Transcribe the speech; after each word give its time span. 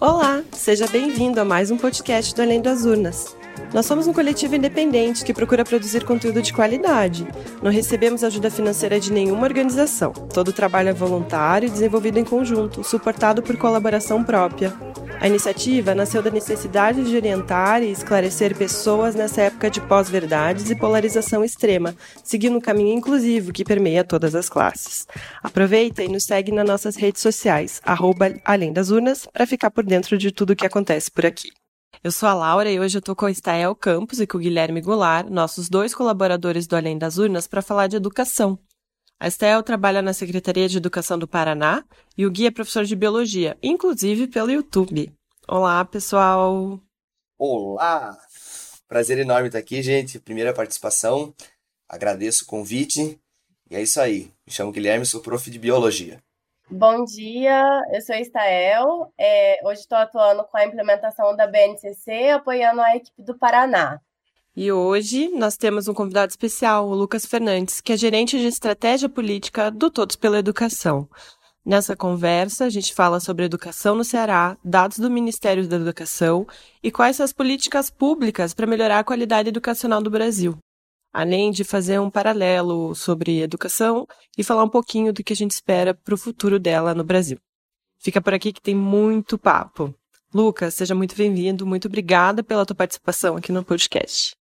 Olá, 0.00 0.44
seja 0.52 0.86
bem-vindo 0.86 1.40
a 1.40 1.44
mais 1.44 1.72
um 1.72 1.76
podcast 1.76 2.32
do 2.32 2.40
Além 2.40 2.62
das 2.62 2.84
Urnas. 2.84 3.36
Nós 3.74 3.84
somos 3.84 4.06
um 4.06 4.12
coletivo 4.12 4.54
independente 4.54 5.24
que 5.24 5.34
procura 5.34 5.64
produzir 5.64 6.04
conteúdo 6.04 6.40
de 6.40 6.52
qualidade. 6.52 7.26
Não 7.60 7.72
recebemos 7.72 8.22
ajuda 8.22 8.48
financeira 8.48 9.00
de 9.00 9.12
nenhuma 9.12 9.42
organização. 9.42 10.12
Todo 10.12 10.48
o 10.48 10.52
trabalho 10.52 10.90
é 10.90 10.92
voluntário 10.92 11.66
e 11.66 11.70
desenvolvido 11.70 12.16
em 12.16 12.24
conjunto, 12.24 12.84
suportado 12.84 13.42
por 13.42 13.56
colaboração 13.56 14.22
própria. 14.22 14.72
A 15.20 15.26
iniciativa 15.26 15.96
nasceu 15.96 16.22
da 16.22 16.30
necessidade 16.30 17.02
de 17.02 17.16
orientar 17.16 17.82
e 17.82 17.90
esclarecer 17.90 18.56
pessoas 18.56 19.16
nessa 19.16 19.42
época 19.42 19.68
de 19.68 19.80
pós-verdades 19.80 20.70
e 20.70 20.76
polarização 20.76 21.44
extrema, 21.44 21.94
seguindo 22.22 22.56
um 22.56 22.60
caminho 22.60 22.96
inclusivo 22.96 23.52
que 23.52 23.64
permeia 23.64 24.04
todas 24.04 24.36
as 24.36 24.48
classes. 24.48 25.08
Aproveita 25.42 26.04
e 26.04 26.08
nos 26.08 26.24
segue 26.24 26.52
nas 26.52 26.66
nossas 26.66 26.94
redes 26.94 27.20
sociais, 27.20 27.80
arroba 27.84 28.32
Além 28.44 28.72
das 28.72 28.90
Urnas, 28.90 29.26
para 29.26 29.46
ficar 29.46 29.72
por 29.72 29.84
dentro 29.84 30.16
de 30.16 30.30
tudo 30.30 30.52
o 30.52 30.56
que 30.56 30.66
acontece 30.66 31.10
por 31.10 31.26
aqui. 31.26 31.50
Eu 32.02 32.12
sou 32.12 32.28
a 32.28 32.34
Laura 32.34 32.70
e 32.70 32.78
hoje 32.78 32.96
eu 32.96 33.00
estou 33.00 33.16
com 33.16 33.26
o 33.26 33.28
Estael 33.28 33.74
Campos 33.74 34.20
e 34.20 34.26
com 34.26 34.38
o 34.38 34.40
Guilherme 34.40 34.80
Goulart, 34.80 35.28
nossos 35.28 35.68
dois 35.68 35.92
colaboradores 35.92 36.68
do 36.68 36.76
Além 36.76 36.96
das 36.96 37.18
Urnas, 37.18 37.48
para 37.48 37.60
falar 37.60 37.88
de 37.88 37.96
educação. 37.96 38.56
A 39.20 39.26
Estel 39.26 39.64
trabalha 39.64 40.00
na 40.00 40.12
Secretaria 40.12 40.68
de 40.68 40.76
Educação 40.76 41.18
do 41.18 41.26
Paraná 41.26 41.84
e 42.16 42.24
o 42.24 42.30
Gui 42.30 42.46
é 42.46 42.52
professor 42.52 42.84
de 42.84 42.94
Biologia, 42.94 43.58
inclusive 43.60 44.28
pelo 44.28 44.48
YouTube. 44.48 45.12
Olá, 45.48 45.84
pessoal! 45.84 46.78
Olá! 47.36 48.16
Prazer 48.86 49.18
enorme 49.18 49.48
estar 49.48 49.58
aqui, 49.58 49.82
gente. 49.82 50.20
Primeira 50.20 50.54
participação. 50.54 51.34
Agradeço 51.88 52.44
o 52.44 52.46
convite. 52.46 53.18
E 53.68 53.74
é 53.74 53.82
isso 53.82 54.00
aí. 54.00 54.30
Me 54.46 54.52
chamo 54.52 54.70
Guilherme, 54.70 55.04
sou 55.04 55.20
prof 55.20 55.50
de 55.50 55.58
Biologia. 55.58 56.22
Bom 56.70 57.04
dia, 57.04 57.64
eu 57.92 58.00
sou 58.00 58.14
Estael. 58.14 59.12
É, 59.18 59.58
hoje 59.66 59.80
estou 59.80 59.98
atuando 59.98 60.44
com 60.44 60.56
a 60.56 60.64
implementação 60.64 61.34
da 61.34 61.48
BNCC, 61.48 62.30
apoiando 62.30 62.80
a 62.80 62.94
equipe 62.94 63.20
do 63.24 63.36
Paraná. 63.36 64.00
E 64.60 64.72
hoje 64.72 65.28
nós 65.28 65.56
temos 65.56 65.86
um 65.86 65.94
convidado 65.94 66.30
especial, 66.30 66.88
o 66.88 66.92
Lucas 66.92 67.24
Fernandes, 67.24 67.80
que 67.80 67.92
é 67.92 67.96
gerente 67.96 68.36
de 68.36 68.48
estratégia 68.48 69.08
política 69.08 69.70
do 69.70 69.88
Todos 69.88 70.16
pela 70.16 70.36
Educação. 70.36 71.08
Nessa 71.64 71.94
conversa, 71.94 72.64
a 72.64 72.68
gente 72.68 72.92
fala 72.92 73.20
sobre 73.20 73.44
educação 73.44 73.94
no 73.94 74.02
Ceará, 74.02 74.58
dados 74.64 74.98
do 74.98 75.08
Ministério 75.08 75.68
da 75.68 75.76
Educação 75.76 76.44
e 76.82 76.90
quais 76.90 77.14
são 77.14 77.22
as 77.22 77.32
políticas 77.32 77.88
públicas 77.88 78.52
para 78.52 78.66
melhorar 78.66 78.98
a 78.98 79.04
qualidade 79.04 79.48
educacional 79.48 80.02
do 80.02 80.10
Brasil. 80.10 80.58
Além 81.12 81.52
de 81.52 81.62
fazer 81.62 82.00
um 82.00 82.10
paralelo 82.10 82.96
sobre 82.96 83.40
educação 83.40 84.08
e 84.36 84.42
falar 84.42 84.64
um 84.64 84.68
pouquinho 84.68 85.12
do 85.12 85.22
que 85.22 85.34
a 85.34 85.36
gente 85.36 85.52
espera 85.52 85.94
para 85.94 86.14
o 86.14 86.18
futuro 86.18 86.58
dela 86.58 86.96
no 86.96 87.04
Brasil. 87.04 87.38
Fica 88.00 88.20
por 88.20 88.34
aqui 88.34 88.52
que 88.52 88.60
tem 88.60 88.74
muito 88.74 89.38
papo. 89.38 89.94
Lucas, 90.34 90.74
seja 90.74 90.96
muito 90.96 91.14
bem-vindo, 91.14 91.64
muito 91.64 91.86
obrigada 91.86 92.42
pela 92.42 92.66
tua 92.66 92.74
participação 92.74 93.36
aqui 93.36 93.52
no 93.52 93.64
podcast. 93.64 94.36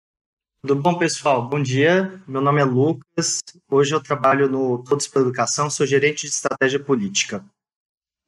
Tudo 0.67 0.83
bom, 0.83 0.99
pessoal? 0.99 1.49
Bom 1.49 1.63
dia. 1.63 2.21
Meu 2.27 2.41
nome 2.41 2.61
é 2.61 2.65
Lucas. 2.65 3.39
Hoje 3.71 3.95
eu 3.95 4.03
trabalho 4.03 4.49
no 4.49 4.83
Todos 4.83 5.07
pela 5.07 5.25
Educação, 5.25 5.71
sou 5.71 5.87
gerente 5.87 6.23
de 6.23 6.33
estratégia 6.33 6.83
política. 6.83 7.45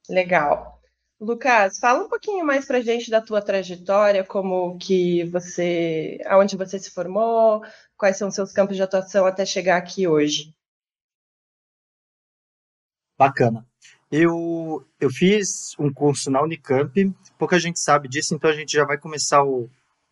Legal. 0.08 0.80
Lucas, 1.20 1.80
fala 1.80 2.04
um 2.04 2.08
pouquinho 2.08 2.46
mais 2.46 2.64
pra 2.64 2.80
gente 2.80 3.10
da 3.10 3.20
tua 3.20 3.42
trajetória, 3.42 4.22
como 4.22 4.78
que 4.78 5.24
você, 5.24 6.20
aonde 6.26 6.56
você 6.56 6.78
se 6.78 6.92
formou, 6.92 7.60
quais 7.96 8.16
são 8.16 8.28
os 8.28 8.36
seus 8.36 8.52
campos 8.52 8.76
de 8.76 8.84
atuação 8.84 9.26
até 9.26 9.44
chegar 9.44 9.76
aqui 9.76 10.06
hoje. 10.06 10.54
Bacana. 13.18 13.66
Eu, 14.12 14.86
eu 15.00 15.10
fiz 15.10 15.74
um 15.76 15.92
curso 15.92 16.30
na 16.30 16.40
Unicamp, 16.40 17.12
pouca 17.36 17.58
gente 17.58 17.80
sabe 17.80 18.08
disso, 18.08 18.32
então 18.32 18.48
a 18.48 18.54
gente 18.54 18.70
já 18.70 18.84
vai 18.84 18.96
começar 18.96 19.42
o, 19.42 19.68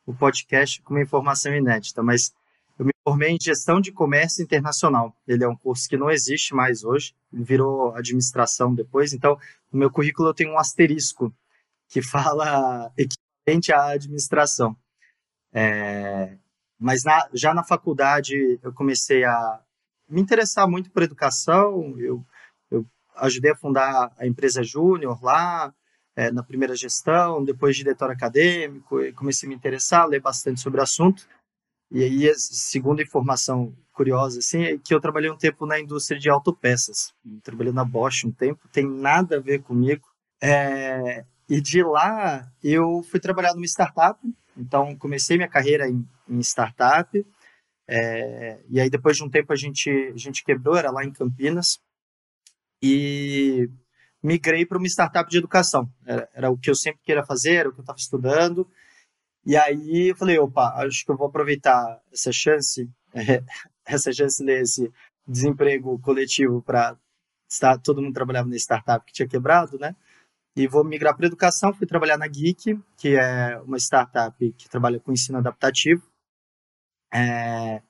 o 0.07 0.15
podcast 0.15 0.81
com 0.83 0.95
uma 0.95 1.03
informação 1.03 1.53
inédita, 1.53 2.03
mas 2.03 2.33
eu 2.79 2.85
me 2.85 2.93
formei 3.03 3.31
em 3.31 3.39
gestão 3.41 3.81
de 3.81 3.91
comércio 3.91 4.43
internacional. 4.43 5.15
Ele 5.27 5.43
é 5.43 5.49
um 5.49 5.57
curso 5.57 5.89
que 5.89 5.97
não 5.97 6.11
existe 6.11 6.55
mais 6.55 6.85
hoje, 6.85 7.15
virou 7.33 7.95
administração 7.95 8.75
depois, 8.75 9.13
então 9.13 9.37
no 9.73 9.79
meu 9.79 9.91
currículo 9.91 10.29
eu 10.29 10.35
tenho 10.35 10.53
um 10.53 10.59
asterisco 10.59 11.35
que 11.89 12.01
fala 12.03 12.93
equivalente 12.97 13.73
à 13.73 13.91
administração. 13.91 14.77
É, 15.53 16.37
mas 16.79 17.03
na, 17.03 17.29
já 17.33 17.53
na 17.53 17.65
faculdade 17.65 18.61
eu 18.63 18.73
comecei 18.73 19.25
a 19.25 19.61
me 20.09 20.21
interessar 20.21 20.69
muito 20.69 20.91
por 20.91 21.03
educação, 21.03 21.99
eu, 21.99 22.25
eu 22.71 22.87
ajudei 23.17 23.51
a 23.51 23.57
fundar 23.57 24.13
a 24.19 24.27
empresa 24.27 24.63
Júnior 24.63 25.23
lá, 25.23 25.75
é, 26.17 26.33
na 26.33 26.43
primeira 26.43 26.75
gestão, 26.75 27.45
depois 27.45 27.77
diretor 27.77 28.11
acadêmico, 28.11 28.97
comecei 29.15 29.47
a 29.47 29.51
me 29.51 29.55
interessar, 29.55 30.09
ler 30.09 30.21
bastante 30.21 30.61
sobre 30.61 30.81
o 30.81 30.83
assunto. 30.83 31.29
E 31.91 32.03
aí, 32.03 32.35
segunda 32.37 33.03
informação 33.03 33.77
curiosa, 33.93 34.39
assim, 34.41 34.63
é 34.65 34.79
que 34.79 34.93
eu 34.93 35.01
trabalhei 35.01 35.31
um 35.31 35.37
tempo 35.37 35.67
na 35.67 35.79
indústria 35.79 36.19
de 36.19 36.29
autopeças. 36.29 37.15
Trabalhei 37.43 37.73
na 37.73 37.85
Bosch 37.85 38.25
um 38.25 38.33
tempo, 38.33 38.67
tem 38.73 38.87
nada 38.87 39.37
a 39.37 39.41
ver 39.41 39.63
comigo. 39.63 40.09
É, 40.43 41.25
e 41.49 41.61
de 41.61 41.83
lá, 41.83 42.51
eu 42.63 43.03
fui 43.05 43.21
trabalhar 43.21 43.55
numa 43.55 43.67
startup. 43.67 44.19
Então, 44.57 44.97
comecei 44.97 45.37
minha 45.37 45.49
carreira 45.49 45.89
em, 45.89 46.07
em 46.29 46.41
startup. 46.41 47.25
É, 47.89 48.61
e 48.69 48.81
aí, 48.81 48.91
depois 48.91 49.17
de 49.17 49.23
um 49.23 49.31
tempo, 49.31 49.53
a 49.53 49.57
gente, 49.57 49.91
a 49.91 50.17
gente 50.17 50.43
quebrou, 50.43 50.77
era 50.77 50.91
lá 50.91 51.05
em 51.05 51.13
Campinas. 51.13 51.79
E 52.83 53.71
migrei 54.27 54.67
para 54.67 54.79
uma 54.79 54.87
startup 54.89 55.31
de 55.31 55.39
educação. 55.39 55.89
Era, 56.05 56.29
era, 56.35 56.51
o 56.51 56.59
que 56.59 56.69
eu 56.69 56.75
sempre 56.75 57.01
queria 57.05 57.25
fazer, 57.25 57.55
era 57.55 57.69
o 57.69 57.73
que 57.73 57.79
eu 57.79 57.83
estava 57.83 57.99
estudando. 57.99 58.69
E 59.45 59.57
aí 59.57 60.09
eu 60.11 60.17
falei, 60.17 60.39
opa, 60.39 60.75
acho 60.85 61.05
que 61.05 61.11
eu 61.11 61.17
vou 61.17 61.29
aproveitar 61.29 62.01
essa 62.13 62.33
chance, 62.33 62.91
essa 63.87 64.13
chance 64.13 64.45
desse 64.45 64.93
desemprego 65.27 65.99
coletivo 66.01 66.61
para 66.61 66.97
estar 67.49 67.79
todo 67.79 68.03
mundo 68.03 68.15
trabalhava 68.15 68.49
na 68.49 68.57
startup 68.57 69.07
que 69.07 69.13
tinha 69.13 69.29
quebrado, 69.29 69.79
né? 69.79 69.95
E 70.57 70.67
vou 70.67 70.83
migrar 70.83 71.17
para 71.17 71.27
educação, 71.27 71.73
fui 71.73 71.87
trabalhar 71.87 72.19
na 72.19 72.27
Geek, 72.27 72.81
que 72.97 73.15
é 73.17 73.61
uma 73.61 73.79
startup 73.79 74.53
que 74.53 74.69
trabalha 74.69 74.99
com 74.99 75.13
ensino 75.13 75.39
adaptativo. 75.39 76.03
É, 77.13 77.83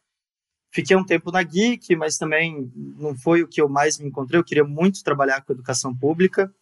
Fiquei 0.77 0.95
um 0.95 1.03
tempo 1.03 1.33
na 1.33 1.43
Geek, 1.43 1.97
mas 1.97 2.19
também 2.19 2.71
não 2.99 3.17
foi 3.17 3.43
o 3.43 3.49
que 3.49 3.63
eu 3.63 3.67
mais 3.67 3.99
me 3.99 4.09
encontrei. 4.09 4.39
Eu 4.39 4.45
queria 4.45 4.63
muito 4.63 5.03
trabalhar 5.03 5.41
com 5.41 5.55
educação 5.55 5.97
pública. 5.97 6.55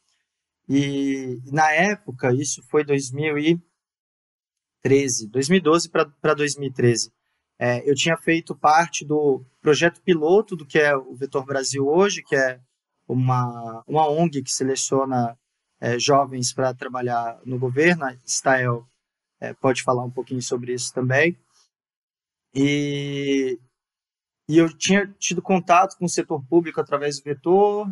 E 0.68 1.40
na 1.50 1.72
época, 1.72 2.32
isso 2.32 2.62
foi 2.62 2.84
2013, 2.84 5.26
2012 5.26 5.90
para 5.90 6.32
2013. 6.32 7.10
É, 7.58 7.90
eu 7.90 7.94
tinha 7.96 8.16
feito 8.16 8.54
parte 8.54 9.04
do 9.04 9.44
projeto 9.60 10.00
piloto 10.00 10.54
do 10.54 10.64
que 10.64 10.78
é 10.78 10.96
o 10.96 11.16
Vetor 11.16 11.44
Brasil 11.44 11.84
hoje, 11.84 12.22
que 12.22 12.36
é 12.36 12.60
uma, 13.08 13.82
uma 13.84 14.08
ONG 14.08 14.44
que 14.44 14.52
seleciona 14.52 15.36
é, 15.80 15.98
jovens 15.98 16.52
para 16.52 16.72
trabalhar 16.72 17.40
no 17.44 17.58
governo. 17.58 18.04
A 18.04 18.14
Stael 18.24 18.86
é, 19.40 19.52
pode 19.54 19.82
falar 19.82 20.04
um 20.04 20.10
pouquinho 20.12 20.40
sobre 20.40 20.72
isso 20.72 20.94
também. 20.94 21.36
E, 22.54 23.58
e 24.48 24.58
eu 24.58 24.68
tinha 24.68 25.06
tido 25.18 25.40
contato 25.40 25.96
com 25.96 26.04
o 26.04 26.08
setor 26.08 26.42
público 26.44 26.80
através 26.80 27.18
do 27.18 27.24
vetor 27.24 27.90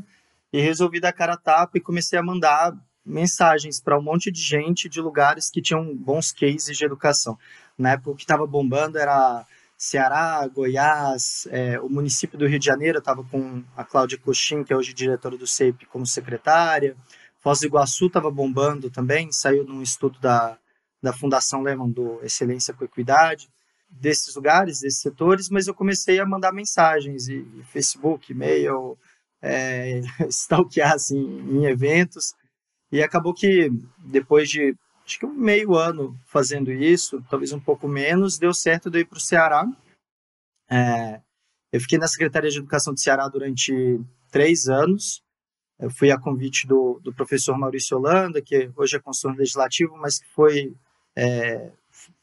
e 0.53 0.61
resolvi 0.61 1.01
dar 1.01 1.13
cara 1.13 1.35
a 1.35 1.39
tapa 1.39 1.79
e 1.79 1.81
comecei 1.81 2.19
a 2.19 2.23
mandar 2.23 2.73
mensagens 3.05 3.81
para 3.81 3.99
um 3.99 4.03
monte 4.03 4.31
de 4.31 4.41
gente 4.41 4.89
de 4.89 5.01
lugares 5.01 5.51
que 5.51 5.63
tinham 5.63 5.97
bons 5.97 6.31
cases 6.31 6.77
de 6.77 6.85
educação. 6.85 7.39
Na 7.77 7.93
época 7.93 8.11
o 8.11 8.15
que 8.15 8.23
estava 8.23 8.47
bombando 8.47 8.99
era 8.99 9.47
Ceará, 9.77 10.47
Goiás, 10.47 11.49
é, 11.51 11.81
o 11.81 11.89
município 11.89 12.39
do 12.39 12.47
Rio 12.47 12.59
de 12.59 12.67
Janeiro 12.67 12.99
estava 12.99 13.25
com 13.25 13.65
a 13.77 13.83
Cláudia 13.83 14.19
Coxim, 14.19 14.63
que 14.63 14.73
é 14.73 14.77
hoje 14.77 14.93
diretora 14.93 15.37
do 15.37 15.47
CEIP, 15.47 15.87
como 15.87 16.07
secretária. 16.07 16.97
Foz 17.41 17.61
do 17.61 17.67
Iguaçu 17.67 18.07
estava 18.07 18.31
bombando 18.31 18.89
também, 18.91 19.33
saiu 19.33 19.65
num 19.65 19.83
estudo 19.83 20.21
da, 20.21 20.57
da 21.03 21.13
Fundação 21.13 21.63
Lehman 21.63 21.91
do 21.91 22.21
Excelência 22.23 22.73
com 22.73 22.85
Equidade 22.85 23.51
desses 23.93 24.35
lugares, 24.35 24.81
desses 24.81 25.01
setores, 25.01 25.49
mas 25.49 25.67
eu 25.67 25.75
comecei 25.75 26.19
a 26.19 26.27
mandar 26.27 26.53
mensagens 26.53 27.29
e, 27.29 27.47
e 27.59 27.63
Facebook, 27.65 28.33
e-mail, 28.33 28.99
é, 29.41 30.01
stalkear 30.29 30.93
assim, 30.93 31.19
em 31.19 31.67
eventos. 31.67 32.35
E 32.91 33.03
acabou 33.03 33.33
que 33.33 33.71
depois 33.99 34.49
de 34.49 34.75
acho 35.05 35.19
que 35.19 35.27
um 35.27 35.33
meio 35.33 35.75
ano 35.75 36.17
fazendo 36.27 36.71
isso, 36.71 37.23
talvez 37.29 37.53
um 37.53 37.61
pouco 37.61 37.89
menos, 37.89 38.39
deu 38.39 38.55
certo 38.55 38.91
de 38.91 39.01
ir 39.01 39.05
para 39.05 39.19
o 39.19 39.21
Ceará. 39.21 39.67
É, 40.71 41.21
eu 41.73 41.81
fiquei 41.81 41.99
na 41.99 42.07
Secretaria 42.07 42.51
de 42.51 42.59
Educação 42.59 42.93
do 42.93 43.01
Ceará 43.01 43.29
durante 43.29 44.01
três 44.31 44.69
anos. 44.69 45.23
Eu 45.79 45.91
fui 45.91 46.11
a 46.11 46.19
convite 46.19 46.67
do, 46.67 47.01
do 47.03 47.13
professor 47.13 47.59
Maurício 47.59 47.97
Holanda, 47.97 48.41
que 48.41 48.71
hoje 48.77 48.97
é 48.97 49.01
consultor 49.01 49.37
legislativo, 49.39 49.97
mas 49.97 50.19
que 50.19 50.29
foi 50.29 50.75
é, 51.17 51.73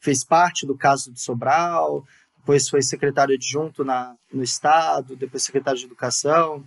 fez 0.00 0.24
parte 0.24 0.66
do 0.66 0.76
caso 0.76 1.12
de 1.12 1.20
Sobral, 1.20 2.04
depois 2.40 2.68
foi 2.68 2.82
secretário 2.82 3.34
adjunto 3.34 3.84
na, 3.84 4.16
no 4.32 4.42
Estado, 4.42 5.14
depois 5.14 5.42
secretário 5.42 5.78
de 5.78 5.86
Educação. 5.86 6.64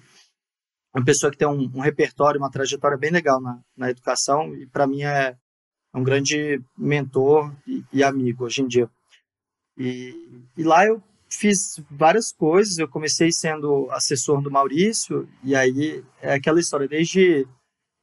Uma 0.96 1.04
pessoa 1.04 1.32
que 1.32 1.38
tem 1.38 1.48
um, 1.48 1.72
um 1.74 1.82
repertório, 1.82 2.40
uma 2.40 2.52
trajetória 2.52 2.98
bem 2.98 3.12
legal 3.12 3.42
na, 3.42 3.60
na 3.76 3.90
educação, 3.90 4.56
e 4.56 4.68
para 4.68 4.86
mim 4.86 5.02
é, 5.02 5.36
é 5.94 5.98
um 5.98 6.04
grande 6.04 6.62
mentor 6.78 7.52
e, 7.68 7.84
e 7.92 8.04
amigo 8.04 8.46
hoje 8.46 8.62
em 8.62 8.68
dia. 8.68 8.90
E, 9.76 10.44
e, 10.56 10.64
lá 10.64 10.86
eu 10.86 11.02
fiz 11.28 11.82
várias 11.90 12.32
coisas. 12.32 12.78
Eu 12.78 12.88
comecei 12.88 13.32
sendo 13.32 13.90
assessor 13.90 14.40
do 14.42 14.52
Maurício, 14.52 15.28
e 15.44 15.56
aí 15.56 16.04
é 16.22 16.36
aquela 16.36 16.60
história, 16.60 16.88
desde 16.88 17.48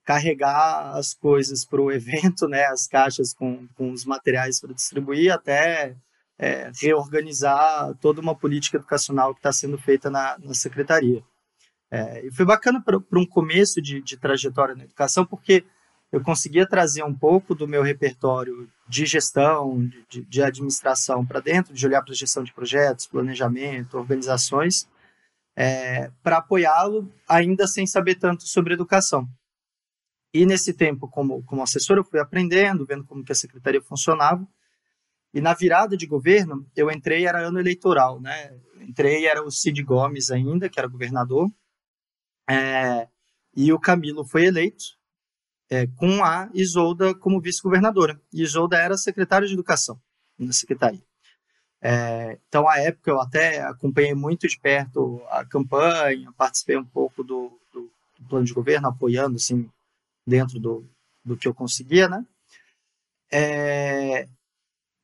carregar 0.05 0.97
as 0.97 1.15
coisas 1.15 1.65
para 1.65 1.81
o 1.81 1.93
evento, 1.93 2.49
né, 2.49 2.65
as 2.67 2.87
caixas 2.87 3.33
com, 3.33 3.67
com 3.77 3.93
os 3.93 4.05
materiais 4.05 4.61
para 4.61 4.75
distribuir, 4.75 5.33
até 5.33 5.97
é, 6.39 6.71
reorganizar 6.81 7.95
toda 8.01 8.21
uma 8.21 8.35
política 8.35 8.79
educacional 8.79 9.35
que 9.35 9.41
está 9.41 9.53
sendo 9.53 9.79
feita 9.79 10.11
na, 10.11 10.39
na 10.39 10.55
secretaria. 10.55 11.23
É, 11.91 12.27
e 12.27 12.31
foi 12.31 12.47
bacana 12.47 12.81
para 12.81 13.19
um 13.19 13.27
começo 13.27 13.83
de, 13.83 14.01
de 14.01 14.17
trajetória 14.17 14.75
na 14.75 14.85
educação, 14.85 15.27
porque 15.27 15.65
eu 16.13 16.21
conseguia 16.23 16.67
trazer 16.67 17.05
um 17.05 17.15
pouco 17.15 17.55
do 17.55 17.69
meu 17.69 17.83
repertório 17.83 18.69
de 18.89 19.07
gestão, 19.07 19.89
de, 20.09 20.23
de 20.23 20.43
administração 20.43 21.25
para 21.25 21.41
dentro, 21.41 21.75
de 21.75 21.87
olhar 21.87 22.03
para 22.03 22.13
a 22.13 22.17
gestão 22.17 22.43
de 22.43 22.53
projetos, 22.53 23.07
planejamento, 23.07 23.99
organizações, 23.99 24.89
é, 25.55 26.11
para 26.23 26.39
apoiá-lo, 26.39 27.13
ainda 27.29 27.67
sem 27.67 27.87
saber 27.87 28.17
tanto 28.17 28.45
sobre 28.45 28.75
educação. 28.75 29.29
E 30.33 30.47
nesse 30.47 30.73
tempo, 30.73 31.09
como, 31.09 31.43
como 31.45 31.63
assessor, 31.63 31.97
eu 31.97 32.05
fui 32.05 32.21
aprendendo, 32.21 32.87
vendo 32.87 33.05
como 33.05 33.25
que 33.25 33.33
a 33.33 33.35
secretaria 33.35 33.83
funcionava. 33.83 34.47
E 35.33 35.41
na 35.41 35.55
virada 35.55 35.97
de 35.97 36.07
governo, 36.07 36.67
eu 36.77 36.91
entrei, 36.91 37.27
era 37.27 37.47
ano 37.47 37.59
eleitoral, 37.59 38.21
né? 38.21 38.57
Entrei, 38.81 39.27
era 39.27 39.43
o 39.45 39.51
Cid 39.51 39.83
Gomes 39.83 40.31
ainda, 40.31 40.69
que 40.69 40.79
era 40.79 40.89
governador, 40.89 41.49
é, 42.49 43.09
e 43.55 43.73
o 43.73 43.79
Camilo 43.79 44.25
foi 44.25 44.47
eleito, 44.47 44.85
é, 45.71 45.87
com 45.87 46.25
a 46.25 46.51
Isolda 46.53 47.15
como 47.15 47.41
vice-governadora. 47.41 48.21
Isolda 48.33 48.77
era 48.77 48.97
secretária 48.97 49.47
de 49.47 49.55
Educação 49.55 50.01
na 50.37 50.53
secretaria. 50.53 51.03
É, 51.81 52.39
então, 52.49 52.69
à 52.69 52.79
época, 52.79 53.11
eu 53.11 53.21
até 53.21 53.63
acompanhei 53.63 54.15
muito 54.15 54.49
de 54.49 54.59
perto 54.59 55.23
a 55.29 55.45
campanha, 55.45 56.33
participei 56.37 56.77
um 56.77 56.85
pouco 56.85 57.23
do, 57.23 57.59
do, 57.73 57.91
do 58.19 58.29
plano 58.29 58.45
de 58.45 58.53
governo, 58.53 58.89
apoiando, 58.89 59.37
assim, 59.37 59.71
dentro 60.31 60.61
do, 60.61 60.89
do 61.25 61.37
que 61.37 61.47
eu 61.49 61.53
conseguia, 61.53 62.09
né? 62.09 62.25
É, 63.33 64.27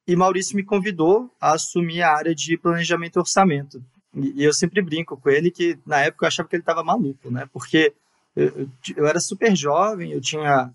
e 0.06 0.16
Maurício 0.16 0.56
me 0.56 0.64
convidou 0.64 1.30
a 1.40 1.54
assumir 1.54 2.02
a 2.02 2.16
área 2.16 2.34
de 2.34 2.56
planejamento 2.56 3.16
e 3.16 3.20
orçamento. 3.20 3.84
E, 4.14 4.40
e 4.40 4.44
eu 4.44 4.52
sempre 4.54 4.80
brinco 4.80 5.16
com 5.16 5.28
ele 5.28 5.50
que, 5.50 5.78
na 5.84 6.00
época, 6.00 6.24
eu 6.24 6.28
achava 6.28 6.48
que 6.48 6.54
ele 6.54 6.62
estava 6.62 6.84
maluco, 6.84 7.30
né? 7.30 7.48
Porque 7.52 7.92
eu, 8.34 8.68
eu, 8.96 9.06
era 9.06 9.18
super 9.18 9.54
jovem, 9.56 10.12
eu 10.12 10.20
tinha 10.20 10.72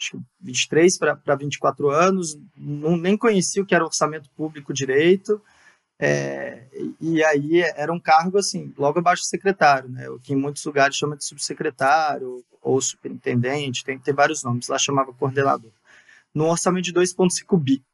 acho, 0.00 0.20
23 0.40 0.98
para 0.98 1.36
24 1.36 1.90
anos, 1.90 2.38
não, 2.56 2.96
nem 2.96 3.16
conhecia 3.16 3.62
o 3.62 3.66
que 3.66 3.74
era 3.74 3.84
orçamento 3.84 4.30
público 4.30 4.72
direito, 4.72 5.40
é, 5.98 6.66
e 7.00 7.22
aí 7.22 7.60
era 7.60 7.92
um 7.92 8.00
cargo 8.00 8.38
assim, 8.38 8.72
logo 8.76 8.98
abaixo 8.98 9.22
do 9.22 9.26
secretário, 9.26 9.88
né, 9.88 10.08
o 10.10 10.18
que 10.18 10.32
em 10.32 10.36
muitos 10.36 10.64
lugares 10.64 10.96
chama 10.96 11.16
de 11.16 11.24
subsecretário 11.24 12.44
ou 12.60 12.80
superintendente, 12.80 13.84
tem, 13.84 13.98
tem 13.98 14.14
vários 14.14 14.42
nomes, 14.42 14.68
lá 14.68 14.78
chamava 14.78 15.12
coordenador, 15.12 15.70
no 16.34 16.46
orçamento 16.48 16.84
de 16.84 16.92
2,5 16.92 17.58
bi. 17.60 17.84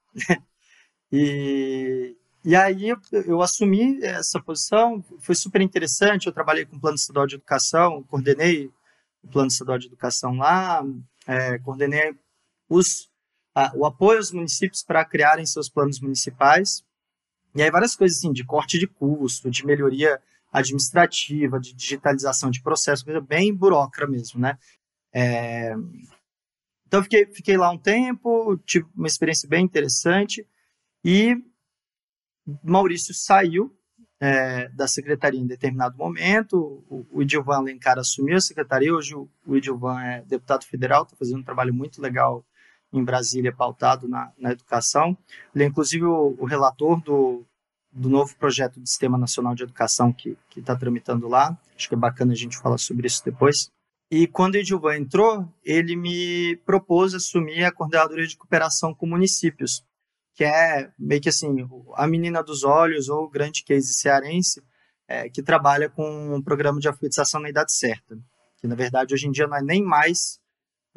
e, 1.13 2.17
e 2.45 2.57
aí 2.57 2.89
eu, 2.89 2.99
eu, 3.27 3.43
assumi 3.43 4.03
essa 4.03 4.41
posição, 4.41 5.05
foi 5.19 5.35
super 5.35 5.61
interessante, 5.61 6.27
eu 6.27 6.33
trabalhei 6.33 6.65
com 6.65 6.77
o 6.77 6.81
Plano 6.81 6.97
Estadual 6.97 7.27
de 7.27 7.35
Educação, 7.35 8.03
coordenei 8.05 8.71
o 9.23 9.29
Plano 9.29 9.49
Estadual 9.49 9.79
de 9.79 9.87
Educação 9.87 10.37
lá, 10.37 10.83
é, 11.27 11.59
coordenei 11.59 12.15
os, 12.69 13.11
a, 13.55 13.73
o 13.75 13.85
apoio 13.85 14.19
aos 14.19 14.33
municípios 14.33 14.83
para 14.83 15.05
criarem 15.05 15.45
seus 15.45 15.69
planos 15.69 16.01
municipais, 16.01 16.85
e 17.59 17.63
aí 17.63 17.73
várias 17.73 17.97
coisas 17.97 18.19
assim, 18.19 18.33
de 18.33 18.45
corte 18.45 18.79
de 18.79 18.87
custo, 18.87 19.51
de 19.51 19.67
melhoria 19.67 20.21
administrativa, 20.53 21.59
de 21.59 21.75
digitalização 21.75 22.53
de 22.53 22.63
processo, 22.63 23.05
coisa 23.05 23.21
bem 23.21 23.53
burocrata 23.53 24.09
mesmo, 24.09 24.41
né? 24.41 24.57
É, 25.13 25.75
então 26.87 27.03
fiquei, 27.03 27.27
fiquei 27.27 27.57
lá 27.57 27.69
um 27.73 27.77
tempo, 27.77 28.57
tive 28.59 28.87
uma 28.95 29.09
experiência 29.09 29.49
bem 29.49 29.65
interessante 29.65 30.47
e 31.05 31.35
Maurício 32.63 33.13
saiu 33.13 33.77
é, 34.21 34.69
da 34.69 34.87
secretaria 34.87 35.41
em 35.41 35.47
determinado 35.47 35.99
momento. 35.99 36.85
O, 36.89 37.07
o 37.11 37.23
Edilvan 37.23 37.57
Alencar 37.57 37.99
assumiu 37.99 38.37
a 38.37 38.41
secretaria. 38.41 38.95
Hoje 38.95 39.17
o, 39.17 39.29
o 39.45 39.91
é 39.99 40.23
deputado 40.23 40.65
federal, 40.65 41.03
está 41.03 41.17
fazendo 41.17 41.41
um 41.41 41.45
trabalho 41.45 41.75
muito 41.75 42.01
legal 42.01 42.47
em 42.93 43.05
Brasília, 43.05 43.53
pautado 43.53 44.09
na, 44.09 44.33
na 44.39 44.53
educação. 44.53 45.17
Ele 45.55 45.65
é, 45.65 45.67
inclusive, 45.67 46.05
o, 46.05 46.37
o 46.39 46.45
relator 46.47 47.01
do, 47.03 47.45
do 47.93 48.09
novo 48.09 48.35
projeto 48.37 48.81
de 48.81 48.89
Sistema 48.89 49.19
Nacional 49.19 49.55
de 49.55 49.63
Educação 49.63 50.13
que 50.13 50.37
está 50.57 50.75
tramitando 50.77 51.29
lá. 51.29 51.57
Acho 51.77 51.89
que 51.89 51.95
é 51.95 51.99
bacana 51.99 52.33
a 52.33 52.37
gente 52.37 52.59
falar 52.59 52.79
sobre 52.79 53.07
isso 53.07 53.25
depois. 53.25 53.71
E 54.11 54.27
quando 54.27 54.55
o 54.55 54.59
Edilvan 54.59 54.97
entrou, 54.97 55.47
ele 55.63 55.95
me 55.95 56.57
propôs 56.65 57.13
assumir 57.13 57.65
a 57.65 57.73
coordenadoria 57.73 58.27
de 58.27 58.37
cooperação 58.37 58.95
com 58.95 59.07
municípios 59.07 59.85
que 60.39 60.45
é 60.45 60.89
meio 60.97 61.21
que 61.21 61.29
assim, 61.29 61.69
a 61.97 62.07
menina 62.07 62.45
dos 62.45 62.63
olhos 62.63 63.09
ou 63.09 63.25
o 63.25 63.29
grande 63.29 63.65
case 63.65 63.93
cearense, 63.93 64.63
é, 65.09 65.29
que 65.29 65.43
trabalha 65.43 65.91
com 65.91 66.37
um 66.37 66.41
programa 66.41 66.79
de 66.79 66.87
alfabetização 66.87 67.41
na 67.41 67.51
idade 67.51 67.73
certa. 67.75 68.17
Que, 68.59 68.69
na 68.69 68.77
verdade, 68.77 69.13
hoje 69.13 69.27
em 69.27 69.33
dia 69.33 69.49
não 69.49 69.57
é 69.57 69.63
nem 69.63 69.83
mais 69.83 70.39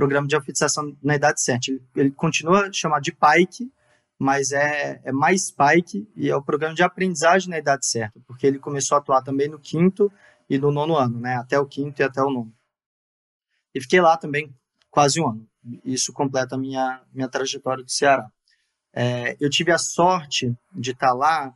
programa 0.02 0.28
de 0.28 0.36
alfabetização 0.36 0.98
na 1.04 1.16
idade 1.16 1.40
certa. 1.40 1.72
Ele, 1.96 2.10
continua 2.10 2.74
chamado 2.74 3.04
de 3.04 3.12
PAIC, 3.12 3.72
mas 4.18 4.52
é, 4.52 5.00
é 5.04 5.12
mais 5.12 5.52
PAIC 5.52 6.10
e 6.16 6.28
é 6.28 6.36
o 6.36 6.42
programa 6.42 6.74
de 6.74 6.82
aprendizagem 6.82 7.52
na 7.52 7.60
idade 7.60 7.86
certa, 7.86 8.20
porque 8.26 8.48
ele 8.48 8.58
começou 8.58 8.96
a 8.96 9.00
atuar 9.00 9.22
também 9.22 9.48
no 9.48 9.60
quinto 9.60 10.12
e 10.50 10.58
no 10.58 10.72
nono 10.72 10.96
ano, 10.98 11.20
né? 11.20 11.36
Até 11.36 11.60
o 11.60 11.68
quinto 11.68 12.02
e 12.02 12.04
até 12.04 12.20
o 12.20 12.32
nono. 12.32 12.52
E 13.76 13.80
fiquei 13.80 14.02
lá 14.02 14.18
também 14.18 14.52
quase 14.90 15.22
um 15.22 15.30
ano. 15.30 15.48
Isso 15.86 16.12
completa 16.12 16.56
a 16.56 16.58
minha, 16.58 17.04
minha 17.14 17.30
trajetória 17.30 17.84
do 17.84 17.92
Ceará. 17.92 18.28
É, 18.92 19.38
eu 19.40 19.52
tive 19.52 19.72
a 19.72 19.78
sorte 19.78 20.52
de 20.74 20.92
estar 20.92 21.14
lá 21.14 21.54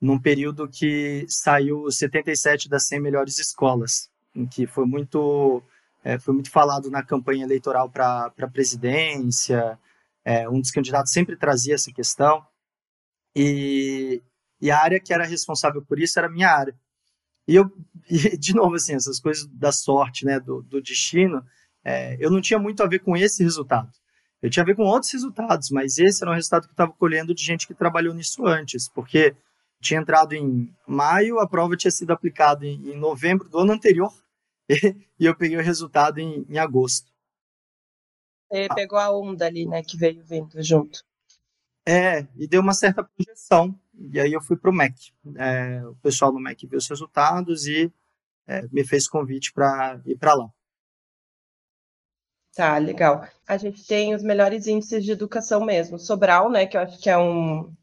num 0.00 0.18
período 0.18 0.66
que 0.68 1.26
saiu 1.28 1.90
77 1.90 2.66
das 2.66 2.86
100 2.86 3.00
melhores 3.00 3.38
escolas, 3.38 4.08
em 4.34 4.46
que 4.46 4.66
foi 4.66 4.86
muito, 4.86 5.62
é, 6.04 6.18
foi 6.18 6.34
muito 6.34 6.50
falado 6.50 6.90
na 6.90 7.02
campanha 7.02 7.44
eleitoral 7.44 7.90
para 7.90 8.26
a 8.26 8.48
presidência. 8.48 9.78
É, 10.22 10.48
um 10.48 10.60
dos 10.60 10.70
candidatos 10.70 11.10
sempre 11.12 11.34
trazia 11.34 11.74
essa 11.74 11.90
questão. 11.90 12.46
E, 13.34 14.22
e 14.60 14.70
a 14.70 14.78
área 14.78 15.00
que 15.00 15.14
era 15.14 15.24
responsável 15.24 15.82
por 15.82 15.98
isso 15.98 16.18
era 16.18 16.28
a 16.28 16.30
minha 16.30 16.50
área. 16.50 16.78
E 17.48 17.54
eu, 17.56 17.70
e, 18.08 18.36
de 18.36 18.54
novo, 18.54 18.74
assim, 18.74 18.94
essas 18.94 19.18
coisas 19.18 19.46
da 19.46 19.72
sorte, 19.72 20.26
né, 20.26 20.38
do, 20.38 20.62
do 20.62 20.82
destino, 20.82 21.42
é, 21.82 22.16
eu 22.20 22.30
não 22.30 22.40
tinha 22.42 22.58
muito 22.58 22.82
a 22.82 22.86
ver 22.86 22.98
com 22.98 23.16
esse 23.16 23.42
resultado. 23.42 23.90
Eu 24.42 24.50
tinha 24.50 24.62
a 24.62 24.66
ver 24.66 24.76
com 24.76 24.82
outros 24.82 25.10
resultados, 25.10 25.70
mas 25.70 25.96
esse 25.96 26.22
era 26.22 26.30
um 26.30 26.34
resultado 26.34 26.64
que 26.64 26.70
eu 26.70 26.74
estava 26.74 26.92
colhendo 26.92 27.34
de 27.34 27.42
gente 27.42 27.66
que 27.66 27.72
trabalhou 27.72 28.12
nisso 28.12 28.46
antes, 28.46 28.90
porque 28.90 29.34
tinha 29.80 30.00
entrado 30.00 30.34
em 30.34 30.70
maio, 30.86 31.38
a 31.40 31.48
prova 31.48 31.76
tinha 31.78 31.90
sido 31.90 32.10
aplicada 32.10 32.66
em, 32.66 32.90
em 32.90 32.98
novembro 32.98 33.48
do 33.48 33.58
ano 33.58 33.72
anterior, 33.72 34.12
e, 35.18 35.26
eu 35.26 35.36
peguei 35.36 35.56
o 35.56 35.62
resultado 35.62 36.18
em, 36.18 36.44
em 36.48 36.58
agosto. 36.58 37.12
Você 38.50 38.68
ah. 38.70 38.74
pegou 38.74 38.98
a 38.98 39.16
onda 39.16 39.46
ali, 39.46 39.66
né, 39.66 39.82
que 39.82 39.96
veio 39.96 40.24
vindo 40.24 40.62
junto. 40.62 41.04
É, 41.86 42.26
e 42.36 42.46
deu 42.46 42.62
uma 42.62 42.72
certa 42.72 43.04
projeção, 43.04 43.78
e 43.92 44.18
aí 44.18 44.32
eu 44.32 44.40
fui 44.40 44.56
para 44.56 44.70
o 44.70 44.74
MEC. 44.74 45.12
É, 45.36 45.84
o 45.86 45.94
pessoal 45.96 46.32
do 46.32 46.40
MEC 46.40 46.66
viu 46.66 46.78
os 46.78 46.88
resultados 46.88 47.66
e 47.66 47.92
é, 48.46 48.66
me 48.68 48.86
fez 48.86 49.06
convite 49.06 49.52
para 49.52 50.00
ir 50.06 50.16
para 50.16 50.34
lá. 50.34 50.50
Tá, 52.54 52.78
legal. 52.78 53.26
A 53.46 53.56
gente 53.56 53.84
tem 53.84 54.14
os 54.14 54.22
melhores 54.22 54.66
índices 54.66 55.04
de 55.04 55.10
educação 55.10 55.64
mesmo. 55.64 55.98
Sobral, 55.98 56.50
né, 56.50 56.66
que 56.66 56.76
eu 56.76 56.80
acho 56.80 56.98
que 57.00 57.10
é 57.10 57.18
um, 57.18 57.74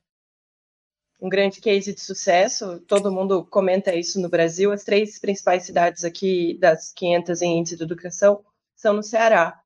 um 1.22 1.30
grande 1.30 1.62
case 1.62 1.94
de 1.94 2.02
sucesso, 2.02 2.80
todo 2.88 3.12
mundo 3.12 3.46
comenta 3.46 3.94
isso 3.94 4.20
no 4.20 4.28
Brasil. 4.28 4.72
As 4.72 4.84
três 4.84 5.20
principais 5.20 5.64
cidades 5.64 6.04
aqui, 6.04 6.58
das 6.60 6.92
500 6.94 7.42
em 7.44 7.60
índice 7.60 7.78
de 7.78 7.84
educação, 7.84 8.44
são 8.76 8.94
no 8.94 9.04
Ceará. 9.04 9.62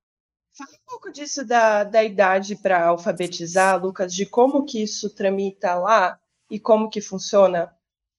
Fala 0.52 0.70
um 0.70 0.90
pouco 0.90 1.10
disso 1.10 1.44
da, 1.46 1.82
da 1.82 2.04
idade 2.04 2.56
para 2.56 2.84
alfabetizar, 2.84 3.82
Lucas, 3.82 4.14
de 4.14 4.26
como 4.26 4.66
que 4.66 4.82
isso 4.82 5.08
tramita 5.14 5.74
lá 5.74 6.20
e 6.50 6.60
como 6.60 6.90
que 6.90 7.00
funciona, 7.00 7.74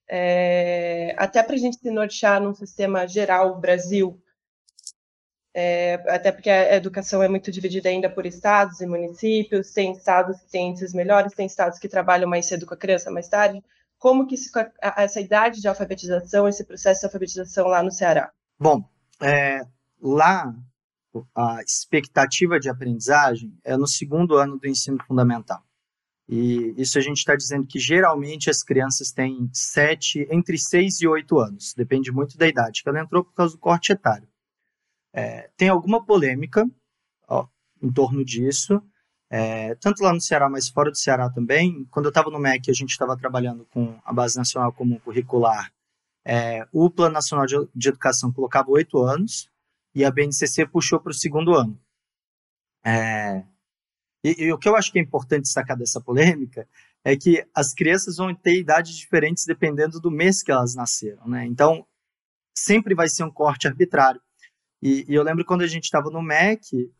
é, 0.09 1.15
até 1.17 1.43
para 1.43 1.55
a 1.55 1.59
gente 1.59 1.77
se 1.77 1.91
nortear 1.91 2.41
num 2.41 2.53
sistema 2.53 3.07
geral 3.07 3.59
Brasil, 3.59 4.19
é, 5.53 5.95
até 6.07 6.31
porque 6.31 6.49
a 6.49 6.75
educação 6.75 7.23
é 7.23 7.27
muito 7.27 7.51
dividida 7.51 7.89
ainda 7.89 8.09
por 8.09 8.25
estados 8.25 8.79
e 8.79 8.85
municípios, 8.85 9.71
tem 9.71 9.91
estados 9.91 10.39
que 10.41 10.51
têm 10.51 10.69
índices 10.69 10.93
melhores, 10.93 11.33
tem 11.33 11.45
estados 11.45 11.79
que 11.79 11.89
trabalham 11.89 12.29
mais 12.29 12.45
cedo 12.45 12.65
com 12.65 12.73
a 12.73 12.77
criança 12.77 13.09
mais 13.09 13.27
tarde. 13.27 13.63
Como 13.97 14.27
que 14.27 14.35
isso, 14.35 14.51
essa 14.79 15.19
idade 15.19 15.59
de 15.59 15.67
alfabetização, 15.67 16.47
esse 16.47 16.63
processo 16.63 17.01
de 17.01 17.05
alfabetização 17.07 17.67
lá 17.67 17.81
no 17.81 17.91
Ceará? 17.91 18.31
Bom, 18.59 18.83
é, 19.19 19.61
lá 19.99 20.53
a 21.35 21.61
expectativa 21.63 22.59
de 22.59 22.69
aprendizagem 22.69 23.57
é 23.63 23.75
no 23.75 23.87
segundo 23.87 24.35
ano 24.35 24.57
do 24.59 24.67
ensino 24.67 24.97
fundamental. 25.07 25.63
E 26.29 26.73
isso 26.77 26.97
a 26.97 27.01
gente 27.01 27.17
está 27.17 27.35
dizendo 27.35 27.65
que 27.65 27.79
geralmente 27.79 28.49
as 28.49 28.61
crianças 28.61 29.11
têm 29.11 29.49
sete, 29.53 30.27
entre 30.29 30.57
6 30.57 31.01
e 31.01 31.07
8 31.07 31.39
anos, 31.39 31.73
depende 31.73 32.11
muito 32.11 32.37
da 32.37 32.47
idade 32.47 32.83
que 32.83 32.89
ela 32.89 32.99
entrou 32.99 33.23
por 33.23 33.33
causa 33.33 33.53
do 33.53 33.59
corte 33.59 33.93
etário. 33.93 34.26
É, 35.13 35.49
tem 35.57 35.69
alguma 35.69 36.03
polêmica 36.05 36.69
ó, 37.27 37.47
em 37.81 37.91
torno 37.91 38.23
disso, 38.23 38.81
é, 39.29 39.75
tanto 39.75 40.01
lá 40.01 40.13
no 40.13 40.21
Ceará, 40.21 40.49
mas 40.49 40.69
fora 40.69 40.89
do 40.89 40.97
Ceará 40.97 41.29
também. 41.29 41.85
Quando 41.91 42.05
eu 42.05 42.09
estava 42.09 42.29
no 42.29 42.39
MEC, 42.39 42.71
a 42.71 42.73
gente 42.73 42.91
estava 42.91 43.17
trabalhando 43.17 43.65
com 43.65 43.99
a 44.03 44.13
Base 44.13 44.37
Nacional 44.37 44.71
Comum 44.71 44.99
Curricular. 44.99 45.71
É, 46.25 46.67
o 46.71 46.89
Plano 46.89 47.13
Nacional 47.13 47.45
de, 47.45 47.55
de 47.73 47.89
Educação 47.89 48.31
colocava 48.31 48.69
oito 48.71 49.01
anos 49.01 49.49
e 49.93 50.05
a 50.05 50.11
BNCC 50.11 50.65
puxou 50.67 50.99
para 50.99 51.11
o 51.11 51.15
segundo 51.15 51.55
ano. 51.55 51.79
É, 52.85 53.43
e, 54.23 54.45
e, 54.45 54.51
o 54.51 54.57
que 54.57 54.67
eu 54.67 54.75
acho 54.75 54.91
que 54.91 54.99
é 54.99 55.01
importante 55.01 55.43
destacar 55.43 55.77
dessa 55.77 56.01
polêmica 56.01 56.67
é 57.03 57.15
que 57.15 57.45
as 57.53 57.73
crianças 57.73 58.17
vão 58.17 58.33
ter 58.33 58.59
idades 58.59 58.95
diferentes 58.95 59.45
dependendo 59.45 59.99
do 59.99 60.11
mês 60.11 60.43
que 60.43 60.51
elas 60.51 60.75
nasceram, 60.75 61.27
né? 61.27 61.45
Então, 61.45 61.85
sempre 62.57 62.93
vai 62.93 63.07
ser 63.07 63.23
um 63.23 63.31
corte 63.31 63.67
arbitrário. 63.67 64.21
E, 64.81 65.05
e 65.07 65.15
eu 65.15 65.23
lembro 65.23 65.45
quando 65.45 65.63
a 65.63 65.67
gente 65.67 65.85
estava 65.85 66.09
no 66.09 66.21
MEC, 66.21 66.91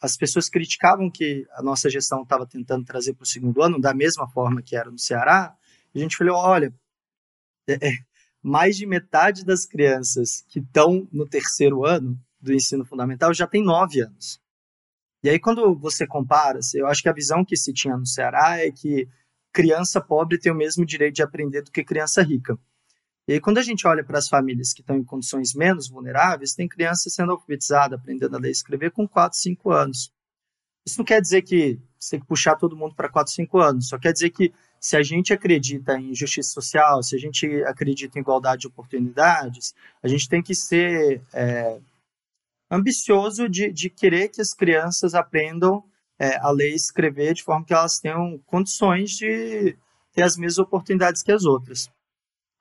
as 0.00 0.16
pessoas 0.16 0.48
criticavam 0.48 1.10
que 1.10 1.46
a 1.52 1.62
nossa 1.62 1.90
gestão 1.90 2.22
estava 2.22 2.46
tentando 2.46 2.84
trazer 2.84 3.14
para 3.14 3.24
o 3.24 3.26
segundo 3.26 3.62
ano, 3.62 3.80
da 3.80 3.92
mesma 3.92 4.28
forma 4.28 4.62
que 4.62 4.74
era 4.74 4.90
no 4.90 4.98
Ceará. 4.98 5.54
A 5.94 5.98
gente 5.98 6.16
falou: 6.16 6.36
olha, 6.36 6.74
é, 7.68 7.74
é, 7.74 7.92
mais 8.42 8.76
de 8.76 8.86
metade 8.86 9.44
das 9.44 9.66
crianças 9.66 10.44
que 10.48 10.58
estão 10.58 11.06
no 11.12 11.28
terceiro 11.28 11.84
ano 11.84 12.18
do 12.40 12.52
ensino 12.52 12.84
fundamental 12.84 13.34
já 13.34 13.46
tem 13.46 13.62
nove 13.62 14.00
anos. 14.00 14.40
E 15.22 15.28
aí, 15.28 15.38
quando 15.38 15.74
você 15.78 16.06
compara, 16.06 16.58
eu 16.74 16.86
acho 16.86 17.02
que 17.02 17.08
a 17.08 17.12
visão 17.12 17.44
que 17.44 17.54
se 17.54 17.74
tinha 17.74 17.94
no 17.94 18.06
Ceará 18.06 18.58
é 18.58 18.70
que 18.70 19.06
criança 19.52 20.00
pobre 20.00 20.38
tem 20.38 20.50
o 20.50 20.54
mesmo 20.54 20.86
direito 20.86 21.16
de 21.16 21.22
aprender 21.22 21.62
do 21.62 21.70
que 21.70 21.84
criança 21.84 22.22
rica. 22.22 22.58
E 23.30 23.34
aí, 23.34 23.40
quando 23.40 23.58
a 23.58 23.62
gente 23.62 23.86
olha 23.86 24.02
para 24.02 24.18
as 24.18 24.28
famílias 24.28 24.72
que 24.72 24.80
estão 24.80 24.96
em 24.96 25.04
condições 25.04 25.54
menos 25.54 25.88
vulneráveis, 25.88 26.52
tem 26.52 26.66
criança 26.66 27.08
sendo 27.08 27.30
alfabetizada, 27.30 27.94
aprendendo 27.94 28.34
a 28.34 28.40
ler 28.40 28.48
e 28.48 28.50
escrever 28.50 28.90
com 28.90 29.06
4, 29.06 29.38
5 29.38 29.70
anos. 29.70 30.12
Isso 30.84 30.98
não 30.98 31.04
quer 31.04 31.20
dizer 31.20 31.42
que 31.42 31.78
você 31.96 32.10
tem 32.10 32.20
que 32.20 32.26
puxar 32.26 32.56
todo 32.56 32.76
mundo 32.76 32.92
para 32.96 33.08
4, 33.08 33.32
5 33.32 33.58
anos, 33.60 33.88
só 33.88 34.00
quer 34.00 34.12
dizer 34.12 34.30
que 34.30 34.52
se 34.80 34.96
a 34.96 35.02
gente 35.04 35.32
acredita 35.32 35.96
em 35.96 36.12
justiça 36.12 36.50
social, 36.50 37.04
se 37.04 37.14
a 37.14 37.20
gente 37.20 37.46
acredita 37.66 38.18
em 38.18 38.20
igualdade 38.20 38.62
de 38.62 38.66
oportunidades, 38.66 39.76
a 40.02 40.08
gente 40.08 40.28
tem 40.28 40.42
que 40.42 40.52
ser 40.52 41.22
é, 41.32 41.78
ambicioso 42.68 43.48
de, 43.48 43.70
de, 43.70 43.88
querer 43.88 44.30
que 44.30 44.40
as 44.40 44.52
crianças 44.52 45.14
aprendam 45.14 45.84
é, 46.18 46.36
a 46.38 46.50
ler 46.50 46.72
e 46.72 46.74
escrever 46.74 47.34
de 47.34 47.44
forma 47.44 47.64
que 47.64 47.72
elas 47.72 48.00
tenham 48.00 48.40
condições 48.44 49.12
de 49.12 49.78
ter 50.12 50.22
as 50.24 50.36
mesmas 50.36 50.58
oportunidades 50.58 51.22
que 51.22 51.30
as 51.30 51.44
outras. 51.44 51.88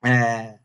É, 0.05 0.58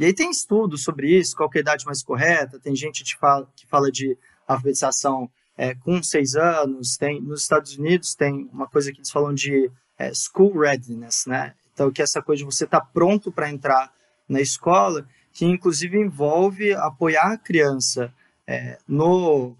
e 0.00 0.06
aí 0.06 0.14
tem 0.14 0.30
estudos 0.30 0.82
sobre 0.82 1.14
isso, 1.14 1.36
qual 1.36 1.50
é 1.54 1.58
a 1.58 1.60
idade 1.60 1.84
mais 1.84 2.02
correta, 2.02 2.58
tem 2.58 2.74
gente 2.74 3.04
que 3.04 3.16
fala, 3.18 3.46
que 3.54 3.66
fala 3.66 3.92
de 3.92 4.16
alfabetização 4.48 5.30
é, 5.58 5.74
com 5.74 6.02
seis 6.02 6.34
anos, 6.36 6.96
tem 6.96 7.20
nos 7.20 7.42
Estados 7.42 7.76
Unidos 7.76 8.14
tem 8.14 8.48
uma 8.50 8.66
coisa 8.66 8.90
que 8.90 8.96
eles 8.96 9.10
falam 9.10 9.34
de 9.34 9.70
é, 9.98 10.10
school 10.14 10.58
readiness, 10.58 11.26
né? 11.26 11.54
Então, 11.74 11.92
que 11.92 12.00
é 12.00 12.04
essa 12.04 12.22
coisa 12.22 12.40
de 12.40 12.46
você 12.46 12.64
estar 12.64 12.80
tá 12.80 12.86
pronto 12.86 13.30
para 13.30 13.50
entrar 13.50 13.92
na 14.26 14.40
escola, 14.40 15.06
que 15.34 15.44
inclusive 15.44 15.98
envolve 15.98 16.72
apoiar 16.72 17.32
a 17.32 17.38
criança 17.38 18.10
é, 18.46 18.78
no 18.88 19.54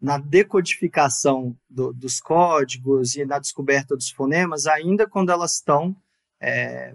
na 0.00 0.16
decodificação 0.16 1.58
do, 1.68 1.92
dos 1.92 2.20
códigos 2.20 3.16
e 3.16 3.24
na 3.24 3.40
descoberta 3.40 3.96
dos 3.96 4.10
fonemas, 4.10 4.66
ainda 4.66 5.08
quando 5.08 5.30
elas 5.30 5.56
estão 5.56 5.94
é, 6.40 6.94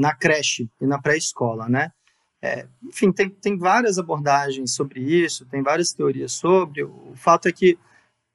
na 0.00 0.14
creche 0.14 0.68
e 0.80 0.86
na 0.86 1.00
pré-escola, 1.00 1.68
né? 1.68 1.92
É, 2.42 2.66
enfim, 2.82 3.12
tem, 3.12 3.28
tem 3.28 3.58
várias 3.58 3.98
abordagens 3.98 4.74
sobre 4.74 5.00
isso, 5.00 5.44
tem 5.46 5.62
várias 5.62 5.92
teorias 5.92 6.32
sobre. 6.32 6.82
O 6.82 7.12
fato 7.14 7.48
é 7.48 7.52
que 7.52 7.78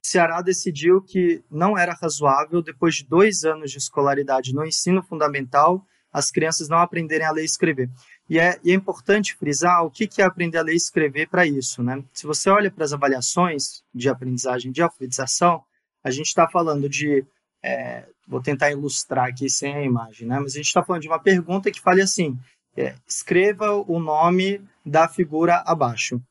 Ceará 0.05 0.41
decidiu 0.41 1.01
que 1.01 1.43
não 1.49 1.75
era 1.75 1.93
razoável, 1.93 2.61
depois 2.61 2.95
de 2.95 3.05
dois 3.05 3.43
anos 3.43 3.71
de 3.71 3.79
escolaridade 3.79 4.53
no 4.53 4.63
ensino 4.63 5.01
fundamental, 5.01 5.83
as 6.13 6.29
crianças 6.29 6.69
não 6.69 6.77
aprenderem 6.77 7.25
a 7.25 7.31
ler 7.31 7.41
e 7.41 7.45
escrever. 7.45 7.89
E 8.29 8.39
é, 8.39 8.59
e 8.63 8.71
é 8.71 8.75
importante 8.75 9.35
frisar 9.35 9.83
o 9.83 9.89
que, 9.89 10.07
que 10.07 10.21
é 10.21 10.25
aprender 10.25 10.59
a 10.59 10.61
ler 10.61 10.73
e 10.73 10.77
escrever 10.77 11.27
para 11.27 11.45
isso. 11.45 11.81
Né? 11.81 12.03
Se 12.13 12.27
você 12.27 12.49
olha 12.49 12.69
para 12.69 12.85
as 12.85 12.93
avaliações 12.93 13.83
de 13.93 14.07
aprendizagem 14.07 14.71
de 14.71 14.81
alfabetização, 14.81 15.63
a 16.03 16.11
gente 16.11 16.27
está 16.27 16.47
falando 16.47 16.87
de. 16.87 17.25
É, 17.63 18.07
vou 18.27 18.41
tentar 18.41 18.71
ilustrar 18.71 19.27
aqui 19.27 19.49
sem 19.49 19.75
a 19.75 19.83
imagem, 19.83 20.27
né? 20.27 20.39
mas 20.39 20.53
a 20.53 20.57
gente 20.57 20.67
está 20.67 20.83
falando 20.83 21.01
de 21.01 21.07
uma 21.07 21.19
pergunta 21.19 21.71
que 21.71 21.81
fale 21.81 22.01
assim: 22.01 22.37
é, 22.75 22.95
escreva 23.07 23.71
o 23.71 23.99
nome 23.99 24.61
da 24.85 25.07
figura 25.07 25.63
abaixo. 25.65 26.21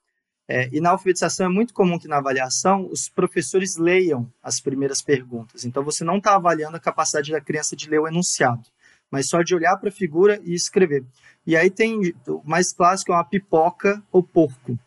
É, 0.46 0.68
e 0.70 0.80
na 0.80 0.90
alfabetização 0.90 1.46
é 1.46 1.48
muito 1.48 1.72
comum 1.72 1.98
que 1.98 2.06
na 2.06 2.18
avaliação 2.18 2.86
os 2.90 3.08
professores 3.08 3.78
leiam 3.78 4.30
as 4.42 4.60
primeiras 4.60 5.00
perguntas. 5.00 5.64
Então 5.64 5.82
você 5.82 6.04
não 6.04 6.18
está 6.18 6.34
avaliando 6.34 6.76
a 6.76 6.80
capacidade 6.80 7.32
da 7.32 7.40
criança 7.40 7.74
de 7.74 7.88
ler 7.88 8.00
o 8.00 8.06
enunciado, 8.06 8.68
mas 9.10 9.28
só 9.28 9.42
de 9.42 9.54
olhar 9.54 9.76
para 9.78 9.88
a 9.88 9.92
figura 9.92 10.38
e 10.44 10.52
escrever. 10.52 11.02
E 11.46 11.56
aí 11.56 11.70
tem 11.70 12.14
o 12.28 12.42
mais 12.44 12.72
clássico 12.72 13.12
é 13.12 13.14
uma 13.14 13.24
pipoca 13.24 14.02
ou 14.12 14.22
porco. 14.22 14.78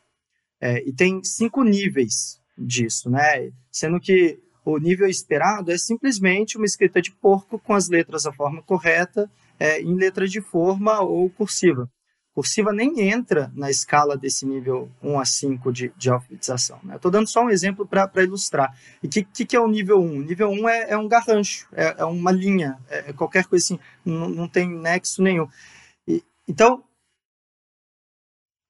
É, 0.62 0.88
e 0.88 0.94
tem 0.94 1.24
cinco 1.24 1.64
níveis 1.64 2.40
disso, 2.58 3.10
né? 3.10 3.52
Sendo 3.72 4.00
que 4.00 4.40
o 4.72 4.78
nível 4.78 5.08
esperado 5.08 5.72
é 5.72 5.78
simplesmente 5.78 6.58
uma 6.58 6.66
escrita 6.66 7.02
de 7.02 7.12
porco 7.12 7.58
com 7.58 7.74
as 7.74 7.88
letras 7.88 8.24
da 8.24 8.34
forma 8.34 8.62
correta, 8.62 9.32
é, 9.58 9.82
em 9.82 9.96
letra 9.96 10.28
de 10.28 10.42
forma 10.42 11.00
ou 11.00 11.30
cursiva. 11.30 11.90
Cursiva 12.34 12.74
nem 12.74 13.10
entra 13.10 13.50
na 13.56 13.72
escala 13.72 14.18
desse 14.18 14.46
nível 14.46 14.92
1 15.02 15.20
a 15.20 15.26
5 15.26 15.72
de, 15.72 15.94
de 15.98 16.10
alfabetização. 16.10 16.80
Né? 16.84 16.98
Estou 16.98 17.10
dando 17.10 17.28
só 17.28 17.44
um 17.44 17.50
exemplo 17.50 17.88
para 17.88 18.12
ilustrar. 18.22 18.78
E 19.02 19.08
o 19.08 19.10
que, 19.10 19.24
que, 19.24 19.46
que, 19.46 19.56
é 19.56 19.60
o 19.60 19.68
nível 19.70 20.00
1? 20.02 20.18
O 20.18 20.22
nível 20.22 20.50
1 20.50 20.70
é, 20.70 20.90
é 20.92 20.98
um 20.98 21.08
garrancho, 21.08 21.68
é, 21.72 21.96
é 22.00 22.06
uma 22.06 22.32
linha, 22.32 22.78
é, 22.90 23.10
é 23.10 23.14
qualquer 23.14 23.46
coisa 23.46 23.64
assim, 23.64 23.80
não, 24.04 24.30
não 24.30 24.48
tem 24.50 24.70
nexo 24.70 25.24
nenhum. 25.24 25.48
Então, 26.46 26.84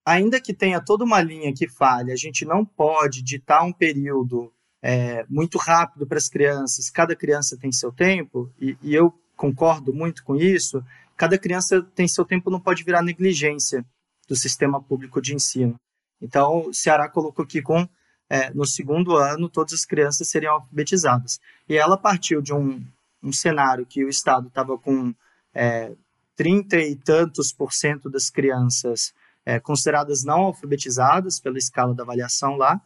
ainda 0.05 0.39
que 0.39 0.53
tenha 0.53 0.79
toda 0.79 1.03
uma 1.03 1.21
linha 1.21 1.51
que 1.53 1.67
fale, 1.67 2.11
a 2.11 2.15
gente 2.15 2.45
não 2.45 2.63
pode 2.63 3.23
ditar 3.23 3.63
um 3.63 3.73
período 3.73 4.53
é, 4.89 5.25
muito 5.27 5.57
rápido 5.57 6.07
para 6.07 6.17
as 6.17 6.29
crianças, 6.29 6.89
cada 6.89 7.13
criança 7.13 7.57
tem 7.57 7.73
seu 7.73 7.91
tempo, 7.91 8.49
e, 8.57 8.77
e, 8.81 8.95
eu 8.95 9.13
concordo 9.35 9.93
muito 9.93 10.23
com 10.23 10.33
isso, 10.33 10.81
cada 11.17 11.37
criança 11.37 11.81
tem 11.93 12.07
seu 12.07 12.23
tempo, 12.23 12.49
não 12.49 12.61
pode 12.61 12.85
virar 12.85 13.01
negligência 13.01 13.85
do 14.29 14.33
sistema 14.33 14.81
público 14.81 15.21
de 15.21 15.35
ensino. 15.35 15.75
Então, 16.21 16.67
o 16.67 16.73
Ceará 16.73 17.09
colocou 17.09 17.43
aqui 17.43 17.61
com, 17.61 17.85
é, 18.29 18.49
no 18.51 18.65
segundo 18.65 19.17
ano, 19.17 19.49
todas 19.49 19.73
as 19.73 19.83
crianças 19.83 20.29
seriam 20.29 20.53
alfabetizadas. 20.53 21.37
E 21.67 21.75
ela 21.75 21.97
partiu 21.97 22.41
de 22.41 22.53
um, 22.53 22.81
um 23.21 23.33
cenário 23.33 23.85
que 23.85 24.05
o 24.05 24.09
Estado 24.09 24.47
estava 24.47 24.77
com 24.77 25.13
é, 25.53 25.91
30 26.37 26.77
e 26.77 26.95
tantos 26.95 27.51
por 27.51 27.73
cento 27.73 28.09
das 28.09 28.29
crianças 28.29 29.13
é, 29.45 29.59
consideradas 29.59 30.23
não 30.23 30.43
alfabetizadas 30.43 31.41
pela 31.41 31.57
escala 31.57 31.93
da 31.93 32.03
avaliação 32.03 32.55
lá. 32.55 32.79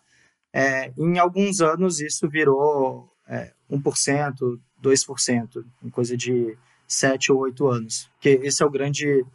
É, 0.53 0.91
em 0.97 1.17
alguns 1.17 1.61
anos 1.61 1.99
isso 2.01 2.27
virou 2.29 3.09
é, 3.27 3.53
1%, 3.69 4.59
2%, 4.83 5.65
em 5.83 5.89
coisa 5.89 6.17
de 6.17 6.57
7 6.87 7.31
ou 7.31 7.39
8 7.39 7.67
anos, 7.67 8.09
que 8.19 8.29
esse 8.43 8.61
é 8.61 8.65
o 8.65 8.69
grande 8.69 9.25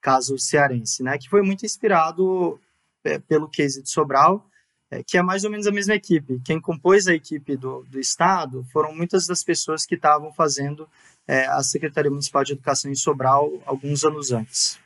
caso 0.00 0.36
cearense, 0.38 1.02
né, 1.02 1.16
que 1.16 1.30
foi 1.30 1.42
muito 1.42 1.64
inspirado 1.64 2.60
é, 3.04 3.18
pelo 3.18 3.48
case 3.48 3.82
de 3.82 3.90
Sobral, 3.90 4.44
é, 4.90 5.02
que 5.02 5.16
é 5.16 5.22
mais 5.22 5.44
ou 5.44 5.50
menos 5.50 5.66
a 5.66 5.72
mesma 5.72 5.94
equipe. 5.94 6.40
Quem 6.44 6.60
compôs 6.60 7.06
a 7.06 7.14
equipe 7.14 7.56
do, 7.56 7.84
do 7.84 7.98
Estado 7.98 8.64
foram 8.72 8.94
muitas 8.94 9.26
das 9.26 9.42
pessoas 9.42 9.86
que 9.86 9.94
estavam 9.94 10.32
fazendo 10.32 10.88
é, 11.26 11.46
a 11.46 11.62
Secretaria 11.62 12.10
Municipal 12.10 12.44
de 12.44 12.52
Educação 12.52 12.90
em 12.90 12.94
Sobral 12.94 13.50
alguns 13.64 14.04
anos 14.04 14.30
antes. 14.30 14.78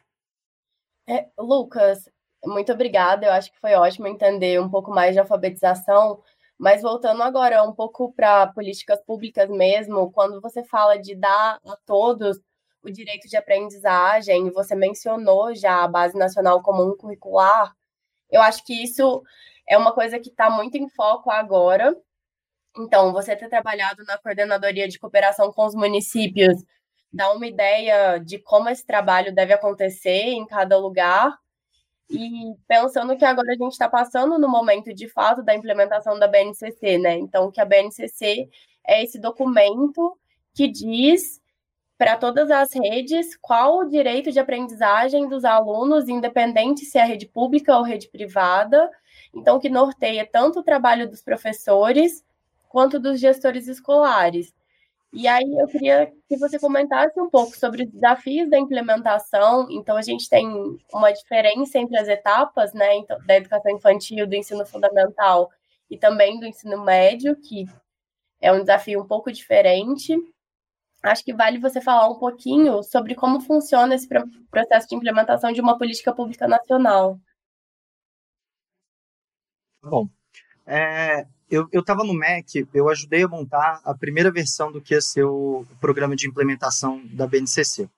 É, 1.09 1.26
Lucas, 1.38 2.09
muito 2.45 2.73
obrigada. 2.73 3.26
Eu 3.26 3.33
acho 3.33 3.52
que 3.52 3.61
foi 3.61 3.75
ótimo 3.75 4.07
entender 4.07 4.61
um 4.61 4.68
pouco 4.71 4.90
mais 4.90 5.14
de 5.14 5.21
alfabetização, 5.21 6.23
mas 6.59 6.83
voltando 6.83 7.23
agora 7.23 7.62
um 7.62 7.73
pouco 7.75 8.12
para 8.12 8.49
políticas 8.49 9.00
públicas 9.04 9.49
mesmo, 9.50 10.11
quando 10.12 10.40
você 10.40 10.64
fala 10.64 10.99
de 10.99 11.14
dar 11.14 11.61
a 11.66 11.76
todos 11.87 12.38
o 12.83 12.90
direito 12.90 13.28
de 13.28 13.37
aprendizagem, 13.37 14.50
você 14.50 14.75
mencionou 14.75 15.54
já 15.54 15.85
a 15.85 15.88
Base 15.88 16.16
Nacional 16.16 16.62
Comum 16.62 16.97
Curricular, 16.97 17.75
eu 18.30 18.40
acho 18.42 18.64
que 18.64 18.75
isso 18.85 19.23
é 19.68 19.76
uma 19.78 19.92
coisa 19.92 20.18
que 20.21 20.30
está 20.30 20.50
muito 20.50 20.76
em 20.76 20.88
foco 20.88 21.30
agora, 21.30 21.95
então, 22.76 23.12
você 23.12 23.35
ter 23.35 23.49
trabalhado 23.49 24.04
na 24.04 24.16
coordenadoria 24.18 24.88
de 24.88 24.99
cooperação 24.99 25.52
com 25.52 25.66
os 25.66 25.75
municípios 25.75 26.62
dá 27.12 27.33
uma 27.33 27.47
ideia 27.47 28.18
de 28.18 28.38
como 28.38 28.68
esse 28.68 28.87
trabalho 28.87 29.35
deve 29.35 29.52
acontecer 29.52 30.28
em 30.28 30.47
cada 30.47 30.78
lugar. 30.78 31.37
E 32.11 32.55
pensando 32.67 33.17
que 33.17 33.25
agora 33.25 33.53
a 33.53 33.57
gente 33.57 33.73
está 33.73 33.88
passando 33.88 34.38
no 34.38 34.49
momento 34.49 34.95
de 34.95 35.09
fato 35.09 35.43
da 35.43 35.55
implementação 35.55 36.19
da 36.19 36.27
BNCC, 36.27 36.99
né? 36.99 37.19
Então, 37.19 37.50
que 37.50 37.61
a 37.61 37.65
BNCC 37.65 38.49
é 38.87 39.03
esse 39.05 39.21
documento 39.21 40.19
que 40.55 40.67
diz 40.69 41.41
para 41.99 42.17
todas 42.17 42.50
as 42.50 42.73
redes 42.73 43.37
qual 43.37 43.81
o 43.81 43.85
direito 43.85 44.31
de 44.33 44.38
aprendizagem 44.38 45.29
dos 45.29 45.45
alunos, 45.45 46.09
independente 46.09 46.85
se 46.85 46.97
é 46.97 47.05
rede 47.05 47.27
pública 47.27 47.77
ou 47.77 47.83
rede 47.83 48.09
privada. 48.09 48.91
Então, 49.35 49.59
que 49.59 49.69
norteia 49.69 50.27
tanto 50.31 50.61
o 50.61 50.62
trabalho 50.62 51.09
dos 51.11 51.23
professores 51.23 52.25
quanto 52.69 52.99
dos 52.99 53.21
gestores 53.21 53.67
escolares. 53.67 54.55
E 55.12 55.27
aí 55.27 55.50
eu 55.59 55.67
queria 55.67 56.12
que 56.29 56.37
você 56.37 56.59
comentasse 56.59 57.19
um 57.19 57.31
pouco 57.31 57.57
sobre 57.57 57.85
os 57.85 57.91
desafios 57.91 58.50
da 58.50 58.59
implementação. 58.59 59.67
Então 59.71 59.97
a 59.97 60.03
gente 60.03 60.29
tem 60.29 60.47
uma 60.93 61.12
diferença 61.12 61.79
entre 61.79 61.99
as 61.99 62.09
etapas, 62.09 62.75
né, 62.75 62.97
então, 62.97 63.19
da 63.27 63.37
educação 63.37 63.73
infantil, 63.73 64.27
do 64.27 64.35
ensino 64.35 64.67
fundamental 64.67 65.50
e 65.91 65.97
também 65.97 66.38
do 66.38 66.47
ensino 66.47 66.85
médio, 66.85 67.35
que 67.37 67.65
é 68.41 68.53
um 68.53 68.61
desafio 68.61 69.00
um 69.03 69.07
pouco 69.07 69.33
diferente. 69.33 70.15
Acho 71.03 71.25
que 71.25 71.33
vale 71.35 71.59
você 71.59 71.81
falar 71.81 72.09
um 72.09 72.19
pouquinho 72.19 72.83
sobre 72.83 73.15
como 73.15 73.41
funciona 73.41 73.95
esse 73.95 74.09
processo 74.50 74.88
de 74.88 74.97
implementação 74.97 75.53
de 75.53 75.61
uma 75.61 75.79
política 75.79 76.15
pública 76.15 76.47
nacional. 76.49 77.19
Bom, 79.83 80.09
é, 80.67 81.27
eu 81.50 81.81
estava 81.81 82.05
no 82.05 82.12
MEC, 82.12 82.69
eu 82.75 82.88
ajudei 82.88 83.23
a 83.23 83.28
montar 83.28 83.81
a 83.85 83.95
primeira 83.95 84.31
versão 84.31 84.71
do 84.71 84.81
que 84.81 84.95
ia 84.95 85.00
ser 85.00 85.25
o, 85.25 85.61
o 85.61 85.76
programa 85.81 86.14
de 86.14 86.28
implementação 86.28 87.02
da 87.07 87.26
BNCC. 87.26 87.88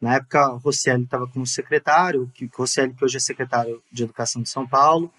Na 0.00 0.16
época, 0.16 0.52
o 0.52 0.58
Rosselli 0.58 1.04
estava 1.04 1.28
como 1.28 1.46
secretário, 1.46 2.30
que 2.34 2.50
Rosselli, 2.52 2.92
que 2.92 3.04
hoje 3.04 3.18
é 3.18 3.20
secretário 3.20 3.82
de 3.90 4.02
Educação 4.02 4.42
de 4.42 4.48
São 4.48 4.66
Paulo. 4.66 5.12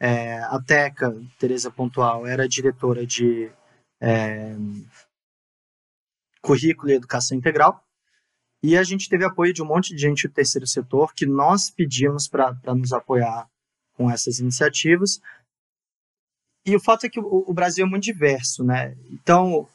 É, 0.00 0.38
a 0.38 0.58
Teca, 0.58 1.14
Tereza 1.38 1.70
Pontual, 1.70 2.26
era 2.26 2.48
diretora 2.48 3.06
de 3.06 3.50
é, 4.00 4.56
Currículo 6.40 6.90
e 6.90 6.94
Educação 6.94 7.36
Integral. 7.36 7.82
E 8.62 8.76
a 8.76 8.82
gente 8.82 9.08
teve 9.08 9.24
apoio 9.24 9.52
de 9.52 9.62
um 9.62 9.66
monte 9.66 9.94
de 9.94 10.00
gente 10.00 10.26
do 10.26 10.32
terceiro 10.32 10.66
setor 10.66 11.12
que 11.14 11.26
nós 11.26 11.68
pedimos 11.68 12.26
para 12.26 12.56
nos 12.74 12.92
apoiar 12.92 13.48
com 13.94 14.10
essas 14.10 14.38
iniciativas. 14.38 15.20
E 16.64 16.76
o 16.76 16.80
fato 16.80 17.06
é 17.06 17.08
que 17.08 17.18
o, 17.18 17.52
Brasil 17.52 17.84
é 17.84 17.88
muito 17.88 18.04
diverso, 18.04 18.62
né? 18.62 18.96
Então, 19.10 19.68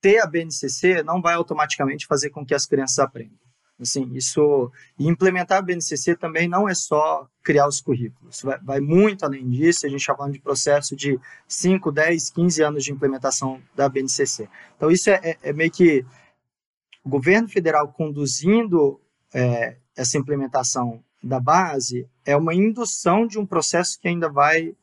ter 0.00 0.20
a 0.20 0.26
BNCC 0.26 1.02
não 1.02 1.20
vai 1.20 1.34
automaticamente 1.34 2.06
fazer 2.06 2.30
com 2.30 2.46
que 2.46 2.54
as 2.54 2.64
crianças 2.64 2.98
aprendam. 3.00 3.38
Assim, 3.78 4.10
isso 4.14 4.72
e 4.98 5.06
implementar 5.06 5.58
a 5.58 5.62
BNCC 5.62 6.16
também 6.16 6.48
não 6.48 6.66
é 6.66 6.74
só 6.74 7.28
criar 7.42 7.68
os 7.68 7.80
currículos, 7.80 8.40
vai, 8.40 8.58
vai 8.60 8.80
muito 8.80 9.24
além 9.24 9.50
disso. 9.50 9.84
A 9.84 9.88
gente 9.90 10.00
está 10.00 10.14
falando 10.14 10.32
de 10.32 10.40
processo 10.40 10.96
de 10.96 11.20
5, 11.46 11.92
10, 11.92 12.30
15 12.30 12.62
anos 12.62 12.84
de 12.84 12.92
implementação 12.92 13.60
da 13.74 13.88
BNCC. 13.88 14.48
Então, 14.76 14.90
isso 14.90 15.10
é, 15.10 15.20
é, 15.22 15.38
é 15.42 15.52
meio 15.52 15.70
que 15.70 16.06
o 17.04 17.08
governo 17.08 17.48
federal 17.48 17.92
conduzindo 17.92 18.98
é, 19.34 19.76
essa 19.94 20.16
implementação 20.16 21.04
da 21.22 21.38
base 21.38 22.08
é 22.24 22.36
uma 22.36 22.54
indução 22.54 23.26
de 23.26 23.38
um 23.38 23.44
processo 23.44 24.00
que 24.00 24.08
ainda 24.08 24.28
vai 24.28 24.74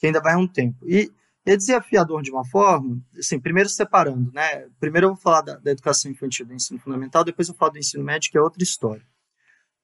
que 0.00 0.06
ainda 0.06 0.20
vai 0.20 0.34
um 0.34 0.48
tempo. 0.48 0.78
E 0.88 1.12
é 1.44 1.56
desafiador 1.56 2.22
de 2.22 2.30
uma 2.30 2.44
forma, 2.44 2.98
assim, 3.18 3.38
primeiro 3.38 3.68
separando, 3.68 4.32
né? 4.32 4.66
Primeiro 4.80 5.08
eu 5.08 5.14
vou 5.14 5.20
falar 5.20 5.42
da, 5.42 5.56
da 5.56 5.70
educação 5.70 6.10
infantil, 6.10 6.46
do 6.46 6.54
ensino 6.54 6.80
fundamental, 6.80 7.22
depois 7.22 7.48
eu 7.48 7.54
falo 7.54 7.72
do 7.72 7.78
ensino 7.78 8.02
médio, 8.02 8.30
que 8.30 8.38
é 8.38 8.40
outra 8.40 8.62
história. 8.62 9.04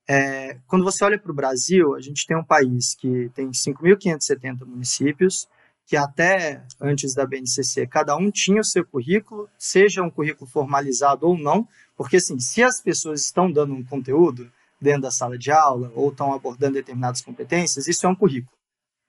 É, 0.09 0.59
quando 0.67 0.85
você 0.85 1.05
olha 1.05 1.19
para 1.19 1.33
o 1.33 1.35
Brasil, 1.35 1.95
a 1.95 2.01
gente 2.01 2.27
tem 2.27 2.37
um 2.37 2.45
país 2.45 2.95
que 2.95 3.31
tem 3.35 3.51
5.570 3.51 4.65
municípios, 4.65 5.49
que 5.85 5.97
até 5.97 6.65
antes 6.81 7.15
da 7.15 7.27
BNCC, 7.27 7.87
cada 7.87 8.17
um 8.17 8.31
tinha 8.31 8.61
o 8.61 8.65
seu 8.65 8.85
currículo, 8.85 9.49
seja 9.59 10.03
um 10.03 10.11
currículo 10.11 10.49
formalizado 10.49 11.27
ou 11.27 11.37
não, 11.37 11.67
porque 11.97 12.17
assim, 12.17 12.39
se 12.39 12.63
as 12.63 12.81
pessoas 12.81 13.25
estão 13.25 13.51
dando 13.51 13.75
um 13.75 13.85
conteúdo 13.85 14.51
dentro 14.81 15.03
da 15.03 15.11
sala 15.11 15.37
de 15.37 15.51
aula 15.51 15.93
ou 15.95 16.11
estão 16.11 16.33
abordando 16.33 16.75
determinadas 16.75 17.23
competências, 17.23 17.89
isso 17.89 18.07
é 18.07 18.09
um 18.09 18.15
currículo 18.15 18.56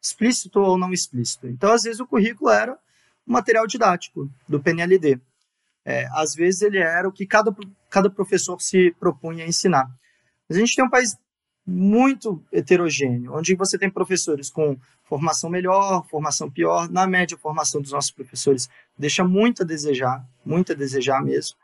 explícito 0.02 0.60
ou 0.60 0.78
não 0.78 0.94
explícito. 0.94 1.48
Então, 1.48 1.72
às 1.72 1.84
vezes, 1.84 2.00
o 2.00 2.08
currículo 2.08 2.50
era 2.50 2.74
o 3.26 3.32
material 3.32 3.68
didático 3.68 4.30
do 4.48 4.62
PNLD. 4.62 5.20
É, 5.86 6.08
às 6.12 6.34
vezes, 6.34 6.62
ele 6.62 6.78
era 6.78 7.08
o 7.08 7.12
que 7.12 7.26
cada, 7.26 7.56
cada 7.90 8.10
professor 8.10 8.62
se 8.62 8.92
propunha 9.00 9.44
a 9.44 9.48
ensinar. 9.48 9.90
Mas 10.48 10.58
a 10.58 10.60
gente 10.60 10.76
tem 10.76 10.86
um 10.86 10.90
país 10.90 11.18
muito 11.66 12.42
heterogêneo, 12.50 13.36
onde 13.36 13.54
você 13.54 13.78
tem 13.78 13.90
professores 13.90 14.50
com 14.50 14.80
formação 15.04 15.50
melhor, 15.50 16.08
formação 16.08 16.50
pior. 16.50 16.90
Na 16.90 17.06
média, 17.06 17.36
a 17.36 17.40
formação 17.40 17.82
dos 17.82 17.92
nossos 17.92 18.12
professores 18.12 18.70
deixa 18.98 19.24
muito 19.24 19.64
a 19.64 19.66
desejar, 19.66 20.26
muito 20.46 20.72
a 20.72 20.76
desejar 20.76 21.22
mesmo. 21.22 21.58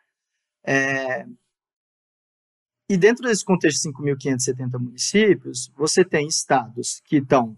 É... 0.66 1.26
E 2.90 2.98
dentro 2.98 3.26
desse 3.26 3.46
contexto 3.46 3.82
de 3.82 3.98
5.570 3.98 4.78
municípios, 4.78 5.72
você 5.76 6.04
tem 6.04 6.28
estados 6.28 7.02
que 7.06 7.18
estão 7.18 7.58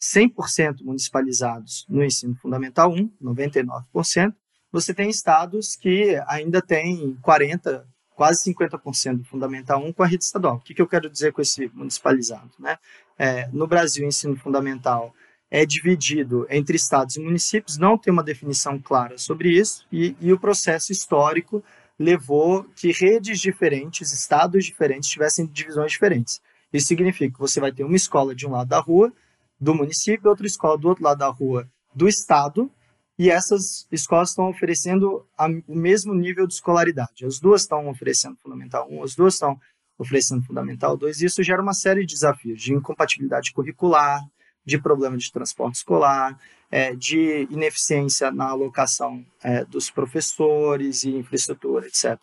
100% 0.00 0.82
municipalizados 0.82 1.86
no 1.88 2.04
ensino 2.04 2.34
fundamental 2.36 2.92
1, 2.92 3.10
99%, 3.22 4.34
você 4.70 4.92
tem 4.92 5.08
estados 5.08 5.76
que 5.76 6.20
ainda 6.26 6.60
têm 6.60 7.16
40%, 7.22 7.82
quase 8.14 8.52
50% 8.52 9.18
do 9.18 9.24
fundamental 9.24 9.84
1 9.84 9.92
com 9.92 10.02
a 10.02 10.06
rede 10.06 10.24
estadual. 10.24 10.56
O 10.56 10.60
que, 10.60 10.74
que 10.74 10.80
eu 10.80 10.86
quero 10.86 11.10
dizer 11.10 11.32
com 11.32 11.42
esse 11.42 11.70
municipalizado? 11.74 12.50
Né? 12.58 12.78
É, 13.18 13.46
no 13.48 13.66
Brasil, 13.66 14.04
o 14.04 14.08
ensino 14.08 14.36
fundamental 14.36 15.14
é 15.50 15.64
dividido 15.64 16.46
entre 16.50 16.76
estados 16.76 17.16
e 17.16 17.20
municípios, 17.20 17.78
não 17.78 17.96
tem 17.96 18.12
uma 18.12 18.22
definição 18.22 18.80
clara 18.80 19.16
sobre 19.18 19.50
isso, 19.50 19.86
e, 19.92 20.16
e 20.20 20.32
o 20.32 20.40
processo 20.40 20.90
histórico 20.92 21.62
levou 21.98 22.64
que 22.74 22.90
redes 22.90 23.40
diferentes, 23.40 24.12
estados 24.12 24.64
diferentes, 24.64 25.08
tivessem 25.08 25.46
divisões 25.46 25.92
diferentes. 25.92 26.40
Isso 26.72 26.88
significa 26.88 27.32
que 27.32 27.38
você 27.38 27.60
vai 27.60 27.72
ter 27.72 27.84
uma 27.84 27.96
escola 27.96 28.34
de 28.34 28.46
um 28.46 28.50
lado 28.50 28.68
da 28.68 28.80
rua 28.80 29.12
do 29.60 29.74
município, 29.74 30.28
outra 30.28 30.46
escola 30.46 30.78
do 30.78 30.88
outro 30.88 31.04
lado 31.04 31.18
da 31.18 31.28
rua 31.28 31.68
do 31.94 32.08
estado, 32.08 32.70
e 33.18 33.30
essas 33.30 33.86
escolas 33.90 34.30
estão 34.30 34.48
oferecendo 34.50 35.26
a, 35.38 35.46
o 35.66 35.74
mesmo 35.74 36.14
nível 36.14 36.46
de 36.46 36.54
escolaridade. 36.54 37.24
As 37.24 37.40
duas 37.40 37.62
estão 37.62 37.88
oferecendo 37.88 38.36
Fundamental 38.42 38.86
1, 38.90 39.02
as 39.02 39.14
duas 39.14 39.34
estão 39.34 39.58
oferecendo 39.98 40.44
Fundamental 40.44 40.96
2, 40.96 41.22
e 41.22 41.26
isso 41.26 41.42
gera 41.42 41.62
uma 41.62 41.72
série 41.72 42.04
de 42.04 42.12
desafios 42.12 42.60
de 42.60 42.74
incompatibilidade 42.74 43.52
curricular, 43.52 44.20
de 44.64 44.78
problema 44.78 45.16
de 45.16 45.32
transporte 45.32 45.76
escolar, 45.76 46.38
é, 46.70 46.94
de 46.94 47.46
ineficiência 47.50 48.30
na 48.30 48.50
alocação 48.50 49.24
é, 49.42 49.64
dos 49.64 49.90
professores 49.90 51.04
e 51.04 51.10
infraestrutura, 51.10 51.86
etc. 51.86 52.18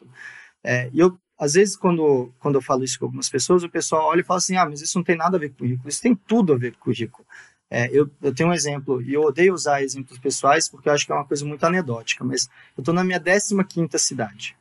É, 0.63 0.91
eu 0.93 1.17
às 1.37 1.53
vezes, 1.53 1.75
quando, 1.75 2.31
quando 2.39 2.55
eu 2.55 2.61
falo 2.61 2.83
isso 2.83 2.99
com 2.99 3.05
algumas 3.05 3.29
pessoas, 3.29 3.63
o 3.63 3.69
pessoal 3.69 4.07
olha 4.07 4.21
e 4.21 4.23
fala 4.23 4.37
assim: 4.37 4.55
ah, 4.55 4.65
mas 4.65 4.81
isso 4.81 4.97
não 4.97 5.03
tem 5.03 5.17
nada 5.17 5.37
a 5.37 5.39
ver 5.39 5.49
com 5.49 5.57
currículo. 5.59 5.89
Isso 5.89 6.01
tem 6.01 6.15
tudo 6.15 6.53
a 6.53 6.57
ver 6.57 6.73
com 6.73 6.85
currículo. 6.85 7.25
É, 7.69 7.89
eu, 7.91 8.09
eu 8.21 8.33
tenho 8.35 8.49
um 8.49 8.53
exemplo, 8.53 9.01
e 9.01 9.13
eu 9.13 9.21
odeio 9.21 9.53
usar 9.53 9.81
exemplos 9.81 10.19
pessoais 10.19 10.69
porque 10.69 10.87
eu 10.87 10.93
acho 10.93 11.07
que 11.07 11.11
é 11.11 11.15
uma 11.15 11.25
coisa 11.25 11.43
muito 11.43 11.63
anedótica, 11.63 12.23
mas 12.23 12.47
eu 12.77 12.81
estou 12.81 12.93
na 12.93 13.03
minha 13.03 13.19
15 13.19 13.97
cidade. 13.97 14.55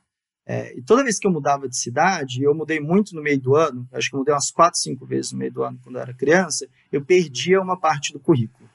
É, 0.46 0.76
e 0.76 0.82
toda 0.82 1.04
vez 1.04 1.18
que 1.18 1.26
eu 1.26 1.30
mudava 1.30 1.68
de 1.68 1.76
cidade, 1.76 2.42
eu 2.42 2.54
mudei 2.54 2.80
muito 2.80 3.14
no 3.14 3.22
meio 3.22 3.38
do 3.38 3.54
ano, 3.54 3.86
acho 3.92 4.08
que 4.08 4.16
eu 4.16 4.18
mudei 4.18 4.32
umas 4.34 4.50
4, 4.50 4.80
5 4.80 5.06
vezes 5.06 5.32
no 5.32 5.38
meio 5.38 5.52
do 5.52 5.62
ano 5.62 5.78
quando 5.84 5.96
eu 5.96 6.02
era 6.02 6.14
criança, 6.14 6.66
eu 6.90 7.04
perdia 7.04 7.60
uma 7.60 7.78
parte 7.78 8.12
do 8.12 8.18
currículo. 8.18 8.68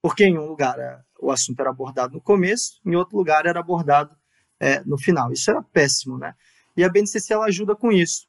Porque 0.00 0.24
em 0.24 0.38
um 0.38 0.46
lugar 0.46 0.78
é, 0.78 1.00
o 1.20 1.30
assunto 1.30 1.58
era 1.58 1.70
abordado 1.70 2.14
no 2.14 2.20
começo, 2.20 2.80
em 2.86 2.94
outro 2.94 3.16
lugar 3.16 3.44
era 3.44 3.58
abordado 3.58 4.16
é, 4.60 4.84
no 4.84 4.96
final. 4.96 5.32
Isso 5.32 5.50
era 5.50 5.62
péssimo, 5.62 6.16
né? 6.16 6.34
E 6.80 6.84
a 6.84 6.88
BNCC 6.88 7.34
ela 7.34 7.44
ajuda 7.44 7.76
com 7.76 7.92
isso. 7.92 8.26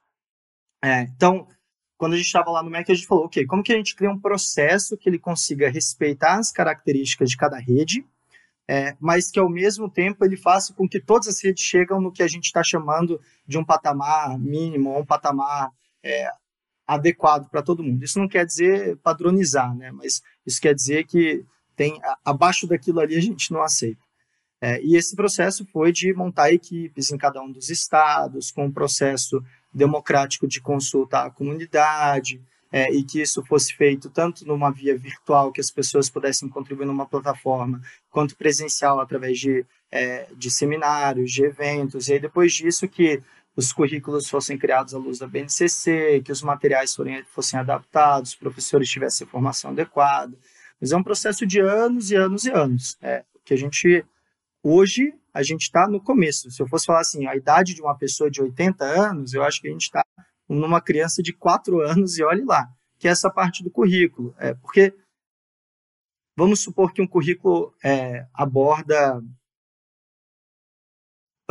É, 0.84 1.04
então, 1.04 1.48
quando 1.98 2.14
a 2.14 2.18
gente 2.18 2.26
estava 2.26 2.52
lá 2.52 2.62
no 2.62 2.70
MEC, 2.70 2.92
a 2.92 2.96
gente 2.96 3.08
falou, 3.08 3.26
ok, 3.26 3.46
como 3.46 3.64
que 3.64 3.72
a 3.72 3.78
gente 3.78 3.96
cria 3.96 4.12
um 4.12 4.20
processo 4.20 4.98
que 4.98 5.08
ele 5.08 5.18
consiga 5.18 5.70
respeitar 5.70 6.38
as 6.38 6.52
características 6.52 7.30
de 7.30 7.38
cada 7.38 7.58
rede, 7.58 8.06
é, 8.68 8.98
mas 9.00 9.32
que 9.32 9.40
ao 9.40 9.50
mesmo 9.50 9.90
tempo 9.90 10.26
ele 10.26 10.36
faça 10.36 10.74
com 10.74 10.86
que 10.86 11.00
todas 11.00 11.30
as 11.30 11.42
redes 11.42 11.64
chegam 11.64 12.02
no 12.02 12.12
que 12.12 12.22
a 12.22 12.28
gente 12.28 12.46
está 12.46 12.62
chamando 12.62 13.22
de 13.48 13.58
um 13.58 13.64
patamar 13.64 14.38
mínimo, 14.38 14.90
ou 14.90 15.00
um 15.00 15.06
patamar 15.06 15.72
é, 16.04 16.30
adequado 16.86 17.50
para 17.50 17.62
todo 17.62 17.84
mundo. 17.84 18.04
Isso 18.04 18.20
não 18.20 18.28
quer 18.28 18.46
dizer 18.46 18.98
padronizar, 18.98 19.74
né? 19.74 19.92
mas 19.92 20.22
isso 20.46 20.60
quer 20.60 20.76
dizer 20.76 21.06
que 21.06 21.46
tem 21.74 22.02
abaixo 22.26 22.68
daquilo 22.68 23.00
ali 23.00 23.16
a 23.16 23.22
gente 23.22 23.52
não 23.54 23.62
aceita. 23.62 24.02
É, 24.62 24.80
e 24.84 24.96
esse 24.96 25.16
processo 25.16 25.66
foi 25.66 25.92
de 25.92 26.14
montar 26.14 26.54
equipes 26.54 27.12
em 27.12 27.18
cada 27.18 27.42
um 27.42 27.52
dos 27.52 27.70
estados, 27.70 28.52
com 28.52 28.66
um 28.66 28.72
processo 28.72 29.44
democrático 29.74 30.48
de 30.48 30.62
consulta 30.62 31.24
à 31.24 31.32
comunidade, 31.32 32.40
é, 32.72 32.94
e 32.94 33.04
que 33.04 33.22
isso 33.22 33.44
fosse 33.44 33.74
feito 33.74 34.10
tanto 34.10 34.46
numa 34.46 34.72
via 34.72 34.98
virtual, 34.98 35.52
que 35.52 35.60
as 35.60 35.72
pessoas 35.72 36.10
pudessem 36.10 36.48
contribuir 36.48 36.86
numa 36.86 37.06
plataforma, 37.06 37.82
quanto 38.10 38.38
presencial, 38.38 39.00
através 39.00 39.40
de, 39.40 39.66
é, 39.92 40.28
de 40.38 40.50
seminários, 40.50 41.32
de 41.32 41.44
eventos. 41.44 42.08
E 42.08 42.14
aí, 42.14 42.20
depois 42.20 42.54
disso, 42.54 42.88
que 42.88 43.22
os 43.56 43.74
currículos 43.74 44.30
fossem 44.30 44.58
criados 44.58 44.94
à 44.94 44.98
luz 44.98 45.20
da 45.20 45.28
BNCC, 45.28 46.22
que 46.24 46.32
os 46.32 46.42
materiais 46.42 46.96
forem, 46.96 47.24
fossem 47.26 47.60
adaptados, 47.60 48.32
os 48.32 48.36
professores 48.36 48.90
tivessem 48.90 49.28
formação 49.28 49.72
adequada. 49.72 50.34
Mas 50.80 50.92
é 50.92 50.98
um 50.98 51.04
processo 51.04 51.46
de 51.46 51.60
anos 51.60 52.10
e 52.12 52.16
anos 52.16 52.46
e 52.46 52.52
anos. 52.52 52.98
É, 53.02 53.24
que 53.44 53.54
a 53.54 53.58
gente, 53.58 54.06
hoje, 54.64 55.14
a 55.34 55.44
gente 55.44 55.64
está 55.64 55.88
no 55.88 56.02
começo. 56.02 56.52
Se 56.52 56.62
eu 56.62 56.68
fosse 56.68 56.86
falar 56.86 57.02
assim, 57.02 57.26
a 57.28 57.36
idade 57.36 57.74
de 57.74 57.82
uma 57.82 57.98
pessoa 57.98 58.30
de 58.30 58.42
80 58.42 58.84
anos, 58.84 59.34
eu 59.34 59.44
acho 59.44 59.62
que 59.62 59.68
a 59.68 59.72
gente 59.72 59.84
está 59.84 60.04
numa 60.48 60.82
criança 60.82 61.22
de 61.24 61.34
4 61.34 61.80
anos 61.82 62.18
e 62.18 62.24
olhe 62.24 62.44
lá, 62.44 62.70
que 63.00 63.08
é 63.08 63.12
essa 63.12 63.30
parte 63.30 63.64
do 63.64 63.72
currículo. 63.72 64.36
É, 64.38 64.54
porque 64.54 64.94
vamos 66.38 66.62
supor 66.62 66.94
que 66.94 67.02
um 67.02 67.08
currículo 67.08 67.74
é, 67.84 68.26
aborda 68.34 69.22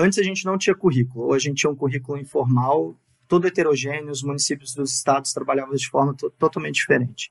Antes 0.01 0.19
a 0.19 0.23
gente 0.23 0.47
não 0.47 0.57
tinha 0.57 0.75
currículo, 0.75 1.27
ou 1.27 1.35
a 1.35 1.39
gente 1.39 1.59
tinha 1.59 1.71
um 1.71 1.77
currículo 1.77 2.19
informal, 2.19 2.99
todo 3.29 3.47
heterogêneo, 3.47 4.11
os 4.11 4.23
municípios 4.23 4.75
dos 4.75 4.95
estados 4.95 5.31
trabalhavam 5.31 5.75
de 5.75 5.87
forma 5.87 6.17
totalmente 6.39 6.77
diferente. 6.77 7.31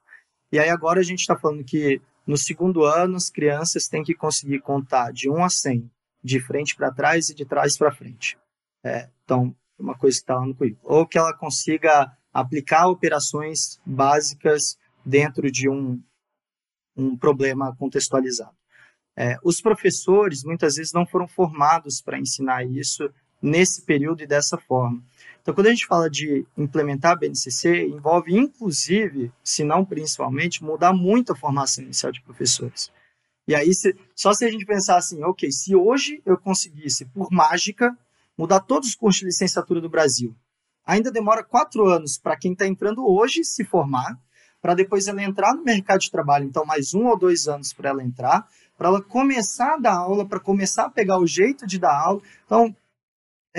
E 0.52 0.60
aí 0.60 0.70
agora 0.70 1.00
a 1.00 1.04
gente 1.04 1.20
está 1.20 1.36
falando 1.36 1.64
que 1.64 2.00
no 2.30 2.38
segundo 2.38 2.84
ano 2.84 3.16
as 3.16 3.28
crianças 3.28 3.88
têm 3.88 4.04
que 4.04 4.14
conseguir 4.14 4.60
contar 4.60 5.12
de 5.12 5.28
1 5.28 5.44
a 5.44 5.50
100, 5.50 5.90
de 6.24 6.40
frente 6.40 6.76
para 6.76 6.94
trás 6.94 7.28
e 7.30 7.34
de 7.34 7.44
trás 7.44 7.76
para 7.76 7.92
frente. 7.92 8.38
É, 8.84 9.10
então, 9.24 9.56
uma 9.80 9.98
coisa 9.98 10.16
que 10.16 10.22
está 10.22 10.36
lá 10.36 10.46
no 10.46 10.54
currículo. 10.54 10.80
Ou 10.84 11.08
que 11.08 11.18
ela 11.18 11.34
consiga 11.34 12.16
aplicar 12.32 12.88
operações 12.88 13.82
básicas 13.84 14.78
dentro 15.04 15.52
de 15.52 15.68
um, 15.68 16.00
um 16.96 17.18
problema 17.18 17.76
contextualizado. 17.76 18.56
É, 19.18 19.36
os 19.44 19.60
professores 19.60 20.44
muitas 20.44 20.76
vezes 20.76 20.94
não 20.94 21.08
foram 21.08 21.28
formados 21.28 22.00
para 22.00 22.20
ensinar 22.20 22.64
isso 22.64 23.12
nesse 23.42 23.82
período 23.82 24.22
e 24.22 24.28
dessa 24.28 24.56
forma. 24.56 25.04
Então, 25.50 25.56
quando 25.56 25.66
a 25.66 25.72
gente 25.72 25.88
fala 25.88 26.08
de 26.08 26.46
implementar 26.56 27.14
a 27.14 27.16
BNCC, 27.16 27.88
envolve 27.88 28.38
inclusive, 28.38 29.32
se 29.44 29.64
não 29.64 29.84
principalmente, 29.84 30.64
mudar 30.64 30.94
muito 30.94 31.32
a 31.32 31.36
formação 31.36 31.84
inicial 31.84 32.12
de 32.12 32.22
professores. 32.22 32.92
E 33.48 33.56
aí, 33.56 33.74
se, 33.74 33.96
só 34.14 34.32
se 34.32 34.46
a 34.46 34.52
gente 34.52 34.64
pensar 34.64 34.98
assim, 34.98 35.24
ok, 35.24 35.52
se 35.52 35.76
hoje 35.76 36.22
eu 36.24 36.38
conseguisse, 36.38 37.04
por 37.06 37.32
mágica, 37.32 37.98
mudar 38.38 38.60
todos 38.60 38.90
os 38.90 38.96
cursos 38.96 39.22
de 39.22 39.26
licenciatura 39.26 39.82
do 39.82 39.90
Brasil, 39.90 40.36
ainda 40.86 41.12
demora 41.12 41.44
quatro 41.44 41.88
anos 41.88 42.16
para 42.16 42.38
quem 42.38 42.54
está 42.54 42.68
entrando 42.68 43.04
hoje 43.04 43.44
se 43.44 43.64
formar, 43.64 44.20
para 44.62 44.76
depois 44.76 45.08
ela 45.08 45.24
entrar 45.24 45.56
no 45.56 45.64
mercado 45.64 46.02
de 46.02 46.12
trabalho, 46.12 46.46
então 46.46 46.64
mais 46.64 46.94
um 46.94 47.08
ou 47.08 47.18
dois 47.18 47.48
anos 47.48 47.74
para 47.74 47.90
ela 47.90 48.04
entrar, 48.04 48.48
para 48.78 48.90
ela 48.90 49.02
começar 49.02 49.74
a 49.74 49.78
dar 49.78 49.96
aula, 49.96 50.28
para 50.28 50.40
começar 50.40 50.86
a 50.86 50.90
pegar 50.92 51.18
o 51.18 51.26
jeito 51.26 51.66
de 51.66 51.80
dar 51.80 52.00
aula. 52.00 52.22
Então, 52.46 52.76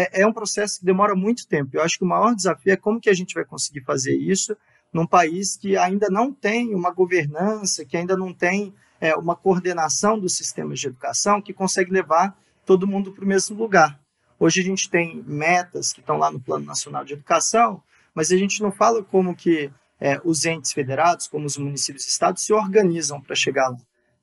é, 0.01 0.23
é, 0.23 0.27
um 0.27 0.33
processo 0.33 0.79
que 0.79 0.87
demora 0.87 1.15
muito 1.15 1.47
tempo. 1.47 1.71
Eu 1.75 1.83
acho 1.83 1.99
que 1.99 2.05
o 2.05 2.09
maior 2.09 2.35
desafio 2.35 2.73
é 2.73 2.77
como 2.77 3.01
que 3.01 3.11
a 3.11 3.15
gente 3.15 3.35
vai 3.35 3.45
conseguir 3.45 3.83
fazer 3.83 4.17
isso 4.17 4.57
num 4.93 5.07
país 5.07 5.57
que 5.57 5.77
ainda 5.77 6.09
não 6.09 6.33
tem 6.33 6.75
uma 6.75 6.91
governança, 6.91 7.85
que 7.85 7.97
ainda 7.97 8.17
não 8.17 8.33
tem 8.33 8.75
é, 9.01 9.15
uma 9.15 9.37
coordenação 9.37 10.19
dos 10.19 10.37
sistemas 10.37 10.81
de 10.81 10.87
educação 10.87 11.41
que 11.41 11.53
consegue 11.53 11.93
levar 11.93 12.37
todo 12.65 12.87
mundo 12.87 13.13
para 13.13 13.25
o 13.25 13.29
mesmo 13.29 13.57
lugar. 13.57 14.01
Hoje 14.39 14.61
a 14.61 14.65
gente 14.65 14.89
tem 14.89 15.23
metas 15.27 15.93
que 15.93 16.01
estão 16.01 16.17
lá 16.17 16.31
no 16.31 16.41
Plano 16.41 16.65
Nacional 16.65 17.05
de 17.05 17.13
Educação, 17.13 17.83
mas 18.15 18.33
a 18.33 18.37
gente 18.37 18.63
não 18.63 18.73
fala 18.73 19.05
como 19.05 19.37
que 19.37 19.71
é, 20.01 20.19
os 20.25 20.47
entes 20.47 20.73
federados, 20.73 21.29
como 21.29 21.45
os 21.45 21.59
municípios 21.59 22.07
e 22.07 22.09
estados, 22.09 22.43
se 22.45 22.53
organizam 22.53 23.21
para 23.21 23.37
chegar 23.37 23.69
lá. 23.69 23.77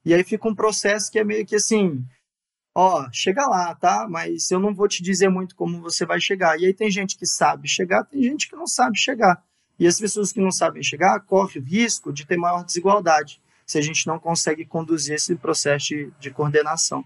E 0.03 0.13
aí 0.13 0.23
fica 0.23 0.47
um 0.47 0.55
processo 0.55 1.11
que 1.11 1.19
é 1.19 1.23
meio 1.23 1.45
que 1.45 1.55
assim, 1.55 2.03
ó, 2.79 3.09
chega 3.11 3.47
lá, 3.47 3.73
tá? 3.73 4.07
Mas 4.07 4.51
eu 4.51 4.59
não 4.59 4.71
vou 4.71 4.87
te 4.87 5.01
dizer 5.01 5.29
muito 5.29 5.55
como 5.55 5.81
você 5.81 6.05
vai 6.05 6.21
chegar. 6.21 6.59
E 6.61 6.65
aí 6.67 6.73
tem 6.75 6.91
gente 6.91 7.17
que 7.17 7.25
sabe 7.25 7.67
chegar, 7.67 8.03
tem 8.03 8.21
gente 8.21 8.47
que 8.47 8.55
não 8.55 8.67
sabe 8.67 8.95
chegar. 8.99 9.43
E 9.79 9.87
as 9.87 9.99
pessoas 9.99 10.31
que 10.31 10.39
não 10.39 10.51
sabem 10.51 10.83
chegar 10.83 11.19
correm 11.21 11.59
o 11.59 11.65
risco 11.65 12.13
de 12.13 12.23
ter 12.27 12.37
maior 12.37 12.63
desigualdade 12.63 13.41
se 13.65 13.79
a 13.79 13.81
gente 13.81 14.05
não 14.05 14.19
consegue 14.19 14.63
conduzir 14.63 15.15
esse 15.15 15.35
processo 15.35 15.87
de, 15.87 16.11
de 16.19 16.29
coordenação. 16.29 17.03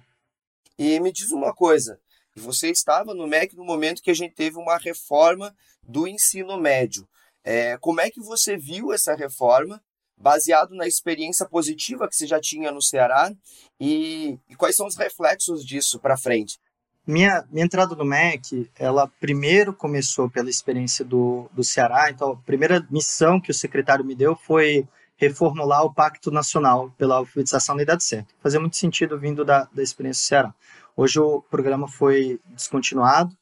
E 0.77 0.99
me 0.99 1.09
diz 1.11 1.31
uma 1.31 1.53
coisa, 1.53 1.97
você 2.35 2.69
estava 2.69 3.13
no 3.13 3.25
MEC 3.25 3.55
no 3.55 3.63
momento 3.63 4.01
que 4.01 4.11
a 4.11 4.13
gente 4.13 4.35
teve 4.35 4.57
uma 4.57 4.77
reforma 4.77 5.55
do 5.81 6.05
ensino 6.05 6.59
médio. 6.59 7.07
É, 7.45 7.77
como 7.77 8.01
é 8.01 8.11
que 8.11 8.19
você 8.19 8.57
viu 8.57 8.91
essa 8.91 9.15
reforma 9.15 9.81
baseado 10.21 10.75
na 10.75 10.87
experiência 10.87 11.45
positiva 11.45 12.07
que 12.07 12.15
você 12.15 12.27
já 12.27 12.39
tinha 12.39 12.71
no 12.71 12.81
Ceará 12.81 13.31
e, 13.79 14.37
e 14.49 14.55
quais 14.55 14.75
são 14.75 14.87
os 14.87 14.95
reflexos 14.95 15.65
disso 15.65 15.99
para 15.99 16.17
frente? 16.17 16.59
Minha, 17.05 17.43
minha 17.51 17.65
entrada 17.65 17.95
no 17.95 18.05
MEC, 18.05 18.69
ela 18.77 19.07
primeiro 19.19 19.73
começou 19.73 20.29
pela 20.29 20.49
experiência 20.49 21.03
do, 21.03 21.49
do 21.51 21.63
Ceará, 21.63 22.11
então 22.11 22.31
a 22.31 22.37
primeira 22.37 22.85
missão 22.91 23.41
que 23.41 23.49
o 23.49 23.53
secretário 23.53 24.05
me 24.05 24.13
deu 24.13 24.35
foi 24.35 24.87
reformular 25.17 25.83
o 25.83 25.93
Pacto 25.93 26.29
Nacional 26.31 26.91
pela 26.97 27.17
Alfabetização 27.17 27.75
da 27.75 27.83
Idade 27.83 28.03
Certa. 28.03 28.33
Fazia 28.41 28.59
muito 28.59 28.77
sentido 28.77 29.19
vindo 29.19 29.43
da, 29.43 29.67
da 29.73 29.81
experiência 29.81 30.21
do 30.21 30.27
Ceará. 30.27 30.55
Hoje 30.95 31.19
o 31.19 31.41
programa 31.41 31.87
foi 31.87 32.39
descontinuado, 32.49 33.35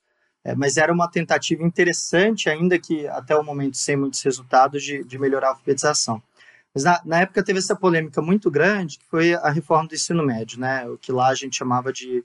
é, 0.43 0.55
mas 0.55 0.77
era 0.77 0.93
uma 0.93 1.09
tentativa 1.09 1.63
interessante, 1.63 2.49
ainda 2.49 2.79
que 2.79 3.07
até 3.07 3.35
o 3.35 3.43
momento 3.43 3.75
sem 3.75 3.97
muitos 3.97 4.21
resultados, 4.21 4.81
de, 4.83 5.03
de 5.03 5.19
melhorar 5.19 5.47
a 5.47 5.49
alfabetização. 5.51 6.21
Mas 6.79 6.83
na, 6.85 7.01
na, 7.03 7.21
época 7.21 7.43
teve 7.43 7.59
essa 7.59 7.75
polêmica 7.75 8.21
muito 8.21 8.49
grande, 8.49 8.99
que 8.99 9.05
foi 9.07 9.33
a 9.33 9.49
reforma 9.49 9.89
do 9.89 9.95
ensino 9.95 10.25
médio, 10.25 10.59
né? 10.59 10.87
O 10.87 10.97
que 10.97 11.11
lá 11.11 11.27
a 11.27 11.35
gente 11.35 11.57
chamava 11.57 11.91
de 11.91 12.23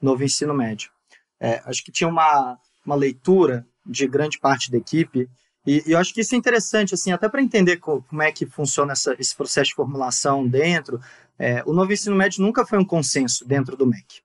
novo 0.00 0.22
ensino 0.22 0.54
médio. 0.54 0.92
É, 1.40 1.60
acho 1.66 1.82
que 1.82 1.90
tinha 1.90 2.08
uma, 2.08 2.56
uma 2.84 2.94
leitura 2.94 3.66
de 3.84 4.06
grande 4.06 4.38
parte 4.38 4.70
da 4.70 4.78
equipe, 4.78 5.28
e, 5.66 5.82
e 5.84 5.92
eu 5.92 5.98
acho 5.98 6.14
que 6.14 6.20
isso 6.20 6.36
é 6.36 6.38
interessante, 6.38 6.94
assim, 6.94 7.10
até 7.10 7.28
para 7.28 7.42
entender 7.42 7.78
co, 7.78 8.00
como 8.02 8.22
é 8.22 8.30
que 8.30 8.46
funciona 8.46 8.92
essa, 8.92 9.16
esse 9.18 9.34
processo 9.34 9.70
de 9.70 9.74
formulação 9.74 10.46
dentro. 10.46 11.00
É, 11.36 11.64
o 11.64 11.72
novo 11.72 11.92
ensino 11.92 12.14
médio 12.14 12.40
nunca 12.40 12.64
foi 12.64 12.78
um 12.78 12.84
consenso 12.84 13.44
dentro 13.44 13.76
do 13.76 13.86
MEC. 13.86 14.22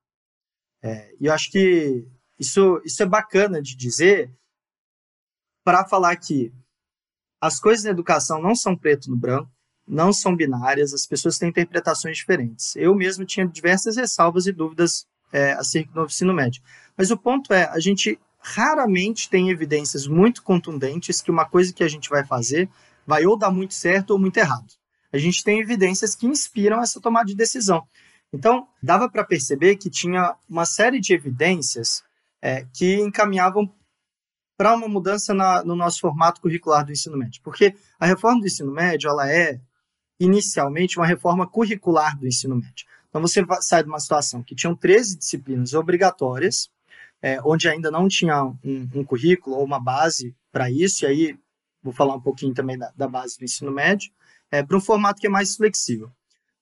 É, 0.84 1.12
e 1.20 1.26
eu 1.26 1.34
acho 1.34 1.50
que 1.50 2.08
isso, 2.38 2.80
isso 2.86 3.02
é 3.02 3.06
bacana 3.08 3.60
de 3.60 3.76
dizer 3.76 4.32
para 5.64 5.84
falar 5.88 6.16
que 6.18 6.54
as 7.42 7.60
coisas 7.60 7.84
na 7.84 7.90
educação 7.90 8.40
não 8.40 8.54
são 8.54 8.78
preto 8.78 9.10
no 9.10 9.18
branco, 9.18 9.50
não 9.92 10.14
são 10.14 10.34
binárias, 10.34 10.94
as 10.94 11.06
pessoas 11.06 11.38
têm 11.38 11.50
interpretações 11.50 12.16
diferentes. 12.16 12.78
Eu 12.78 12.96
mesmo 12.96 13.26
tinha 13.26 13.46
diversas 13.46 13.98
ressalvas 13.98 14.48
e 14.48 14.54
dúvidas 14.54 15.06
é, 15.34 15.52
acerca 15.52 15.92
do 15.92 16.06
ensino 16.06 16.34
médio. 16.34 16.64
Mas 16.98 17.12
o 17.12 17.18
ponto 17.18 17.54
é, 17.54 17.66
a 17.66 17.78
gente 17.78 18.18
raramente 18.40 19.30
tem 19.30 19.50
evidências 19.50 20.08
muito 20.08 20.44
contundentes 20.44 21.22
que 21.22 21.30
uma 21.30 21.46
coisa 21.46 21.74
que 21.74 21.84
a 21.84 21.90
gente 21.90 22.10
vai 22.10 22.26
fazer 22.26 22.70
vai 23.06 23.26
ou 23.26 23.38
dar 23.38 23.52
muito 23.52 23.74
certo 23.74 24.12
ou 24.12 24.20
muito 24.20 24.38
errado. 24.38 24.74
A 25.12 25.18
gente 25.18 25.44
tem 25.44 25.60
evidências 25.60 26.16
que 26.16 26.26
inspiram 26.26 26.82
essa 26.82 27.02
tomada 27.02 27.26
de 27.26 27.36
decisão. 27.36 27.86
Então, 28.32 28.66
dava 28.82 29.10
para 29.10 29.26
perceber 29.26 29.76
que 29.76 29.90
tinha 29.90 30.38
uma 30.50 30.66
série 30.66 31.02
de 31.02 31.14
evidências 31.14 32.02
é, 32.42 32.66
que 32.74 32.96
encaminhavam 32.96 33.70
para 34.58 34.74
uma 34.74 34.88
mudança 34.88 35.34
na, 35.34 35.66
no 35.66 35.76
nosso 35.76 36.00
formato 36.00 36.40
curricular 36.40 36.86
do 36.86 36.94
ensino 36.94 37.18
médio. 37.18 37.42
Porque 37.44 37.76
a 38.00 38.06
reforma 38.06 38.40
do 38.40 38.48
ensino 38.48 38.72
médio 38.72 39.10
ela 39.10 39.30
é 39.30 39.60
inicialmente 40.24 40.98
uma 40.98 41.08
reforma 41.08 41.48
curricular 41.48 42.18
do 42.18 42.28
ensino 42.28 42.56
médio. 42.56 42.86
Então 43.10 43.22
você 43.22 43.44
sai 43.62 43.84
de 43.84 43.90
uma 43.90 44.00
situação 44.00 44.44
que 44.44 44.56
tinham 44.56 44.76
13 44.76 45.18
disciplinas 45.18 45.74
obrigatórias, 45.74 46.70
é, 47.22 47.42
onde 47.44 47.68
ainda 47.68 47.90
não 47.90 48.08
tinha 48.08 48.44
um, 48.44 48.90
um 48.96 49.04
currículo 49.04 49.58
ou 49.58 49.66
uma 49.66 49.80
base 49.80 50.36
para 50.52 50.70
isso, 50.70 51.04
e 51.04 51.08
aí 51.08 51.40
vou 51.84 51.92
falar 51.92 52.16
um 52.16 52.22
pouquinho 52.22 52.54
também 52.54 52.78
da, 52.78 52.92
da 52.96 53.08
base 53.08 53.38
do 53.38 53.44
ensino 53.44 53.72
médio, 53.72 54.12
é, 54.52 54.62
para 54.62 54.78
um 54.78 54.82
formato 54.82 55.20
que 55.20 55.28
é 55.28 55.30
mais 55.30 55.56
flexível. 55.56 56.08
O 56.08 56.12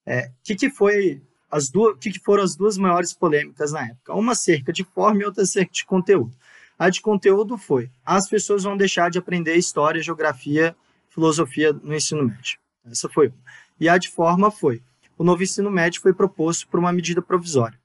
é, 0.06 0.32
que, 0.44 0.56
que 0.56 0.70
foi 0.70 1.22
as 1.52 1.70
duas, 1.70 1.98
que, 2.00 2.12
que 2.12 2.20
foram 2.20 2.44
as 2.44 2.56
duas 2.56 2.78
maiores 2.78 3.14
polêmicas 3.14 3.74
na 3.74 3.88
época? 3.88 4.14
Uma 4.14 4.36
cerca 4.36 4.72
de 4.72 4.84
forma 4.84 5.22
e 5.22 5.26
outra 5.26 5.46
cerca 5.46 5.72
de 5.72 5.86
conteúdo. 5.86 6.36
A 6.78 6.90
de 6.90 7.02
conteúdo 7.02 7.58
foi: 7.58 7.92
as 8.06 8.30
pessoas 8.30 8.64
vão 8.64 8.78
deixar 8.78 9.10
de 9.12 9.20
aprender 9.20 9.56
história, 9.56 10.02
geografia, 10.02 10.76
filosofia 11.10 11.74
no 11.74 11.94
ensino 11.94 12.24
médio. 12.24 12.58
Essa 12.86 13.10
foi 13.10 13.28
uma. 13.28 13.38
E 13.80 13.88
a 13.88 13.98
de 13.98 14.10
forma 14.10 14.52
foi: 14.52 14.84
o 15.18 15.24
novo 15.24 15.44
ensino 15.44 15.70
médio 15.70 16.02
foi 16.02 16.14
proposto 16.14 16.68
por 16.68 16.80
uma 16.80 16.94
medida 16.94 17.22
provisória. 17.22 17.80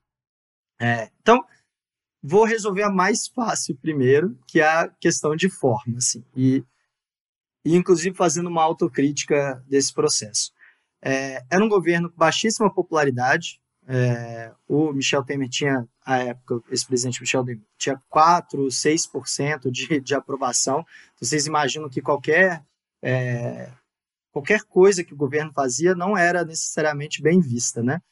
É, 0.80 1.10
então, 1.20 1.44
vou 2.22 2.44
resolver 2.44 2.82
a 2.82 2.90
mais 2.90 3.28
fácil 3.28 3.76
primeiro, 3.76 4.38
que 4.46 4.60
é 4.60 4.66
a 4.66 4.88
questão 4.88 5.36
de 5.36 5.48
forma, 5.48 5.98
assim, 5.98 6.24
e, 6.34 6.64
e 7.64 7.76
inclusive 7.76 8.16
fazendo 8.16 8.48
uma 8.48 8.62
autocrítica 8.62 9.62
desse 9.68 9.92
processo. 9.92 10.52
É, 11.02 11.44
era 11.50 11.62
um 11.62 11.68
governo 11.68 12.10
com 12.10 12.16
baixíssima 12.16 12.72
popularidade. 12.72 13.60
É, 13.86 14.50
o 14.66 14.90
Michel 14.92 15.22
Temer 15.22 15.50
tinha, 15.50 15.86
à 16.02 16.16
época, 16.16 16.62
esse 16.70 16.86
presidente 16.86 17.20
Michel 17.20 17.44
Temer 17.44 17.62
tinha 17.76 18.00
4, 18.08 18.66
6% 18.68 19.70
de, 19.70 20.00
de 20.00 20.14
aprovação. 20.14 20.84
Vocês 21.20 21.46
imaginam 21.46 21.90
que 21.90 22.00
qualquer 22.00 22.64
é, 23.02 23.70
qualquer 24.34 24.64
coisa 24.64 25.04
que 25.04 25.14
o 25.14 25.16
governo 25.16 25.52
fazia 25.52 25.94
não 25.94 26.18
era 26.18 26.44
necessariamente 26.44 27.22
bem 27.22 27.40
vista, 27.40 27.84
né? 27.84 28.02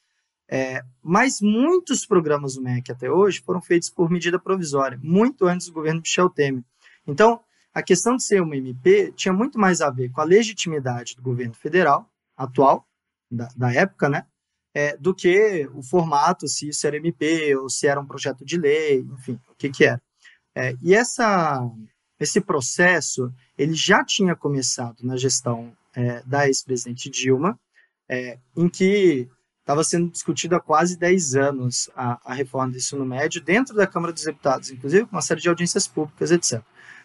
É, 0.48 0.80
mas 1.02 1.40
muitos 1.40 2.06
programas 2.06 2.54
do 2.54 2.62
MEC 2.62 2.92
até 2.92 3.10
hoje 3.10 3.42
foram 3.44 3.60
feitos 3.60 3.90
por 3.90 4.08
medida 4.08 4.38
provisória, 4.38 5.00
muito 5.02 5.46
antes 5.46 5.66
do 5.66 5.72
governo 5.72 6.00
Michel 6.00 6.30
Temer. 6.30 6.62
Então, 7.04 7.40
a 7.74 7.82
questão 7.82 8.16
de 8.16 8.22
ser 8.22 8.40
uma 8.40 8.56
MP 8.56 9.12
tinha 9.16 9.32
muito 9.32 9.58
mais 9.58 9.80
a 9.80 9.90
ver 9.90 10.10
com 10.10 10.20
a 10.20 10.24
legitimidade 10.24 11.16
do 11.16 11.22
governo 11.22 11.54
federal 11.54 12.08
atual, 12.36 12.86
da, 13.28 13.48
da 13.56 13.72
época, 13.72 14.08
né? 14.08 14.24
É, 14.72 14.96
do 14.96 15.12
que 15.12 15.68
o 15.74 15.82
formato, 15.82 16.46
se 16.46 16.68
isso 16.68 16.86
era 16.86 16.96
MP 16.96 17.56
ou 17.56 17.68
se 17.68 17.88
era 17.88 18.00
um 18.00 18.06
projeto 18.06 18.44
de 18.44 18.56
lei, 18.56 19.00
enfim, 19.00 19.40
o 19.50 19.54
que 19.56 19.70
que 19.70 19.84
era. 19.84 20.00
É, 20.54 20.76
e 20.82 20.94
essa, 20.94 21.68
esse 22.20 22.40
processo, 22.40 23.32
ele 23.58 23.74
já 23.74 24.04
tinha 24.04 24.36
começado 24.36 25.02
na 25.02 25.16
gestão 25.16 25.76
é, 25.94 26.22
da 26.24 26.46
ex-presidente 26.46 27.10
Dilma, 27.10 27.58
é, 28.08 28.38
em 28.56 28.68
que 28.68 29.28
estava 29.60 29.84
sendo 29.84 30.10
discutida 30.10 30.56
há 30.56 30.60
quase 30.60 30.98
10 30.98 31.36
anos 31.36 31.90
a, 31.94 32.20
a, 32.24 32.34
reforma 32.34 32.72
do 32.72 32.76
ensino 32.76 33.06
médio 33.06 33.40
dentro 33.40 33.74
da 33.74 33.86
Câmara 33.86 34.12
dos 34.12 34.24
Deputados, 34.24 34.70
inclusive 34.70 35.06
com 35.06 35.16
uma 35.16 35.22
série 35.22 35.40
de 35.40 35.48
audiências 35.48 35.86
públicas, 35.86 36.30
etc. 36.30 36.62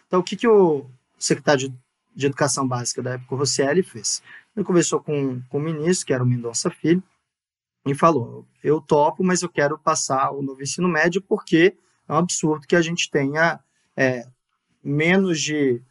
Então, 0.07 0.19
o 0.19 0.23
que, 0.23 0.35
que 0.35 0.47
o 0.47 0.85
secretário 1.17 1.69
de, 2.15 2.25
Educação 2.25 2.67
Básica 2.67 3.01
da 3.01 3.11
época, 3.11 3.35
Rosselli, 3.35 3.83
fez? 3.83 4.23
Ele 4.55 4.65
conversou 4.65 4.99
com, 4.99 5.39
com 5.49 5.59
o 5.59 5.61
ministro, 5.61 6.07
que 6.07 6.13
era 6.13 6.23
o 6.23 6.25
Mendonça 6.25 6.71
Filho, 6.71 7.03
e 7.85 7.93
falou: 7.93 8.45
eu 8.63 8.81
topo, 8.81 9.23
mas 9.23 9.43
eu 9.43 9.49
quero 9.49 9.77
passar 9.77 10.31
o 10.31 10.41
novo 10.41 10.61
ensino 10.61 10.87
médio 10.87 11.21
porque 11.21 11.77
é 12.07 12.13
um 12.13 12.17
absurdo 12.17 12.65
que 12.65 12.75
a 12.75 12.81
gente 12.81 13.11
tenha 13.11 13.59
é, 13.95 14.27
menos 14.83 15.39
de 15.39 15.81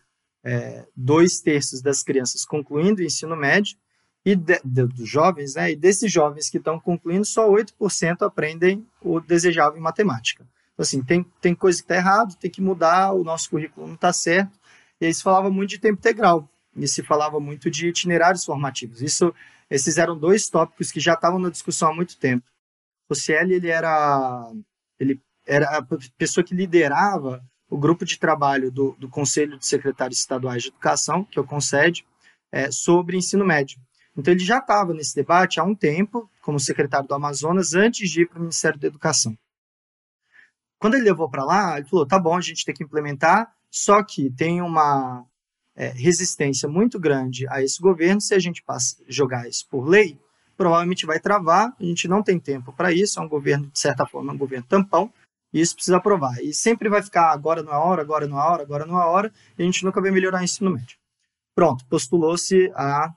é, 0.46 0.86
dois 0.94 1.40
terços 1.40 1.82
das 1.82 2.04
crianças 2.04 2.44
concluindo 2.44 3.02
o 3.02 3.04
ensino 3.04 3.34
médio 3.34 3.76
e 4.24 4.36
de, 4.36 4.60
de, 4.64 4.86
dos 4.86 5.08
jovens, 5.08 5.56
né? 5.56 5.72
E 5.72 5.76
desses 5.76 6.10
jovens 6.10 6.48
que 6.48 6.58
estão 6.58 6.78
concluindo, 6.78 7.24
só 7.24 7.50
8% 7.50 8.22
aprendem 8.22 8.86
o 9.02 9.18
desejável 9.18 9.76
em 9.76 9.82
matemática. 9.82 10.46
Então, 10.72 10.84
assim, 10.84 11.02
tem, 11.02 11.26
tem 11.40 11.52
coisa 11.52 11.78
que 11.78 11.84
está 11.84 11.96
errado, 11.96 12.36
tem 12.36 12.48
que 12.48 12.62
mudar, 12.62 13.12
o 13.12 13.24
nosso 13.24 13.50
currículo 13.50 13.88
não 13.88 13.96
está 13.96 14.12
certo. 14.12 14.56
E 15.00 15.06
aí 15.06 15.12
se 15.12 15.20
falava 15.20 15.50
muito 15.50 15.70
de 15.70 15.80
tempo 15.80 15.98
integral, 15.98 16.48
e 16.76 16.86
se 16.86 17.02
falava 17.02 17.40
muito 17.40 17.68
de 17.68 17.88
itinerários 17.88 18.44
formativos. 18.44 19.02
Isso, 19.02 19.34
esses 19.68 19.98
eram 19.98 20.16
dois 20.16 20.48
tópicos 20.48 20.92
que 20.92 21.00
já 21.00 21.14
estavam 21.14 21.40
na 21.40 21.50
discussão 21.50 21.90
há 21.90 21.94
muito 21.94 22.16
tempo. 22.18 22.46
O 23.08 23.16
Ciel, 23.16 23.50
ele 23.50 23.68
era, 23.68 24.52
ele 25.00 25.20
era 25.44 25.78
a 25.78 25.86
pessoa 26.16 26.44
que 26.44 26.54
liderava 26.54 27.44
o 27.68 27.78
grupo 27.78 28.04
de 28.04 28.18
trabalho 28.18 28.70
do, 28.70 28.96
do 28.98 29.08
Conselho 29.08 29.58
de 29.58 29.66
Secretários 29.66 30.18
Estaduais 30.18 30.62
de 30.62 30.68
Educação, 30.68 31.24
que 31.24 31.38
é 31.38 31.42
o 31.42 31.46
CONSED, 31.46 32.06
é, 32.52 32.70
sobre 32.70 33.16
ensino 33.16 33.44
médio. 33.44 33.78
Então, 34.16 34.32
ele 34.32 34.44
já 34.44 34.58
estava 34.58 34.94
nesse 34.94 35.14
debate 35.14 35.60
há 35.60 35.64
um 35.64 35.74
tempo, 35.74 36.30
como 36.40 36.58
secretário 36.58 37.06
do 37.06 37.14
Amazonas, 37.14 37.74
antes 37.74 38.10
de 38.10 38.22
ir 38.22 38.28
para 38.28 38.38
o 38.38 38.42
Ministério 38.42 38.78
da 38.78 38.86
Educação. 38.86 39.36
Quando 40.78 40.94
ele 40.94 41.04
levou 41.04 41.28
para 41.28 41.44
lá, 41.44 41.78
ele 41.78 41.88
falou: 41.88 42.06
tá 42.06 42.18
bom, 42.18 42.36
a 42.36 42.40
gente 42.40 42.64
tem 42.64 42.74
que 42.74 42.84
implementar, 42.84 43.52
só 43.70 44.02
que 44.02 44.30
tem 44.30 44.62
uma 44.62 45.24
é, 45.74 45.88
resistência 45.88 46.68
muito 46.68 46.98
grande 46.98 47.46
a 47.48 47.62
esse 47.62 47.80
governo. 47.80 48.20
Se 48.20 48.34
a 48.34 48.38
gente 48.38 48.62
passa, 48.62 48.96
jogar 49.06 49.48
isso 49.48 49.66
por 49.68 49.86
lei, 49.86 50.18
provavelmente 50.56 51.04
vai 51.04 51.20
travar. 51.20 51.74
A 51.78 51.84
gente 51.84 52.08
não 52.08 52.22
tem 52.22 52.38
tempo 52.38 52.72
para 52.72 52.92
isso. 52.92 53.20
É 53.20 53.22
um 53.22 53.28
governo, 53.28 53.66
de 53.70 53.78
certa 53.78 54.06
forma, 54.06 54.32
é 54.32 54.34
um 54.34 54.38
governo 54.38 54.66
tampão. 54.66 55.12
E 55.56 55.60
isso 55.62 55.74
precisa 55.74 55.96
aprovar. 55.96 56.38
E 56.42 56.52
sempre 56.52 56.86
vai 56.90 57.02
ficar 57.02 57.32
agora 57.32 57.62
não 57.62 57.72
é 57.72 57.76
hora, 57.78 58.02
agora 58.02 58.26
não 58.26 58.38
é 58.38 58.42
hora, 58.42 58.62
agora 58.62 58.84
não 58.84 59.00
é 59.00 59.06
hora. 59.06 59.32
E 59.58 59.62
a 59.62 59.64
gente 59.64 59.86
nunca 59.86 60.02
vai 60.02 60.10
melhorar 60.10 60.42
o 60.42 60.44
ensino 60.44 60.70
médio. 60.70 60.98
Pronto, 61.54 61.82
postulou-se 61.86 62.70
a 62.74 63.14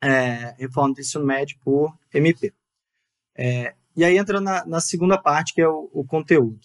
é, 0.00 0.54
reforma 0.60 0.94
do 0.94 1.00
ensino 1.00 1.26
médio 1.26 1.58
por 1.64 1.92
MP. 2.14 2.54
É, 3.36 3.74
e 3.96 4.04
aí 4.04 4.16
entra 4.16 4.40
na, 4.40 4.64
na, 4.64 4.80
segunda 4.80 5.18
parte, 5.18 5.54
que 5.54 5.60
é 5.60 5.66
o, 5.68 5.90
o 5.92 6.04
conteúdo. 6.04 6.60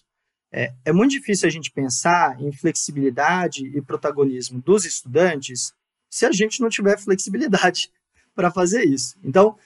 É, 0.54 0.72
é, 0.86 0.94
muito 0.94 1.14
difícil 1.14 1.48
a 1.48 1.52
gente 1.52 1.72
pensar 1.72 2.40
em 2.40 2.52
flexibilidade 2.52 3.66
e 3.76 3.82
protagonismo 3.82 4.62
dos 4.62 4.86
estudantes 4.86 5.74
se 6.12 6.28
a 6.28 6.32
gente 6.32 6.62
não 6.62 6.70
tiver 6.70 7.00
flexibilidade 7.00 7.92
para 8.36 8.52
fazer 8.52 8.84
isso. 8.84 9.18
Então, 9.24 9.58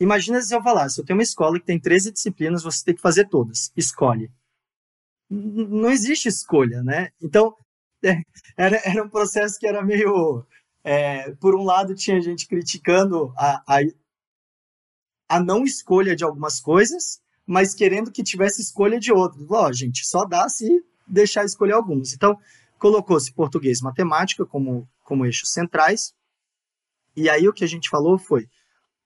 imagina 0.00 0.40
se 0.40 0.54
eu 0.54 0.62
falasse, 0.62 0.98
eu 0.98 1.04
tenho 1.04 1.18
uma 1.18 1.22
escola 1.22 1.60
que 1.60 1.66
tem 1.66 1.78
13 1.78 2.10
disciplinas, 2.10 2.62
você 2.62 2.82
tem 2.82 2.94
que 2.94 3.02
fazer 3.02 3.28
todas, 3.28 3.70
escolhe. 3.76 4.30
Não 5.34 5.90
existe 5.90 6.28
escolha, 6.28 6.82
né? 6.82 7.10
Então, 7.20 7.56
é, 8.04 8.20
era, 8.56 8.80
era 8.84 9.02
um 9.02 9.08
processo 9.08 9.58
que 9.58 9.66
era 9.66 9.82
meio 9.82 10.44
é, 10.84 11.32
por 11.36 11.54
um 11.54 11.62
lado, 11.64 11.94
tinha 11.94 12.20
gente 12.20 12.46
criticando 12.46 13.32
a, 13.36 13.62
a, 13.66 13.80
a, 15.28 15.40
não 15.40 15.64
escolha 15.64 16.14
de 16.14 16.24
algumas 16.24 16.60
coisas, 16.60 17.20
mas 17.46 17.74
querendo 17.74 18.10
que 18.10 18.22
tivesse 18.22 18.60
escolha 18.60 18.98
de 18.98 19.12
outras. 19.12 19.50
Ó, 19.50 19.72
gente, 19.72 20.06
só 20.06 20.24
dá 20.24 20.48
se 20.48 20.84
deixar 21.06 21.44
escolher 21.44 21.72
algumas. 21.72 22.12
Então, 22.12 22.38
colocou-se 22.78 23.32
português 23.32 23.80
e 23.80 23.84
matemática 23.84 24.44
como, 24.44 24.88
como 25.04 25.24
eixos 25.24 25.50
centrais. 25.50 26.12
E 27.16 27.30
aí 27.30 27.48
o 27.48 27.52
que 27.52 27.64
a 27.64 27.68
gente 27.68 27.88
falou 27.88 28.18
foi: 28.18 28.48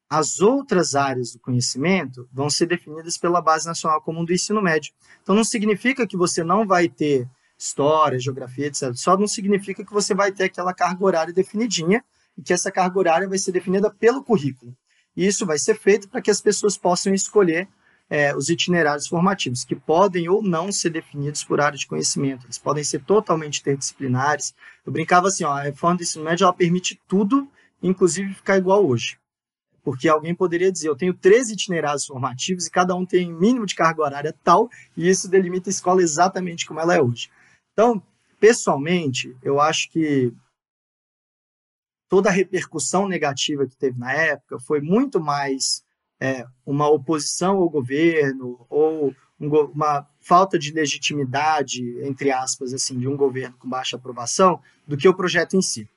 as 0.08 0.40
outras 0.40 0.94
áreas 0.94 1.32
do 1.32 1.40
conhecimento 1.40 2.28
vão 2.32 2.48
ser 2.48 2.66
definidas 2.66 3.18
pela 3.18 3.40
Base 3.40 3.66
Nacional 3.66 4.00
Comum 4.00 4.24
do 4.24 4.32
Ensino 4.32 4.62
Médio. 4.62 4.92
Então, 5.22 5.34
não 5.34 5.44
significa 5.44 6.06
que 6.06 6.16
você 6.16 6.44
não 6.44 6.66
vai 6.66 6.88
ter 6.88 7.28
história, 7.58 8.18
geografia, 8.18 8.66
etc. 8.66 8.92
Só 8.94 9.16
não 9.16 9.26
significa 9.26 9.84
que 9.84 9.92
você 9.92 10.14
vai 10.14 10.30
ter 10.30 10.44
aquela 10.44 10.74
carga 10.74 11.04
horária 11.04 11.32
definidinha 11.32 12.04
e 12.36 12.42
que 12.42 12.52
essa 12.52 12.70
carga 12.70 12.98
horária 12.98 13.28
vai 13.28 13.38
ser 13.38 13.52
definida 13.52 13.90
pelo 13.90 14.22
currículo. 14.22 14.76
E 15.16 15.26
isso 15.26 15.46
vai 15.46 15.58
ser 15.58 15.76
feito 15.78 16.08
para 16.08 16.20
que 16.20 16.30
as 16.30 16.40
pessoas 16.40 16.76
possam 16.76 17.14
escolher 17.14 17.66
é, 18.08 18.36
os 18.36 18.48
itinerários 18.48 19.08
formativos, 19.08 19.64
que 19.64 19.74
podem 19.74 20.28
ou 20.28 20.42
não 20.42 20.70
ser 20.70 20.90
definidos 20.90 21.42
por 21.42 21.60
área 21.60 21.78
de 21.78 21.86
conhecimento. 21.86 22.46
Eles 22.46 22.58
podem 22.58 22.84
ser 22.84 23.02
totalmente 23.02 23.60
interdisciplinares. 23.60 24.54
Eu 24.84 24.92
brincava 24.92 25.28
assim, 25.28 25.44
ó, 25.44 25.52
a 25.52 25.62
reforma 25.62 25.96
do 25.96 26.02
ensino 26.02 26.24
médio 26.24 26.44
ela 26.44 26.52
permite 26.52 27.00
tudo, 27.08 27.48
inclusive 27.82 28.34
ficar 28.34 28.58
igual 28.58 28.86
hoje. 28.86 29.18
Porque 29.86 30.08
alguém 30.08 30.34
poderia 30.34 30.72
dizer, 30.72 30.88
eu 30.88 30.96
tenho 30.96 31.14
13 31.14 31.52
itinerários 31.52 32.06
formativos 32.06 32.66
e 32.66 32.70
cada 32.72 32.92
um 32.96 33.06
tem 33.06 33.32
mínimo 33.32 33.64
de 33.64 33.76
carga 33.76 34.02
horária 34.02 34.34
tal, 34.42 34.68
e 34.96 35.08
isso 35.08 35.30
delimita 35.30 35.68
a 35.68 35.70
escola 35.70 36.02
exatamente 36.02 36.66
como 36.66 36.80
ela 36.80 36.96
é 36.96 37.00
hoje. 37.00 37.30
Então, 37.72 38.02
pessoalmente, 38.40 39.36
eu 39.44 39.60
acho 39.60 39.88
que 39.92 40.34
toda 42.08 42.30
a 42.30 42.32
repercussão 42.32 43.06
negativa 43.06 43.64
que 43.64 43.76
teve 43.76 43.96
na 43.96 44.12
época 44.12 44.58
foi 44.58 44.80
muito 44.80 45.20
mais 45.20 45.84
é, 46.20 46.44
uma 46.66 46.88
oposição 46.88 47.58
ao 47.58 47.70
governo 47.70 48.66
ou 48.68 49.14
um, 49.38 49.48
uma 49.72 50.04
falta 50.18 50.58
de 50.58 50.72
legitimidade, 50.72 51.80
entre 52.02 52.32
aspas, 52.32 52.74
assim, 52.74 52.98
de 52.98 53.06
um 53.06 53.16
governo 53.16 53.56
com 53.56 53.68
baixa 53.68 53.94
aprovação, 53.94 54.60
do 54.84 54.96
que 54.96 55.08
o 55.08 55.14
projeto 55.14 55.56
em 55.56 55.62
si. 55.62 55.88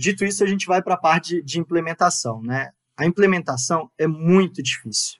Dito 0.00 0.24
isso, 0.24 0.42
a 0.42 0.46
gente 0.46 0.66
vai 0.66 0.82
para 0.82 0.94
a 0.94 0.96
parte 0.98 1.42
de, 1.42 1.60
implementação. 1.60 2.40
Né? 2.42 2.72
A 2.96 3.04
implementação 3.04 3.90
é 3.98 4.06
muito 4.06 4.62
difícil. 4.62 5.18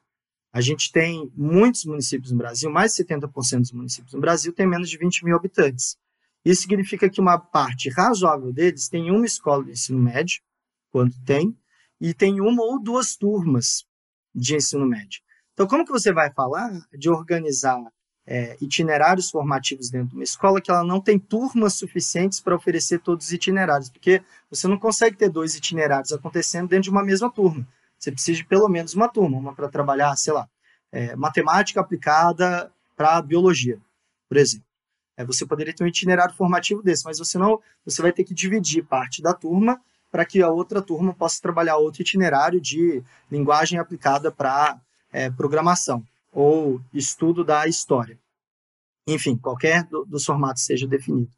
A 0.54 0.62
gente 0.62 0.90
tem 0.90 1.30
muitos 1.36 1.84
municípios 1.84 2.32
no 2.32 2.38
Brasil, 2.38 2.70
mais 2.70 2.94
de 2.94 3.04
70% 3.04 3.60
dos 3.60 3.72
municípios 3.72 4.14
no 4.14 4.20
Brasil 4.20 4.54
têm 4.54 4.66
menos 4.66 4.88
de 4.88 4.96
20 4.96 5.22
mil 5.26 5.36
habitantes. 5.36 5.98
Isso 6.42 6.62
significa 6.62 7.10
que 7.10 7.20
uma 7.20 7.38
parte 7.38 7.90
razoável 7.90 8.54
deles 8.54 8.88
tem 8.88 9.10
uma 9.10 9.26
escola 9.26 9.62
de 9.62 9.72
ensino 9.72 9.98
médio, 9.98 10.40
quando 10.90 11.12
tem, 11.26 11.54
e 12.00 12.14
tem 12.14 12.40
uma 12.40 12.62
ou 12.62 12.82
duas 12.82 13.14
turmas 13.14 13.84
de 14.34 14.56
ensino 14.56 14.86
médio. 14.86 15.20
Então, 15.52 15.66
como 15.66 15.84
que 15.84 15.92
você 15.92 16.10
vai 16.10 16.32
falar 16.32 16.70
de 16.98 17.10
organizar 17.10 17.78
é, 18.30 18.56
itinerários 18.60 19.28
formativos 19.28 19.90
dentro 19.90 20.10
de 20.10 20.14
uma 20.14 20.22
escola 20.22 20.60
que 20.60 20.70
ela 20.70 20.84
não 20.84 21.00
tem 21.00 21.18
turmas 21.18 21.74
suficientes 21.74 22.38
para 22.38 22.54
oferecer 22.54 23.00
todos 23.00 23.26
os 23.26 23.32
itinerários? 23.32 23.90
Porque 23.90 24.22
você 24.48 24.68
não 24.68 24.78
consegue 24.78 25.16
ter 25.16 25.28
dois 25.28 25.56
itinerários 25.56 26.12
acontecendo 26.12 26.68
dentro 26.68 26.84
de 26.84 26.90
uma 26.90 27.02
mesma 27.02 27.28
turma. 27.28 27.66
Você 27.98 28.12
precisa 28.12 28.38
de 28.38 28.44
pelo 28.44 28.68
menos 28.68 28.94
uma 28.94 29.08
turma, 29.08 29.36
uma 29.36 29.52
para 29.52 29.68
trabalhar, 29.68 30.14
sei 30.16 30.32
lá, 30.32 30.48
é, 30.92 31.16
matemática 31.16 31.80
aplicada 31.80 32.72
para 32.96 33.20
biologia, 33.20 33.80
por 34.28 34.36
exemplo. 34.36 34.66
É, 35.16 35.24
você 35.24 35.44
poderia 35.44 35.74
ter 35.74 35.82
um 35.82 35.88
itinerário 35.88 36.34
formativo 36.36 36.84
desse, 36.84 37.04
mas 37.04 37.18
você 37.18 37.36
não, 37.36 37.60
você 37.84 38.00
vai 38.00 38.12
ter 38.12 38.22
que 38.22 38.32
dividir 38.32 38.84
parte 38.84 39.20
da 39.20 39.34
turma 39.34 39.80
para 40.08 40.24
que 40.24 40.40
a 40.40 40.48
outra 40.48 40.80
turma 40.80 41.12
possa 41.12 41.42
trabalhar 41.42 41.78
outro 41.78 42.00
itinerário 42.00 42.60
de 42.60 43.02
linguagem 43.28 43.80
aplicada 43.80 44.30
para 44.30 44.80
é, 45.12 45.28
programação 45.30 46.04
ou 46.32 46.80
estudo 46.92 47.44
da 47.44 47.66
história. 47.66 48.18
Enfim, 49.06 49.36
qualquer 49.36 49.84
do, 49.84 50.04
dos 50.04 50.24
formatos 50.24 50.64
seja 50.64 50.86
definido. 50.86 51.30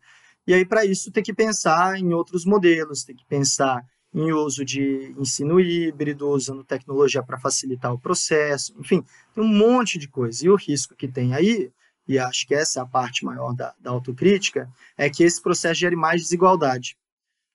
E 0.46 0.52
aí, 0.52 0.64
para 0.64 0.84
isso, 0.84 1.10
tem 1.10 1.22
que 1.22 1.32
pensar 1.32 1.96
em 1.98 2.12
outros 2.12 2.44
modelos, 2.44 3.04
tem 3.04 3.14
que 3.14 3.24
pensar 3.26 3.86
em 4.14 4.32
uso 4.32 4.64
de 4.64 5.14
ensino 5.18 5.58
híbrido, 5.58 6.28
usando 6.28 6.64
tecnologia 6.64 7.22
para 7.22 7.40
facilitar 7.40 7.92
o 7.92 7.98
processo, 7.98 8.74
enfim, 8.78 9.02
tem 9.34 9.42
um 9.42 9.48
monte 9.48 9.98
de 9.98 10.06
coisa. 10.06 10.44
E 10.44 10.50
o 10.50 10.56
risco 10.56 10.94
que 10.94 11.08
tem 11.08 11.34
aí, 11.34 11.72
e 12.06 12.18
acho 12.18 12.46
que 12.46 12.54
essa 12.54 12.80
é 12.80 12.82
a 12.82 12.86
parte 12.86 13.24
maior 13.24 13.54
da, 13.54 13.74
da 13.80 13.90
autocrítica, 13.90 14.70
é 14.98 15.08
que 15.08 15.24
esse 15.24 15.40
processo 15.40 15.80
gere 15.80 15.96
mais 15.96 16.20
desigualdade. 16.20 16.96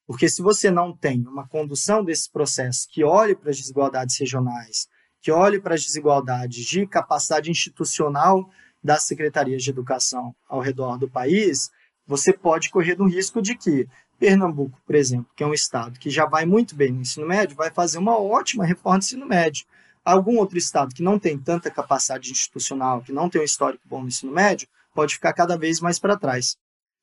Porque 0.08 0.30
se 0.30 0.42
você 0.42 0.72
não 0.72 0.96
tem 0.96 1.28
uma 1.28 1.48
condução 1.48 2.04
desse 2.04 2.32
processo 2.32 2.88
que 2.90 3.04
olhe 3.04 3.36
para 3.36 3.52
as 3.52 3.58
desigualdades 3.58 4.18
regionais, 4.18 4.88
que 5.28 5.32
olhe 5.34 5.60
para 5.60 5.76
as 5.76 5.84
desigualdades 5.84 6.66
de 6.66 6.88
capacidade 6.88 7.52
institucional 7.52 8.50
das 8.82 9.04
secretarias 9.04 9.62
de 9.62 9.70
educação 9.70 10.34
ao 10.48 10.62
redor 10.62 10.98
do 10.98 11.10
país, 11.10 11.70
você 12.08 12.32
pode 12.32 12.70
correr 12.70 12.98
no 12.98 13.10
risco 13.10 13.42
de 13.42 13.54
que 13.54 13.90
Pernambuco, 14.18 14.82
por 14.86 14.96
exemplo, 14.96 15.30
que 15.36 15.44
é 15.44 15.46
um 15.46 15.54
estado 15.54 16.00
que 16.00 16.10
já 16.10 16.26
vai 16.26 16.46
muito 16.46 16.78
bem 16.78 16.94
no 16.94 17.02
ensino 17.02 17.28
médio, 17.28 17.58
vai 17.58 17.70
fazer 17.70 17.98
uma 17.98 18.18
ótima 18.18 18.64
reforma 18.64 19.00
do 19.00 19.04
ensino 19.04 19.26
médio. 19.26 19.66
Algum 20.06 20.38
outro 20.38 20.58
estado 20.58 20.96
que 20.96 21.04
não 21.04 21.20
tem 21.20 21.38
tanta 21.38 21.70
capacidade 21.70 22.32
institucional, 22.32 23.02
que 23.02 23.12
não 23.12 23.30
tem 23.30 23.42
um 23.42 23.44
histórico 23.44 23.84
bom 23.86 24.04
no 24.04 24.08
ensino 24.08 24.32
médio, 24.32 24.66
pode 24.96 25.16
ficar 25.16 25.34
cada 25.34 25.58
vez 25.58 25.82
mais 25.82 26.00
para 26.00 26.16
trás. 26.16 26.56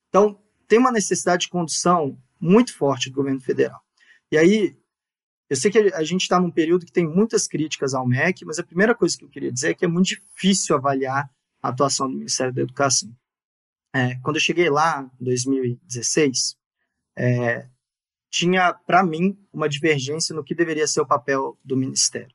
Então, 0.08 0.40
tem 0.66 0.78
uma 0.78 0.90
necessidade 0.90 1.42
de 1.42 1.50
condução 1.50 2.16
muito 2.40 2.74
forte 2.74 3.10
do 3.10 3.16
governo 3.16 3.42
federal. 3.42 3.82
E 4.32 4.38
aí, 4.38 4.74
eu 5.54 5.56
sei 5.56 5.70
que 5.70 5.78
a 5.78 6.02
gente 6.02 6.22
está 6.22 6.40
num 6.40 6.50
período 6.50 6.84
que 6.84 6.90
tem 6.90 7.06
muitas 7.06 7.46
críticas 7.46 7.94
ao 7.94 8.04
MEC, 8.04 8.44
mas 8.44 8.58
a 8.58 8.64
primeira 8.64 8.92
coisa 8.92 9.16
que 9.16 9.24
eu 9.24 9.28
queria 9.28 9.52
dizer 9.52 9.70
é 9.70 9.74
que 9.74 9.84
é 9.84 9.88
muito 9.88 10.08
difícil 10.08 10.74
avaliar 10.74 11.30
a 11.62 11.68
atuação 11.68 12.08
do 12.08 12.16
Ministério 12.16 12.52
da 12.52 12.62
Educação. 12.62 13.08
É, 13.94 14.16
quando 14.16 14.34
eu 14.34 14.40
cheguei 14.40 14.68
lá, 14.68 15.08
em 15.20 15.24
2016, 15.24 16.56
é, 17.16 17.68
tinha, 18.28 18.74
para 18.74 19.04
mim, 19.04 19.38
uma 19.52 19.68
divergência 19.68 20.34
no 20.34 20.42
que 20.42 20.56
deveria 20.56 20.88
ser 20.88 21.02
o 21.02 21.06
papel 21.06 21.56
do 21.64 21.76
Ministério. 21.76 22.34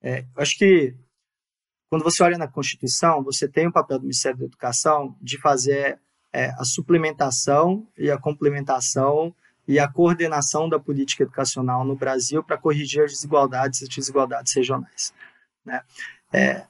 É, 0.00 0.24
acho 0.36 0.56
que, 0.56 0.94
quando 1.90 2.04
você 2.04 2.22
olha 2.22 2.38
na 2.38 2.46
Constituição, 2.46 3.24
você 3.24 3.48
tem 3.48 3.66
o 3.66 3.72
papel 3.72 3.98
do 3.98 4.02
Ministério 4.02 4.38
da 4.38 4.44
Educação 4.44 5.18
de 5.20 5.36
fazer 5.40 6.00
é, 6.32 6.50
a 6.50 6.64
suplementação 6.64 7.90
e 7.98 8.08
a 8.08 8.16
complementação 8.16 9.34
e 9.66 9.78
a 9.78 9.90
coordenação 9.90 10.68
da 10.68 10.78
política 10.78 11.22
educacional 11.22 11.84
no 11.84 11.96
Brasil 11.96 12.42
para 12.42 12.58
corrigir 12.58 13.04
as 13.04 13.12
desigualdades 13.12 13.80
e 13.82 13.88
desigualdades 13.88 14.52
regionais. 14.52 15.14
Né? 15.64 15.82
É, 16.32 16.66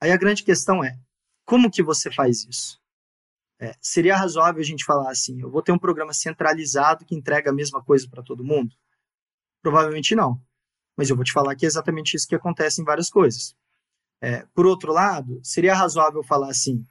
aí 0.00 0.10
a 0.10 0.16
grande 0.16 0.42
questão 0.42 0.82
é, 0.82 0.98
como 1.44 1.70
que 1.70 1.82
você 1.82 2.10
faz 2.10 2.44
isso? 2.44 2.80
É, 3.58 3.74
seria 3.80 4.16
razoável 4.16 4.60
a 4.60 4.64
gente 4.64 4.84
falar 4.84 5.10
assim, 5.10 5.40
eu 5.42 5.50
vou 5.50 5.62
ter 5.62 5.72
um 5.72 5.78
programa 5.78 6.14
centralizado 6.14 7.04
que 7.04 7.14
entrega 7.14 7.50
a 7.50 7.54
mesma 7.54 7.82
coisa 7.82 8.08
para 8.08 8.22
todo 8.22 8.44
mundo? 8.44 8.74
Provavelmente 9.62 10.14
não. 10.14 10.40
Mas 10.96 11.10
eu 11.10 11.16
vou 11.16 11.24
te 11.24 11.32
falar 11.32 11.54
que 11.54 11.66
é 11.66 11.68
exatamente 11.68 12.16
isso 12.16 12.26
que 12.26 12.34
acontece 12.34 12.80
em 12.80 12.84
várias 12.84 13.10
coisas. 13.10 13.54
É, 14.22 14.46
por 14.54 14.64
outro 14.64 14.92
lado, 14.92 15.40
seria 15.42 15.74
razoável 15.74 16.22
falar 16.22 16.50
assim, 16.50 16.86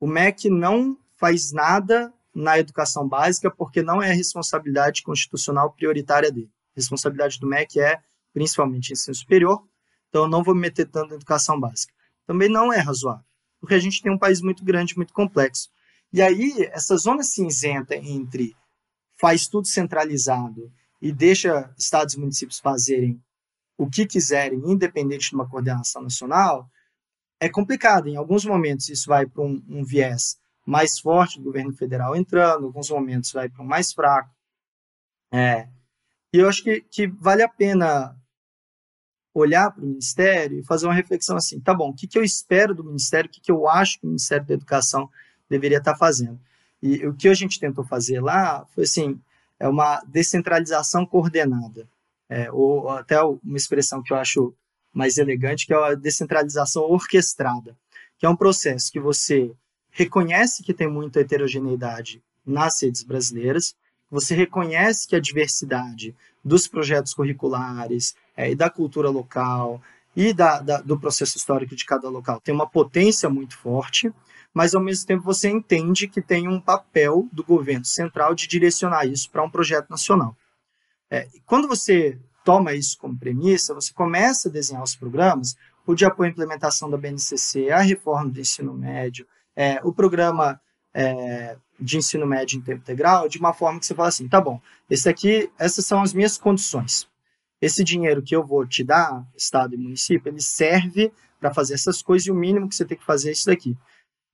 o 0.00 0.06
MEC 0.06 0.48
não 0.50 0.98
faz 1.16 1.52
nada 1.52 2.12
na 2.36 2.58
educação 2.58 3.08
básica 3.08 3.50
porque 3.50 3.82
não 3.82 4.02
é 4.02 4.12
responsabilidade 4.12 5.02
constitucional 5.02 5.72
prioritária 5.72 6.30
dele. 6.30 6.52
A 6.72 6.76
responsabilidade 6.76 7.40
do 7.40 7.46
MEC 7.46 7.80
é 7.80 7.98
principalmente 8.34 8.92
ensino 8.92 9.14
superior, 9.14 9.66
então 10.10 10.24
eu 10.24 10.28
não 10.28 10.44
vou 10.44 10.54
me 10.54 10.60
meter 10.60 10.86
tanto 10.86 11.08
na 11.08 11.14
educação 11.16 11.58
básica. 11.58 11.94
Também 12.26 12.50
não 12.50 12.70
é 12.70 12.78
razoável, 12.78 13.24
porque 13.58 13.74
a 13.74 13.78
gente 13.78 14.02
tem 14.02 14.12
um 14.12 14.18
país 14.18 14.42
muito 14.42 14.62
grande, 14.62 14.94
muito 14.94 15.14
complexo. 15.14 15.70
E 16.12 16.20
aí, 16.20 16.52
essa 16.72 16.98
zona 16.98 17.22
cinzenta 17.22 17.96
entre 17.96 18.54
faz 19.18 19.48
tudo 19.48 19.66
centralizado 19.66 20.70
e 21.00 21.12
deixa 21.12 21.72
estados 21.78 22.14
e 22.14 22.20
municípios 22.20 22.58
fazerem 22.58 23.18
o 23.78 23.88
que 23.88 24.06
quiserem, 24.06 24.60
independente 24.66 25.30
de 25.30 25.34
uma 25.34 25.48
coordenação 25.48 26.02
nacional, 26.02 26.70
é 27.40 27.48
complicado. 27.48 28.08
Em 28.08 28.16
alguns 28.16 28.44
momentos, 28.44 28.90
isso 28.90 29.08
vai 29.08 29.26
para 29.26 29.42
um, 29.42 29.62
um 29.68 29.84
viés 29.84 30.36
mais 30.66 30.98
forte 30.98 31.38
do 31.38 31.44
governo 31.44 31.72
federal 31.72 32.16
entrando, 32.16 32.64
em 32.64 32.66
alguns 32.66 32.90
momentos 32.90 33.32
vai 33.32 33.48
para 33.48 33.62
um 33.62 33.66
mais 33.66 33.92
fraco. 33.92 34.34
É, 35.32 35.68
e 36.32 36.38
eu 36.38 36.48
acho 36.48 36.62
que, 36.64 36.80
que 36.80 37.06
vale 37.06 37.42
a 37.42 37.48
pena 37.48 38.16
olhar 39.32 39.70
para 39.70 39.84
o 39.84 39.86
Ministério 39.86 40.58
e 40.58 40.64
fazer 40.64 40.86
uma 40.86 40.94
reflexão 40.94 41.36
assim, 41.36 41.60
tá 41.60 41.72
bom, 41.72 41.90
o 41.90 41.94
que, 41.94 42.06
que 42.06 42.18
eu 42.18 42.24
espero 42.24 42.74
do 42.74 42.82
Ministério, 42.82 43.28
o 43.28 43.32
que, 43.32 43.40
que 43.40 43.52
eu 43.52 43.68
acho 43.68 44.00
que 44.00 44.06
o 44.06 44.08
Ministério 44.08 44.46
da 44.46 44.54
Educação 44.54 45.08
deveria 45.48 45.78
estar 45.78 45.92
tá 45.92 45.98
fazendo. 45.98 46.40
E 46.82 47.06
o 47.06 47.14
que 47.14 47.28
a 47.28 47.34
gente 47.34 47.60
tentou 47.60 47.84
fazer 47.84 48.20
lá 48.20 48.66
foi 48.74 48.84
assim, 48.84 49.20
é 49.58 49.68
uma 49.68 50.02
descentralização 50.06 51.06
coordenada, 51.06 51.88
é, 52.28 52.50
ou 52.50 52.88
até 52.88 53.22
uma 53.22 53.56
expressão 53.56 54.02
que 54.02 54.12
eu 54.12 54.16
acho 54.16 54.54
mais 54.92 55.18
elegante, 55.18 55.66
que 55.66 55.74
é 55.74 55.76
a 55.76 55.94
descentralização 55.94 56.82
orquestrada, 56.82 57.76
que 58.18 58.26
é 58.26 58.28
um 58.28 58.36
processo 58.36 58.90
que 58.90 58.98
você 58.98 59.54
reconhece 59.96 60.62
que 60.62 60.74
tem 60.74 60.88
muita 60.88 61.20
heterogeneidade 61.20 62.22
nas 62.44 62.82
redes 62.82 63.02
brasileiras, 63.02 63.74
você 64.10 64.34
reconhece 64.34 65.08
que 65.08 65.16
a 65.16 65.20
diversidade 65.20 66.14
dos 66.44 66.68
projetos 66.68 67.14
curriculares 67.14 68.14
é, 68.36 68.50
e 68.50 68.54
da 68.54 68.68
cultura 68.68 69.08
local 69.08 69.80
e 70.14 70.34
da, 70.34 70.60
da, 70.60 70.80
do 70.82 71.00
processo 71.00 71.38
histórico 71.38 71.74
de 71.74 71.84
cada 71.84 72.08
local 72.10 72.40
tem 72.40 72.54
uma 72.54 72.68
potência 72.68 73.28
muito 73.30 73.56
forte, 73.56 74.12
mas 74.52 74.74
ao 74.74 74.82
mesmo 74.82 75.06
tempo 75.06 75.24
você 75.24 75.48
entende 75.48 76.06
que 76.06 76.20
tem 76.20 76.46
um 76.46 76.60
papel 76.60 77.26
do 77.32 77.42
governo 77.42 77.84
central 77.84 78.34
de 78.34 78.46
direcionar 78.46 79.06
isso 79.06 79.30
para 79.30 79.42
um 79.42 79.50
projeto 79.50 79.88
nacional. 79.88 80.36
É, 81.10 81.26
quando 81.46 81.66
você 81.66 82.18
toma 82.44 82.74
isso 82.74 82.98
como 82.98 83.18
premissa, 83.18 83.74
você 83.74 83.92
começa 83.94 84.48
a 84.48 84.52
desenhar 84.52 84.82
os 84.82 84.94
programas, 84.94 85.56
o 85.86 85.94
de 85.94 86.04
apoio 86.04 86.28
à 86.28 86.32
implementação 86.32 86.90
da 86.90 86.98
BNCC, 86.98 87.70
a 87.70 87.80
reforma 87.80 88.30
do 88.30 88.40
ensino 88.40 88.74
médio, 88.74 89.26
é, 89.56 89.80
o 89.82 89.92
programa 89.92 90.60
é, 90.94 91.56
de 91.80 91.96
ensino 91.98 92.26
médio 92.26 92.58
em 92.58 92.62
tempo 92.62 92.80
integral 92.82 93.28
de 93.28 93.38
uma 93.38 93.52
forma 93.52 93.80
que 93.80 93.86
você 93.86 93.94
fala 93.94 94.08
assim, 94.08 94.28
tá 94.28 94.40
bom, 94.40 94.60
esse 94.88 95.08
aqui, 95.08 95.50
essas 95.58 95.84
são 95.84 96.02
as 96.02 96.12
minhas 96.12 96.38
condições. 96.38 97.08
Esse 97.60 97.82
dinheiro 97.82 98.22
que 98.22 98.36
eu 98.36 98.44
vou 98.44 98.66
te 98.66 98.84
dar, 98.84 99.26
Estado 99.36 99.74
e 99.74 99.78
município, 99.78 100.30
ele 100.30 100.42
serve 100.42 101.10
para 101.40 101.52
fazer 101.52 101.74
essas 101.74 102.02
coisas 102.02 102.26
e 102.26 102.30
o 102.30 102.34
mínimo 102.34 102.68
que 102.68 102.74
você 102.74 102.84
tem 102.84 102.98
que 102.98 103.04
fazer 103.04 103.30
é 103.30 103.32
isso 103.32 103.46
daqui. 103.46 103.76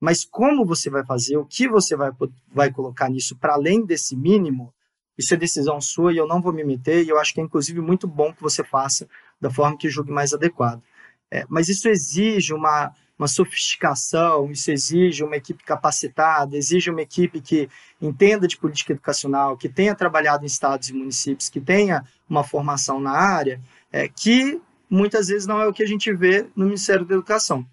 Mas 0.00 0.24
como 0.24 0.66
você 0.66 0.90
vai 0.90 1.04
fazer, 1.04 1.36
o 1.36 1.44
que 1.44 1.68
você 1.68 1.94
vai, 1.94 2.10
vai 2.52 2.72
colocar 2.72 3.08
nisso 3.08 3.36
para 3.36 3.54
além 3.54 3.84
desse 3.84 4.16
mínimo, 4.16 4.74
isso 5.16 5.32
é 5.32 5.36
decisão 5.36 5.80
sua 5.80 6.12
e 6.12 6.16
eu 6.16 6.26
não 6.26 6.42
vou 6.42 6.52
me 6.52 6.64
meter, 6.64 7.04
e 7.04 7.08
eu 7.08 7.18
acho 7.18 7.32
que 7.32 7.40
é 7.40 7.44
inclusive 7.44 7.80
muito 7.80 8.08
bom 8.08 8.32
que 8.32 8.42
você 8.42 8.64
faça 8.64 9.08
da 9.40 9.50
forma 9.50 9.76
que 9.76 9.88
julgue 9.88 10.10
mais 10.10 10.32
adequado. 10.32 10.82
É, 11.30 11.44
mas 11.48 11.68
isso 11.68 11.88
exige 11.88 12.52
uma, 12.52 12.92
uma 13.22 13.28
sofisticação, 13.28 14.50
isso 14.50 14.70
exige 14.72 15.22
uma 15.22 15.36
equipe 15.36 15.62
capacitada, 15.62 16.56
exige 16.56 16.90
uma 16.90 17.02
equipe 17.02 17.40
que 17.40 17.68
entenda 18.00 18.48
de 18.48 18.56
política 18.56 18.92
educacional, 18.92 19.56
que 19.56 19.68
tenha 19.68 19.94
trabalhado 19.94 20.42
em 20.42 20.46
estados 20.46 20.88
e 20.88 20.92
municípios, 20.92 21.48
que 21.48 21.60
tenha 21.60 22.04
uma 22.28 22.42
formação 22.42 23.00
na 23.00 23.12
área, 23.12 23.60
é, 23.92 24.08
que 24.08 24.60
muitas 24.90 25.28
vezes 25.28 25.46
não 25.46 25.60
é 25.60 25.66
o 25.68 25.72
que 25.72 25.84
a 25.84 25.86
gente 25.86 26.12
vê 26.12 26.48
no 26.56 26.64
Ministério 26.64 27.06
da 27.06 27.14
Educação. 27.14 27.64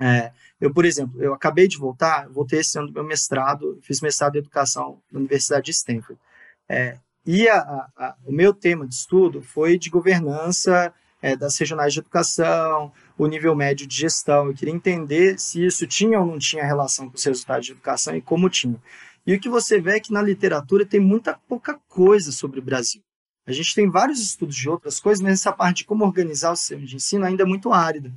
É, 0.00 0.30
eu, 0.60 0.72
por 0.72 0.84
exemplo, 0.84 1.20
eu 1.20 1.34
acabei 1.34 1.66
de 1.66 1.76
voltar, 1.76 2.28
voltei 2.28 2.60
esse 2.60 2.78
ano 2.78 2.86
do 2.86 2.94
meu 2.94 3.04
mestrado, 3.04 3.78
fiz 3.82 4.00
mestrado 4.00 4.36
em 4.36 4.38
Educação 4.38 5.02
na 5.10 5.18
Universidade 5.18 5.64
de 5.64 5.72
Stanford. 5.72 6.20
É, 6.68 6.96
e 7.26 7.48
a, 7.48 7.58
a, 7.96 8.16
o 8.24 8.32
meu 8.32 8.54
tema 8.54 8.86
de 8.86 8.94
estudo 8.94 9.42
foi 9.42 9.76
de 9.76 9.90
governança 9.90 10.94
é, 11.22 11.36
das 11.36 11.58
regionais 11.58 11.92
de 11.92 12.00
educação, 12.00 12.92
o 13.22 13.26
nível 13.26 13.54
médio 13.54 13.86
de 13.86 13.94
gestão. 13.94 14.46
Eu 14.46 14.54
queria 14.54 14.72
entender 14.72 15.38
se 15.38 15.62
isso 15.62 15.86
tinha 15.86 16.18
ou 16.18 16.26
não 16.26 16.38
tinha 16.38 16.64
relação 16.64 17.10
com 17.10 17.16
os 17.16 17.24
resultados 17.24 17.66
de 17.66 17.72
educação 17.72 18.16
e 18.16 18.22
como 18.22 18.48
tinha. 18.48 18.80
E 19.26 19.34
o 19.34 19.38
que 19.38 19.48
você 19.48 19.78
vê 19.78 19.96
é 19.96 20.00
que 20.00 20.10
na 20.10 20.22
literatura 20.22 20.86
tem 20.86 20.98
muita 20.98 21.34
pouca 21.46 21.78
coisa 21.86 22.32
sobre 22.32 22.60
o 22.60 22.62
Brasil. 22.62 23.02
A 23.46 23.52
gente 23.52 23.74
tem 23.74 23.90
vários 23.90 24.20
estudos 24.20 24.56
de 24.56 24.66
outras 24.70 24.98
coisas, 24.98 25.22
mas 25.22 25.34
essa 25.34 25.52
parte 25.52 25.78
de 25.78 25.84
como 25.84 26.02
organizar 26.02 26.52
o 26.52 26.56
sistema 26.56 26.86
de 26.86 26.96
ensino 26.96 27.26
ainda 27.26 27.42
é 27.42 27.46
muito 27.46 27.70
árida. 27.70 28.10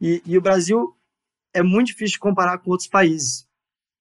E, 0.00 0.22
e 0.24 0.38
o 0.38 0.40
Brasil 0.40 0.96
é 1.52 1.62
muito 1.62 1.88
difícil 1.88 2.14
de 2.14 2.20
comparar 2.20 2.56
com 2.56 2.70
outros 2.70 2.88
países. 2.88 3.46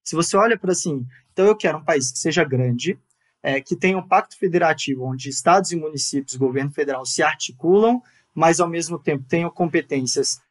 Se 0.05 0.15
você 0.15 0.37
olha 0.37 0.57
para 0.57 0.71
assim, 0.71 1.05
então 1.33 1.45
eu 1.45 1.55
quero 1.55 1.79
um 1.79 1.83
país 1.83 2.13
que 2.13 2.17
seja 2.17 2.45
grande, 2.45 2.97
é, 3.43 3.59
que 3.59 3.75
tenha 3.75 3.97
um 3.97 4.07
pacto 4.07 4.37
federativo 4.37 5.03
onde 5.03 5.27
estados 5.27 5.73
e 5.73 5.75
municípios, 5.75 6.37
governo 6.37 6.71
federal 6.71 7.05
se 7.05 7.21
articulam 7.21 8.01
mas 8.35 8.59
ao 8.59 8.67
mesmo 8.67 8.99
tempo 8.99 9.23
tenham 9.27 9.49
competências 9.49 10.41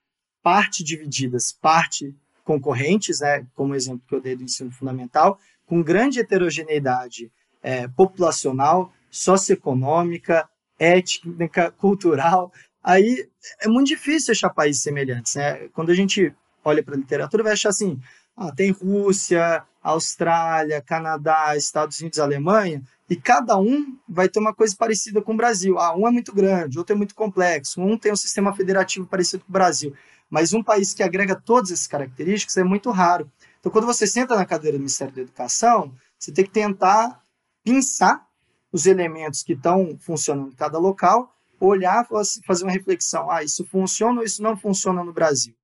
parte 0.44 0.84
divididas, 0.84 1.50
parte 1.50 2.14
concorrentes, 2.44 3.20
né, 3.20 3.46
como 3.54 3.74
exemplo 3.74 4.02
que 4.06 4.14
eu 4.14 4.20
dei 4.20 4.36
do 4.36 4.42
ensino 4.42 4.70
fundamental, 4.70 5.38
com 5.64 5.82
grande 5.82 6.20
heterogeneidade 6.20 7.32
é, 7.62 7.88
populacional, 7.88 8.92
socioeconômica, 9.10 10.46
étnica, 10.78 11.70
cultural. 11.70 12.52
Aí 12.82 13.26
é 13.62 13.66
muito 13.66 13.88
difícil 13.88 14.32
achar 14.32 14.50
países 14.50 14.82
semelhantes. 14.82 15.34
Né? 15.34 15.68
Quando 15.72 15.90
a 15.90 15.94
gente 15.94 16.34
olha 16.62 16.82
para 16.82 16.94
a 16.94 16.98
literatura, 16.98 17.42
vai 17.42 17.54
achar 17.54 17.70
assim: 17.70 17.98
ah, 18.36 18.52
tem 18.52 18.70
Rússia, 18.70 19.64
Austrália, 19.82 20.82
Canadá, 20.82 21.56
Estados 21.56 21.98
Unidos, 22.00 22.18
Alemanha, 22.18 22.82
e 23.08 23.16
cada 23.16 23.56
um 23.56 23.96
vai 24.06 24.28
ter 24.28 24.40
uma 24.40 24.52
coisa 24.52 24.76
parecida 24.76 25.22
com 25.22 25.32
o 25.32 25.36
Brasil. 25.36 25.78
Ah, 25.78 25.96
um 25.96 26.06
é 26.06 26.10
muito 26.10 26.34
grande, 26.34 26.78
outro 26.78 26.94
é 26.94 26.98
muito 26.98 27.14
complexo, 27.14 27.80
um 27.80 27.96
tem 27.96 28.12
um 28.12 28.16
sistema 28.16 28.54
federativo 28.54 29.06
parecido 29.06 29.42
com 29.44 29.50
o 29.50 29.52
Brasil. 29.52 29.94
Mas 30.34 30.52
um 30.52 30.64
país 30.64 30.92
que 30.92 31.00
agrega 31.00 31.40
todas 31.40 31.70
essas 31.70 31.86
características 31.86 32.56
é 32.56 32.64
muito 32.64 32.90
raro. 32.90 33.30
Então, 33.60 33.70
quando 33.70 33.86
você 33.86 34.04
senta 34.04 34.34
na 34.34 34.44
cadeira 34.44 34.76
do 34.76 34.80
Ministério 34.80 35.14
da 35.14 35.20
Educação, 35.20 35.94
você 36.18 36.32
tem 36.32 36.44
que 36.44 36.50
tentar 36.50 37.22
pensar 37.62 38.26
os 38.72 38.84
elementos 38.84 39.44
que 39.44 39.52
estão 39.52 39.96
funcionando 40.00 40.48
em 40.48 40.56
cada 40.56 40.76
local, 40.76 41.32
olhar, 41.60 42.04
fazer 42.44 42.64
uma 42.64 42.72
reflexão, 42.72 43.30
ah, 43.30 43.44
isso 43.44 43.64
funciona 43.64 44.18
ou 44.18 44.26
isso 44.26 44.42
não 44.42 44.56
funciona 44.56 45.04
no 45.04 45.12
Brasil. 45.12 45.54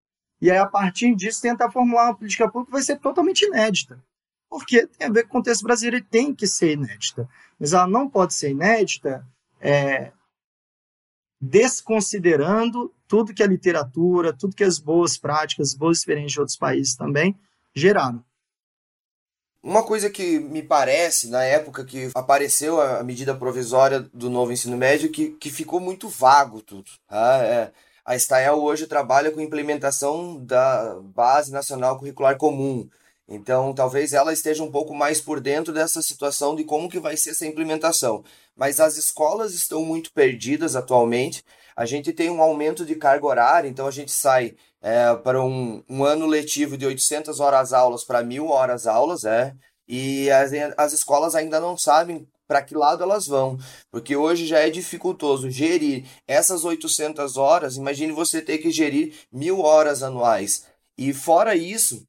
E 0.40 0.48
aí, 0.48 0.56
a 0.56 0.66
partir 0.66 1.16
disso, 1.16 1.42
tentar 1.42 1.72
formular 1.72 2.04
uma 2.04 2.14
política 2.14 2.48
pública 2.48 2.66
que 2.66 2.72
vai 2.72 2.82
ser 2.82 3.00
totalmente 3.00 3.44
inédita. 3.44 4.00
Porque 4.48 4.86
tem 4.86 5.08
a 5.08 5.10
ver 5.10 5.24
com 5.24 5.30
o 5.30 5.32
contexto 5.32 5.64
brasileiro 5.64 5.96
e 5.96 6.08
tem 6.08 6.32
que 6.32 6.46
ser 6.46 6.74
inédita. 6.74 7.28
Mas 7.58 7.72
ela 7.72 7.88
não 7.88 8.08
pode 8.08 8.34
ser 8.34 8.52
inédita 8.52 9.26
é, 9.60 10.12
desconsiderando 11.40 12.92
tudo 13.08 13.32
que 13.32 13.42
a 13.42 13.46
literatura, 13.46 14.32
tudo 14.32 14.54
que 14.54 14.64
as 14.64 14.78
boas 14.78 15.16
práticas, 15.16 15.70
as 15.70 15.74
boas 15.74 15.98
experiências 15.98 16.32
de 16.32 16.40
outros 16.40 16.58
países 16.58 16.94
também 16.94 17.38
geraram. 17.74 18.22
Uma 19.62 19.82
coisa 19.82 20.08
que 20.08 20.38
me 20.38 20.62
parece, 20.62 21.28
na 21.28 21.44
época 21.44 21.84
que 21.84 22.10
apareceu 22.14 22.80
a 22.80 23.02
medida 23.02 23.34
provisória 23.34 24.00
do 24.00 24.30
novo 24.30 24.52
ensino 24.52 24.76
médio, 24.76 25.10
que, 25.10 25.32
que 25.32 25.50
ficou 25.50 25.78
muito 25.78 26.08
vago 26.08 26.62
tudo. 26.62 26.90
Tá? 27.06 27.44
É, 27.44 27.72
a 28.04 28.18
Stael 28.18 28.56
hoje 28.56 28.86
trabalha 28.86 29.30
com 29.30 29.40
implementação 29.40 30.42
da 30.42 30.98
Base 31.14 31.52
Nacional 31.52 31.98
Curricular 31.98 32.38
Comum. 32.38 32.88
Então, 33.30 33.72
talvez 33.72 34.12
ela 34.12 34.32
esteja 34.32 34.64
um 34.64 34.72
pouco 34.72 34.92
mais 34.92 35.20
por 35.20 35.40
dentro 35.40 35.72
dessa 35.72 36.02
situação 36.02 36.56
de 36.56 36.64
como 36.64 36.90
que 36.90 36.98
vai 36.98 37.16
ser 37.16 37.30
essa 37.30 37.46
implementação. 37.46 38.24
Mas 38.56 38.80
as 38.80 38.96
escolas 38.96 39.54
estão 39.54 39.84
muito 39.84 40.12
perdidas 40.12 40.74
atualmente. 40.74 41.44
A 41.76 41.86
gente 41.86 42.12
tem 42.12 42.28
um 42.28 42.42
aumento 42.42 42.84
de 42.84 42.96
carga 42.96 43.24
horária, 43.24 43.68
então 43.68 43.86
a 43.86 43.90
gente 43.92 44.10
sai 44.10 44.56
é, 44.82 45.14
para 45.14 45.40
um, 45.42 45.80
um 45.88 46.02
ano 46.02 46.26
letivo 46.26 46.76
de 46.76 46.84
800 46.84 47.38
horas 47.38 47.72
aulas 47.72 48.02
para 48.02 48.20
1.000 48.20 48.48
horas 48.48 48.86
aulas, 48.86 49.24
é, 49.24 49.54
e 49.86 50.28
as, 50.30 50.50
as 50.76 50.92
escolas 50.92 51.34
ainda 51.36 51.60
não 51.60 51.78
sabem 51.78 52.26
para 52.48 52.62
que 52.62 52.74
lado 52.74 53.04
elas 53.04 53.28
vão, 53.28 53.56
porque 53.92 54.16
hoje 54.16 54.44
já 54.44 54.58
é 54.58 54.68
dificultoso 54.70 55.48
gerir 55.48 56.04
essas 56.26 56.64
800 56.64 57.36
horas, 57.36 57.76
imagine 57.76 58.12
você 58.12 58.42
ter 58.42 58.58
que 58.58 58.72
gerir 58.72 59.14
mil 59.32 59.60
horas 59.60 60.02
anuais. 60.02 60.66
E 60.98 61.12
fora 61.14 61.54
isso, 61.54 62.04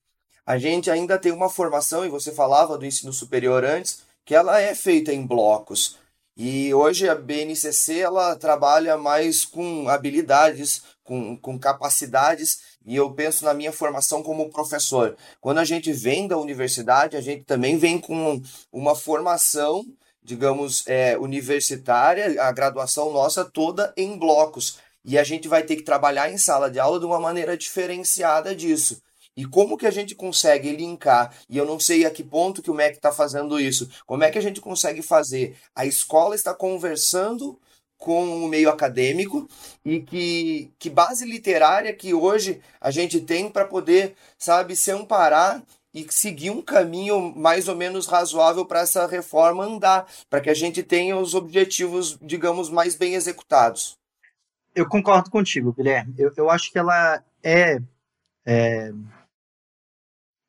a 0.46 0.58
gente 0.58 0.90
ainda 0.90 1.18
tem 1.18 1.32
uma 1.32 1.50
formação, 1.50 2.06
e 2.06 2.10
você 2.10 2.32
falava 2.32 2.78
do 2.78 2.86
ensino 2.86 3.14
superior 3.14 3.64
antes, 3.64 4.04
que 4.26 4.36
ela 4.36 4.60
é 4.60 4.74
feita 4.76 5.14
em 5.14 5.26
blocos. 5.26 5.98
E 6.36 6.74
hoje 6.74 7.10
a 7.10 7.16
BNCC 7.16 8.00
ela 8.00 8.36
trabalha 8.36 8.98
mais 8.98 9.46
com 9.46 9.88
habilidades, 9.90 10.82
com, 11.04 11.38
com 11.38 11.60
capacidades, 11.60 12.72
e 12.86 12.96
eu 12.96 13.12
penso 13.12 13.46
na 13.46 13.54
minha 13.54 13.72
formação 13.72 14.24
como 14.24 14.50
professor. 14.50 15.16
Quando 15.40 15.60
a 15.60 15.66
gente 15.66 15.92
vem 15.92 16.28
da 16.28 16.38
universidade, 16.38 17.18
a 17.18 17.22
gente 17.22 17.44
também 17.44 17.78
vem 17.78 18.00
com 18.00 18.42
uma 18.72 18.96
formação, 18.96 19.86
digamos, 20.24 20.88
é, 20.88 21.18
universitária, 21.18 22.42
a 22.42 22.52
graduação 22.52 23.12
nossa 23.12 23.46
toda 23.46 23.94
em 23.98 24.18
blocos. 24.18 24.80
E 25.04 25.18
a 25.18 25.24
gente 25.24 25.48
vai 25.48 25.64
ter 25.64 25.76
que 25.76 25.84
trabalhar 25.84 26.32
em 26.32 26.38
sala 26.38 26.70
de 26.72 26.80
aula 26.80 27.00
de 27.00 27.06
uma 27.06 27.20
maneira 27.20 27.58
diferenciada 27.58 28.56
disso. 28.56 29.02
E 29.36 29.46
como 29.46 29.78
que 29.78 29.88
a 29.88 29.92
gente 29.92 30.14
consegue 30.14 30.72
linkar? 30.72 31.34
E 31.50 31.58
eu 31.58 31.66
não 31.66 31.80
sei 31.80 32.06
a 32.06 32.12
que 32.12 32.24
ponto 32.24 32.62
que 32.62 32.70
o 32.70 32.74
MEC 32.74 32.98
está 32.98 33.12
fazendo 33.12 33.60
isso. 33.60 33.90
Como 34.06 34.24
é 34.24 34.30
que 34.30 34.38
a 34.38 34.42
gente 34.42 34.60
consegue 34.60 35.02
fazer? 35.02 35.56
A 35.74 35.86
escola 35.86 36.36
está 36.36 36.54
conversando 36.54 37.60
com 37.98 38.44
o 38.44 38.48
meio 38.48 38.70
acadêmico 38.70 39.48
e 39.86 40.02
que, 40.02 40.72
que 40.80 40.90
base 40.90 41.24
literária 41.24 41.94
que 41.94 42.14
hoje 42.14 42.60
a 42.82 42.90
gente 42.90 43.22
tem 43.22 43.48
para 43.50 43.64
poder, 43.64 44.16
sabe, 44.38 44.76
se 44.76 44.92
amparar 44.92 45.64
e 45.94 46.08
seguir 46.10 46.50
um 46.50 46.62
caminho 46.62 47.34
mais 47.36 47.68
ou 47.68 47.76
menos 47.76 48.08
razoável 48.08 48.66
para 48.66 48.82
essa 48.82 49.06
reforma 49.06 49.64
andar, 49.66 50.08
para 50.30 50.42
que 50.42 50.50
a 50.50 50.54
gente 50.54 50.82
tenha 50.82 51.16
os 51.16 51.36
objetivos, 51.36 52.18
digamos, 52.22 52.70
mais 52.70 52.96
bem 52.96 53.14
executados. 53.14 53.98
Eu 54.74 54.88
concordo 54.88 55.30
contigo, 55.30 55.74
Guilherme. 55.74 56.16
Eu, 56.18 56.32
eu 56.36 56.50
acho 56.50 56.72
que 56.72 56.80
ela 56.80 57.22
é, 57.44 57.80
é 58.46 58.92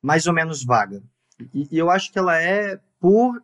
mais 0.03 0.27
ou 0.27 0.35
menos 0.35 0.65
vaga. 0.65 1.03
E, 1.55 1.69
e 1.71 1.79
eu 1.79 1.91
acho 1.91 2.13
que 2.13 2.19
ela 2.19 2.41
é 2.41 2.79
por, 2.99 3.43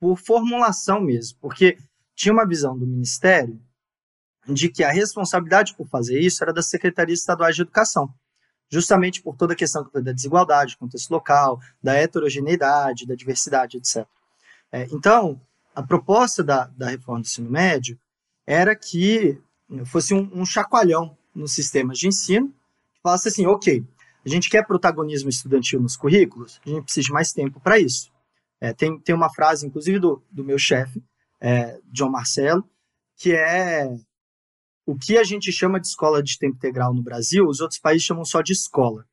por 0.00 0.18
formulação 0.18 1.00
mesmo, 1.00 1.38
porque 1.40 1.78
tinha 2.14 2.32
uma 2.32 2.46
visão 2.46 2.76
do 2.76 2.86
Ministério 2.86 3.60
de 4.46 4.68
que 4.68 4.82
a 4.82 4.90
responsabilidade 4.90 5.74
por 5.74 5.86
fazer 5.86 6.18
isso 6.18 6.42
era 6.42 6.52
das 6.52 6.66
secretarias 6.66 7.20
estaduais 7.20 7.54
de 7.54 7.62
educação, 7.62 8.12
justamente 8.68 9.22
por 9.22 9.36
toda 9.36 9.52
a 9.52 9.56
questão 9.56 9.88
da 9.94 10.12
desigualdade, 10.12 10.76
contexto 10.76 11.10
local, 11.10 11.60
da 11.82 11.94
heterogeneidade, 11.94 13.06
da 13.06 13.14
diversidade, 13.14 13.76
etc. 13.76 14.04
É, 14.72 14.88
então, 14.90 15.40
a 15.74 15.82
proposta 15.82 16.42
da, 16.42 16.66
da 16.76 16.88
reforma 16.88 17.20
do 17.20 17.26
ensino 17.26 17.50
médio 17.50 17.98
era 18.46 18.74
que 18.74 19.40
fosse 19.86 20.12
um, 20.12 20.28
um 20.32 20.44
chacoalhão 20.44 21.16
nos 21.34 21.52
sistemas 21.52 21.98
de 21.98 22.08
ensino, 22.08 22.48
que 22.94 23.00
falasse 23.02 23.28
assim, 23.28 23.46
ok, 23.46 23.84
a 24.24 24.28
gente 24.28 24.48
quer 24.48 24.66
protagonismo 24.66 25.28
estudantil 25.28 25.80
nos 25.80 25.96
currículos, 25.96 26.60
a 26.64 26.68
gente 26.68 26.84
precisa 26.84 27.06
de 27.06 27.12
mais 27.12 27.32
tempo 27.32 27.60
para 27.60 27.78
isso. 27.78 28.10
É, 28.60 28.72
tem, 28.72 28.98
tem 29.00 29.14
uma 29.14 29.32
frase, 29.32 29.66
inclusive, 29.66 29.98
do, 29.98 30.22
do 30.30 30.44
meu 30.44 30.58
chefe, 30.58 31.02
é, 31.40 31.80
John 31.90 32.08
Marcelo, 32.08 32.64
que 33.16 33.32
é 33.32 33.88
o 34.86 34.96
que 34.96 35.18
a 35.18 35.24
gente 35.24 35.50
chama 35.52 35.80
de 35.80 35.86
escola 35.86 36.22
de 36.22 36.38
tempo 36.38 36.56
integral 36.56 36.94
no 36.94 37.02
Brasil, 37.02 37.44
os 37.46 37.60
outros 37.60 37.80
países 37.80 38.04
chamam 38.04 38.24
só 38.24 38.40
de 38.40 38.52
escola. 38.52 39.04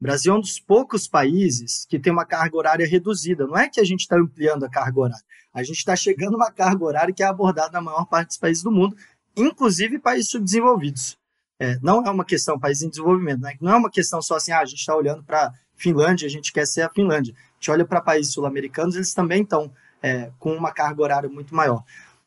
O 0.00 0.02
Brasil 0.02 0.32
é 0.32 0.36
um 0.36 0.40
dos 0.40 0.58
poucos 0.58 1.06
países 1.06 1.86
que 1.86 1.98
tem 1.98 2.12
uma 2.12 2.26
carga 2.26 2.56
horária 2.56 2.86
reduzida. 2.86 3.46
Não 3.46 3.56
é 3.56 3.68
que 3.68 3.80
a 3.80 3.84
gente 3.84 4.00
está 4.00 4.16
ampliando 4.16 4.64
a 4.64 4.70
carga 4.70 5.00
horária, 5.00 5.24
a 5.52 5.62
gente 5.62 5.78
está 5.78 5.94
chegando 5.94 6.34
a 6.34 6.36
uma 6.36 6.50
carga 6.50 6.84
horária 6.84 7.14
que 7.14 7.22
é 7.22 7.26
abordada 7.26 7.70
na 7.70 7.80
maior 7.80 8.06
parte 8.06 8.28
dos 8.28 8.38
países 8.38 8.62
do 8.62 8.70
mundo, 8.70 8.96
inclusive 9.36 9.98
países 9.98 10.30
subdesenvolvidos. 10.30 11.16
É, 11.62 11.78
não 11.80 12.04
é 12.04 12.10
uma 12.10 12.24
questão 12.24 12.58
país 12.58 12.82
em 12.82 12.88
desenvolvimento, 12.88 13.40
né? 13.40 13.56
não 13.60 13.70
é 13.70 13.76
uma 13.76 13.88
questão 13.88 14.20
só 14.20 14.34
assim, 14.34 14.50
ah, 14.50 14.58
a 14.58 14.64
gente 14.64 14.80
está 14.80 14.96
olhando 14.96 15.22
para 15.22 15.52
Finlândia, 15.76 16.26
a 16.26 16.28
gente 16.28 16.52
quer 16.52 16.66
ser 16.66 16.82
a 16.82 16.90
Finlândia. 16.90 17.32
A 17.36 17.54
gente 17.54 17.70
olha 17.70 17.84
para 17.84 18.00
países 18.00 18.32
sul-americanos, 18.32 18.96
eles 18.96 19.14
também 19.14 19.42
estão 19.42 19.72
é, 20.02 20.32
com 20.40 20.52
uma 20.56 20.72
carga 20.72 21.00
horária 21.00 21.28
muito 21.28 21.54
maior. 21.54 21.84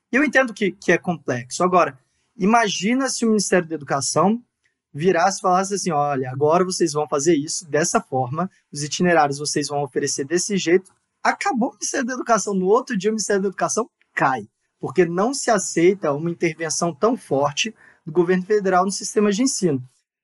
Eu 0.09 0.23
entendo 0.23 0.53
que, 0.53 0.71
que 0.71 0.89
é 0.89 0.97
complexo. 0.97 1.61
Agora, 1.65 1.99
imagina 2.37 3.09
se 3.09 3.25
o 3.25 3.27
Ministério 3.27 3.67
da 3.67 3.75
Educação 3.75 4.41
virasse 4.93 5.39
e 5.39 5.41
falasse 5.41 5.73
assim: 5.73 5.91
olha, 5.91 6.31
agora 6.31 6.63
vocês 6.63 6.93
vão 6.93 7.05
fazer 7.05 7.35
isso 7.35 7.69
dessa 7.69 7.99
forma, 7.99 8.49
os 8.71 8.83
itinerários 8.83 9.37
vocês 9.37 9.67
vão 9.67 9.83
oferecer 9.83 10.23
desse 10.23 10.55
jeito. 10.55 10.93
Acabou 11.21 11.71
o 11.71 11.73
Ministério 11.73 12.05
da 12.05 12.13
Educação. 12.13 12.53
No 12.53 12.67
outro 12.67 12.97
dia, 12.97 13.09
o 13.09 13.13
Ministério 13.13 13.41
da 13.41 13.49
Educação 13.49 13.89
cai, 14.13 14.47
porque 14.79 15.05
não 15.05 15.33
se 15.33 15.51
aceita 15.51 16.13
uma 16.13 16.31
intervenção 16.31 16.95
tão 16.95 17.17
forte 17.17 17.75
do 18.05 18.11
governo 18.11 18.43
federal 18.43 18.85
no 18.85 18.91
sistema 18.91 19.31
de 19.31 19.41
ensino. 19.41 19.83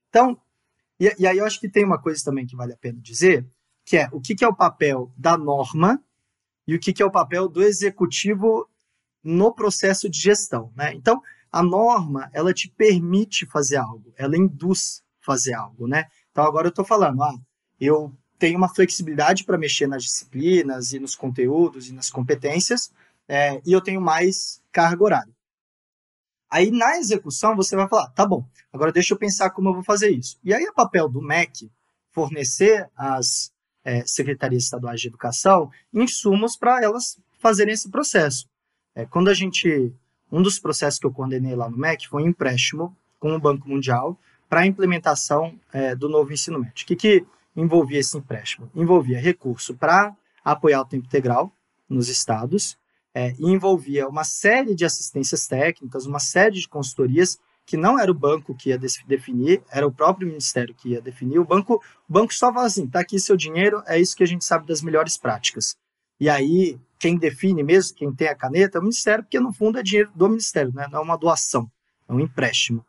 Então, 0.09 0.39
e, 0.99 1.13
e 1.17 1.25
aí 1.25 1.37
eu 1.37 1.45
acho 1.45 1.59
que 1.59 1.69
tem 1.69 1.83
uma 1.83 1.99
coisa 1.99 2.23
também 2.23 2.45
que 2.45 2.55
vale 2.55 2.73
a 2.73 2.77
pena 2.77 2.99
dizer, 3.01 3.45
que 3.83 3.97
é 3.97 4.07
o 4.11 4.21
que, 4.21 4.35
que 4.35 4.43
é 4.43 4.47
o 4.47 4.55
papel 4.55 5.11
da 5.17 5.37
norma 5.37 6.01
e 6.67 6.75
o 6.75 6.79
que, 6.79 6.93
que 6.93 7.01
é 7.01 7.05
o 7.05 7.11
papel 7.11 7.47
do 7.47 7.63
executivo 7.63 8.69
no 9.23 9.53
processo 9.53 10.09
de 10.09 10.19
gestão. 10.19 10.71
Né? 10.75 10.93
Então, 10.93 11.21
a 11.51 11.61
norma, 11.63 12.29
ela 12.33 12.53
te 12.53 12.69
permite 12.69 13.45
fazer 13.45 13.77
algo, 13.77 14.13
ela 14.15 14.37
induz 14.37 15.03
fazer 15.19 15.53
algo. 15.53 15.87
Né? 15.87 16.05
Então, 16.31 16.43
agora 16.43 16.67
eu 16.67 16.69
estou 16.69 16.85
falando, 16.85 17.21
ah, 17.23 17.35
eu 17.79 18.15
tenho 18.37 18.57
uma 18.57 18.73
flexibilidade 18.73 19.43
para 19.43 19.57
mexer 19.57 19.87
nas 19.87 20.03
disciplinas 20.03 20.93
e 20.93 20.99
nos 20.99 21.15
conteúdos 21.15 21.89
e 21.89 21.93
nas 21.93 22.09
competências, 22.09 22.91
é, 23.27 23.61
e 23.65 23.71
eu 23.71 23.81
tenho 23.81 24.01
mais 24.01 24.61
carga 24.71 25.03
horária. 25.03 25.33
Aí, 26.51 26.69
na 26.69 26.97
execução, 26.97 27.55
você 27.55 27.77
vai 27.77 27.87
falar, 27.87 28.09
tá 28.09 28.25
bom, 28.25 28.45
agora 28.73 28.91
deixa 28.91 29.13
eu 29.13 29.17
pensar 29.17 29.51
como 29.51 29.69
eu 29.69 29.73
vou 29.73 29.83
fazer 29.83 30.09
isso. 30.09 30.37
E 30.43 30.53
aí, 30.53 30.65
é 30.65 30.71
papel 30.73 31.07
do 31.07 31.21
MEC 31.21 31.71
fornecer 32.11 32.89
as 32.95 33.53
é, 33.85 34.05
secretarias 34.05 34.63
estaduais 34.63 34.99
de 34.99 35.07
educação 35.07 35.71
insumos 35.93 36.57
para 36.57 36.83
elas 36.83 37.17
fazerem 37.39 37.73
esse 37.73 37.89
processo. 37.89 38.47
É, 38.93 39.05
quando 39.05 39.29
a 39.29 39.33
gente. 39.33 39.93
Um 40.29 40.41
dos 40.41 40.59
processos 40.59 40.97
que 40.97 41.05
eu 41.05 41.11
coordenei 41.11 41.53
lá 41.55 41.69
no 41.69 41.77
MEC 41.77 42.07
foi 42.07 42.23
um 42.23 42.27
empréstimo 42.27 42.95
com 43.19 43.33
o 43.33 43.39
Banco 43.39 43.67
Mundial 43.67 44.17
para 44.47 44.61
a 44.61 44.65
implementação 44.65 45.59
é, 45.73 45.93
do 45.93 46.07
novo 46.07 46.31
ensino 46.31 46.57
médio. 46.57 46.83
O 46.83 46.85
que, 46.85 46.95
que 46.95 47.25
envolvia 47.53 47.99
esse 47.99 48.17
empréstimo? 48.17 48.71
Envolvia 48.73 49.19
recurso 49.19 49.75
para 49.75 50.15
apoiar 50.43 50.81
o 50.81 50.85
tempo 50.85 51.05
integral 51.05 51.53
nos 51.89 52.07
estados 52.07 52.77
é, 53.13 53.33
envolvia 53.39 54.07
uma 54.07 54.23
série 54.23 54.73
de 54.73 54.85
assistências 54.85 55.47
técnicas, 55.47 56.05
uma 56.05 56.19
série 56.19 56.59
de 56.59 56.67
consultorias 56.67 57.37
que 57.65 57.77
não 57.77 57.99
era 57.99 58.11
o 58.11 58.15
banco 58.15 58.55
que 58.55 58.69
ia 58.69 58.77
definir, 58.77 59.63
era 59.69 59.85
o 59.85 59.91
próprio 59.91 60.27
ministério 60.27 60.73
que 60.73 60.89
ia 60.89 61.01
definir. 61.01 61.39
O 61.39 61.45
banco, 61.45 61.75
o 61.75 62.13
banco 62.13 62.33
só 62.33 62.51
fala 62.53 62.65
assim: 62.65 62.87
tá 62.87 62.99
aqui 62.99 63.19
seu 63.19 63.37
dinheiro, 63.37 63.83
é 63.85 63.99
isso 63.99 64.15
que 64.15 64.23
a 64.23 64.27
gente 64.27 64.43
sabe 64.43 64.67
das 64.67 64.81
melhores 64.81 65.17
práticas. 65.17 65.75
E 66.19 66.29
aí, 66.29 66.79
quem 66.99 67.17
define 67.17 67.63
mesmo, 67.63 67.97
quem 67.97 68.13
tem 68.13 68.27
a 68.27 68.35
caneta, 68.35 68.77
é 68.77 68.79
o 68.79 68.83
ministério, 68.83 69.23
porque 69.23 69.39
no 69.39 69.51
fundo 69.53 69.79
é 69.79 69.83
dinheiro 69.83 70.11
do 70.13 70.29
ministério, 70.29 70.71
né? 70.73 70.87
não 70.91 70.99
é 70.99 71.01
uma 71.01 71.17
doação, 71.17 71.69
é 72.07 72.13
um 72.13 72.19
empréstimo. 72.19 72.85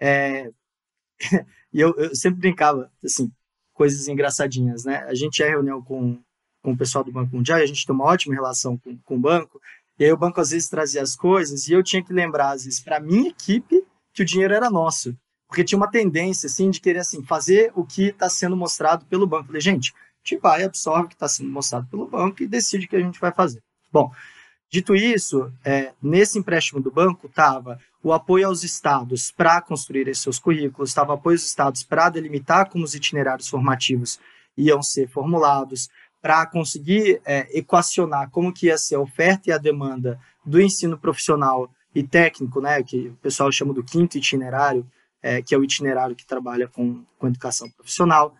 É... 0.00 0.50
e 1.72 1.80
eu, 1.80 1.94
eu, 1.96 2.14
sempre 2.14 2.40
brincava, 2.40 2.90
assim, 3.04 3.30
coisas 3.74 4.08
engraçadinhas, 4.08 4.84
né? 4.84 5.04
A 5.08 5.14
gente 5.14 5.32
tinha 5.32 5.48
reunião 5.48 5.82
com, 5.82 6.22
com 6.62 6.72
o 6.72 6.76
pessoal 6.76 7.02
do 7.02 7.12
Banco 7.12 7.34
Mundial 7.34 7.58
e 7.58 7.62
a 7.62 7.66
gente 7.66 7.84
tem 7.84 7.94
uma 7.94 8.04
ótima 8.04 8.34
relação 8.34 8.78
com, 8.78 8.96
com 8.98 9.16
o 9.16 9.20
banco. 9.20 9.60
E 9.98 10.04
aí 10.04 10.12
o 10.12 10.16
banco 10.16 10.40
às 10.40 10.50
vezes 10.50 10.68
trazia 10.68 11.02
as 11.02 11.14
coisas 11.16 11.68
e 11.68 11.72
eu 11.72 11.82
tinha 11.82 12.02
que 12.02 12.12
lembrar, 12.12 12.52
às 12.52 12.64
vezes, 12.64 12.80
para 12.80 13.00
minha 13.00 13.28
equipe, 13.28 13.84
que 14.12 14.22
o 14.22 14.24
dinheiro 14.24 14.54
era 14.54 14.70
nosso. 14.70 15.16
Porque 15.48 15.64
tinha 15.64 15.76
uma 15.76 15.90
tendência, 15.90 16.46
assim, 16.46 16.70
de 16.70 16.80
querer, 16.80 17.00
assim, 17.00 17.22
fazer 17.22 17.72
o 17.74 17.84
que 17.84 18.04
está 18.04 18.28
sendo 18.28 18.56
mostrado 18.56 19.04
pelo 19.04 19.26
banco. 19.26 19.42
Eu 19.42 19.46
falei, 19.48 19.60
gente, 19.60 19.92
a 19.92 20.28
gente 20.28 20.40
vai, 20.40 20.62
absorve 20.64 21.04
o 21.04 21.08
que 21.08 21.14
está 21.14 21.28
sendo 21.28 21.50
mostrado 21.50 21.86
pelo 21.88 22.06
banco 22.06 22.42
e 22.42 22.46
decide 22.46 22.86
o 22.86 22.88
que 22.88 22.96
a 22.96 23.00
gente 23.00 23.20
vai 23.20 23.32
fazer. 23.32 23.62
Bom, 23.92 24.10
dito 24.70 24.94
isso, 24.94 25.52
é, 25.64 25.92
nesse 26.02 26.38
empréstimo 26.38 26.80
do 26.80 26.90
banco 26.90 27.26
estava 27.26 27.78
o 28.02 28.12
apoio 28.12 28.46
aos 28.46 28.64
estados 28.64 29.30
para 29.30 29.60
construir 29.60 30.14
seus 30.16 30.38
currículos, 30.38 30.88
estava 30.88 31.14
apoio 31.14 31.34
aos 31.34 31.44
estados 31.44 31.82
para 31.82 32.08
delimitar 32.08 32.70
como 32.70 32.84
os 32.84 32.94
itinerários 32.94 33.48
formativos 33.48 34.18
iam 34.56 34.82
ser 34.82 35.08
formulados, 35.08 35.88
para 36.22 36.46
conseguir 36.46 37.20
é, 37.26 37.48
equacionar 37.58 38.30
como 38.30 38.52
que 38.54 38.66
ia 38.66 38.78
ser 38.78 38.94
a 38.94 39.00
oferta 39.00 39.50
e 39.50 39.52
a 39.52 39.58
demanda 39.58 40.18
do 40.46 40.60
ensino 40.60 40.96
profissional 40.96 41.68
e 41.92 42.02
técnico, 42.02 42.60
né, 42.60 42.82
que 42.82 43.08
o 43.08 43.16
pessoal 43.16 43.50
chama 43.50 43.74
do 43.74 43.82
quinto 43.82 44.16
itinerário, 44.16 44.86
é, 45.20 45.42
que 45.42 45.54
é 45.54 45.58
o 45.58 45.64
itinerário 45.64 46.16
que 46.16 46.24
trabalha 46.24 46.68
com, 46.68 47.04
com 47.18 47.26
educação 47.26 47.68
profissional, 47.70 48.34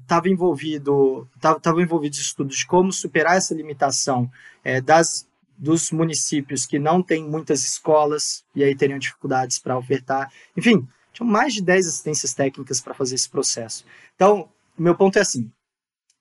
estava 0.00 0.28
é, 0.28 0.30
envolvido 0.30 1.28
estavam 1.36 1.80
envolvidos 1.80 2.18
estudos 2.18 2.58
de 2.58 2.66
como 2.66 2.92
superar 2.92 3.36
essa 3.36 3.54
limitação 3.54 4.30
é, 4.64 4.80
das 4.80 5.28
dos 5.56 5.92
municípios 5.92 6.66
que 6.66 6.80
não 6.80 7.00
têm 7.00 7.24
muitas 7.24 7.64
escolas 7.64 8.44
e 8.56 8.64
aí 8.64 8.74
teriam 8.74 8.98
dificuldades 8.98 9.58
para 9.58 9.78
ofertar. 9.78 10.28
Enfim, 10.56 10.86
tinham 11.12 11.30
mais 11.30 11.54
de 11.54 11.62
10 11.62 11.86
assistências 11.86 12.34
técnicas 12.34 12.80
para 12.80 12.92
fazer 12.92 13.14
esse 13.14 13.30
processo. 13.30 13.84
Então, 14.16 14.48
meu 14.76 14.96
ponto 14.96 15.16
é 15.16 15.22
assim: 15.22 15.48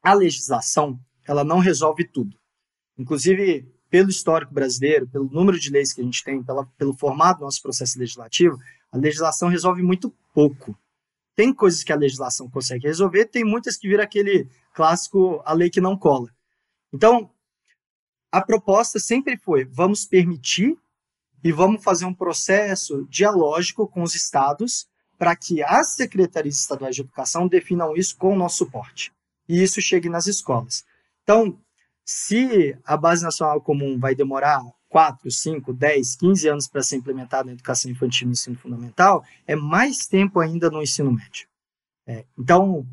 a 0.04 0.14
legislação 0.14 1.00
ela 1.26 1.46
não 1.46 1.60
resolve 1.60 2.06
tudo. 2.06 2.38
Inclusive, 2.98 3.66
pelo 3.90 4.10
histórico 4.10 4.54
brasileiro, 4.54 5.08
pelo 5.08 5.30
número 5.30 5.58
de 5.58 5.70
leis 5.70 5.94
que 5.94 6.02
a 6.02 6.04
gente 6.04 6.24
tem, 6.24 6.44
pela, 6.44 6.66
pelo 6.78 6.94
formato 6.94 7.40
do 7.40 7.46
nosso 7.46 7.62
processo 7.62 7.98
legislativo, 7.98 8.58
a 8.92 8.98
legislação 8.98 9.48
resolve 9.48 9.82
muito 9.82 10.14
pouco. 10.34 10.78
Tem 11.36 11.54
coisas 11.54 11.84
que 11.84 11.94
a 11.94 11.96
legislação 11.96 12.50
consegue 12.50 12.86
resolver, 12.86 13.26
tem 13.26 13.44
muitas 13.44 13.78
que 13.78 13.88
viram 13.88 14.04
aquele 14.04 14.48
clássico 14.74 15.42
a 15.46 15.54
lei 15.54 15.70
que 15.70 15.82
não 15.82 15.98
cola. 15.98 16.30
Então, 16.94 17.32
a 18.32 18.42
proposta 18.42 19.00
sempre 19.00 19.38
foi: 19.38 19.64
vamos 19.66 20.06
permitir 20.06 20.78
e 21.44 21.52
vamos 21.52 21.84
fazer 21.84 22.06
um 22.06 22.14
processo 22.14 23.08
dialógico 23.10 23.88
com 23.88 24.04
os 24.04 24.14
estados 24.14 24.86
para 25.18 25.36
que 25.36 25.64
as 25.64 25.96
secretarias 25.96 26.58
estaduais 26.58 26.96
de 26.96 27.02
educação 27.02 27.48
definam 27.48 27.96
isso 27.96 28.16
com 28.18 28.34
o 28.34 28.38
nosso 28.38 28.58
suporte 28.58 29.12
e 29.48 29.62
isso 29.62 29.82
chegue 29.82 30.10
nas 30.10 30.28
escolas. 30.28 30.86
Então, 31.24 31.58
se 32.06 32.78
a 32.86 32.98
Base 32.98 33.24
Nacional 33.24 33.62
Comum 33.62 33.98
vai 34.00 34.14
demorar 34.14 34.62
4, 34.90 35.32
5, 35.32 35.74
10, 35.74 36.16
15 36.16 36.48
anos 36.48 36.68
para 36.68 36.84
ser 36.84 36.98
implementada 36.98 37.46
na 37.46 37.54
educação 37.54 37.90
infantil 37.90 38.26
e 38.26 38.28
no 38.28 38.34
ensino 38.34 38.58
fundamental, 38.58 39.24
é 39.48 39.56
mais 39.56 40.06
tempo 40.06 40.40
ainda 40.40 40.70
no 40.70 40.82
ensino 40.82 41.12
médio. 41.12 41.48
É, 42.06 42.26
então, 42.38 42.86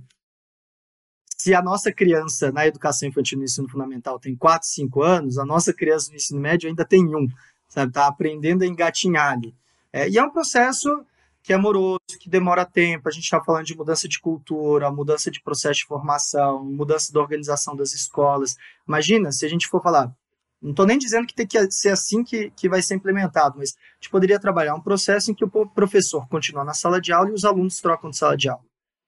se 1.36 1.54
a 1.54 1.62
nossa 1.62 1.92
criança 1.92 2.52
na 2.52 2.66
educação 2.66 3.08
infantil 3.08 3.36
e 3.36 3.40
no 3.40 3.44
ensino 3.44 3.68
fundamental 3.68 4.18
tem 4.18 4.36
4, 4.36 4.68
5 4.68 5.02
anos, 5.02 5.38
a 5.38 5.44
nossa 5.44 5.72
criança 5.72 6.10
no 6.10 6.16
ensino 6.16 6.40
médio 6.40 6.68
ainda 6.68 6.84
tem 6.84 7.04
um, 7.14 7.28
sabe? 7.68 7.90
Está 7.90 8.06
aprendendo 8.06 8.62
a 8.62 8.66
engatinhar 8.66 9.32
ali. 9.32 9.54
É, 9.92 10.08
e 10.08 10.18
é 10.18 10.22
um 10.22 10.30
processo 10.30 11.04
que 11.42 11.52
é 11.52 11.56
moroso, 11.56 12.00
que 12.18 12.28
demora 12.28 12.64
tempo. 12.64 13.08
A 13.08 13.12
gente 13.12 13.24
está 13.24 13.42
falando 13.42 13.64
de 13.64 13.76
mudança 13.76 14.08
de 14.08 14.20
cultura, 14.20 14.90
mudança 14.90 15.30
de 15.30 15.42
processo 15.42 15.80
de 15.80 15.86
formação, 15.86 16.64
mudança 16.64 17.12
da 17.12 17.20
organização 17.20 17.74
das 17.74 17.92
escolas. 17.92 18.56
Imagina 18.86 19.32
se 19.32 19.46
a 19.46 19.48
gente 19.48 19.66
for 19.66 19.82
falar, 19.82 20.12
não 20.60 20.70
estou 20.70 20.86
nem 20.86 20.98
dizendo 20.98 21.26
que 21.26 21.34
tem 21.34 21.46
que 21.46 21.70
ser 21.70 21.90
assim 21.90 22.22
que, 22.22 22.50
que 22.50 22.68
vai 22.68 22.82
ser 22.82 22.94
implementado, 22.94 23.56
mas 23.58 23.70
a 23.70 23.94
gente 23.94 24.10
poderia 24.10 24.38
trabalhar 24.38 24.74
um 24.74 24.80
processo 24.80 25.30
em 25.30 25.34
que 25.34 25.44
o 25.44 25.48
professor 25.66 26.28
continua 26.28 26.64
na 26.64 26.74
sala 26.74 27.00
de 27.00 27.12
aula 27.12 27.30
e 27.30 27.32
os 27.32 27.44
alunos 27.44 27.80
trocam 27.80 28.10
de 28.10 28.18
sala 28.18 28.36
de 28.36 28.48
aula, 28.48 28.64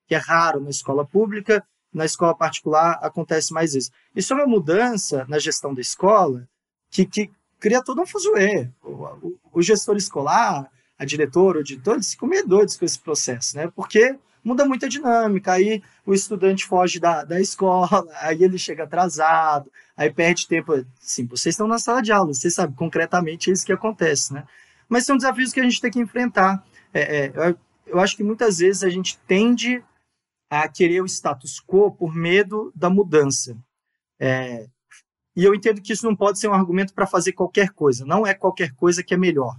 que 0.06 0.14
é 0.14 0.18
raro 0.18 0.60
na 0.60 0.70
escola 0.70 1.04
pública, 1.04 1.62
na 1.92 2.06
escola 2.06 2.34
particular 2.34 2.98
acontece 3.02 3.52
mais 3.52 3.74
isso. 3.74 3.90
Isso 4.16 4.32
é 4.32 4.36
uma 4.36 4.46
mudança 4.46 5.26
na 5.28 5.38
gestão 5.38 5.74
da 5.74 5.82
escola 5.82 6.48
que, 6.90 7.04
que 7.04 7.30
cria 7.60 7.84
todo 7.84 8.00
um 8.00 8.06
fuzuê. 8.06 8.70
O, 8.82 8.88
o, 8.88 9.38
o 9.52 9.62
gestor 9.62 9.96
escolar 9.96 10.70
a 11.02 11.04
diretora, 11.04 11.58
o 11.58 11.60
editor, 11.60 11.94
eles 11.94 12.12
ficam 12.12 12.28
meio 12.28 12.46
doidos 12.46 12.76
com 12.76 12.84
esse 12.84 12.98
processo, 12.98 13.56
né? 13.56 13.70
Porque 13.74 14.16
muda 14.44 14.64
muito 14.64 14.86
a 14.86 14.88
dinâmica, 14.88 15.52
aí 15.52 15.82
o 16.06 16.14
estudante 16.14 16.64
foge 16.64 17.00
da, 17.00 17.24
da 17.24 17.40
escola, 17.40 18.06
aí 18.22 18.42
ele 18.42 18.56
chega 18.56 18.84
atrasado, 18.84 19.70
aí 19.96 20.12
perde 20.12 20.46
tempo. 20.46 20.72
Sim, 21.00 21.26
vocês 21.26 21.54
estão 21.54 21.66
na 21.66 21.78
sala 21.80 22.00
de 22.00 22.12
aula, 22.12 22.32
vocês 22.32 22.54
sabem 22.54 22.76
concretamente 22.76 23.50
é 23.50 23.52
isso 23.52 23.66
que 23.66 23.72
acontece, 23.72 24.32
né? 24.32 24.44
Mas 24.88 25.04
são 25.04 25.16
desafios 25.16 25.52
que 25.52 25.58
a 25.58 25.64
gente 25.64 25.80
tem 25.80 25.90
que 25.90 26.00
enfrentar. 26.00 26.64
É, 26.94 27.00
é, 27.00 27.32
eu, 27.34 27.58
eu 27.86 28.00
acho 28.00 28.16
que 28.16 28.22
muitas 28.22 28.58
vezes 28.58 28.84
a 28.84 28.88
gente 28.88 29.18
tende 29.26 29.82
a 30.48 30.68
querer 30.68 31.02
o 31.02 31.06
status 31.06 31.60
quo 31.60 31.90
por 31.90 32.14
medo 32.14 32.72
da 32.76 32.88
mudança. 32.88 33.56
É, 34.20 34.68
e 35.34 35.42
eu 35.42 35.52
entendo 35.52 35.80
que 35.80 35.92
isso 35.92 36.06
não 36.06 36.14
pode 36.14 36.38
ser 36.38 36.46
um 36.46 36.54
argumento 36.54 36.94
para 36.94 37.06
fazer 37.06 37.32
qualquer 37.32 37.70
coisa. 37.70 38.04
Não 38.04 38.24
é 38.24 38.34
qualquer 38.34 38.72
coisa 38.74 39.02
que 39.02 39.14
é 39.14 39.16
melhor. 39.16 39.56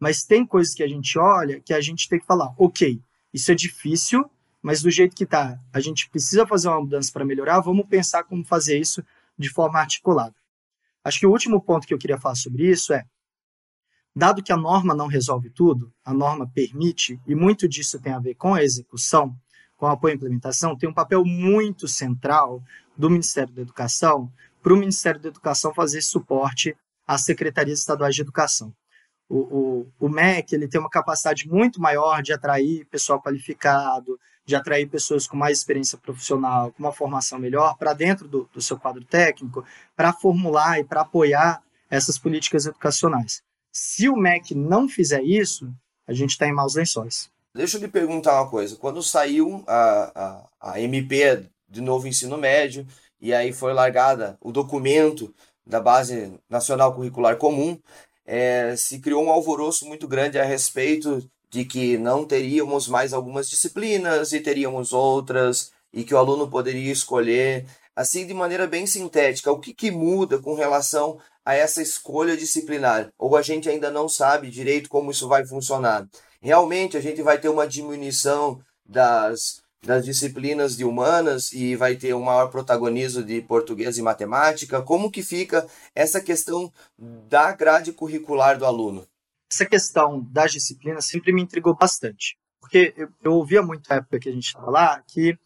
Mas 0.00 0.24
tem 0.24 0.46
coisas 0.46 0.72
que 0.74 0.82
a 0.82 0.88
gente 0.88 1.18
olha 1.18 1.60
que 1.60 1.74
a 1.74 1.80
gente 1.80 2.08
tem 2.08 2.18
que 2.18 2.24
falar, 2.24 2.54
ok, 2.56 2.98
isso 3.34 3.52
é 3.52 3.54
difícil, 3.54 4.28
mas 4.62 4.80
do 4.80 4.90
jeito 4.90 5.14
que 5.14 5.24
está, 5.24 5.60
a 5.70 5.78
gente 5.78 6.08
precisa 6.08 6.46
fazer 6.46 6.68
uma 6.68 6.80
mudança 6.80 7.12
para 7.12 7.24
melhorar, 7.24 7.60
vamos 7.60 7.86
pensar 7.86 8.24
como 8.24 8.42
fazer 8.42 8.78
isso 8.78 9.04
de 9.38 9.50
forma 9.50 9.78
articulada. 9.78 10.34
Acho 11.04 11.20
que 11.20 11.26
o 11.26 11.30
último 11.30 11.60
ponto 11.60 11.86
que 11.86 11.92
eu 11.92 11.98
queria 11.98 12.18
falar 12.18 12.34
sobre 12.34 12.70
isso 12.70 12.94
é, 12.94 13.04
dado 14.16 14.42
que 14.42 14.52
a 14.52 14.56
norma 14.56 14.94
não 14.94 15.06
resolve 15.06 15.50
tudo, 15.50 15.92
a 16.02 16.14
norma 16.14 16.50
permite, 16.52 17.20
e 17.26 17.34
muito 17.34 17.68
disso 17.68 18.00
tem 18.00 18.12
a 18.12 18.18
ver 18.18 18.34
com 18.34 18.54
a 18.54 18.62
execução, 18.62 19.36
com 19.76 19.86
o 19.86 19.90
apoio 19.90 20.14
à 20.14 20.16
implementação, 20.16 20.76
tem 20.76 20.88
um 20.88 20.94
papel 20.94 21.24
muito 21.24 21.86
central 21.86 22.62
do 22.96 23.10
Ministério 23.10 23.52
da 23.52 23.62
Educação 23.62 24.32
para 24.62 24.72
o 24.72 24.76
Ministério 24.76 25.20
da 25.20 25.28
Educação 25.28 25.74
fazer 25.74 26.02
suporte 26.02 26.74
às 27.06 27.22
secretarias 27.22 27.78
estaduais 27.78 28.14
de 28.14 28.22
educação 28.22 28.74
o, 29.30 29.38
o, 29.38 30.06
o 30.06 30.08
MEC 30.08 30.52
ele 30.52 30.66
tem 30.66 30.80
uma 30.80 30.90
capacidade 30.90 31.48
muito 31.48 31.80
maior 31.80 32.20
de 32.20 32.32
atrair 32.32 32.84
pessoal 32.86 33.22
qualificado, 33.22 34.18
de 34.44 34.56
atrair 34.56 34.88
pessoas 34.88 35.28
com 35.28 35.36
mais 35.36 35.58
experiência 35.58 35.96
profissional, 35.96 36.72
com 36.72 36.82
uma 36.82 36.92
formação 36.92 37.38
melhor 37.38 37.76
para 37.78 37.92
dentro 37.92 38.26
do, 38.26 38.50
do 38.52 38.60
seu 38.60 38.76
quadro 38.76 39.04
técnico, 39.04 39.64
para 39.94 40.12
formular 40.12 40.80
e 40.80 40.84
para 40.84 41.02
apoiar 41.02 41.62
essas 41.88 42.18
políticas 42.18 42.66
educacionais. 42.66 43.40
Se 43.72 44.08
o 44.08 44.16
MEC 44.16 44.52
não 44.52 44.88
fizer 44.88 45.22
isso, 45.22 45.72
a 46.08 46.12
gente 46.12 46.30
está 46.30 46.48
em 46.48 46.52
maus 46.52 46.74
lençóis. 46.74 47.30
Deixa 47.54 47.76
eu 47.76 47.80
lhe 47.82 47.88
perguntar 47.88 48.34
uma 48.40 48.50
coisa. 48.50 48.74
Quando 48.76 49.00
saiu 49.00 49.62
a, 49.66 50.44
a, 50.60 50.72
a 50.72 50.80
MP 50.80 51.46
de 51.68 51.80
novo 51.80 52.08
ensino 52.08 52.36
médio, 52.36 52.84
e 53.20 53.32
aí 53.32 53.52
foi 53.52 53.72
largada 53.72 54.36
o 54.40 54.50
documento 54.50 55.32
da 55.64 55.80
Base 55.80 56.34
Nacional 56.48 56.92
Curricular 56.94 57.36
Comum, 57.36 57.78
é, 58.26 58.74
se 58.76 58.98
criou 59.00 59.24
um 59.24 59.30
alvoroço 59.30 59.86
muito 59.86 60.06
grande 60.06 60.38
a 60.38 60.44
respeito 60.44 61.28
de 61.50 61.64
que 61.64 61.98
não 61.98 62.24
teríamos 62.24 62.86
mais 62.86 63.12
algumas 63.12 63.48
disciplinas 63.48 64.32
e 64.32 64.40
teríamos 64.40 64.92
outras, 64.92 65.72
e 65.92 66.04
que 66.04 66.14
o 66.14 66.18
aluno 66.18 66.48
poderia 66.48 66.92
escolher, 66.92 67.66
assim 67.94 68.26
de 68.26 68.32
maneira 68.32 68.66
bem 68.66 68.86
sintética, 68.86 69.50
o 69.50 69.58
que, 69.58 69.74
que 69.74 69.90
muda 69.90 70.38
com 70.38 70.54
relação 70.54 71.18
a 71.44 71.54
essa 71.54 71.82
escolha 71.82 72.36
disciplinar? 72.36 73.12
Ou 73.18 73.36
a 73.36 73.42
gente 73.42 73.68
ainda 73.68 73.90
não 73.90 74.08
sabe 74.08 74.50
direito 74.50 74.88
como 74.88 75.10
isso 75.10 75.28
vai 75.28 75.44
funcionar? 75.44 76.06
Realmente 76.40 76.96
a 76.96 77.00
gente 77.00 77.22
vai 77.22 77.38
ter 77.38 77.48
uma 77.48 77.66
diminuição 77.66 78.60
das 78.86 79.60
das 79.82 80.04
disciplinas 80.04 80.76
de 80.76 80.84
humanas 80.84 81.52
e 81.52 81.74
vai 81.74 81.96
ter 81.96 82.14
um 82.14 82.22
maior 82.22 82.48
protagonismo 82.50 83.22
de 83.22 83.40
português 83.42 83.98
e 83.98 84.02
matemática? 84.02 84.82
Como 84.82 85.10
que 85.10 85.22
fica 85.22 85.66
essa 85.94 86.20
questão 86.20 86.72
da 86.98 87.52
grade 87.52 87.92
curricular 87.92 88.58
do 88.58 88.66
aluno? 88.66 89.06
Essa 89.50 89.66
questão 89.66 90.22
das 90.30 90.52
disciplinas 90.52 91.06
sempre 91.06 91.32
me 91.32 91.42
intrigou 91.42 91.74
bastante, 91.74 92.36
porque 92.60 92.94
eu, 92.96 93.08
eu 93.22 93.32
ouvia 93.32 93.62
muito 93.62 93.88
na 93.88 93.96
época 93.96 94.20
que 94.20 94.28
a 94.28 94.32
gente 94.32 94.46
estava 94.46 94.70
lá 94.70 95.02
que 95.08 95.36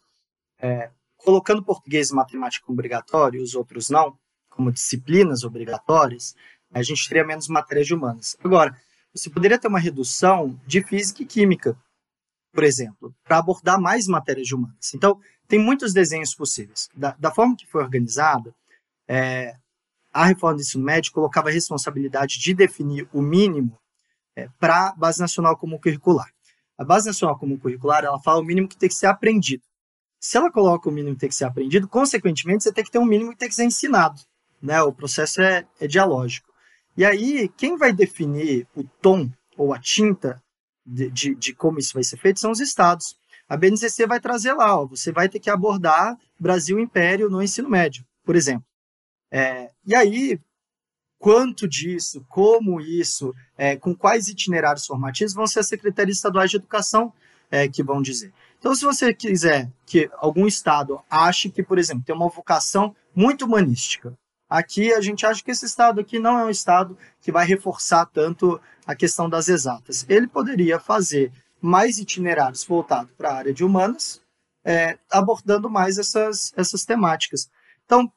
é, 0.59 0.91
colocando 1.17 1.63
português 1.63 2.09
e 2.09 2.13
matemática 2.13 2.71
obrigatório 2.71 3.39
e 3.39 3.43
os 3.43 3.55
outros 3.55 3.89
não, 3.89 4.17
como 4.49 4.71
disciplinas 4.71 5.43
obrigatórias, 5.43 6.35
a 6.71 6.83
gente 6.83 7.07
teria 7.07 7.25
menos 7.25 7.47
matérias 7.47 7.87
de 7.87 7.93
humanas. 7.93 8.37
Agora, 8.43 8.75
você 9.13 9.29
poderia 9.29 9.57
ter 9.57 9.67
uma 9.67 9.79
redução 9.79 10.59
de 10.67 10.83
física 10.83 11.23
e 11.23 11.25
química, 11.25 11.77
por 12.55 12.63
exemplo, 12.63 13.13
para 13.25 13.37
abordar 13.37 13.79
mais 13.79 14.07
matérias 14.07 14.47
de 14.47 14.55
humanas. 14.55 14.93
Então, 14.95 15.19
tem 15.45 15.59
muitos 15.59 15.93
desenhos 15.93 16.33
possíveis. 16.33 16.87
Da, 16.95 17.13
da 17.19 17.29
forma 17.29 17.55
que 17.55 17.67
foi 17.67 17.83
organizada, 17.83 18.55
é, 19.07 19.53
a 20.11 20.25
reforma 20.25 20.55
do 20.55 20.61
ensino 20.61 20.83
médio 20.83 21.11
colocava 21.11 21.49
a 21.49 21.51
responsabilidade 21.51 22.39
de 22.39 22.53
definir 22.53 23.07
o 23.11 23.21
mínimo 23.21 23.77
é, 24.35 24.47
para 24.57 24.87
a 24.87 24.95
Base 24.95 25.19
Nacional 25.19 25.57
Comum 25.57 25.77
Curricular. 25.77 26.31
A 26.77 26.85
Base 26.85 27.05
Nacional 27.05 27.37
Comum 27.37 27.57
Curricular, 27.57 28.05
ela 28.05 28.19
fala 28.21 28.39
o 28.39 28.43
mínimo 28.43 28.69
que 28.69 28.77
tem 28.77 28.87
que 28.87 28.95
ser 28.95 29.07
aprendido. 29.07 29.63
Se 30.17 30.37
ela 30.37 30.49
coloca 30.49 30.89
o 30.89 30.91
mínimo 30.91 31.15
que 31.15 31.19
tem 31.19 31.29
que 31.29 31.35
ser 31.35 31.43
aprendido, 31.43 31.87
consequentemente, 31.89 32.63
você 32.63 32.71
tem 32.71 32.83
que 32.83 32.89
ter 32.89 32.99
um 32.99 33.05
mínimo 33.05 33.31
que 33.31 33.37
tem 33.37 33.49
que 33.49 33.55
ser 33.55 33.65
ensinado. 33.65 34.19
Né? 34.61 34.81
O 34.81 34.93
processo 34.93 35.41
é, 35.41 35.67
é 35.79 35.87
dialógico. 35.87 36.49
E 36.97 37.03
aí, 37.03 37.49
quem 37.49 37.77
vai 37.77 37.91
definir 37.91 38.65
o 38.73 38.83
tom 39.01 39.29
ou 39.57 39.73
a 39.73 39.79
tinta 39.79 40.41
de, 40.85 41.09
de, 41.09 41.35
de 41.35 41.53
como 41.53 41.79
isso 41.79 41.93
vai 41.93 42.03
ser 42.03 42.17
feito 42.17 42.39
são 42.39 42.51
os 42.51 42.59
estados. 42.59 43.17
A 43.47 43.55
BNCC 43.55 44.07
vai 44.07 44.19
trazer 44.19 44.53
lá, 44.53 44.79
ó, 44.79 44.85
você 44.85 45.11
vai 45.11 45.29
ter 45.29 45.39
que 45.39 45.49
abordar 45.49 46.17
Brasil 46.39 46.79
Império 46.79 47.29
no 47.29 47.41
ensino 47.41 47.69
médio, 47.69 48.05
por 48.23 48.35
exemplo. 48.35 48.65
É, 49.31 49.69
e 49.85 49.95
aí, 49.95 50.39
quanto 51.19 51.67
disso, 51.67 52.25
como 52.29 52.79
isso, 52.81 53.33
é, 53.57 53.75
com 53.75 53.95
quais 53.95 54.27
itinerários 54.27 54.85
formativos 54.85 55.33
vão 55.33 55.47
ser 55.47 55.59
as 55.59 55.67
secretarias 55.67 56.17
estaduais 56.17 56.49
de 56.49 56.57
educação 56.57 57.13
é, 57.51 57.67
que 57.67 57.83
vão 57.83 58.01
dizer. 58.01 58.33
Então, 58.57 58.73
se 58.73 58.83
você 58.83 59.13
quiser 59.13 59.71
que 59.85 60.09
algum 60.17 60.47
estado 60.47 60.99
ache 61.09 61.49
que, 61.49 61.61
por 61.61 61.77
exemplo, 61.77 62.03
tem 62.03 62.15
uma 62.15 62.29
vocação 62.29 62.95
muito 63.13 63.45
humanística, 63.45 64.17
aqui 64.49 64.93
a 64.93 65.01
gente 65.01 65.25
acha 65.25 65.43
que 65.43 65.51
esse 65.51 65.65
estado 65.65 65.99
aqui 65.99 66.19
não 66.19 66.39
é 66.39 66.45
um 66.45 66.49
estado 66.49 66.97
que 67.21 67.31
vai 67.31 67.45
reforçar 67.45 68.05
tanto 68.05 68.59
a 68.85 68.95
questão 68.95 69.29
das 69.29 69.47
exatas. 69.47 70.05
Ele 70.07 70.27
poderia 70.27 70.79
fazer 70.79 71.31
mais 71.61 71.97
itinerários 71.97 72.63
voltados 72.63 73.11
para 73.17 73.29
a 73.29 73.35
área 73.35 73.53
de 73.53 73.63
humanas, 73.63 74.21
é, 74.63 74.97
abordando 75.09 75.69
mais 75.69 75.97
essas, 75.97 76.53
essas 76.55 76.85
temáticas. 76.85 77.49
Então, 77.85 78.11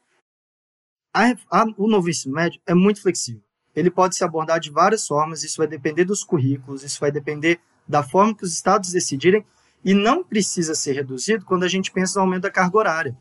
a, 1.14 1.32
a, 1.50 1.64
o 1.76 1.88
novo 1.88 2.08
ensino 2.08 2.34
médio 2.34 2.60
é 2.66 2.74
muito 2.74 3.02
flexível. 3.02 3.42
Ele 3.74 3.90
pode 3.90 4.16
se 4.16 4.24
abordar 4.24 4.60
de 4.60 4.70
várias 4.70 5.06
formas, 5.06 5.42
isso 5.42 5.58
vai 5.58 5.66
depender 5.66 6.04
dos 6.04 6.24
currículos, 6.24 6.82
isso 6.82 7.00
vai 7.00 7.12
depender 7.12 7.60
da 7.86 8.02
forma 8.02 8.34
que 8.34 8.44
os 8.44 8.52
estados 8.52 8.92
decidirem, 8.92 9.44
e 9.84 9.94
não 9.94 10.24
precisa 10.24 10.74
ser 10.74 10.92
reduzido 10.92 11.44
quando 11.44 11.62
a 11.62 11.68
gente 11.68 11.92
pensa 11.92 12.18
no 12.18 12.24
aumento 12.24 12.42
da 12.42 12.50
carga 12.50 12.76
horária. 12.76 13.16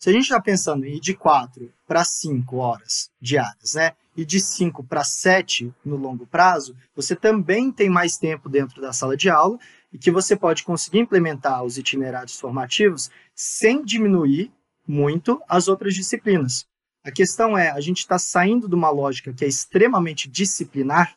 Se 0.00 0.08
a 0.08 0.12
gente 0.14 0.22
está 0.22 0.40
pensando 0.40 0.86
em 0.86 0.96
ir 0.96 1.00
de 1.00 1.12
4 1.12 1.70
para 1.86 2.02
5 2.02 2.56
horas 2.56 3.10
diárias, 3.20 3.74
né? 3.74 3.92
E 4.16 4.24
de 4.24 4.40
5 4.40 4.82
para 4.82 5.04
7 5.04 5.74
no 5.84 5.94
longo 5.94 6.26
prazo, 6.26 6.74
você 6.96 7.14
também 7.14 7.70
tem 7.70 7.90
mais 7.90 8.16
tempo 8.16 8.48
dentro 8.48 8.80
da 8.80 8.94
sala 8.94 9.14
de 9.14 9.28
aula 9.28 9.58
e 9.92 9.98
que 9.98 10.10
você 10.10 10.34
pode 10.34 10.64
conseguir 10.64 11.00
implementar 11.00 11.62
os 11.62 11.76
itinerários 11.76 12.40
formativos 12.40 13.10
sem 13.34 13.84
diminuir 13.84 14.50
muito 14.88 15.38
as 15.46 15.68
outras 15.68 15.92
disciplinas. 15.92 16.64
A 17.04 17.10
questão 17.10 17.56
é, 17.56 17.70
a 17.70 17.80
gente 17.80 17.98
está 17.98 18.18
saindo 18.18 18.66
de 18.70 18.74
uma 18.74 18.88
lógica 18.88 19.34
que 19.34 19.44
é 19.44 19.48
extremamente 19.48 20.30
disciplinar, 20.30 21.14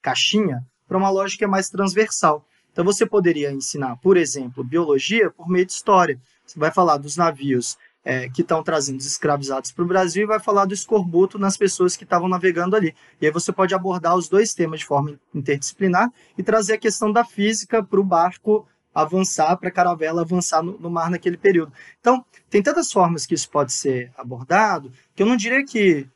caixinha, 0.00 0.64
para 0.86 0.96
uma 0.96 1.10
lógica 1.10 1.48
mais 1.48 1.68
transversal. 1.68 2.46
Então 2.70 2.84
você 2.84 3.04
poderia 3.04 3.50
ensinar, 3.50 3.96
por 3.96 4.16
exemplo, 4.16 4.62
biologia 4.62 5.32
por 5.32 5.48
meio 5.48 5.66
de 5.66 5.72
história. 5.72 6.20
Você 6.46 6.58
vai 6.58 6.70
falar 6.70 6.96
dos 6.96 7.16
navios 7.16 7.76
é, 8.04 8.28
que 8.28 8.42
estão 8.42 8.62
trazendo 8.62 8.98
os 8.98 9.06
escravizados 9.06 9.72
para 9.72 9.84
o 9.84 9.88
Brasil 9.88 10.24
e 10.24 10.26
vai 10.26 10.40
falar 10.40 10.64
do 10.64 10.74
escorbuto 10.74 11.38
nas 11.38 11.56
pessoas 11.56 11.96
que 11.96 12.04
estavam 12.04 12.28
navegando 12.28 12.76
ali. 12.76 12.94
E 13.20 13.26
aí 13.26 13.32
você 13.32 13.52
pode 13.52 13.74
abordar 13.74 14.16
os 14.16 14.28
dois 14.28 14.54
temas 14.54 14.80
de 14.80 14.86
forma 14.86 15.18
interdisciplinar 15.34 16.10
e 16.36 16.42
trazer 16.42 16.74
a 16.74 16.78
questão 16.78 17.12
da 17.12 17.24
física 17.24 17.82
para 17.82 18.00
o 18.00 18.04
barco 18.04 18.66
avançar, 18.94 19.56
para 19.56 19.68
a 19.68 19.72
caravela 19.72 20.22
avançar 20.22 20.62
no, 20.62 20.78
no, 20.78 20.90
mar 20.90 21.10
naquele 21.10 21.36
período. 21.36 21.72
Então, 22.00 22.24
tem 22.48 22.62
tantas 22.62 22.90
formas 22.90 23.24
que 23.24 23.34
isso 23.34 23.48
pode 23.48 23.72
ser 23.72 24.12
abordado 24.16 24.92
que 25.14 25.22
eu 25.22 25.26
não 25.26 25.36
diria 25.36 25.64
que 25.64 26.08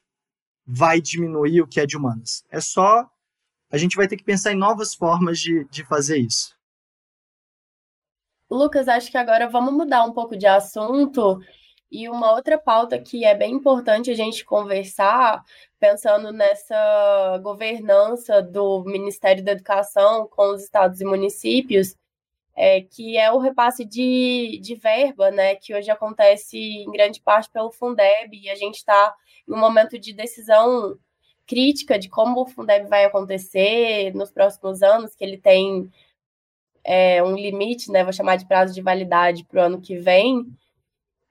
vai 0.66 1.00
diminuir 1.00 1.60
o 1.60 1.66
que 1.66 1.78
é 1.78 1.86
de 1.86 1.96
humanas. 1.96 2.44
É 2.50 2.60
só 2.60 3.08
a 3.70 3.76
gente 3.76 3.96
vai 3.96 4.06
ter 4.06 4.16
que 4.16 4.24
pensar 4.24 4.52
em 4.52 4.56
novas 4.56 4.94
formas 4.94 5.38
de, 5.38 5.64
de 5.64 5.84
fazer 5.84 6.18
isso. 6.18 6.56
Lucas, 8.50 8.86
acho 8.86 9.10
que 9.10 9.18
agora 9.18 9.48
vamos 9.48 9.72
mudar 9.72 10.04
um 10.04 10.12
pouco 10.12 10.36
de 10.36 10.46
assunto 10.46 11.40
e 11.90 12.08
uma 12.08 12.32
outra 12.32 12.58
pauta 12.58 12.98
que 12.98 13.24
é 13.24 13.34
bem 13.34 13.54
importante 13.54 14.10
a 14.10 14.14
gente 14.14 14.44
conversar, 14.44 15.44
pensando 15.78 16.32
nessa 16.32 17.38
governança 17.42 18.42
do 18.42 18.82
Ministério 18.84 19.44
da 19.44 19.52
Educação 19.52 20.26
com 20.28 20.52
os 20.52 20.62
estados 20.62 21.00
e 21.00 21.04
municípios, 21.04 21.96
é, 22.56 22.80
que 22.80 23.16
é 23.16 23.30
o 23.32 23.38
repasse 23.38 23.84
de, 23.84 24.58
de 24.62 24.74
verba, 24.74 25.30
né, 25.30 25.56
que 25.56 25.74
hoje 25.74 25.90
acontece 25.90 26.56
em 26.56 26.90
grande 26.90 27.20
parte 27.20 27.50
pelo 27.50 27.70
Fundeb, 27.72 28.36
e 28.36 28.48
a 28.48 28.54
gente 28.54 28.76
está 28.76 29.14
em 29.48 29.52
um 29.52 29.58
momento 29.58 29.98
de 29.98 30.12
decisão 30.12 30.96
crítica 31.46 31.98
de 31.98 32.08
como 32.08 32.42
o 32.42 32.46
Fundeb 32.46 32.88
vai 32.88 33.04
acontecer 33.04 34.14
nos 34.14 34.30
próximos 34.30 34.82
anos, 34.82 35.14
que 35.14 35.24
ele 35.24 35.36
tem 35.36 35.90
é, 36.84 37.22
um 37.22 37.34
limite, 37.34 37.90
né, 37.90 38.04
vou 38.04 38.12
chamar 38.12 38.36
de 38.36 38.46
prazo 38.46 38.74
de 38.74 38.82
validade 38.82 39.44
para 39.44 39.62
o 39.62 39.64
ano 39.64 39.80
que 39.80 39.96
vem, 39.96 40.46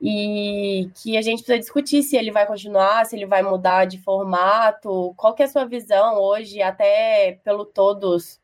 e 0.06 0.92
que 0.96 1.16
a 1.16 1.22
gente 1.22 1.38
precisa 1.38 1.58
discutir 1.58 2.04
se 2.04 2.18
ele 2.18 2.30
vai 2.30 2.46
continuar, 2.46 3.06
se 3.06 3.16
ele 3.16 3.26
vai 3.26 3.42
mudar 3.42 3.86
de 3.86 3.98
formato, 3.98 5.14
qual 5.16 5.34
que 5.34 5.42
é 5.42 5.46
a 5.46 5.50
sua 5.50 5.64
visão 5.64 6.20
hoje, 6.20 6.62
até 6.62 7.40
pelo 7.42 7.64
todos, 7.64 8.38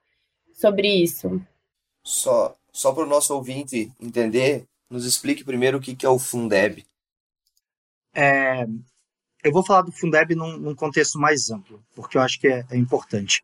sobre 0.54 0.88
isso? 0.88 1.42
Só, 2.02 2.56
só 2.72 2.94
para 2.94 3.04
o 3.04 3.08
nosso 3.08 3.36
ouvinte 3.36 3.92
entender, 4.00 4.66
nos 4.90 5.06
explique 5.06 5.44
primeiro 5.44 5.80
o 5.80 5.82
que, 5.82 5.98
que 5.98 6.06
é 6.06 6.10
o 6.10 6.18
Fundeb. 6.18 6.86
É, 8.16 8.66
eu 9.44 9.52
vou 9.52 9.66
falar 9.66 9.82
do 9.82 9.92
Fundeb 9.92 10.34
num, 10.36 10.56
num, 10.56 10.74
contexto 10.74 11.20
mais 11.20 11.50
amplo, 11.50 11.84
porque 11.94 12.18
eu 12.18 12.22
acho 12.22 12.40
que 12.40 12.48
é, 12.48 12.66
é 12.72 12.78
importante. 12.78 13.44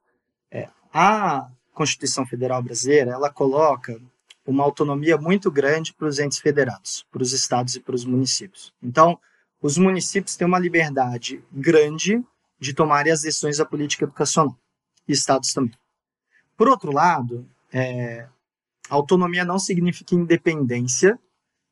É, 0.50 0.70
a 0.94 1.52
Constituição 1.74 2.26
Federal 2.26 2.64
Brasileira, 2.64 3.12
ela 3.12 3.30
coloca 3.30 4.02
uma 4.46 4.64
autonomia 4.64 5.18
muito 5.18 5.50
grande 5.50 5.94
para 5.94 6.08
os 6.08 6.20
entes 6.20 6.40
federados, 6.40 7.06
para 7.12 7.24
os 7.24 7.34
estados 7.34 7.76
e 7.76 7.80
para 7.80 7.96
os 7.96 8.06
municípios. 8.06 8.74
Então, 8.82 9.20
os 9.62 9.78
municípios 9.78 10.36
têm 10.36 10.46
uma 10.46 10.60
liberdade 10.60 11.44
grande 11.52 12.24
de 12.60 12.74
tomarem 12.74 13.12
as 13.12 13.22
decisões 13.22 13.58
da 13.58 13.66
política 13.66 14.06
educacional, 14.06 14.56
e 15.08 15.14
estados 15.14 15.54
também. 15.54 15.74
Por 16.56 16.68
outro 16.68 16.92
lado, 16.92 17.48
é, 17.74 18.28
autonomia 18.90 19.44
não 19.44 19.60
significa 19.60 20.16
independência, 20.16 21.20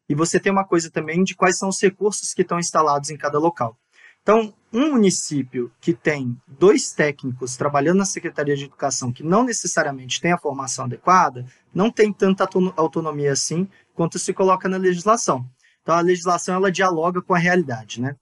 e 0.10 0.16
você 0.16 0.40
tem 0.40 0.52
uma 0.52 0.66
coisa 0.66 0.90
também 0.90 1.24
de 1.24 1.36
quais 1.36 1.58
são 1.58 1.70
os 1.70 1.82
recursos 1.82 2.34
que 2.34 2.42
estão 2.42 2.60
instalados 2.60 3.10
em 3.10 3.18
cada 3.18 3.40
local. 3.40 3.78
Então, 4.24 4.54
um 4.72 4.92
município 4.94 5.70
que 5.82 5.94
tem 5.94 6.42
dois 6.48 6.94
técnicos 6.94 7.58
trabalhando 7.58 7.98
na 7.98 8.06
Secretaria 8.06 8.56
de 8.56 8.64
Educação 8.64 9.12
que 9.12 9.22
não 9.22 9.44
necessariamente 9.44 10.22
tem 10.22 10.32
a 10.32 10.38
formação 10.38 10.86
adequada, 10.86 11.46
não 11.74 11.92
tem 11.92 12.12
tanta 12.12 12.48
autonomia 12.78 13.34
assim 13.34 13.68
quanto 13.94 14.18
se 14.18 14.34
coloca 14.34 14.70
na 14.70 14.78
legislação. 14.78 15.46
Então, 15.82 15.94
a 15.94 16.00
legislação 16.00 16.56
ela 16.56 16.72
dialoga 16.72 17.22
com 17.22 17.36
a 17.36 17.38
realidade, 17.38 18.00
né? 18.02 18.16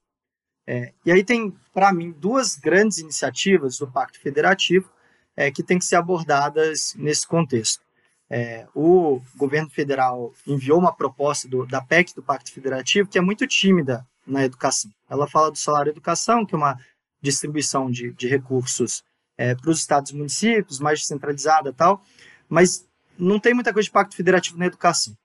É, 0.68 0.92
e 1.06 1.12
aí 1.12 1.24
tem, 1.24 1.56
para 1.72 1.94
mim, 1.94 2.12
duas 2.12 2.56
grandes 2.56 2.98
iniciativas 2.98 3.78
do 3.78 3.88
Pacto 3.88 4.20
Federativo 4.20 4.90
é, 5.36 5.52
que 5.52 5.62
têm 5.62 5.78
que 5.78 5.86
ser 5.86 5.98
abordadas 5.98 6.96
nesse 6.98 7.28
contexto. 7.28 7.84
É, 8.28 8.66
o 8.74 9.22
governo 9.36 9.70
federal 9.70 10.34
enviou 10.48 10.80
uma 10.80 10.94
proposta 10.94 11.48
do, 11.48 11.66
da 11.68 11.82
PEC 11.82 12.16
do 12.16 12.24
Pacto 12.24 12.52
Federativo 12.52 13.08
que 13.08 13.18
é 13.18 13.22
muito 13.22 13.46
tímida 13.46 14.08
na 14.32 14.44
educação. 14.44 14.92
Ela 15.10 15.28
fala 15.28 15.52
do 15.52 15.58
salário 15.58 15.92
educação, 15.92 16.46
que 16.46 16.56
é 16.56 16.58
uma 16.58 16.78
distribuição 17.22 17.92
de, 17.92 18.12
de 18.14 18.28
recursos 18.28 19.04
é, 19.38 19.56
para 19.56 19.70
os 19.70 19.80
estados 19.80 20.12
e 20.12 20.16
municípios, 20.16 20.80
mais 20.80 21.00
descentralizada 21.00 21.74
tal, 21.74 22.02
mas 22.50 22.86
não 23.18 23.40
tem 23.40 23.54
muita 23.54 23.74
coisa 23.74 23.86
de 23.86 23.92
pacto 23.92 24.16
federativo 24.16 24.58
na 24.58 24.66
educação. 24.66 25.16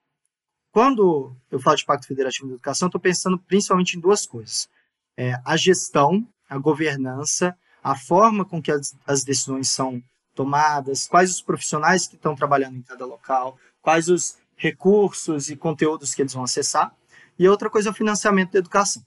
Quando 0.71 1.35
eu 1.49 1.59
falo 1.59 1.77
de 1.77 1.85
pacto 1.85 2.07
federativo 2.07 2.47
na 2.47 2.53
educação, 2.53 2.87
estou 2.87 3.01
pensando 3.01 3.39
principalmente 3.39 3.97
em 3.97 3.99
duas 3.99 4.25
coisas: 4.25 4.69
é, 5.17 5.39
a 5.43 5.57
gestão, 5.57 6.27
a 6.49 6.57
governança, 6.57 7.57
a 7.83 7.95
forma 7.95 8.45
com 8.45 8.61
que 8.61 8.71
as, 8.71 8.95
as 9.05 9.23
decisões 9.23 9.69
são 9.69 10.03
tomadas, 10.35 11.07
quais 11.07 11.31
os 11.31 11.41
profissionais 11.41 12.05
que 12.05 12.15
estão 12.15 12.35
trabalhando 12.35 12.77
em 12.77 12.83
cada 12.83 13.05
local, 13.05 13.57
quais 13.81 14.07
os 14.07 14.37
recursos 14.55 15.49
e 15.49 15.55
conteúdos 15.55 16.13
que 16.13 16.21
eles 16.21 16.33
vão 16.33 16.43
acessar. 16.43 16.93
E 17.37 17.47
outra 17.47 17.69
coisa 17.69 17.89
é 17.89 17.91
o 17.91 17.95
financiamento 17.95 18.51
da 18.51 18.59
educação. 18.59 19.03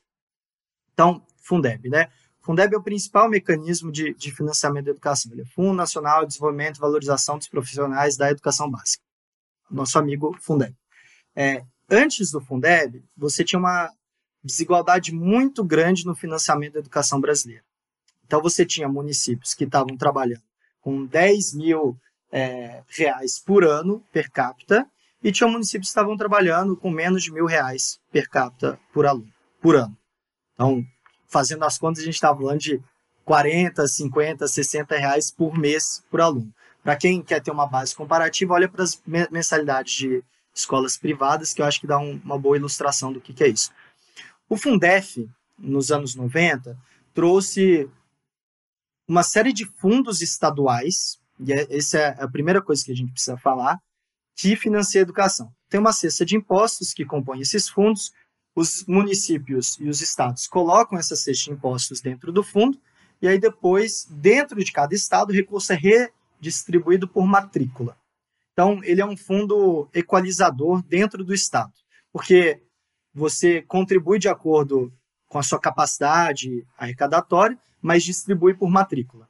Então, 0.93 1.25
Fundeb, 1.39 1.89
né? 1.89 2.09
Fundeb 2.41 2.75
é 2.75 2.79
o 2.79 2.83
principal 2.83 3.29
mecanismo 3.29 3.91
de, 3.91 4.15
de 4.15 4.31
financiamento 4.31 4.87
da 4.87 4.91
educação. 4.93 5.33
Ele 5.33 5.43
é 5.43 5.47
Fundo 5.47 5.75
Nacional 5.75 6.23
de 6.23 6.29
Desenvolvimento 6.29 6.77
e 6.77 6.81
Valorização 6.81 7.39
dos 7.39 7.49
Profissionais 7.49 8.17
da 8.17 8.31
Educação 8.31 8.71
Básica. 8.71 9.03
Nosso 9.71 9.99
amigo 9.99 10.37
Fundeb. 10.41 10.75
É, 11.35 11.65
antes 11.89 12.31
do 12.31 12.41
Fundeb, 12.41 13.05
você 13.17 13.45
tinha 13.45 13.59
uma 13.59 13.93
desigualdade 14.43 15.13
muito 15.13 15.63
grande 15.65 16.07
no 16.07 16.15
financiamento 16.15 16.75
da 16.75 16.81
educação 16.81 17.21
brasileira. 17.21 17.65
Então, 18.25 18.41
você 18.41 18.65
tinha 18.65 18.89
municípios 18.89 19.55
que 19.55 19.65
estavam 19.65 19.97
trabalhando 19.97 20.43
com 20.81 21.05
10 21.05 21.55
mil 21.55 21.99
é, 22.33 22.83
reais 22.89 23.39
por 23.39 23.65
ano 23.65 24.05
per 24.13 24.31
capita 24.31 24.89
e 25.23 25.31
tinha 25.31 25.49
municípios 25.49 25.89
que 25.89 25.91
estavam 25.91 26.17
trabalhando 26.17 26.77
com 26.77 26.91
menos 26.91 27.23
de 27.23 27.33
mil 27.33 27.47
reais 27.47 28.01
per 28.11 28.29
capita 28.29 28.79
por 28.93 29.07
aluno, 29.07 29.33
por 29.61 29.77
ano. 29.77 29.97
Então, 30.55 30.85
fazendo 31.29 31.65
as 31.65 31.79
contas, 31.79 32.03
a 32.03 32.05
gente 32.05 32.15
estava 32.15 32.39
falando 32.39 32.61
de 32.61 32.83
40, 33.25 33.87
50, 33.87 34.49
60 34.49 34.97
reais 34.97 35.31
por 35.31 35.57
mês 35.57 36.03
por 36.11 36.21
aluno. 36.21 36.53
Para 36.83 36.97
quem 36.97 37.23
quer 37.23 37.43
ter 37.43 37.51
uma 37.51 37.67
base 37.67 37.95
comparativa, 37.95 38.55
olha 38.55 38.69
para 38.69 38.83
as 38.83 39.01
mensalidades 39.31 39.95
de 39.95 40.25
escolas 40.55 40.97
privadas, 40.97 41.53
que 41.53 41.61
eu 41.61 41.67
acho 41.67 41.81
que 41.81 41.87
dá 41.87 41.99
um, 41.99 42.21
uma 42.25 42.39
boa 42.39 42.57
ilustração 42.57 43.13
do 43.13 43.21
que, 43.21 43.33
que 43.33 43.45
é 43.45 43.49
isso. 43.49 43.71
O 44.49 44.57
Fundef, 44.57 45.29
nos 45.59 45.91
anos 45.91 46.15
90, 46.15 46.77
trouxe 47.15 47.89
uma 49.07 49.23
série 49.23 49.53
de 49.53 49.67
fundos 49.67 50.23
estaduais, 50.23 51.21
e 51.39 51.53
é, 51.53 51.67
essa 51.77 51.99
é 51.99 52.25
a 52.25 52.29
primeira 52.29 52.63
coisa 52.63 52.85
que 52.85 52.93
a 52.93 52.97
gente 52.97 53.13
precisa 53.13 53.37
falar, 53.37 53.79
que 54.41 54.57
financia 54.57 55.01
a 55.01 55.03
educação. 55.03 55.53
Tem 55.69 55.79
uma 55.79 55.93
cesta 55.93 56.25
de 56.25 56.35
impostos 56.35 56.95
que 56.95 57.05
compõe 57.05 57.41
esses 57.41 57.69
fundos, 57.69 58.11
os 58.57 58.87
municípios 58.87 59.79
e 59.79 59.87
os 59.87 60.01
estados 60.01 60.47
colocam 60.47 60.99
essa 60.99 61.15
cesta 61.15 61.45
de 61.45 61.53
impostos 61.53 62.01
dentro 62.01 62.33
do 62.33 62.43
fundo, 62.43 62.81
e 63.21 63.29
aí 63.29 63.39
depois, 63.39 64.07
dentro 64.11 64.65
de 64.65 64.73
cada 64.73 64.95
estado, 64.95 65.29
o 65.29 65.35
recurso 65.35 65.75
é 65.75 65.77
redistribuído 65.77 67.07
por 67.07 67.27
matrícula. 67.27 67.99
Então, 68.53 68.83
ele 68.83 69.03
é 69.03 69.07
um 69.07 69.17
fundo 69.17 69.91
equalizador 69.93 70.83
dentro 70.83 71.23
do 71.23 71.35
estado, 71.35 71.73
porque 72.11 72.63
você 73.13 73.61
contribui 73.61 74.19
de 74.19 74.29
acordo 74.29 74.91
com 75.29 75.39
a 75.39 75.43
sua 75.43 75.61
capacidade 75.61 76.67
arrecadatória, 76.79 77.59
mas 77.81 78.03
distribui 78.03 78.55
por 78.55 78.71
matrícula. 78.71 79.29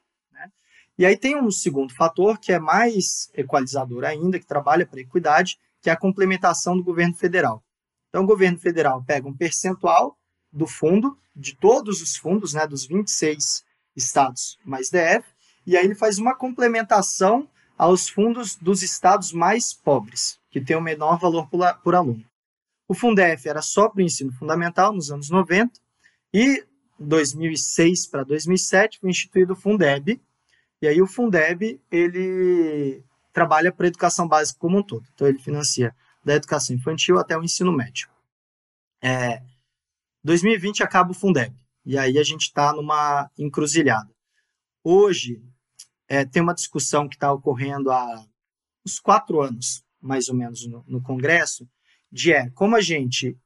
E 1.01 1.07
aí 1.07 1.17
tem 1.17 1.35
um 1.35 1.51
segundo 1.51 1.95
fator 1.95 2.39
que 2.39 2.53
é 2.53 2.59
mais 2.59 3.31
equalizador 3.33 4.05
ainda, 4.05 4.39
que 4.39 4.45
trabalha 4.45 4.85
para 4.85 4.99
a 4.99 5.03
equidade, 5.03 5.59
que 5.81 5.89
é 5.89 5.93
a 5.95 5.97
complementação 5.97 6.77
do 6.77 6.85
governo 6.85 7.15
federal. 7.15 7.65
Então, 8.11 8.23
o 8.23 8.27
governo 8.27 8.59
federal 8.59 9.03
pega 9.03 9.27
um 9.27 9.35
percentual 9.35 10.19
do 10.53 10.67
fundo, 10.67 11.17
de 11.35 11.57
todos 11.57 12.03
os 12.03 12.19
fundos, 12.19 12.53
né, 12.53 12.67
dos 12.67 12.85
26 12.85 13.65
estados 13.97 14.59
mais 14.63 14.91
DF, 14.91 15.27
e 15.67 15.75
aí 15.75 15.87
ele 15.87 15.95
faz 15.95 16.19
uma 16.19 16.35
complementação 16.35 17.49
aos 17.79 18.07
fundos 18.07 18.55
dos 18.57 18.83
estados 18.83 19.33
mais 19.33 19.73
pobres, 19.73 20.39
que 20.51 20.61
tem 20.61 20.77
o 20.77 20.83
menor 20.83 21.19
valor 21.19 21.49
por, 21.49 21.61
por 21.83 21.95
aluno. 21.95 22.27
O 22.87 22.93
Fundef 22.93 23.49
era 23.49 23.63
só 23.63 23.89
para 23.89 24.01
o 24.01 24.05
ensino 24.05 24.33
fundamental 24.33 24.93
nos 24.93 25.11
anos 25.11 25.31
90, 25.31 25.81
e 26.35 26.63
2006 26.99 28.07
para 28.07 28.23
2007 28.23 28.99
foi 29.01 29.09
instituído 29.09 29.55
o 29.55 29.57
Fundeb, 29.57 30.21
e 30.83 30.89
aí 30.89 31.01
o 31.03 31.07
Fundeb 31.07 31.81
ele 31.91 33.05
trabalha 33.33 33.73
para 33.73 33.87
a 33.87 33.89
educação 33.89 34.27
básica 34.27 34.59
como 34.59 34.79
um 34.79 34.83
todo. 34.83 35.07
Então 35.15 35.27
ele 35.27 35.39
financia 35.39 35.95
da 36.25 36.35
educação 36.35 36.75
infantil 36.75 37.19
até 37.19 37.37
o 37.37 37.43
ensino 37.43 37.73
médio. 37.73 38.09
É, 39.03 39.43
2020 40.25 40.83
acaba 40.83 41.11
o 41.11 41.15
Fundeb. 41.15 41.55
E 41.85 41.99
aí 41.99 42.19
a 42.19 42.23
gente 42.23 42.43
está 42.43 42.73
numa 42.73 43.31
encruzilhada. 43.39 44.11
Hoje 44.83 45.43
é, 46.09 46.25
tem 46.25 46.43
uma 46.43 46.55
discussão 46.55 47.09
que 47.09 47.17
está 47.17 47.33
ocorrendo 47.33 47.91
há 47.91 48.27
uns 48.85 48.99
quatro 48.99 49.41
anos, 49.41 49.85
mais 50.01 50.29
ou 50.29 50.35
menos, 50.35 50.67
no, 50.67 50.85
no 50.87 51.03
Congresso, 51.03 51.69
de 52.11 52.33
é, 52.33 52.51
como 52.51 52.77
a 52.77 52.81
gente 52.81 53.37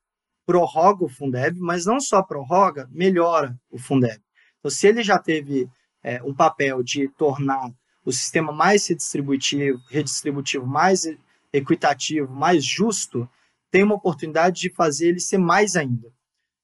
prorroga 0.47 1.05
o 1.05 1.09
Fundeb, 1.09 1.59
mas 1.59 1.87
não 1.87 2.01
só 2.01 2.23
prorroga, 2.23 2.89
melhora 2.91 3.59
o 3.71 3.79
Fundeb. 3.79 4.23
Então, 4.59 4.71
se 4.71 4.87
ele 4.87 5.03
já 5.03 5.19
teve 5.19 5.69
é, 6.05 6.23
um 6.23 6.35
papel 6.35 6.83
de 6.83 7.09
tornar 7.09 7.73
o 8.05 8.13
sistema 8.13 8.53
mais 8.53 8.87
redistributivo, 8.87 9.81
redistributivo, 9.89 10.67
mais 10.67 11.05
equitativo, 11.51 12.31
mais 12.31 12.63
justo, 12.63 13.29
tem 13.71 13.83
uma 13.83 13.95
oportunidade 13.95 14.61
de 14.61 14.71
fazer 14.71 15.09
ele 15.09 15.21
ser 15.21 15.39
mais 15.39 15.75
ainda. 15.75 16.13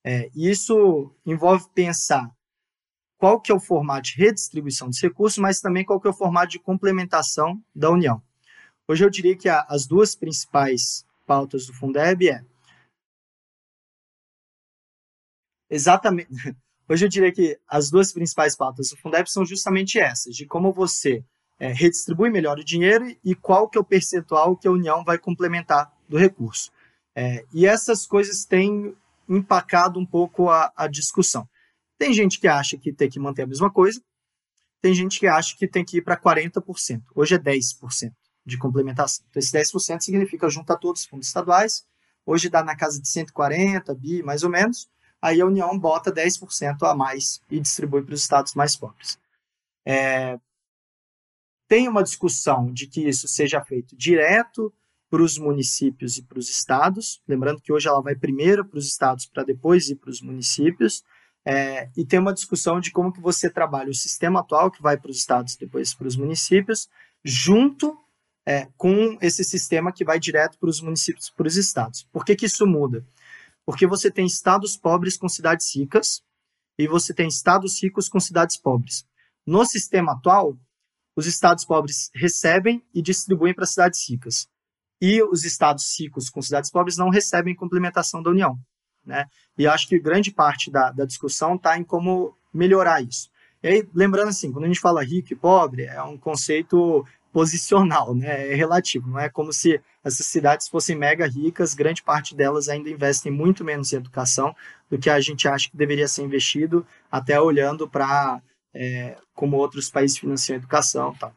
É, 0.05 0.31
isso 0.35 1.11
envolve 1.25 1.67
pensar 1.75 2.31
qual 3.17 3.41
que 3.41 3.51
é 3.51 3.55
o 3.55 3.61
formato 3.61 4.09
de 4.09 4.17
redistribuição 4.17 4.89
dos 4.89 5.01
recursos, 5.01 5.39
mas 5.39 5.61
também 5.61 5.85
qual 5.85 6.01
que 6.01 6.07
é 6.07 6.11
o 6.11 6.15
formato 6.15 6.53
de 6.53 6.59
complementação 6.59 7.63
da 7.75 7.91
União. 7.91 8.23
Hoje 8.87 9.05
eu 9.05 9.11
diria 9.11 9.37
que 9.37 9.49
a, 9.49 9.63
as 9.69 9.87
duas 9.87 10.15
principais 10.15 11.07
pautas 11.27 11.67
do 11.67 11.73
Fundeb 11.73 12.29
é 12.29 12.45
exatamente. 15.69 16.29
Hoje 16.91 17.05
eu 17.05 17.09
diria 17.09 17.31
que 17.31 17.57
as 17.69 17.89
duas 17.89 18.13
principais 18.13 18.57
pautas 18.57 18.89
do 18.89 18.97
Fundeb 18.97 19.31
são 19.31 19.47
justamente 19.47 19.97
essas, 19.97 20.35
de 20.35 20.45
como 20.45 20.73
você 20.73 21.25
é, 21.61 21.73
redistribui 21.73 22.31
melhor 22.31 22.59
o 22.59 22.65
dinheiro 22.65 23.17
e 23.25 23.33
qual 23.33 23.69
que 23.69 23.79
é 23.79 23.81
o 23.81 23.85
percentual 23.85 24.57
que 24.57 24.67
a 24.67 24.73
União 24.73 25.05
vai 25.05 25.17
complementar 25.17 25.89
do 26.09 26.19
recurso. 26.19 26.73
É, 27.15 27.45
e 27.55 27.65
essas 27.65 28.05
coisas 28.09 28.45
têm 28.45 28.93
empacado 29.29 30.01
um 30.01 30.05
pouco 30.05 30.49
a, 30.49 30.73
a 30.77 30.89
discussão. 30.89 31.49
Tem 31.97 32.13
gente 32.13 32.41
que 32.41 32.49
acha 32.49 32.77
que 32.77 32.93
tem 32.93 33.09
que 33.09 33.21
manter 33.21 33.43
a 33.43 33.47
mesma 33.47 33.71
coisa, 33.71 34.03
tem 34.83 34.93
gente 34.93 35.21
que 35.21 35.29
acha 35.29 35.57
que 35.57 35.69
tem 35.69 35.85
que 35.85 35.99
ir 35.99 36.03
para 36.03 36.17
40%. 36.17 37.03
Hoje 37.15 37.37
é 37.37 37.39
10% 37.39 38.13
de 38.45 38.59
complementação. 38.59 39.25
Então, 39.31 39.39
esse 39.39 39.53
10% 39.53 40.01
significa 40.01 40.49
juntar 40.49 40.77
todos 40.77 41.03
os 41.03 41.07
fundos 41.07 41.29
estaduais. 41.29 41.85
Hoje 42.27 42.49
dá 42.49 42.65
na 42.65 42.75
casa 42.75 43.01
de 43.01 43.09
140 43.09 43.95
bi, 43.95 44.25
mais 44.25 44.43
ou 44.43 44.51
menos. 44.51 44.89
Aí 45.23 45.41
a 45.41 45.47
União 45.47 45.79
bota 45.79 46.13
10% 46.13 46.83
a 46.83 46.95
mais 46.95 47.43
e 47.51 47.61
distribui 47.61 48.03
para 48.03 48.15
os 48.15 48.23
estados 48.23 48.55
mais 48.55 48.77
pobres. 48.77 49.19
É, 49.87 50.39
tem 51.69 51.89
uma 51.89 52.03
discussão 52.03 52.73
de 52.73 52.87
que 52.87 53.09
isso 53.09 53.29
seja 53.29 53.63
feito 53.63 53.95
direto 53.97 54.73
para 55.11 55.23
os 55.23 55.37
municípios 55.39 56.17
e 56.17 56.23
para 56.23 56.39
os 56.39 56.49
estados, 56.49 57.21
lembrando 57.27 57.61
que 57.61 57.73
hoje 57.73 57.89
ela 57.89 58.01
vai 58.01 58.15
primeiro 58.15 58.65
para 58.65 58.79
os 58.79 58.87
estados 58.87 59.27
para 59.27 59.43
depois 59.43 59.89
ir 59.89 59.97
para 59.97 60.11
os 60.11 60.23
municípios, 60.23 61.05
é, 61.45 61.89
e 61.97 62.05
tem 62.05 62.19
uma 62.19 62.35
discussão 62.35 62.81
de 62.81 62.91
como 62.91 63.13
que 63.13 63.21
você 63.21 63.51
trabalha 63.51 63.91
o 63.91 63.95
sistema 63.95 64.41
atual 64.41 64.71
que 64.71 64.83
vai 64.83 64.97
para 64.97 65.11
os 65.11 65.17
estados 65.17 65.57
depois 65.57 65.95
para 65.95 66.07
os 66.07 66.17
municípios, 66.17 66.89
junto 67.25 67.99
é, 68.47 68.69
com 68.77 69.19
esse 69.21 69.45
sistema 69.45 69.93
que 69.93 70.05
vai 70.05 70.19
direto 70.19 70.59
para 70.59 70.69
os 70.69 70.81
municípios 70.81 71.31
para 71.31 71.47
os 71.47 71.57
estados. 71.57 72.07
Por 72.13 72.25
que, 72.25 72.37
que 72.37 72.47
isso 72.47 72.67
muda? 72.67 73.05
Porque 73.65 73.87
você 73.87 74.11
tem 74.11 74.27
estados 74.27 74.77
pobres 74.77 75.17
com 75.17 75.29
cidades 75.29 75.75
ricas 75.75 76.23
e 76.79 76.89
você 76.89 77.13
tem 77.13 77.29
estados 77.29 77.83
ricos 77.83 78.09
com 78.09 78.19
cidades 78.19 78.57
pobres. 78.57 79.05
No 79.47 79.65
sistema 79.65 80.13
atual, 80.13 80.57
os 81.17 81.27
estados 81.27 81.65
pobres 81.65 82.11
recebem 82.15 82.83
e 82.95 83.03
distribuem 83.03 83.55
para 83.55 83.67
cidades 83.67 84.01
ricas. 84.09 84.49
E 85.01 85.23
os 85.23 85.45
estados 85.45 85.99
ricos 85.99 86.29
com 86.29 86.43
cidades 86.43 86.71
pobres 86.71 86.97
não 86.97 87.11
recebem 87.11 87.55
complementação 87.55 88.23
da 88.23 88.31
União. 88.31 88.59
Né? 89.05 89.27
E 89.57 89.67
acho 89.67 89.89
que 89.89 89.99
grande 89.99 90.31
parte 90.31 90.71
da, 90.71 90.91
da 90.93 91.05
discussão 91.05 91.55
está 91.55 91.79
em 91.79 91.85
como 91.85 92.37
melhorar 92.53 93.03
isso. 93.03 93.31
E 93.63 93.69
aí, 93.69 93.89
lembrando 93.95 94.29
assim, 94.29 94.53
quando 94.53 94.65
a 94.65 94.69
gente 94.69 94.81
fala 94.81 95.05
rico 95.05 95.33
e 95.33 95.37
pobre, 95.37 95.85
é 95.85 96.03
um 96.03 96.17
conceito 96.17 97.07
posicional, 97.33 98.15
né? 98.15 98.53
é 98.53 98.55
relativo. 98.55 99.09
Não 99.09 99.19
é 99.19 99.29
como 99.29 99.53
se 99.53 99.81
essas 100.03 100.27
cidades 100.27 100.69
fossem 100.69 100.97
mega 100.97 101.27
ricas, 101.27 101.75
grande 101.75 102.03
parte 102.03 102.35
delas 102.35 102.69
ainda 102.69 102.91
investem 102.91 103.31
muito 103.31 103.65
menos 103.65 103.93
em 103.93 103.97
educação 103.97 104.55
do 104.89 104.99
que 104.99 105.09
a 105.09 105.21
gente 105.21 105.47
acha 105.47 105.71
que 105.71 105.77
deveria 105.77 106.09
ser 106.09 106.23
investido, 106.23 106.87
até 107.11 107.41
olhando 107.41 107.89
para 107.89 108.43
é, 108.75 109.17
como 109.35 109.57
outros 109.57 109.91
países 109.91 110.19
financiam 110.19 110.57
a 110.57 110.59
educação. 110.59 111.15
Tá. 111.15 111.33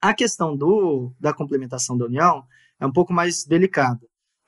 A 0.00 0.14
questão 0.14 0.56
do, 0.56 1.12
da 1.18 1.32
complementação 1.32 1.96
da 1.96 2.06
União 2.06 2.44
é 2.80 2.86
um 2.86 2.92
pouco 2.92 3.12
mais 3.12 3.44
delicada, 3.44 4.00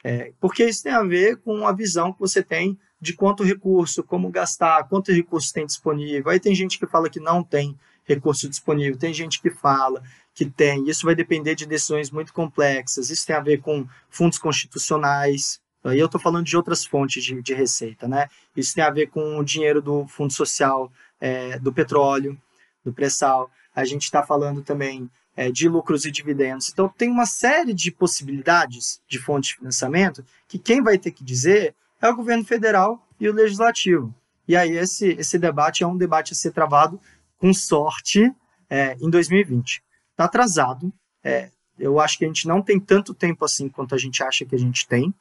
é, 0.04 0.32
porque 0.40 0.64
isso 0.64 0.82
tem 0.82 0.92
a 0.92 1.02
ver 1.02 1.38
com 1.38 1.66
a 1.66 1.72
visão 1.72 2.12
que 2.12 2.20
você 2.20 2.42
tem 2.42 2.78
de 3.00 3.12
quanto 3.12 3.44
recurso, 3.44 4.02
como 4.02 4.30
gastar, 4.30 4.84
quanto 4.88 5.12
recurso 5.12 5.52
tem 5.52 5.66
disponível. 5.66 6.30
Aí 6.30 6.40
tem 6.40 6.54
gente 6.54 6.78
que 6.78 6.86
fala 6.86 7.10
que 7.10 7.20
não 7.20 7.42
tem 7.42 7.78
recurso 8.04 8.48
disponível, 8.48 8.98
tem 8.98 9.12
gente 9.12 9.40
que 9.40 9.50
fala 9.50 10.02
que 10.36 10.44
tem. 10.44 10.86
Isso 10.86 11.06
vai 11.06 11.14
depender 11.14 11.54
de 11.54 11.64
decisões 11.64 12.10
muito 12.10 12.32
complexas. 12.32 13.08
Isso 13.08 13.26
tem 13.26 13.34
a 13.34 13.40
ver 13.40 13.62
com 13.62 13.88
fundos 14.10 14.38
constitucionais. 14.38 15.58
Aí 15.82 15.98
eu 15.98 16.04
estou 16.04 16.20
falando 16.20 16.44
de 16.44 16.56
outras 16.56 16.84
fontes 16.84 17.24
de, 17.24 17.40
de, 17.40 17.54
receita, 17.54 18.06
né? 18.06 18.28
Isso 18.54 18.74
tem 18.74 18.84
a 18.84 18.90
ver 18.90 19.06
com 19.06 19.38
o 19.38 19.44
dinheiro 19.44 19.80
do 19.80 20.06
Fundo 20.06 20.32
Social 20.32 20.92
é, 21.18 21.58
do 21.58 21.72
petróleo, 21.72 22.38
do 22.84 22.92
pré-sal. 22.92 23.50
A 23.74 23.86
gente 23.86 24.02
está 24.02 24.22
falando 24.22 24.62
também 24.62 25.10
é, 25.34 25.50
de 25.50 25.70
lucros 25.70 26.04
e 26.04 26.10
dividendos. 26.10 26.68
Então, 26.68 26.86
tem 26.86 27.08
uma 27.08 27.24
série 27.24 27.72
de 27.72 27.90
possibilidades 27.90 29.00
de 29.08 29.18
fonte 29.18 29.48
de 29.48 29.56
financiamento 29.56 30.22
que 30.46 30.58
quem 30.58 30.82
vai 30.82 30.98
ter 30.98 31.12
que 31.12 31.24
dizer 31.24 31.74
é 32.02 32.10
o 32.10 32.16
governo 32.16 32.44
federal 32.44 33.02
e 33.18 33.26
o 33.26 33.32
legislativo. 33.32 34.14
E 34.46 34.54
aí, 34.54 34.76
esse, 34.76 35.08
esse 35.12 35.38
debate 35.38 35.82
é 35.82 35.86
um 35.86 35.96
debate 35.96 36.34
a 36.34 36.36
ser 36.36 36.50
travado 36.50 37.00
com 37.38 37.54
sorte 37.54 38.30
é, 38.68 38.96
em 39.00 39.08
2020. 39.08 39.85
Está 40.16 40.24
atrasado. 40.24 40.90
É, 41.22 41.50
eu 41.78 42.00
acho 42.00 42.16
que 42.16 42.24
a 42.24 42.28
gente 42.28 42.48
não 42.48 42.62
tem 42.62 42.80
tanto 42.80 43.12
tempo 43.12 43.44
assim 43.44 43.68
quanto 43.68 43.94
a 43.94 43.98
gente 43.98 44.22
acha 44.22 44.46
que 44.46 44.54
a 44.54 44.58
gente 44.58 44.88
tem, 44.88 45.14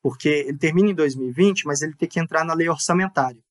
porque 0.00 0.28
ele 0.28 0.56
termina 0.56 0.88
em 0.88 0.94
2020, 0.94 1.66
mas 1.66 1.82
ele 1.82 1.92
tem 1.94 2.08
que 2.08 2.18
entrar 2.18 2.46
na 2.46 2.54
lei 2.54 2.66
orçamentária. 2.66 3.42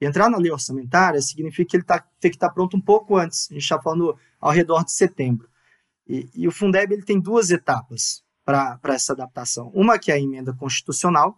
E 0.00 0.06
entrar 0.06 0.30
na 0.30 0.38
lei 0.38 0.52
orçamentária 0.52 1.20
significa 1.20 1.70
que 1.70 1.76
ele 1.76 1.82
tá, 1.82 1.98
tem 2.20 2.30
que 2.30 2.36
estar 2.36 2.48
tá 2.48 2.54
pronto 2.54 2.76
um 2.76 2.80
pouco 2.80 3.16
antes. 3.16 3.48
A 3.50 3.54
gente 3.54 3.64
está 3.64 3.82
falando 3.82 4.16
ao 4.40 4.52
redor 4.52 4.84
de 4.84 4.92
setembro. 4.92 5.48
E, 6.06 6.30
e 6.32 6.46
o 6.46 6.52
Fundeb 6.52 6.92
ele 6.92 7.02
tem 7.02 7.20
duas 7.20 7.50
etapas 7.50 8.22
para 8.44 8.78
essa 8.84 9.12
adaptação. 9.12 9.72
Uma 9.74 9.98
que 9.98 10.12
é 10.12 10.14
a 10.14 10.20
emenda 10.20 10.54
constitucional, 10.54 11.36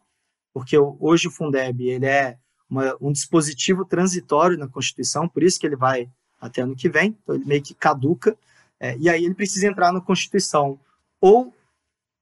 porque 0.52 0.76
hoje 0.78 1.28
o 1.28 1.30
Fundeb 1.30 1.88
ele 1.88 2.06
é 2.06 2.38
uma, 2.68 2.94
um 3.00 3.10
dispositivo 3.10 3.84
transitório 3.84 4.58
na 4.58 4.68
Constituição, 4.68 5.26
por 5.26 5.42
isso 5.42 5.58
que 5.58 5.66
ele 5.66 5.74
vai 5.74 6.08
até 6.40 6.62
ano 6.62 6.76
que 6.76 6.88
vem, 6.88 7.18
então 7.22 7.34
ele 7.34 7.44
meio 7.44 7.62
que 7.62 7.74
caduca, 7.74 8.36
é, 8.80 8.96
e 8.98 9.08
aí 9.08 9.24
ele 9.24 9.34
precisa 9.34 9.66
entrar 9.66 9.92
na 9.92 10.00
Constituição 10.00 10.80
ou 11.20 11.54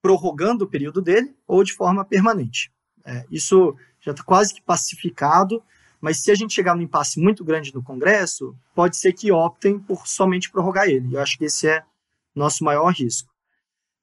prorrogando 0.03 0.65
o 0.65 0.69
período 0.69 1.01
dele 1.01 1.37
ou 1.47 1.63
de 1.63 1.73
forma 1.73 2.05
permanente. 2.05 2.73
É, 3.05 3.25
isso 3.31 3.77
já 4.01 4.11
está 4.11 4.25
quase 4.25 4.53
que 4.53 4.61
pacificado, 4.63 5.63
Mas 6.01 6.23
se 6.23 6.31
a 6.31 6.35
gente 6.35 6.55
chegar 6.55 6.77
num 6.77 6.83
impasse 6.83 7.21
muito 7.21 7.45
grande 7.45 7.75
no 7.75 7.83
Congresso, 7.83 8.57
pode 8.75 8.97
ser 8.97 9.13
que 9.13 9.33
optem 9.33 9.79
por 9.81 10.07
somente 10.07 10.51
prorrogar 10.51 10.87
ele. 10.89 11.15
Eu 11.15 11.21
acho 11.21 11.37
que 11.37 11.47
esse 11.47 11.69
é 11.69 11.85
nosso 12.35 12.63
maior 12.63 12.93
risco. 12.93 13.33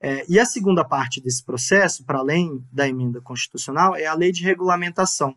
É, 0.02 0.26
e 0.30 0.38
a 0.38 0.46
segunda 0.46 0.84
parte 0.84 1.22
desse 1.22 1.44
processo, 1.44 2.04
para 2.04 2.20
além 2.20 2.64
da 2.72 2.88
emenda 2.88 3.22
constitucional, 3.22 3.96
é 3.96 4.06
a 4.06 4.14
lei 4.14 4.32
de 4.32 4.44
regulamentação. 4.44 5.36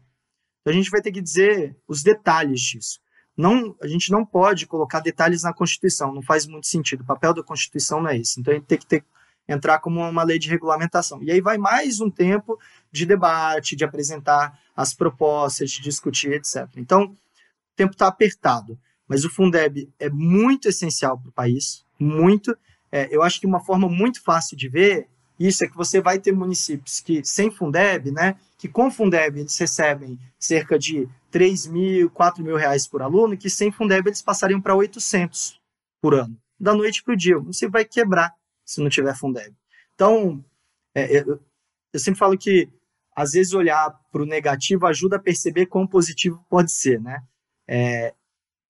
Então 0.60 0.72
a 0.72 0.76
gente 0.76 0.90
vai 0.90 1.00
ter 1.00 1.12
que 1.12 1.22
dizer 1.22 1.76
os 1.86 2.02
detalhes 2.02 2.60
disso. 2.60 3.00
Não, 3.39 3.76
a 3.80 3.86
gente 3.86 4.11
não 4.11 4.26
pode 4.26 4.66
colocar 4.66 4.99
detalhes 4.99 5.45
na 5.45 5.53
Constituição, 5.53 6.12
não 6.12 6.22
faz 6.22 6.45
muito 6.45 6.66
sentido. 6.66 7.03
O 7.03 7.07
papel 7.07 7.32
da 7.32 7.41
Constituição 7.41 8.03
não 8.03 8.11
é 8.11 8.18
esse. 8.18 8.41
Então 8.41 8.53
a 8.53 8.57
gente 8.57 8.66
tem 8.66 8.78
que 8.78 8.86
ter, 8.86 9.05
entrar 9.49 9.78
como 9.78 10.01
uma 10.01 10.24
lei 10.24 10.41
de 10.41 10.51
regulamentação. 10.51 11.22
E 11.22 11.30
aí 11.30 11.41
vai 11.41 11.57
mais 11.57 12.01
um 12.01 12.11
tempo 12.11 12.59
de 12.91 13.07
debate, 13.07 13.76
de 13.76 13.84
apresentar 13.84 14.59
as 14.74 14.93
propostas, 14.93 15.70
de 15.70 15.80
discutir, 15.80 16.32
etc. 16.32 16.66
Então, 16.76 17.05
o 17.05 17.16
tempo 17.76 17.93
está 17.93 18.09
apertado, 18.09 18.76
mas 19.07 19.24
o 19.24 19.30
Fundeb 19.30 19.89
é 20.01 20.11
muito 20.11 20.68
essencial 20.68 21.16
para 21.16 21.28
o 21.28 21.32
país, 21.32 21.84
muito. 21.97 22.59
É, 22.91 23.09
eu 23.14 23.22
acho 23.22 23.39
que 23.39 23.47
uma 23.47 23.61
forma 23.61 23.89
muito 23.89 24.20
fácil 24.20 24.57
de 24.57 24.68
ver 24.68 25.09
isso 25.39 25.62
é 25.62 25.68
que 25.68 25.76
você 25.76 26.01
vai 26.01 26.18
ter 26.18 26.32
municípios 26.32 26.99
que, 26.99 27.24
sem 27.24 27.53
Fundeb, 27.53 28.11
né, 28.11 28.34
que 28.59 28.66
com 28.66 28.91
Fundeb 28.91 29.39
eles 29.39 29.57
recebem 29.57 30.18
cerca 30.39 30.76
de 30.76 31.09
3 31.31 31.66
mil, 31.66 32.11
4 32.11 32.43
mil 32.43 32.57
reais 32.57 32.87
por 32.87 33.03
aluno, 33.03 33.37
que 33.37 33.51
sem 33.51 33.70
Fundeb 33.70 34.09
eles 34.09 34.22
passariam 34.22 34.61
para 34.61 34.74
800 34.74 35.61
por 36.01 36.14
ano, 36.14 36.37
da 36.59 36.74
noite 36.74 37.03
para 37.03 37.14
o 37.14 37.16
dia. 37.16 37.39
Você 37.39 37.68
vai 37.68 37.85
quebrar 37.85 38.35
se 38.64 38.81
não 38.81 38.89
tiver 38.89 39.16
Fundeb. 39.16 39.55
Então, 39.95 40.45
é, 40.95 41.20
eu, 41.20 41.41
eu 41.93 42.01
sempre 42.01 42.18
falo 42.18 42.37
que 42.37 42.68
às 43.14 43.33
vezes 43.33 43.53
olhar 43.53 43.91
para 44.12 44.22
o 44.22 44.26
negativo 44.26 44.87
ajuda 44.87 45.16
a 45.16 45.20
perceber 45.20 45.66
quão 45.66 45.87
positivo 45.87 46.45
pode 46.49 46.70
ser, 46.70 47.01
né? 47.01 47.22
É, 47.66 48.14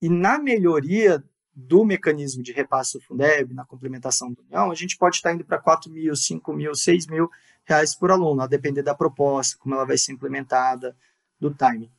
e 0.01 0.09
na 0.09 0.39
melhoria 0.39 1.23
do 1.55 1.85
mecanismo 1.85 2.43
de 2.43 2.53
repasse 2.53 2.97
do 2.97 3.05
Fundeb, 3.05 3.53
na 3.53 3.65
complementação 3.65 4.33
do 4.33 4.43
União, 4.43 4.71
a 4.71 4.75
gente 4.75 4.97
pode 4.97 5.17
estar 5.17 5.35
indo 5.35 5.45
para 5.45 5.59
4 5.59 5.91
mil, 5.91 6.15
5 6.15 6.53
mil, 6.53 6.75
6 6.75 7.09
mil 7.09 7.29
reais 7.65 7.95
por 7.95 8.11
aluno, 8.11 8.41
a 8.41 8.47
depender 8.47 8.83
da 8.83 8.95
proposta, 8.95 9.59
como 9.59 9.75
ela 9.75 9.85
vai 9.85 9.99
ser 9.99 10.13
implementada, 10.13 10.97
do 11.39 11.53
timing. 11.53 11.91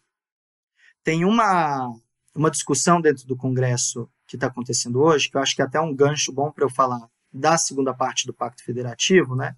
Tem 1.03 1.25
uma, 1.25 1.93
uma 2.35 2.51
discussão 2.51 3.01
dentro 3.01 3.25
do 3.25 3.35
Congresso 3.35 4.09
que 4.27 4.35
está 4.35 4.47
acontecendo 4.47 5.01
hoje, 5.01 5.29
que 5.29 5.37
eu 5.37 5.41
acho 5.41 5.55
que 5.55 5.61
é 5.61 5.65
até 5.65 5.79
um 5.79 5.93
gancho 5.93 6.31
bom 6.31 6.51
para 6.51 6.63
eu 6.63 6.69
falar 6.69 7.09
da 7.31 7.57
segunda 7.57 7.93
parte 7.93 8.25
do 8.25 8.33
Pacto 8.33 8.63
Federativo, 8.63 9.35
né? 9.35 9.55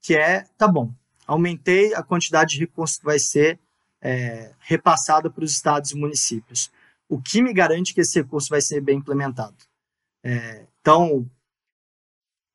Que 0.00 0.16
é, 0.16 0.44
tá 0.56 0.68
bom, 0.68 0.92
aumentei 1.26 1.94
a 1.94 2.02
quantidade 2.02 2.54
de 2.54 2.60
recursos 2.60 2.98
que 2.98 3.04
vai 3.04 3.18
ser 3.18 3.58
é, 4.00 4.52
repassada 4.60 5.30
para 5.30 5.44
os 5.44 5.52
estados 5.52 5.92
e 5.92 5.96
municípios. 5.96 6.70
O 7.08 7.20
que 7.20 7.42
me 7.42 7.52
garante 7.52 7.94
que 7.94 8.00
esse 8.00 8.20
recurso 8.20 8.48
vai 8.48 8.60
ser 8.60 8.80
bem 8.80 8.98
implementado? 8.98 9.56
É, 10.24 10.66
então, 10.80 11.28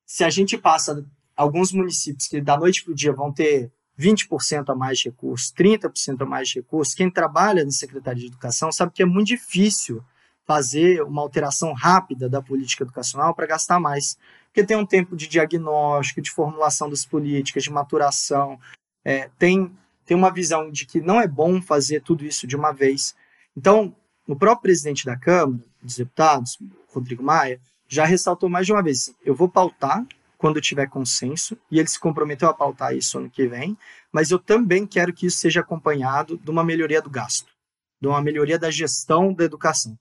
se 0.06 0.24
a 0.24 0.30
gente 0.30 0.56
passa 0.56 1.04
alguns 1.36 1.72
municípios 1.72 2.26
que 2.26 2.40
da 2.40 2.56
noite 2.56 2.82
para 2.82 2.92
o 2.92 2.96
dia 2.96 3.12
vão 3.12 3.32
ter 3.32 3.72
20% 3.98 4.70
a 4.70 4.74
mais 4.74 4.98
de 4.98 5.08
recursos, 5.08 5.52
30% 5.52 6.22
a 6.22 6.26
mais 6.26 6.48
de 6.48 6.60
recursos, 6.60 6.94
quem 6.94 7.10
trabalha 7.10 7.64
na 7.64 7.70
Secretaria 7.70 8.22
de 8.22 8.28
Educação 8.28 8.70
sabe 8.70 8.92
que 8.92 9.02
é 9.02 9.06
muito 9.06 9.28
difícil 9.28 10.02
fazer 10.46 11.02
uma 11.02 11.20
alteração 11.20 11.72
rápida 11.74 12.28
da 12.28 12.40
política 12.40 12.84
educacional 12.84 13.34
para 13.34 13.46
gastar 13.46 13.78
mais 13.78 14.16
porque 14.58 14.64
tem 14.64 14.76
um 14.76 14.86
tempo 14.86 15.16
de 15.16 15.28
diagnóstico, 15.28 16.20
de 16.20 16.32
formulação 16.32 16.90
das 16.90 17.04
políticas, 17.04 17.62
de 17.62 17.70
maturação, 17.70 18.58
é, 19.04 19.30
tem, 19.38 19.70
tem 20.04 20.16
uma 20.16 20.32
visão 20.32 20.70
de 20.70 20.84
que 20.84 21.00
não 21.00 21.20
é 21.20 21.28
bom 21.28 21.62
fazer 21.62 22.02
tudo 22.02 22.24
isso 22.24 22.44
de 22.44 22.56
uma 22.56 22.72
vez. 22.72 23.14
Então, 23.56 23.94
o 24.26 24.34
próprio 24.34 24.62
presidente 24.62 25.04
da 25.04 25.16
Câmara 25.16 25.62
dos 25.80 25.96
Deputados, 25.96 26.58
Rodrigo 26.88 27.22
Maia, 27.22 27.60
já 27.86 28.04
ressaltou 28.04 28.48
mais 28.48 28.66
de 28.66 28.72
uma 28.72 28.82
vez: 28.82 29.14
eu 29.24 29.34
vou 29.34 29.48
pautar 29.48 30.04
quando 30.38 30.60
tiver 30.60 30.88
consenso, 30.88 31.58
e 31.70 31.78
ele 31.78 31.88
se 31.88 31.98
comprometeu 31.98 32.48
a 32.48 32.54
pautar 32.54 32.96
isso 32.96 33.18
ano 33.18 33.28
que 33.28 33.46
vem, 33.48 33.76
mas 34.12 34.30
eu 34.30 34.38
também 34.38 34.86
quero 34.86 35.12
que 35.12 35.26
isso 35.26 35.38
seja 35.38 35.60
acompanhado 35.60 36.38
de 36.38 36.50
uma 36.50 36.62
melhoria 36.62 37.02
do 37.02 37.10
gasto, 37.10 37.52
de 38.00 38.06
uma 38.06 38.22
melhoria 38.22 38.58
da 38.58 38.70
gestão 38.70 39.34
da 39.34 39.44
educação. 39.44 39.98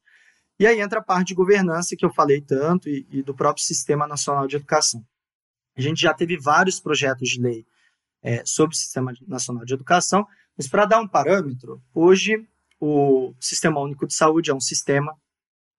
E 0.60 0.66
aí 0.66 0.80
entra 0.80 1.00
a 1.00 1.04
parte 1.04 1.30
de 1.30 1.34
governança 1.36 1.96
que 1.96 2.06
eu 2.06 2.14
falei 2.14 2.40
tanto 2.40 2.88
e, 2.88 3.06
e 3.10 3.24
do 3.24 3.34
próprio 3.34 3.66
Sistema 3.66 4.08
Nacional 4.08 4.48
de 4.48 4.56
Educação. 4.56 5.04
A 5.76 5.82
gente 5.82 6.02
já 6.02 6.14
teve 6.14 6.38
vários 6.38 6.80
projetos 6.80 7.30
de 7.30 7.42
lei 7.42 7.66
é, 8.22 8.44
sobre 8.46 8.76
o 8.76 8.78
Sistema 8.78 9.14
Nacional 9.28 9.66
de 9.66 9.74
Educação, 9.74 10.26
mas 10.56 10.68
para 10.68 10.86
dar 10.86 11.00
um 11.00 11.08
parâmetro, 11.08 11.82
hoje 11.94 12.48
o 12.80 13.34
Sistema 13.40 13.80
Único 13.80 14.06
de 14.06 14.14
Saúde 14.14 14.52
é 14.52 14.54
um 14.54 14.60
sistema, 14.60 15.16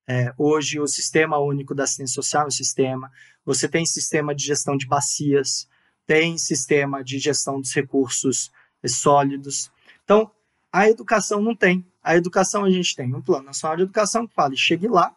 é, 0.09 0.33
hoje 0.39 0.79
o 0.79 0.87
Sistema 0.87 1.37
Único 1.37 1.75
da 1.75 1.83
Assistência 1.83 2.15
Social 2.15 2.45
é 2.45 2.47
um 2.47 2.51
sistema, 2.51 3.11
você 3.45 3.67
tem 3.67 3.85
sistema 3.85 4.33
de 4.33 4.43
gestão 4.43 4.75
de 4.75 4.87
bacias, 4.87 5.69
tem 6.07 6.35
sistema 6.35 7.03
de 7.03 7.19
gestão 7.19 7.61
dos 7.61 7.71
recursos 7.71 8.51
sólidos. 8.87 9.71
Então, 10.03 10.31
a 10.73 10.89
educação 10.89 11.39
não 11.39 11.55
tem. 11.55 11.85
A 12.01 12.15
educação 12.15 12.65
a 12.65 12.71
gente 12.71 12.95
tem 12.95 13.13
um 13.13 13.21
plano 13.21 13.45
nacional 13.45 13.77
de 13.77 13.83
educação 13.83 14.25
que 14.25 14.33
fala, 14.33 14.55
chegue 14.55 14.87
lá, 14.87 15.15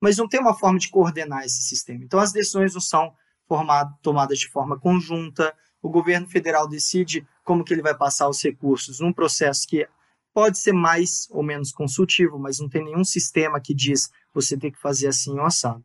mas 0.00 0.16
não 0.16 0.26
tem 0.26 0.40
uma 0.40 0.54
forma 0.54 0.78
de 0.78 0.88
coordenar 0.88 1.44
esse 1.44 1.62
sistema. 1.62 2.02
Então 2.02 2.18
as 2.18 2.32
decisões 2.32 2.72
não 2.72 2.80
são 2.80 3.14
formado, 3.46 3.94
tomadas 4.00 4.38
de 4.38 4.48
forma 4.48 4.78
conjunta. 4.78 5.54
O 5.82 5.90
governo 5.90 6.26
federal 6.26 6.66
decide 6.66 7.26
como 7.44 7.62
que 7.64 7.74
ele 7.74 7.82
vai 7.82 7.94
passar 7.94 8.30
os 8.30 8.42
recursos 8.42 8.98
num 8.98 9.12
processo 9.12 9.66
que 9.68 9.86
pode 10.34 10.58
ser 10.58 10.72
mais 10.72 11.28
ou 11.30 11.42
menos 11.42 11.72
consultivo, 11.72 12.38
mas 12.38 12.58
não 12.58 12.68
tem 12.68 12.84
nenhum 12.84 13.04
sistema 13.04 13.60
que 13.60 13.74
diz 13.74 14.10
você 14.34 14.56
tem 14.56 14.70
que 14.70 14.80
fazer 14.80 15.08
assim 15.08 15.32
ou 15.32 15.44
assado. 15.44 15.84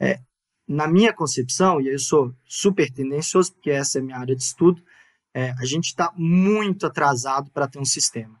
É, 0.00 0.20
na 0.68 0.86
minha 0.86 1.12
concepção, 1.12 1.80
e 1.80 1.88
eu 1.88 1.98
sou 1.98 2.34
super 2.44 2.90
tendencioso, 2.90 3.52
porque 3.52 3.70
essa 3.70 3.98
é 3.98 4.02
minha 4.02 4.18
área 4.18 4.34
de 4.34 4.42
estudo, 4.42 4.82
é, 5.32 5.50
a 5.52 5.64
gente 5.64 5.86
está 5.86 6.12
muito 6.16 6.86
atrasado 6.86 7.50
para 7.50 7.68
ter 7.68 7.78
um 7.78 7.84
sistema. 7.84 8.38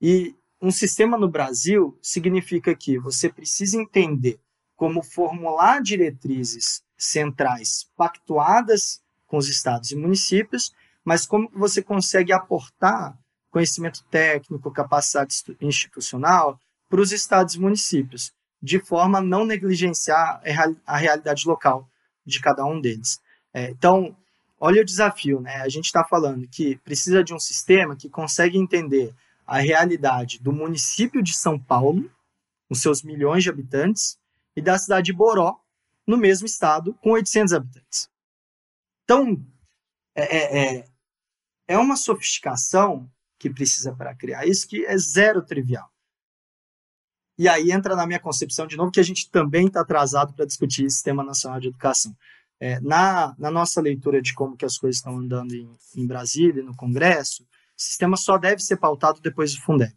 E 0.00 0.34
um 0.60 0.70
sistema 0.70 1.18
no 1.18 1.28
Brasil 1.28 1.98
significa 2.00 2.74
que 2.74 2.98
você 2.98 3.28
precisa 3.28 3.76
entender 3.76 4.40
como 4.74 5.02
formular 5.02 5.82
diretrizes 5.82 6.82
centrais 6.96 7.90
pactuadas 7.96 9.02
com 9.26 9.36
os 9.36 9.48
estados 9.48 9.90
e 9.90 9.96
municípios, 9.96 10.72
mas 11.04 11.26
como 11.26 11.50
você 11.52 11.82
consegue 11.82 12.32
aportar 12.32 13.18
conhecimento 13.56 14.04
técnico, 14.10 14.70
capacidade 14.70 15.34
institucional 15.62 16.60
para 16.90 17.00
os 17.00 17.10
estados 17.10 17.54
e 17.54 17.58
municípios, 17.58 18.30
de 18.60 18.78
forma 18.78 19.16
a 19.16 19.22
não 19.22 19.46
negligenciar 19.46 20.42
a 20.86 20.96
realidade 20.98 21.48
local 21.48 21.88
de 22.26 22.38
cada 22.38 22.66
um 22.66 22.78
deles. 22.78 23.18
É, 23.54 23.70
então, 23.70 24.14
olha 24.60 24.82
o 24.82 24.84
desafio, 24.84 25.40
né? 25.40 25.62
A 25.62 25.70
gente 25.70 25.86
está 25.86 26.04
falando 26.04 26.46
que 26.46 26.76
precisa 26.84 27.24
de 27.24 27.32
um 27.32 27.38
sistema 27.38 27.96
que 27.96 28.10
consegue 28.10 28.58
entender 28.58 29.14
a 29.46 29.56
realidade 29.56 30.38
do 30.38 30.52
município 30.52 31.22
de 31.22 31.32
São 31.32 31.58
Paulo, 31.58 32.10
com 32.68 32.74
seus 32.74 33.02
milhões 33.02 33.42
de 33.42 33.48
habitantes, 33.48 34.18
e 34.54 34.60
da 34.60 34.76
cidade 34.76 35.06
de 35.06 35.12
Boró, 35.14 35.58
no 36.06 36.18
mesmo 36.18 36.44
estado, 36.44 36.92
com 37.00 37.12
800 37.12 37.54
habitantes. 37.54 38.10
Então, 39.04 39.42
é, 40.14 40.36
é, 40.36 40.76
é, 40.76 40.88
é 41.68 41.78
uma 41.78 41.96
sofisticação 41.96 43.10
que 43.38 43.50
precisa 43.50 43.94
para 43.94 44.14
criar 44.14 44.46
isso 44.46 44.66
que 44.66 44.84
é 44.84 44.96
zero 44.96 45.42
trivial. 45.42 45.90
E 47.38 47.48
aí 47.48 47.70
entra 47.70 47.94
na 47.94 48.06
minha 48.06 48.18
concepção, 48.18 48.66
de 48.66 48.76
novo, 48.76 48.90
que 48.90 49.00
a 49.00 49.04
gente 49.04 49.30
também 49.30 49.66
está 49.66 49.82
atrasado 49.82 50.32
para 50.32 50.46
discutir 50.46 50.90
Sistema 50.90 51.22
Nacional 51.22 51.60
de 51.60 51.68
Educação. 51.68 52.16
É, 52.58 52.80
na, 52.80 53.34
na, 53.38 53.50
nossa 53.50 53.82
leitura 53.82 54.22
de 54.22 54.32
como 54.32 54.56
que 54.56 54.64
as 54.64 54.78
coisas 54.78 54.96
estão 54.96 55.18
andando 55.18 55.54
em, 55.54 55.70
em 55.94 56.06
Brasília, 56.06 56.62
no 56.62 56.74
Congresso, 56.74 57.42
o 57.42 57.46
sistema 57.76 58.16
só 58.16 58.38
deve 58.38 58.62
ser 58.62 58.78
pautado 58.78 59.20
depois 59.20 59.54
do 59.54 59.60
Fundeb. 59.60 59.92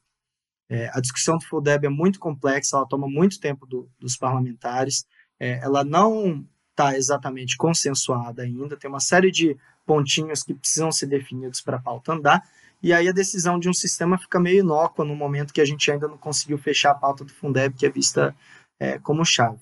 É, 0.68 0.90
a 0.94 1.00
discussão 1.00 1.38
do 1.38 1.46
Fundeb 1.46 1.86
é 1.86 1.90
muito 1.90 2.20
complexa, 2.20 2.76
ela 2.76 2.86
toma 2.86 3.08
muito 3.08 3.40
tempo 3.40 3.66
do, 3.66 3.90
dos 3.98 4.18
parlamentares, 4.18 5.06
é, 5.40 5.60
ela 5.64 5.86
não 5.86 6.46
está 6.72 6.98
exatamente 6.98 7.56
consensuada 7.56 8.44
ainda, 8.44 8.78
tem 8.78 8.90
uma 8.90 9.00
série 9.00 9.32
de 9.32 9.58
pontinhos 9.86 10.44
que 10.44 10.54
precisam 10.54 10.92
ser 10.92 11.08
definidos 11.08 11.62
para 11.62 11.78
a 11.78 11.82
pauta 11.82 12.14
andar, 12.14 12.44
e 12.82 12.94
aí 12.94 13.08
a 13.08 13.12
decisão 13.12 13.60
de 13.60 13.70
um 13.70 13.74
sistema 13.74 14.18
fica 14.18 14.40
meio 14.40 14.60
inócua 14.60 15.04
no 15.04 15.16
momento 15.16 15.54
que 15.54 15.62
a 15.62 15.66
gente 15.66 15.92
ainda 15.92 16.08
não 16.08 16.18
conseguiu 16.18 16.58
fechar 16.58 16.92
a 16.92 16.96
pauta 16.96 17.26
do 17.26 17.34
Fundeb, 17.34 17.76
que 17.76 17.86
é 17.86 17.90
vista 17.90 18.36
é, 18.80 18.98
como 19.00 19.26
chave. 19.26 19.60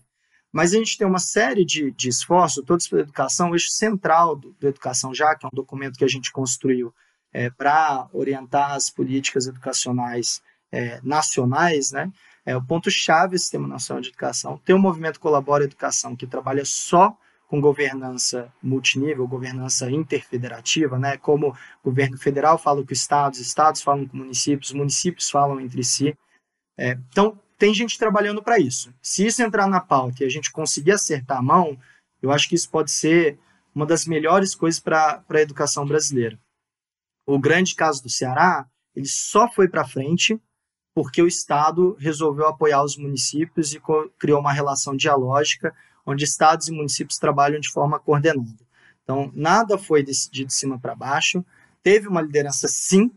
Mas 0.51 0.74
a 0.74 0.78
gente 0.78 0.97
tem 0.97 1.05
uma 1.05 1.20
série 1.20 1.65
de, 1.65 1.91
de 1.91 2.09
esforços, 2.09 2.63
todos 2.65 2.88
pela 2.88 3.01
educação, 3.01 3.51
o 3.51 3.55
eixo 3.55 3.70
central 3.70 4.36
do, 4.36 4.55
do 4.59 4.68
Educação 4.68 5.13
Já, 5.13 5.36
que 5.36 5.45
é 5.45 5.49
um 5.49 5.55
documento 5.55 5.97
que 5.97 6.05
a 6.05 6.09
gente 6.09 6.32
construiu 6.32 6.93
é, 7.34 7.49
para 7.49 8.07
orientar 8.13 8.72
as 8.72 8.89
políticas 8.89 9.47
educacionais 9.47 10.41
é, 10.72 10.99
nacionais, 11.03 11.91
né? 11.91 12.11
É 12.45 12.55
o 12.55 12.63
ponto-chave 12.63 13.34
do 13.34 13.39
Sistema 13.39 13.68
Nacional 13.68 14.01
de 14.01 14.09
Educação. 14.09 14.57
Tem 14.63 14.76
o 14.76 14.80
movimento 14.80 15.20
Colabora 15.20 15.65
Educação, 15.65 16.15
que 16.15 16.26
trabalha 16.26 16.63
só 16.63 17.18
com 17.47 17.61
governança 17.61 18.53
multinível, 18.61 19.27
governança 19.27 19.89
interfederativa, 19.89 20.99
né? 20.99 21.17
Como 21.17 21.49
o 21.49 21.89
governo 21.89 22.17
federal 22.17 22.57
fala 22.57 22.85
com 22.85 22.93
estados, 22.93 23.39
estados 23.39 23.81
falam 23.81 24.05
com 24.05 24.17
municípios, 24.17 24.73
municípios 24.73 25.29
falam 25.29 25.59
entre 25.59 25.83
si. 25.83 26.15
É, 26.77 26.91
então, 27.09 27.39
tem 27.57 27.73
gente 27.73 27.97
trabalhando 27.97 28.43
para 28.43 28.59
isso. 28.59 28.93
Se 29.01 29.25
isso 29.25 29.41
entrar 29.41 29.67
na 29.67 29.79
pauta 29.79 30.23
e 30.23 30.25
a 30.25 30.29
gente 30.29 30.51
conseguir 30.51 30.91
acertar 30.91 31.37
a 31.37 31.41
mão, 31.41 31.79
eu 32.21 32.31
acho 32.31 32.49
que 32.49 32.55
isso 32.55 32.69
pode 32.69 32.91
ser 32.91 33.39
uma 33.73 33.85
das 33.85 34.05
melhores 34.05 34.53
coisas 34.53 34.79
para 34.79 35.23
a 35.27 35.41
educação 35.41 35.85
brasileira. 35.85 36.37
O 37.25 37.39
grande 37.39 37.75
caso 37.75 38.03
do 38.03 38.09
Ceará, 38.09 38.67
ele 38.95 39.07
só 39.07 39.49
foi 39.51 39.67
para 39.67 39.87
frente 39.87 40.39
porque 40.93 41.21
o 41.21 41.27
Estado 41.27 41.95
resolveu 41.99 42.47
apoiar 42.47 42.83
os 42.83 42.97
municípios 42.97 43.71
e 43.73 43.81
criou 44.17 44.39
uma 44.39 44.51
relação 44.51 44.95
dialógica 44.95 45.75
onde 46.08 46.24
estados 46.24 46.70
e 46.70 46.72
municípios 46.72 47.20
trabalham 47.20 47.60
de 47.60 47.70
forma 47.70 47.99
coordenada. 47.99 48.66
Então, 49.03 49.30
nada 49.36 49.78
foi 49.78 50.01
decidido 50.01 50.47
de 50.47 50.53
cima 50.53 50.80
para 50.80 50.95
baixo. 50.95 51.45
Teve 51.84 52.08
uma 52.08 52.22
liderança, 52.22 52.68
sim, 52.68 53.12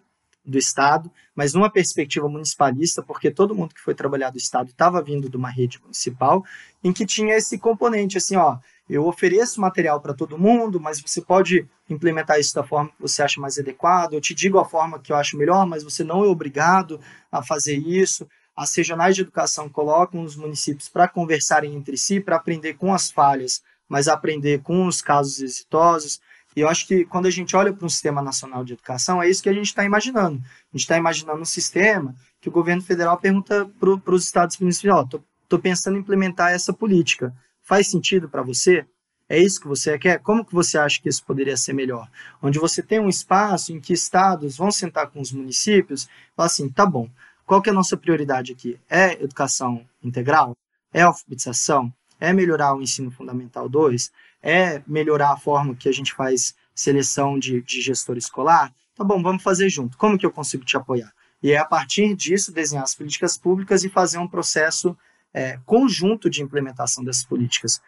do 0.45 0.59
Estado, 0.59 1.11
mas 1.34 1.55
numa 1.55 1.70
perspectiva 1.70 2.28
municipalista, 2.28 3.03
porque 3.03 3.30
todo 3.30 3.55
mundo 3.55 3.74
que 3.74 3.80
foi 3.80 3.95
trabalhar 3.95 4.30
do 4.30 4.38
Estado 4.38 4.70
estava 4.70 5.03
vindo 5.03 5.28
de 5.28 5.36
uma 5.36 5.51
rede 5.51 5.80
municipal, 5.80 6.45
em 6.82 6.93
que 6.93 7.07
tinha 7.07 7.34
esse 7.34 7.59
componente, 7.59 8.18
assim, 8.18 8.36
ó, 8.36 8.59
eu 8.88 9.07
ofereço 9.07 9.61
material 9.61 10.01
para 10.01 10.14
todo 10.14 10.38
mundo, 10.38 10.80
mas 10.80 11.01
você 11.01 11.20
pode 11.20 11.68
implementar 11.88 12.41
isso 12.41 12.55
da 12.55 12.64
forma 12.64 12.91
que 12.91 13.01
você 13.01 13.22
acha 13.22 13.41
mais 13.41 13.59
adequada, 13.59 14.16
eu 14.16 14.20
te 14.20 14.34
digo 14.34 14.59
a 14.59 14.64
forma 14.64 14.99
que 14.99 15.12
eu 15.12 15.16
acho 15.16 15.36
melhor, 15.36 15.66
mas 15.66 15.84
você 15.84 16.03
não 16.03 16.24
é 16.24 16.26
obrigado 16.26 17.01
a 17.30 17.43
fazer 17.43 17.76
isso. 17.76 18.26
As 18.61 18.74
regionais 18.74 19.16
de 19.16 19.22
educação 19.22 19.70
colocam 19.70 20.22
os 20.22 20.36
municípios 20.36 20.86
para 20.86 21.08
conversarem 21.08 21.74
entre 21.74 21.96
si, 21.96 22.20
para 22.20 22.36
aprender 22.36 22.74
com 22.74 22.92
as 22.92 23.11
falhas, 23.11 23.62
mas 23.88 24.06
aprender 24.06 24.61
com 24.61 24.86
os 24.86 25.00
casos 25.00 25.40
exitosos. 25.40 26.20
E 26.54 26.61
eu 26.61 26.68
acho 26.68 26.86
que 26.86 27.06
quando 27.06 27.24
a 27.24 27.30
gente 27.30 27.56
olha 27.56 27.72
para 27.72 27.86
um 27.86 27.88
sistema 27.88 28.20
nacional 28.20 28.62
de 28.62 28.74
educação, 28.74 29.22
é 29.22 29.30
isso 29.30 29.42
que 29.42 29.48
a 29.48 29.54
gente 29.54 29.68
está 29.68 29.82
imaginando. 29.82 30.42
A 30.44 30.76
gente 30.76 30.82
está 30.82 30.98
imaginando 30.98 31.40
um 31.40 31.44
sistema 31.46 32.14
que 32.38 32.50
o 32.50 32.52
governo 32.52 32.82
federal 32.82 33.16
pergunta 33.16 33.66
para 33.80 34.14
os 34.14 34.24
estados 34.24 34.58
municipais: 34.58 35.06
estou 35.42 35.58
pensando 35.58 35.96
em 35.96 36.00
implementar 36.00 36.52
essa 36.52 36.70
política. 36.70 37.34
Faz 37.62 37.90
sentido 37.90 38.28
para 38.28 38.42
você? 38.42 38.84
É 39.26 39.38
isso 39.38 39.58
que 39.58 39.68
você 39.68 39.98
quer? 39.98 40.18
Como 40.18 40.44
que 40.44 40.52
você 40.52 40.76
acha 40.76 41.00
que 41.00 41.08
isso 41.08 41.24
poderia 41.24 41.56
ser 41.56 41.72
melhor? 41.72 42.06
Onde 42.42 42.58
você 42.58 42.82
tem 42.82 43.00
um 43.00 43.08
espaço 43.08 43.72
em 43.72 43.80
que 43.80 43.94
estados 43.94 44.58
vão 44.58 44.70
sentar 44.70 45.06
com 45.06 45.18
os 45.18 45.32
municípios 45.32 46.02
e 46.04 46.08
falar 46.36 46.46
assim, 46.46 46.68
tá 46.68 46.84
bom, 46.84 47.08
qual 47.51 47.61
que 47.61 47.68
é 47.68 47.72
a 47.72 47.74
nossa 47.74 47.96
prioridade 47.96 48.53
aqui? 48.53 48.78
É 48.88 49.20
educação 49.20 49.84
integral? 50.01 50.57
É 50.92 51.03
alfabetização? 51.03 51.92
É 52.20 52.32
melhorar 52.32 52.76
o 52.76 52.80
ensino 52.80 53.11
fundamental 53.11 53.68
2? 53.68 54.12
é 54.40 54.82
melhorar 54.86 55.32
a 55.32 55.36
forma 55.36 55.74
que 55.74 55.88
a 55.88 55.92
gente 55.92 56.14
faz 56.14 56.55
seleção 56.74 57.40
de, 57.40 57.61
de 57.62 57.80
gestor 57.80 58.16
escolar, 58.16 58.72
tá 58.94 59.05
bom, 59.05 59.20
vamos 59.20 59.42
fazer 59.42 59.68
junto. 59.68 59.98
Como 59.98 60.16
que 60.16 60.24
eu 60.24 60.30
consigo 60.30 60.64
te 60.64 60.76
apoiar? 60.76 61.12
E 61.42 61.51
é 61.51 61.59
a 61.59 61.64
partir 61.64 62.14
disso 62.14 62.53
desenhar 62.53 62.84
as 62.84 62.94
políticas 62.94 63.36
públicas 63.36 63.82
e 63.84 63.88
fazer 63.88 64.18
um 64.18 64.28
processo 64.28 64.96
é, 65.34 65.59
conjunto 65.66 66.28
de 66.28 66.42
implementação 66.42 67.03
dessas 67.03 67.24
políticas. 67.24 67.80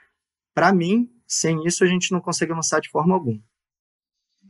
Para 0.54 0.72
mim, 0.72 1.08
sem 1.24 1.64
isso 1.66 1.84
a 1.84 1.86
gente 1.86 2.10
não 2.10 2.20
consegue 2.20 2.50
avançar 2.52 2.80
de 2.80 2.90
forma 2.90 3.14
alguma. 3.14 3.40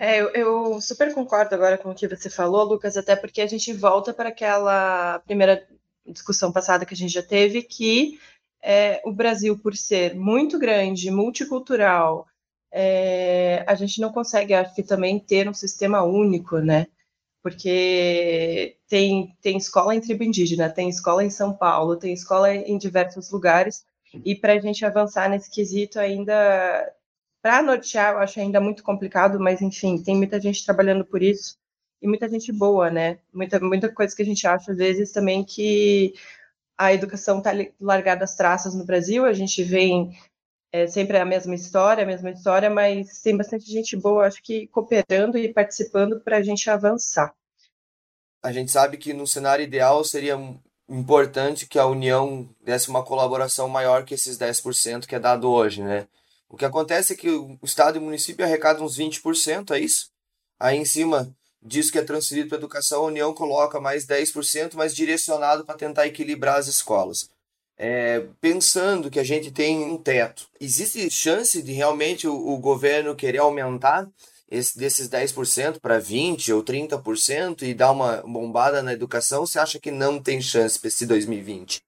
É, 0.04 0.20
eu, 0.20 0.30
eu, 0.30 0.80
super 0.80 1.14
concordo 1.14 1.54
agora 1.54 1.78
com 1.78 1.90
o 1.90 1.94
que 1.94 2.08
você 2.08 2.28
falou, 2.28 2.64
Lucas, 2.64 2.96
até 2.96 3.14
porque 3.14 3.40
a 3.40 3.46
gente 3.46 3.72
volta 3.72 4.12
para 4.12 4.30
aquela 4.30 5.20
primeira 5.20 5.64
discussão 6.04 6.50
passada 6.50 6.84
que 6.84 6.92
a 6.92 6.96
gente 6.96 7.12
já 7.12 7.22
teve, 7.22 7.62
que 7.62 8.18
é, 8.60 9.00
o 9.04 9.12
Brasil, 9.12 9.56
por 9.56 9.76
ser 9.76 10.16
muito 10.16 10.58
grande, 10.58 11.08
multicultural, 11.08 12.26
é, 12.72 13.64
a 13.64 13.76
gente 13.76 14.00
não 14.00 14.10
consegue, 14.10 14.52
acho 14.52 14.74
que 14.74 14.82
também, 14.82 15.20
ter 15.20 15.48
um 15.48 15.54
sistema 15.54 16.02
único, 16.02 16.58
né? 16.58 16.88
Porque 17.40 18.76
tem, 18.88 19.36
tem 19.40 19.56
escola 19.56 19.94
em 19.94 20.00
tribo 20.00 20.24
indígena, 20.24 20.68
tem 20.68 20.88
escola 20.88 21.22
em 21.22 21.30
São 21.30 21.52
Paulo, 21.52 21.94
tem 21.94 22.12
escola 22.12 22.52
em 22.52 22.76
diversos 22.76 23.30
lugares, 23.30 23.84
e 24.24 24.34
para 24.34 24.54
a 24.54 24.58
gente 24.58 24.84
avançar 24.84 25.30
nesse 25.30 25.48
quesito 25.48 26.00
ainda, 26.00 26.92
para 27.42 27.60
nortear, 27.60 28.14
eu 28.14 28.18
acho 28.20 28.38
ainda 28.38 28.60
muito 28.60 28.84
complicado, 28.84 29.40
mas 29.40 29.60
enfim, 29.60 30.00
tem 30.00 30.16
muita 30.16 30.40
gente 30.40 30.64
trabalhando 30.64 31.04
por 31.04 31.20
isso, 31.20 31.58
e 32.00 32.06
muita 32.06 32.28
gente 32.28 32.52
boa, 32.52 32.90
né? 32.90 33.18
Muita, 33.32 33.58
muita 33.60 33.92
coisa 33.92 34.14
que 34.14 34.22
a 34.22 34.24
gente 34.24 34.46
acha, 34.46 34.72
às 34.72 34.78
vezes, 34.78 35.12
também 35.12 35.44
que 35.44 36.14
a 36.78 36.92
educação 36.92 37.38
está 37.38 37.50
largada 37.80 38.24
às 38.24 38.34
traças 38.34 38.74
no 38.74 38.84
Brasil, 38.84 39.24
a 39.24 39.32
gente 39.32 39.62
vem 39.62 40.16
é, 40.72 40.86
sempre 40.86 41.18
a 41.18 41.24
mesma 41.24 41.54
história, 41.54 42.02
a 42.02 42.06
mesma 42.06 42.30
história, 42.30 42.70
mas 42.70 43.20
tem 43.20 43.36
bastante 43.36 43.70
gente 43.70 43.96
boa, 43.96 44.26
acho 44.26 44.42
que 44.42 44.66
cooperando 44.68 45.36
e 45.36 45.52
participando 45.52 46.20
para 46.20 46.38
a 46.38 46.42
gente 46.42 46.68
avançar. 46.70 47.34
A 48.42 48.52
gente 48.52 48.72
sabe 48.72 48.96
que 48.96 49.12
no 49.12 49.26
cenário 49.26 49.62
ideal 49.62 50.02
seria 50.02 50.36
importante 50.88 51.66
que 51.66 51.78
a 51.78 51.86
União 51.86 52.48
desse 52.60 52.88
uma 52.88 53.04
colaboração 53.04 53.68
maior 53.68 54.04
que 54.04 54.14
esses 54.14 54.36
10% 54.36 55.06
que 55.06 55.14
é 55.14 55.20
dado 55.20 55.48
hoje, 55.48 55.82
né? 55.82 56.08
O 56.52 56.56
que 56.58 56.66
acontece 56.66 57.14
é 57.14 57.16
que 57.16 57.30
o 57.30 57.58
Estado 57.62 57.96
e 57.96 57.98
o 57.98 58.02
município 58.02 58.44
arrecadam 58.44 58.84
uns 58.84 58.98
20%, 58.98 59.70
é 59.70 59.80
isso? 59.80 60.10
Aí 60.60 60.76
em 60.76 60.84
cima 60.84 61.34
diz 61.62 61.90
que 61.90 61.98
é 61.98 62.02
transferido 62.02 62.50
para 62.50 62.58
a 62.58 62.60
educação, 62.60 63.04
a 63.04 63.06
União 63.06 63.32
coloca 63.32 63.80
mais 63.80 64.06
10%, 64.06 64.74
mas 64.74 64.94
direcionado 64.94 65.64
para 65.64 65.78
tentar 65.78 66.06
equilibrar 66.06 66.58
as 66.58 66.66
escolas. 66.66 67.30
É, 67.74 68.26
pensando 68.38 69.10
que 69.10 69.18
a 69.18 69.24
gente 69.24 69.50
tem 69.50 69.82
um 69.82 69.96
teto, 69.96 70.46
existe 70.60 71.08
chance 71.10 71.62
de 71.62 71.72
realmente 71.72 72.28
o, 72.28 72.34
o 72.34 72.58
governo 72.58 73.16
querer 73.16 73.38
aumentar 73.38 74.06
esse, 74.46 74.76
desses 74.76 75.08
10% 75.08 75.80
para 75.80 75.98
20% 75.98 76.54
ou 76.54 76.62
30% 76.62 77.62
e 77.62 77.72
dar 77.72 77.92
uma 77.92 78.18
bombada 78.18 78.82
na 78.82 78.92
educação? 78.92 79.46
Você 79.46 79.58
acha 79.58 79.80
que 79.80 79.90
não 79.90 80.22
tem 80.22 80.42
chance 80.42 80.78
para 80.78 80.88
esse 80.88 81.06
2020? 81.06 81.80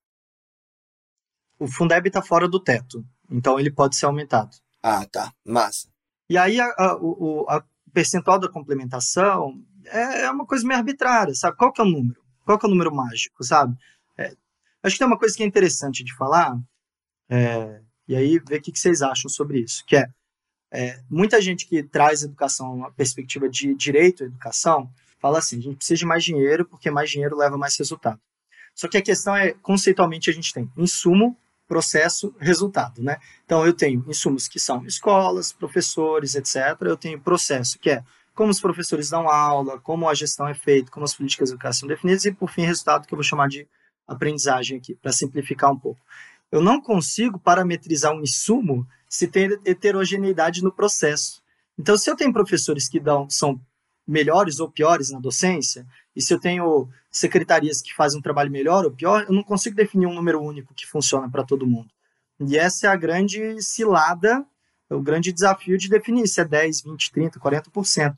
O 1.59 1.67
Fundeb 1.67 2.07
está 2.07 2.23
fora 2.23 2.47
do 2.47 2.59
teto, 2.59 3.05
então 3.29 3.59
ele 3.59 3.71
pode 3.71 3.95
ser 3.95 4.05
aumentado. 4.05 4.55
Ah, 4.81 5.05
tá. 5.05 5.33
Massa. 5.45 5.87
E 6.29 6.37
aí 6.37 6.59
a, 6.59 6.65
a, 6.77 6.97
o, 6.97 7.45
a 7.49 7.63
percentual 7.93 8.39
da 8.39 8.49
complementação 8.49 9.61
é, 9.85 10.23
é 10.23 10.31
uma 10.31 10.45
coisa 10.45 10.65
meio 10.67 10.79
arbitrária, 10.79 11.33
sabe? 11.33 11.57
Qual 11.57 11.71
que 11.71 11.81
é 11.81 11.83
o 11.83 11.87
número? 11.87 12.21
Qual 12.43 12.59
que 12.59 12.65
é 12.65 12.67
o 12.67 12.71
número 12.71 12.93
mágico, 12.93 13.43
sabe? 13.43 13.75
É, 14.17 14.35
acho 14.83 14.95
que 14.95 14.99
tem 14.99 15.07
uma 15.07 15.17
coisa 15.17 15.35
que 15.35 15.43
é 15.43 15.45
interessante 15.45 16.03
de 16.03 16.15
falar, 16.15 16.57
é, 17.29 17.81
e 18.07 18.15
aí 18.15 18.39
ver 18.39 18.59
o 18.59 18.61
que, 18.61 18.71
que 18.71 18.79
vocês 18.79 19.01
acham 19.01 19.29
sobre 19.29 19.59
isso, 19.59 19.83
que 19.85 19.95
é, 19.95 20.07
é, 20.71 20.99
muita 21.09 21.41
gente 21.41 21.65
que 21.65 21.81
traz 21.83 22.23
educação, 22.23 22.83
a 22.83 22.91
perspectiva 22.91 23.49
de 23.49 23.73
direito 23.75 24.23
à 24.23 24.27
educação, 24.27 24.89
fala 25.19 25.39
assim, 25.39 25.57
a 25.57 25.61
gente 25.61 25.77
precisa 25.77 25.99
de 25.99 26.05
mais 26.05 26.23
dinheiro 26.23 26.65
porque 26.65 26.91
mais 26.91 27.09
dinheiro 27.09 27.35
leva 27.35 27.57
mais 27.57 27.77
resultado. 27.77 28.19
Só 28.75 28.87
que 28.87 28.97
a 28.97 29.01
questão 29.01 29.35
é, 29.35 29.53
conceitualmente, 29.53 30.29
a 30.29 30.33
gente 30.33 30.53
tem 30.53 30.69
insumo, 30.77 31.37
processo, 31.67 32.33
resultado, 32.39 33.01
né? 33.01 33.17
Então, 33.45 33.65
eu 33.65 33.73
tenho 33.73 34.03
insumos 34.07 34.47
que 34.47 34.59
são 34.59 34.85
escolas, 34.85 35.51
professores, 35.51 36.35
etc. 36.35 36.79
Eu 36.81 36.97
tenho 36.97 37.19
processo, 37.19 37.79
que 37.79 37.89
é 37.89 38.03
como 38.33 38.51
os 38.51 38.59
professores 38.59 39.09
dão 39.09 39.29
aula, 39.29 39.79
como 39.79 40.09
a 40.09 40.13
gestão 40.13 40.47
é 40.47 40.53
feita, 40.53 40.91
como 40.91 41.05
as 41.05 41.15
políticas 41.15 41.49
educação 41.49 41.81
são 41.81 41.89
definidas, 41.89 42.25
e, 42.25 42.31
por 42.31 42.49
fim, 42.49 42.63
resultado 42.63 43.07
que 43.07 43.13
eu 43.13 43.17
vou 43.17 43.23
chamar 43.23 43.47
de 43.47 43.67
aprendizagem 44.07 44.77
aqui, 44.77 44.95
para 44.95 45.11
simplificar 45.11 45.71
um 45.71 45.79
pouco. 45.79 45.99
Eu 46.51 46.61
não 46.61 46.81
consigo 46.81 47.39
parametrizar 47.39 48.13
um 48.13 48.21
insumo 48.21 48.87
se 49.09 49.27
tem 49.27 49.57
heterogeneidade 49.65 50.63
no 50.63 50.71
processo. 50.71 51.41
Então, 51.77 51.97
se 51.97 52.09
eu 52.09 52.15
tenho 52.15 52.31
professores 52.31 52.87
que 52.87 52.99
dão, 52.99 53.29
são 53.29 53.59
melhores 54.07 54.59
ou 54.59 54.69
piores 54.69 55.09
na 55.09 55.19
docência, 55.19 55.85
e 56.15 56.21
se 56.21 56.33
eu 56.33 56.39
tenho 56.39 56.87
secretarias 57.11 57.81
que 57.81 57.93
fazem 57.93 58.19
um 58.19 58.21
trabalho 58.21 58.51
melhor 58.51 58.85
ou 58.85 58.91
pior, 58.91 59.25
eu 59.27 59.33
não 59.33 59.43
consigo 59.43 59.75
definir 59.75 60.05
um 60.05 60.13
número 60.13 60.41
único 60.41 60.73
que 60.73 60.85
funciona 60.85 61.29
para 61.29 61.43
todo 61.43 61.67
mundo. 61.67 61.89
E 62.39 62.57
essa 62.57 62.87
é 62.87 62.89
a 62.89 62.95
grande 62.95 63.61
cilada, 63.61 64.45
o 64.89 65.01
grande 65.01 65.31
desafio 65.31 65.77
de 65.77 65.89
definir 65.89 66.27
se 66.27 66.41
é 66.41 66.45
10, 66.45 66.81
20, 66.81 67.11
30, 67.11 67.39
40%. 67.39 68.15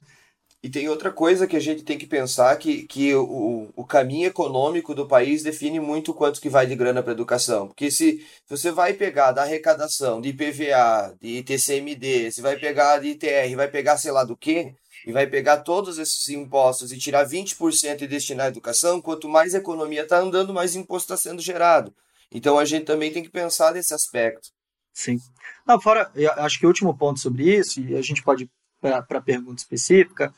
E 0.63 0.69
tem 0.69 0.89
outra 0.89 1.11
coisa 1.11 1.45
que 1.45 1.55
a 1.55 1.59
gente 1.59 1.83
tem 1.83 1.97
que 1.99 2.07
pensar 2.07 2.57
que, 2.57 2.81
que 2.87 3.13
o, 3.13 3.69
o 3.75 3.85
caminho 3.85 4.27
econômico 4.27 4.95
do 4.95 5.07
país 5.07 5.43
define 5.43 5.79
muito 5.79 6.13
quanto 6.15 6.41
que 6.41 6.49
vai 6.49 6.65
de 6.65 6.75
grana 6.75 7.03
para 7.03 7.13
educação. 7.13 7.67
Porque 7.67 7.91
se 7.91 8.25
você 8.49 8.71
vai 8.71 8.93
pegar 8.93 9.31
da 9.31 9.43
arrecadação 9.43 10.19
de 10.19 10.29
IPVA, 10.29 11.15
de 11.21 11.37
ITCMD, 11.37 12.31
se 12.31 12.41
vai 12.41 12.57
pegar 12.57 12.97
de 12.97 13.09
ITR, 13.09 13.55
vai 13.55 13.67
pegar 13.67 13.97
sei 13.97 14.11
lá 14.11 14.23
do 14.23 14.35
que, 14.35 14.73
e 15.07 15.11
vai 15.13 15.25
pegar 15.25 15.59
todos 15.59 15.97
esses 15.97 16.27
impostos 16.27 16.91
e 16.91 16.97
tirar 16.97 17.25
20% 17.25 18.01
e 18.01 18.07
destinar 18.07 18.47
à 18.47 18.49
educação, 18.49 19.01
quanto 19.01 19.29
mais 19.29 19.55
a 19.55 19.57
economia 19.57 20.03
está 20.03 20.19
andando, 20.19 20.53
mais 20.53 20.75
imposto 20.75 21.13
está 21.13 21.29
sendo 21.29 21.41
gerado. 21.41 21.95
Então 22.29 22.59
a 22.59 22.65
gente 22.65 22.83
também 22.83 23.09
tem 23.09 23.23
que 23.23 23.29
pensar 23.29 23.73
nesse 23.73 23.93
aspecto. 23.93 24.49
Sim. 24.93 25.17
Não, 25.65 25.79
fora, 25.79 26.11
acho 26.39 26.59
que 26.59 26.65
o 26.65 26.67
último 26.67 26.93
ponto 26.93 27.21
sobre 27.21 27.55
isso, 27.55 27.79
e 27.79 27.95
a 27.95 28.01
gente 28.01 28.21
pode 28.21 28.43
ir 28.43 28.49
para 28.81 28.97
a 28.97 29.21
pergunta 29.21 29.61
específica, 29.61 30.33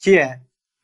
que 0.00 0.16
é: 0.16 0.40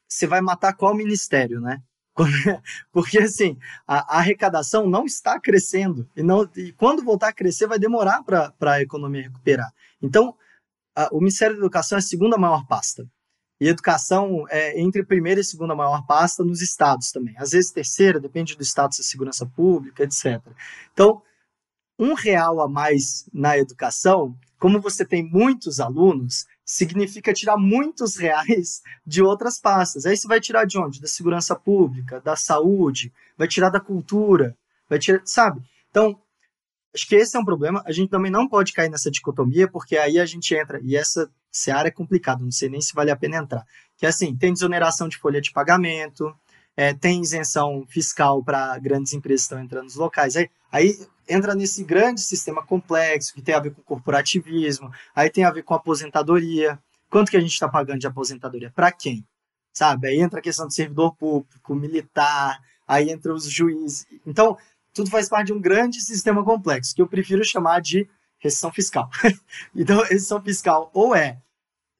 você 0.07 0.27
vai 0.27 0.43
matar 0.43 0.75
qual 0.75 0.95
ministério, 0.95 1.63
né? 1.63 1.83
Porque 2.93 3.21
assim, 3.21 3.57
a, 3.89 4.19
arrecadação 4.19 4.87
não 4.87 5.07
está 5.07 5.41
crescendo. 5.41 6.07
E, 6.15 6.23
não, 6.23 6.47
e 6.55 6.73
quando 6.73 7.03
voltar 7.03 7.29
a 7.29 7.33
crescer, 7.33 7.67
vai 7.67 7.79
demorar 7.79 8.23
para 8.23 8.53
a 8.61 8.83
economia 8.83 9.23
recuperar. 9.23 9.73
Então, 10.03 10.37
a, 10.95 11.09
o 11.11 11.21
Ministério 11.21 11.55
da 11.55 11.61
Educação 11.61 11.97
é 11.97 12.01
a 12.01 12.03
segunda 12.03 12.37
maior 12.37 12.67
pasta. 12.67 13.09
E 13.61 13.69
educação 13.69 14.47
é 14.49 14.81
entre 14.81 15.05
primeira 15.05 15.41
e 15.41 15.45
segunda 15.45 15.75
maior 15.75 16.07
pasta 16.07 16.43
nos 16.43 16.63
estados 16.63 17.11
também. 17.11 17.35
Às 17.37 17.51
vezes 17.51 17.71
terceira, 17.71 18.19
depende 18.19 18.57
do 18.57 18.65
status 18.65 18.99
da 18.99 19.05
segurança 19.05 19.45
pública, 19.45 20.03
etc. 20.03 20.41
Então, 20.93 21.23
um 21.99 22.15
real 22.15 22.63
a 22.63 22.69
mais 22.69 23.29
na 23.33 23.59
educação, 23.59 24.35
como 24.59 24.81
você 24.81 25.05
tem 25.05 25.23
muitos 25.23 25.79
alunos, 25.79 26.47
significa 26.65 27.35
tirar 27.35 27.59
muitos 27.59 28.17
reais 28.17 28.81
de 29.07 29.23
outras 29.23 29.61
pastas. 29.61 30.07
Aí 30.07 30.17
você 30.17 30.27
vai 30.27 30.41
tirar 30.41 30.65
de 30.65 30.79
onde? 30.79 31.01
Da 31.01 31.09
segurança 31.09 31.55
pública, 31.55 32.19
da 32.21 32.37
saúde, 32.37 33.13
vai 33.37 33.47
tirar 33.47 33.69
da 33.69 33.81
cultura, 33.81 34.57
vai 34.89 34.99
tirar, 34.99 35.21
sabe? 35.27 35.61
Então, 35.91 36.19
acho 36.95 37.07
que 37.07 37.17
esse 37.17 37.37
é 37.37 37.41
um 37.41 37.45
problema. 37.45 37.83
A 37.85 37.93
gente 37.93 38.09
também 38.09 38.31
não 38.31 38.49
pode 38.49 38.73
cair 38.73 38.89
nessa 38.89 39.11
dicotomia, 39.11 39.69
porque 39.69 39.99
aí 39.99 40.19
a 40.19 40.25
gente 40.25 40.55
entra, 40.55 40.81
e 40.83 40.97
essa 40.97 41.31
seara 41.51 41.89
é 41.89 41.91
complicada, 41.91 42.43
não 42.43 42.51
sei 42.51 42.69
nem 42.69 42.81
se 42.81 42.95
vale 42.95 43.11
a 43.11 43.17
pena 43.17 43.39
entrar. 43.39 43.65
Que 43.97 44.07
é 44.07 44.09
assim, 44.09 44.37
tem 44.37 44.53
desoneração 44.53 45.09
de 45.09 45.19
folha 45.19 45.41
de 45.41 45.53
pagamento, 45.53 46.35
é, 46.77 46.95
tem 46.95 47.21
isenção 47.21 47.85
fiscal 47.89 48.43
para 48.43 48.79
grandes 48.79 49.13
empresas 49.13 49.43
que 49.43 49.53
estão 49.53 49.65
entrando 49.65 49.85
nos 49.85 49.97
locais. 49.97 50.37
Aí, 50.37 50.49
aí 50.73 50.99
entra 51.29 51.55
nesse 51.55 51.85
grande 51.85 52.21
sistema 52.21 52.65
complexo 52.65 53.35
que 53.35 53.43
tem 53.43 53.55
a 53.55 53.61
ver 53.61 53.73
com 53.73 53.83
corporativismo, 53.83 54.91
aí 55.15 55.31
tem 55.31 55.45
a 55.45 55.51
ver 55.51 55.63
com 55.63 55.75
aposentadoria. 55.75 56.79
Quanto 57.11 57.31
que 57.31 57.37
a 57.37 57.41
gente 57.41 57.53
está 57.53 57.69
pagando 57.69 57.99
de 57.99 58.07
aposentadoria? 58.07 58.71
Para 58.75 58.91
quem? 58.93 59.27
Sabe? 59.73 60.09
Aí 60.09 60.21
entra 60.21 60.39
a 60.39 60.43
questão 60.43 60.67
do 60.67 60.73
servidor 60.73 61.15
público, 61.17 61.75
militar, 61.75 62.59
aí 62.87 63.11
entra 63.11 63.33
os 63.35 63.45
juízes. 63.51 64.07
Então, 64.27 64.57
tudo 64.93 65.11
faz 65.11 65.29
parte 65.29 65.49
de 65.49 65.53
um 65.53 65.61
grande 65.61 66.01
sistema 66.01 66.45
complexo, 66.45 66.95
que 66.95 67.03
eu 67.03 67.07
prefiro 67.07 67.45
chamar 67.45 67.81
de 67.81 68.09
recessão 68.41 68.73
fiscal. 68.73 69.09
então, 69.75 70.03
recessão 70.03 70.43
fiscal 70.43 70.91
ou 70.93 71.15
é 71.15 71.41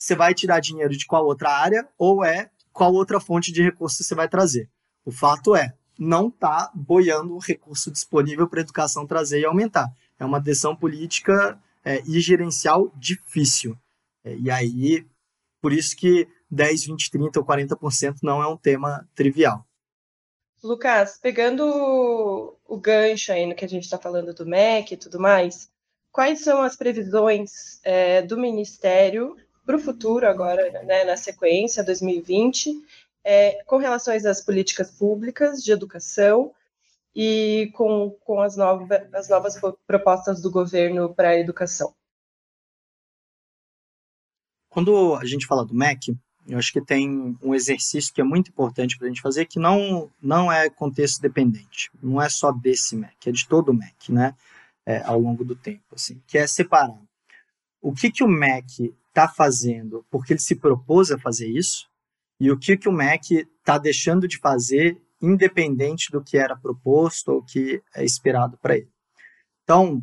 você 0.01 0.17
vai 0.17 0.33
tirar 0.33 0.61
dinheiro 0.61 0.97
de 0.97 1.05
qual 1.05 1.27
outra 1.27 1.51
área, 1.51 1.87
ou 1.99 2.25
é 2.25 2.51
qual 2.73 2.93
outra 2.95 3.21
fonte 3.21 3.53
de 3.53 3.63
recurso 3.63 4.03
você 4.03 4.15
vai 4.15 4.27
trazer. 4.27 4.69
O 5.05 5.13
fato 5.13 5.55
é, 5.55 5.75
não 5.99 6.29
está 6.29 6.71
boiando 6.75 7.35
o 7.35 7.39
recurso 7.39 7.91
disponível 7.91 8.49
para 8.49 8.61
a 8.61 8.63
educação 8.63 9.07
trazer 9.07 9.41
e 9.41 9.45
aumentar. 9.45 9.87
É 10.19 10.25
uma 10.25 10.41
decisão 10.41 10.75
política 10.75 11.61
é, 11.85 12.03
e 12.07 12.19
gerencial 12.21 12.91
difícil. 12.97 13.77
É, 14.25 14.35
e 14.37 14.51
aí, 14.51 15.07
por 15.61 15.73
isso 15.73 15.95
que 15.95 16.27
10, 16.51 16.87
20, 16.87 17.11
30 17.11 17.41
ou 17.41 17.47
40% 17.47 18.17
não 18.23 18.43
é 18.43 18.49
um 18.49 18.57
tema 18.57 19.07
trivial. 19.15 19.67
Lucas, 20.63 21.19
pegando 21.19 22.57
o 22.67 22.79
gancho 22.79 23.33
aí 23.33 23.47
no 23.47 23.55
que 23.55 23.65
a 23.65 23.69
gente 23.69 23.85
está 23.85 23.99
falando 23.99 24.35
do 24.35 24.47
MEC 24.47 24.93
e 24.93 24.97
tudo 24.97 25.19
mais, 25.19 25.70
quais 26.13 26.43
são 26.43 26.63
as 26.63 26.77
previsões 26.77 27.81
é, 27.83 28.23
do 28.23 28.37
Ministério 28.37 29.37
para 29.65 29.77
o 29.77 29.81
futuro, 29.81 30.27
agora, 30.27 30.83
né, 30.83 31.05
na 31.05 31.17
sequência, 31.17 31.85
2020, 31.85 32.75
é, 33.23 33.63
com 33.65 33.77
relação 33.77 34.15
às 34.15 34.41
políticas 34.41 34.91
públicas 34.91 35.63
de 35.63 35.73
educação 35.73 36.53
e 37.15 37.71
com, 37.75 38.11
com 38.25 38.41
as, 38.41 38.57
nova, 38.57 39.09
as 39.13 39.29
novas 39.29 39.61
propostas 39.87 40.41
do 40.41 40.51
governo 40.51 41.15
para 41.15 41.31
a 41.31 41.39
educação? 41.39 41.95
Quando 44.69 45.15
a 45.17 45.25
gente 45.25 45.47
fala 45.47 45.65
do 45.65 45.75
MEC, 45.75 46.17
eu 46.47 46.59
acho 46.59 46.73
que 46.73 46.81
tem 46.81 47.37
um 47.43 47.55
exercício 47.55 48.15
que 48.15 48.21
é 48.21 48.25
muito 48.25 48.51
importante 48.51 48.97
para 48.97 49.07
a 49.07 49.11
gente 49.11 49.21
fazer, 49.21 49.47
que 49.47 49.59
não, 49.59 50.11
não 50.23 50.51
é 50.51 50.71
contexto 50.71 51.21
dependente, 51.21 51.91
não 52.03 52.21
é 52.21 52.29
só 52.29 52.51
desse 52.51 52.97
MEC, 52.97 53.29
é 53.29 53.33
de 53.33 53.47
todo 53.47 53.71
o 53.71 53.75
MEC, 53.75 54.13
né, 54.13 54.35
é, 54.91 55.03
ao 55.05 55.21
longo 55.21 55.45
do 55.45 55.55
tempo, 55.55 55.95
assim, 55.95 56.21
que 56.27 56.37
é 56.37 56.47
separar 56.47 57.01
o 57.81 57.93
que, 57.93 58.11
que 58.11 58.25
o 58.25 58.29
MEC 58.29 58.93
está 59.09 59.29
fazendo 59.29 60.05
porque 60.11 60.33
ele 60.33 60.41
se 60.41 60.57
propôs 60.57 61.13
a 61.13 61.19
fazer 61.19 61.49
isso 61.49 61.89
e 62.41 62.51
o 62.51 62.59
que, 62.59 62.77
que 62.77 62.89
o 62.89 62.93
MEC 62.93 63.47
está 63.59 63.79
deixando 63.79 64.27
de 64.27 64.39
fazer 64.39 65.01
independente 65.23 66.11
do 66.11 66.23
que 66.23 66.37
era 66.37 66.57
proposto 66.57 67.29
ou 67.29 67.43
que 67.43 67.81
é 67.95 68.05
esperado 68.05 68.59
para 68.59 68.79
ele. 68.79 68.91
Então, 69.63 70.03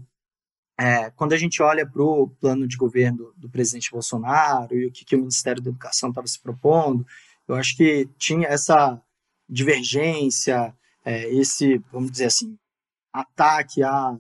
é, 0.80 1.10
quando 1.12 1.34
a 1.34 1.38
gente 1.38 1.62
olha 1.62 1.86
para 1.86 2.04
o 2.04 2.30
plano 2.40 2.68
de 2.68 2.78
governo 2.78 3.34
do 3.36 3.50
presidente 3.50 3.92
Bolsonaro 3.92 4.74
e 4.74 4.86
o 4.86 4.92
que, 4.92 5.04
que 5.04 5.16
o 5.16 5.20
Ministério 5.20 5.62
da 5.62 5.70
Educação 5.70 6.10
estava 6.10 6.28
se 6.28 6.40
propondo, 6.40 7.06
eu 7.48 7.56
acho 7.56 7.76
que 7.76 8.08
tinha 8.18 8.48
essa 8.48 9.02
divergência, 9.50 10.74
é, 11.04 11.28
esse, 11.34 11.80
vamos 11.92 12.12
dizer 12.12 12.26
assim, 12.26 12.58
ataque 13.12 13.84
à 13.84 14.18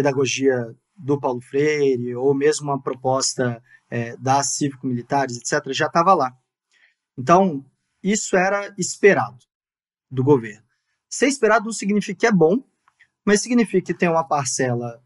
pedagogia 0.00 0.74
do 0.96 1.20
Paulo 1.20 1.40
Freire, 1.42 2.14
ou 2.14 2.34
mesmo 2.34 2.70
uma 2.70 2.82
proposta 2.82 3.62
é, 3.90 4.16
das 4.16 4.54
cívico-militares, 4.54 5.36
etc., 5.36 5.72
já 5.72 5.86
estava 5.86 6.14
lá. 6.14 6.32
Então, 7.18 7.64
isso 8.02 8.34
era 8.34 8.74
esperado 8.78 9.38
do 10.10 10.24
governo. 10.24 10.64
Ser 11.08 11.26
esperado 11.26 11.66
não 11.66 11.72
significa 11.72 12.18
que 12.20 12.26
é 12.26 12.32
bom, 12.32 12.64
mas 13.26 13.42
significa 13.42 13.92
que 13.92 13.98
tem 13.98 14.08
uma 14.08 14.24
parcela 14.24 15.02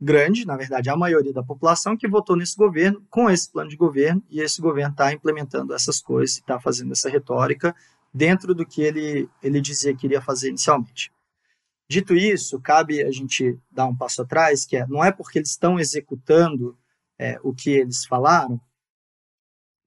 grande, 0.00 0.46
na 0.46 0.56
verdade, 0.56 0.90
a 0.90 0.96
maioria 0.96 1.32
da 1.32 1.42
população 1.42 1.96
que 1.96 2.06
votou 2.06 2.36
nesse 2.36 2.56
governo 2.56 3.04
com 3.08 3.30
esse 3.30 3.50
plano 3.50 3.70
de 3.70 3.76
governo 3.76 4.22
e 4.28 4.40
esse 4.40 4.60
governo 4.60 4.92
está 4.92 5.12
implementando 5.12 5.74
essas 5.74 6.00
coisas, 6.00 6.36
está 6.36 6.60
fazendo 6.60 6.92
essa 6.92 7.08
retórica 7.08 7.74
dentro 8.12 8.54
do 8.54 8.66
que 8.66 8.82
ele, 8.82 9.28
ele 9.42 9.60
dizia 9.60 9.94
que 9.96 10.06
iria 10.06 10.20
fazer 10.20 10.50
inicialmente. 10.50 11.10
Dito 11.88 12.14
isso, 12.14 12.60
cabe 12.60 13.02
a 13.02 13.10
gente 13.10 13.58
dar 13.70 13.86
um 13.86 13.96
passo 13.96 14.22
atrás, 14.22 14.64
que 14.64 14.76
é, 14.76 14.86
não 14.86 15.02
é 15.02 15.10
porque 15.10 15.38
eles 15.38 15.50
estão 15.50 15.80
executando 15.80 16.78
é, 17.18 17.38
o 17.42 17.54
que 17.54 17.70
eles 17.70 18.04
falaram 18.04 18.60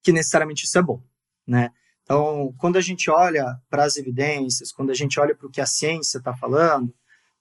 que 0.04 0.12
necessariamente 0.12 0.66
isso 0.66 0.78
é 0.78 0.82
bom, 0.82 1.02
né? 1.46 1.72
Então, 2.04 2.54
quando 2.58 2.78
a 2.78 2.82
gente 2.82 3.10
olha 3.10 3.58
para 3.70 3.84
as 3.84 3.98
evidências, 3.98 4.72
quando 4.72 4.90
a 4.90 4.94
gente 4.96 5.20
olha 5.20 5.36
para 5.36 5.48
o 5.48 5.50
que 5.50 5.62
a 5.62 5.66
ciência 5.66 6.18
está 6.18 6.36
falando, 6.36 6.94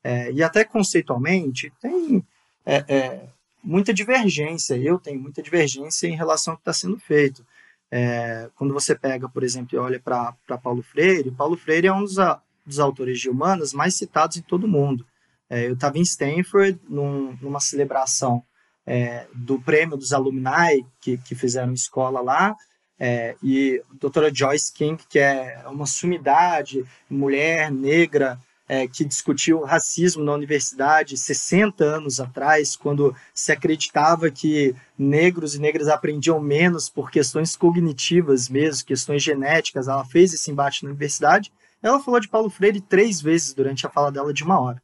é, 0.05 0.31
e 0.31 0.43
até 0.43 0.65
conceitualmente, 0.65 1.73
tem 1.81 2.25
é, 2.65 2.85
é, 2.89 3.29
muita 3.63 3.93
divergência. 3.93 4.77
Eu 4.77 4.99
tenho 4.99 5.21
muita 5.21 5.43
divergência 5.43 6.07
em 6.07 6.17
relação 6.17 6.53
ao 6.53 6.57
que 6.59 6.63
está 6.63 6.73
sendo 6.73 6.99
feito. 6.99 7.45
É, 7.91 8.49
quando 8.55 8.73
você 8.73 8.95
pega, 8.95 9.29
por 9.29 9.43
exemplo, 9.43 9.71
e 9.75 9.79
olha 9.79 9.99
para 9.99 10.59
Paulo 10.63 10.83
Freire, 10.83 11.31
Paulo 11.31 11.57
Freire 11.57 11.89
é 11.89 11.93
um 11.93 12.05
dos, 12.05 12.17
dos, 12.65 12.79
autores 12.79 13.21
de 13.21 13.29
humanas 13.29 13.73
mais 13.73 13.95
citados 13.95 14.37
em 14.37 14.43
todo 14.43 14.65
o 14.65 14.69
mundo. 14.69 15.05
É, 15.49 15.67
eu 15.67 15.75
estava 15.75 15.99
em 15.99 16.03
Stanford 16.03 16.81
num, 16.89 17.37
numa 17.41 17.61
celebração 17.61 18.43
é, 18.87 19.27
do 19.35 19.61
prêmio 19.61 19.97
dos 19.97 20.13
alumni 20.13 20.87
que, 21.01 21.19
que 21.19 21.35
fizeram 21.35 21.73
escola 21.73 22.21
lá, 22.21 22.57
é, 23.03 23.35
e 23.43 23.83
a 23.91 23.95
doutora 23.95 24.31
Joyce 24.33 24.71
King, 24.71 25.03
que 25.09 25.19
é 25.19 25.65
uma 25.67 25.87
sumidade, 25.87 26.85
mulher 27.09 27.73
negra, 27.73 28.39
é, 28.69 28.87
que 28.87 29.05
discutiu 29.05 29.65
racismo 29.65 30.23
na 30.23 30.33
universidade 30.33 31.17
60 31.17 31.83
anos 31.83 32.21
atrás, 32.21 32.77
quando 32.77 33.17
se 33.35 33.51
acreditava 33.51 34.31
que 34.31 34.77
negros 34.97 35.57
e 35.57 35.59
negras 35.59 35.89
aprendiam 35.89 36.39
menos 36.39 36.89
por 36.89 37.11
questões 37.11 37.57
cognitivas 37.57 38.49
mesmo, 38.49 38.87
questões 38.87 39.23
genéticas. 39.23 39.89
Ela 39.89 40.05
fez 40.05 40.35
esse 40.35 40.51
embate 40.53 40.85
na 40.85 40.91
universidade. 40.91 41.51
Ela 41.83 42.01
falou 42.01 42.21
de 42.21 42.29
Paulo 42.29 42.51
Freire 42.51 42.81
três 42.81 43.21
vezes 43.21 43.55
durante 43.55 43.87
a 43.87 43.91
fala 43.91 44.13
dela 44.13 44.33
de 44.33 44.45
uma 44.45 44.61
hora. 44.61 44.83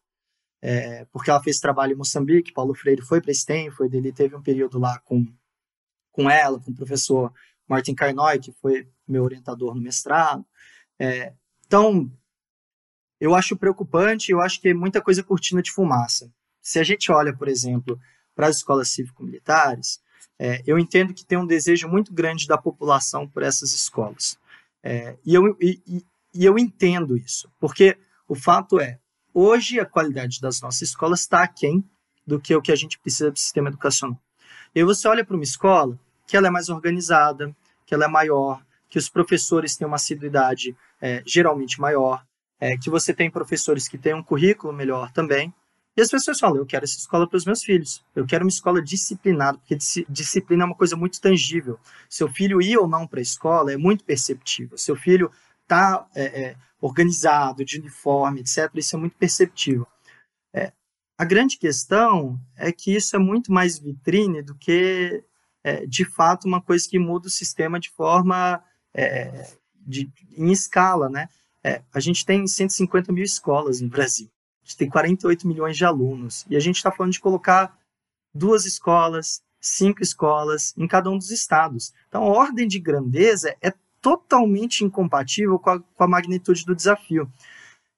É, 0.62 1.04
porque 1.06 1.30
ela 1.30 1.42
fez 1.42 1.58
trabalho 1.58 1.92
em 1.92 1.96
Moçambique, 1.96 2.52
Paulo 2.52 2.74
Freire 2.74 3.02
foi 3.02 3.20
para 3.20 3.30
Stanford, 3.30 3.94
ele 3.96 4.12
teve 4.12 4.34
um 4.34 4.42
período 4.42 4.78
lá 4.78 4.98
com, 5.00 5.26
com 6.10 6.30
ela, 6.30 6.58
com 6.58 6.70
o 6.70 6.74
professor 6.74 7.32
Martin 7.68 7.94
Carnoy, 7.94 8.38
que 8.38 8.52
foi 8.52 8.88
meu 9.06 9.22
orientador 9.22 9.74
no 9.74 9.80
mestrado. 9.80 10.44
É, 10.98 11.32
então, 11.66 12.10
eu 13.20 13.34
acho 13.34 13.56
preocupante, 13.56 14.32
eu 14.32 14.40
acho 14.40 14.60
que 14.60 14.68
é 14.68 14.74
muita 14.74 15.00
coisa 15.00 15.22
cortina 15.22 15.62
de 15.62 15.70
fumaça. 15.70 16.32
Se 16.60 16.78
a 16.78 16.82
gente 16.82 17.12
olha, 17.12 17.36
por 17.36 17.48
exemplo, 17.48 18.00
para 18.34 18.48
as 18.48 18.56
escolas 18.56 18.88
cívico-militares, 18.88 20.00
é, 20.38 20.62
eu 20.66 20.78
entendo 20.78 21.14
que 21.14 21.24
tem 21.24 21.38
um 21.38 21.46
desejo 21.46 21.88
muito 21.88 22.12
grande 22.12 22.46
da 22.46 22.58
população 22.58 23.28
por 23.28 23.42
essas 23.42 23.72
escolas. 23.72 24.38
É, 24.82 25.16
e, 25.24 25.34
eu, 25.34 25.56
e, 25.60 26.04
e 26.36 26.44
eu 26.44 26.58
entendo 26.58 27.16
isso, 27.16 27.50
porque 27.58 27.96
o 28.28 28.34
fato 28.34 28.80
é, 28.80 28.98
hoje 29.32 29.80
a 29.80 29.86
qualidade 29.86 30.40
das 30.40 30.60
nossas 30.60 30.82
escolas 30.82 31.20
está 31.20 31.42
aquém 31.42 31.84
do 32.26 32.40
que 32.40 32.54
o 32.54 32.62
que 32.62 32.72
a 32.72 32.76
gente 32.76 32.98
precisa 32.98 33.30
do 33.30 33.38
sistema 33.38 33.68
educacional. 33.68 34.20
E 34.74 34.84
você 34.84 35.08
olha 35.08 35.24
para 35.24 35.36
uma 35.36 35.44
escola 35.44 35.98
que 36.26 36.36
ela 36.36 36.48
é 36.48 36.50
mais 36.50 36.68
organizada, 36.68 37.54
que 37.86 37.94
ela 37.94 38.04
é 38.04 38.08
maior, 38.08 38.60
que 38.88 38.98
os 38.98 39.08
professores 39.08 39.76
têm 39.76 39.86
uma 39.86 39.96
assiduidade 39.96 40.76
é, 41.00 41.22
geralmente 41.24 41.80
maior, 41.80 42.24
é, 42.60 42.76
que 42.76 42.90
você 42.90 43.14
tem 43.14 43.30
professores 43.30 43.88
que 43.88 43.98
têm 43.98 44.14
um 44.14 44.22
currículo 44.22 44.72
melhor 44.72 45.12
também. 45.12 45.54
E 45.96 46.02
as 46.02 46.10
pessoas 46.10 46.38
falam, 46.38 46.58
eu 46.58 46.66
quero 46.66 46.84
essa 46.84 46.98
escola 46.98 47.26
para 47.26 47.38
os 47.38 47.46
meus 47.46 47.62
filhos. 47.62 48.04
Eu 48.14 48.26
quero 48.26 48.44
uma 48.44 48.50
escola 48.50 48.82
disciplinada, 48.82 49.56
porque 49.56 49.78
disciplina 50.08 50.64
é 50.64 50.66
uma 50.66 50.74
coisa 50.74 50.94
muito 50.94 51.18
tangível. 51.20 51.78
Seu 52.08 52.28
filho 52.28 52.60
ir 52.60 52.76
ou 52.76 52.86
não 52.86 53.06
para 53.06 53.18
a 53.18 53.22
escola 53.22 53.72
é 53.72 53.78
muito 53.78 54.04
perceptível. 54.04 54.76
Seu 54.76 54.94
filho 54.94 55.30
está 55.66 56.06
é, 56.14 56.24
é, 56.24 56.56
organizado, 56.80 57.64
de 57.64 57.78
uniforme, 57.78 58.40
etc. 58.40 58.70
Isso 58.74 58.96
é 58.96 58.98
muito 58.98 59.16
perceptível. 59.16 59.86
É, 60.54 60.72
a 61.18 61.24
grande 61.24 61.58
questão 61.58 62.40
é 62.56 62.72
que 62.72 62.94
isso 62.94 63.16
é 63.16 63.18
muito 63.18 63.52
mais 63.52 63.78
vitrine 63.78 64.42
do 64.42 64.54
que, 64.54 65.22
é, 65.62 65.84
de 65.86 66.04
fato, 66.04 66.46
uma 66.46 66.62
coisa 66.62 66.88
que 66.88 66.98
muda 66.98 67.26
o 67.26 67.30
sistema 67.30 67.78
de 67.80 67.90
forma 67.90 68.62
é, 68.94 69.50
de, 69.74 70.10
em 70.36 70.50
escala, 70.50 71.08
né? 71.08 71.28
É, 71.62 71.82
a 71.92 71.98
gente 71.98 72.24
tem 72.24 72.46
150 72.46 73.12
mil 73.12 73.24
escolas 73.24 73.80
no 73.80 73.88
Brasil, 73.88 74.30
a 74.62 74.66
gente 74.66 74.76
tem 74.76 74.88
48 74.88 75.48
milhões 75.48 75.76
de 75.76 75.84
alunos, 75.84 76.46
e 76.48 76.56
a 76.56 76.60
gente 76.60 76.76
está 76.76 76.92
falando 76.92 77.12
de 77.12 77.20
colocar 77.20 77.76
duas 78.32 78.64
escolas, 78.64 79.42
cinco 79.60 80.00
escolas 80.00 80.72
em 80.76 80.86
cada 80.86 81.10
um 81.10 81.18
dos 81.18 81.32
estados. 81.32 81.92
Então, 82.08 82.22
a 82.22 82.26
ordem 82.26 82.68
de 82.68 82.78
grandeza 82.78 83.56
é 83.60 83.72
totalmente 84.06 84.84
incompatível 84.84 85.58
com 85.58 85.70
a, 85.70 85.80
com 85.80 86.04
a 86.04 86.06
magnitude 86.06 86.64
do 86.64 86.76
desafio. 86.76 87.28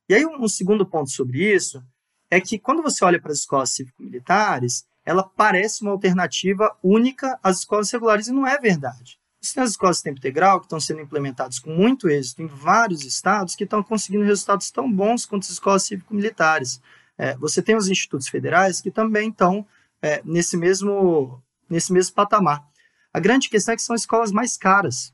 E 0.09 0.15
aí, 0.15 0.25
um, 0.25 0.49
segundo 0.49 0.87
ponto 0.87 1.11
sobre 1.11 1.55
isso 1.55 1.85
é 2.31 2.41
que 2.41 2.59
quando 2.59 2.83
você 2.83 3.05
olha 3.05 3.21
para 3.21 3.31
as 3.31 3.41
escolas 3.41 3.73
cívico-militares, 3.73 4.87
ela 5.05 5.23
parece 5.23 5.83
uma 5.83 5.91
alternativa 5.91 6.75
única 6.83 7.39
às 7.43 7.59
escolas 7.59 7.91
regulares, 7.91 8.27
e 8.27 8.33
não 8.33 8.47
é 8.47 8.57
verdade. 8.59 9.19
Você 9.39 9.53
tem 9.53 9.63
as 9.63 9.73
escolas 9.73 9.99
de 9.99 10.05
tempo 10.05 10.17
integral 10.17 10.61
que 10.61 10.65
estão 10.65 10.81
sendo 10.81 11.03
implementadas 11.03 11.59
com 11.59 11.75
muito 11.75 12.09
êxito 12.09 12.41
em 12.41 12.47
vários 12.47 13.05
estados 13.05 13.55
que 13.55 13.65
estão 13.65 13.83
conseguindo 13.83 14.25
resultados 14.25 14.71
tão 14.71 14.91
bons 14.91 15.27
quanto 15.27 15.43
as 15.43 15.51
escolas 15.51 15.83
cívico-militares. 15.83 16.81
É, 17.19 17.37
você 17.37 17.61
tem 17.61 17.77
os 17.77 17.87
institutos 17.87 18.29
federais 18.29 18.81
que 18.81 18.91
também 18.91 19.29
estão 19.29 19.67
é, 20.01 20.23
nesse, 20.25 20.57
mesmo, 20.57 21.43
nesse 21.69 21.93
mesmo 21.93 22.15
patamar. 22.15 22.67
A 23.13 23.21
grande 23.21 23.51
questão 23.51 23.75
é 23.75 23.77
que 23.77 23.83
são 23.83 23.95
escolas 23.95 24.33
mais 24.33 24.57
caras. 24.57 25.13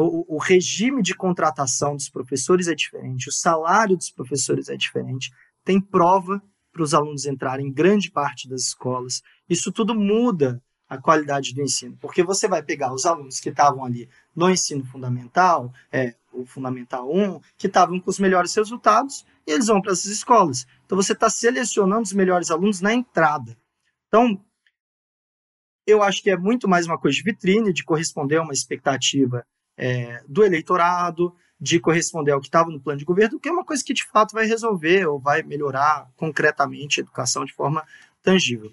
O, 0.00 0.36
o, 0.36 0.38
regime 0.38 1.02
de 1.02 1.12
contratação 1.12 1.96
dos 1.96 2.08
professores 2.08 2.68
é 2.68 2.74
diferente, 2.74 3.28
o 3.28 3.32
salário 3.32 3.96
dos 3.96 4.10
professores 4.10 4.68
é 4.68 4.76
diferente, 4.76 5.32
tem 5.64 5.80
prova 5.80 6.40
para 6.72 6.84
os 6.84 6.94
alunos 6.94 7.26
entrarem 7.26 7.66
em 7.66 7.72
grande 7.72 8.08
parte 8.08 8.48
das 8.48 8.62
escolas. 8.62 9.22
Isso 9.48 9.72
tudo 9.72 9.96
muda 9.96 10.62
a 10.88 10.98
qualidade 10.98 11.52
do 11.52 11.62
ensino, 11.62 11.96
porque 12.00 12.22
você 12.22 12.46
vai 12.46 12.62
pegar 12.62 12.94
os 12.94 13.04
alunos 13.06 13.40
que 13.40 13.48
estavam 13.48 13.84
ali 13.84 14.08
no 14.36 14.48
ensino 14.48 14.84
fundamental, 14.84 15.72
é, 15.90 16.14
o 16.32 16.46
Fundamental 16.46 17.12
1, 17.12 17.40
que 17.56 17.66
estavam 17.66 17.98
com 17.98 18.08
os 18.08 18.20
melhores 18.20 18.54
resultados, 18.54 19.26
e 19.44 19.50
eles 19.50 19.66
vão 19.66 19.82
para 19.82 19.92
essas 19.92 20.12
escolas. 20.12 20.64
Então 20.86 20.96
você 20.96 21.12
está 21.12 21.28
selecionando 21.28 22.02
os 22.02 22.12
melhores 22.12 22.52
alunos 22.52 22.80
na 22.80 22.94
entrada. 22.94 23.58
Então, 24.06 24.40
eu 25.84 26.04
acho 26.04 26.22
que 26.22 26.30
é 26.30 26.36
muito 26.36 26.68
mais 26.68 26.86
uma 26.86 26.98
coisa 26.98 27.16
de 27.16 27.24
vitrine, 27.24 27.72
de 27.72 27.82
corresponder 27.84 28.36
a 28.36 28.42
uma 28.42 28.52
expectativa 28.52 29.44
é, 29.78 30.20
do 30.28 30.44
eleitorado, 30.44 31.34
de 31.60 31.80
corresponder 31.80 32.32
ao 32.32 32.40
que 32.40 32.46
estava 32.46 32.70
no 32.70 32.80
plano 32.80 32.98
de 32.98 33.04
governo, 33.04 33.40
que 33.40 33.48
é 33.48 33.52
uma 33.52 33.64
coisa 33.64 33.82
que 33.82 33.94
de 33.94 34.04
fato 34.04 34.32
vai 34.32 34.46
resolver 34.46 35.06
ou 35.06 35.18
vai 35.18 35.42
melhorar 35.42 36.10
concretamente 36.16 37.00
a 37.00 37.02
educação 37.02 37.44
de 37.44 37.52
forma 37.52 37.84
tangível. 38.22 38.72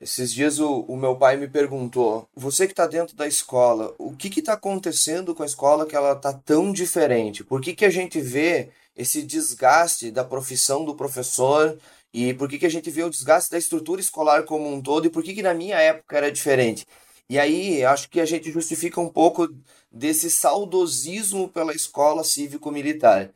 Esses 0.00 0.32
dias 0.32 0.58
o, 0.58 0.80
o 0.80 0.96
meu 0.96 1.16
pai 1.16 1.36
me 1.36 1.48
perguntou: 1.48 2.28
você 2.34 2.66
que 2.66 2.72
está 2.72 2.86
dentro 2.86 3.16
da 3.16 3.26
escola, 3.26 3.94
o 3.98 4.14
que 4.14 4.28
está 4.40 4.52
acontecendo 4.52 5.34
com 5.34 5.42
a 5.42 5.46
escola 5.46 5.86
que 5.86 5.96
ela 5.96 6.12
está 6.12 6.32
tão 6.32 6.72
diferente? 6.72 7.42
Por 7.42 7.60
que, 7.60 7.74
que 7.74 7.84
a 7.84 7.90
gente 7.90 8.20
vê 8.20 8.70
esse 8.94 9.22
desgaste 9.22 10.10
da 10.10 10.24
profissão 10.24 10.84
do 10.84 10.94
professor 10.94 11.78
e 12.12 12.34
por 12.34 12.48
que, 12.48 12.58
que 12.58 12.66
a 12.66 12.70
gente 12.70 12.90
vê 12.90 13.04
o 13.04 13.10
desgaste 13.10 13.50
da 13.50 13.58
estrutura 13.58 14.00
escolar 14.00 14.44
como 14.44 14.70
um 14.70 14.82
todo 14.82 15.06
e 15.06 15.10
por 15.10 15.22
que, 15.22 15.34
que 15.34 15.42
na 15.42 15.54
minha 15.54 15.76
época 15.76 16.16
era 16.16 16.32
diferente? 16.32 16.86
E 17.28 17.38
aí 17.38 17.84
acho 17.84 18.08
que 18.08 18.20
a 18.20 18.24
gente 18.24 18.52
justifica 18.52 19.00
um 19.00 19.08
pouco 19.08 19.48
desse 19.90 20.30
saudosismo 20.30 21.48
pela 21.48 21.74
escola 21.74 22.22
cívico-militar. 22.22 23.30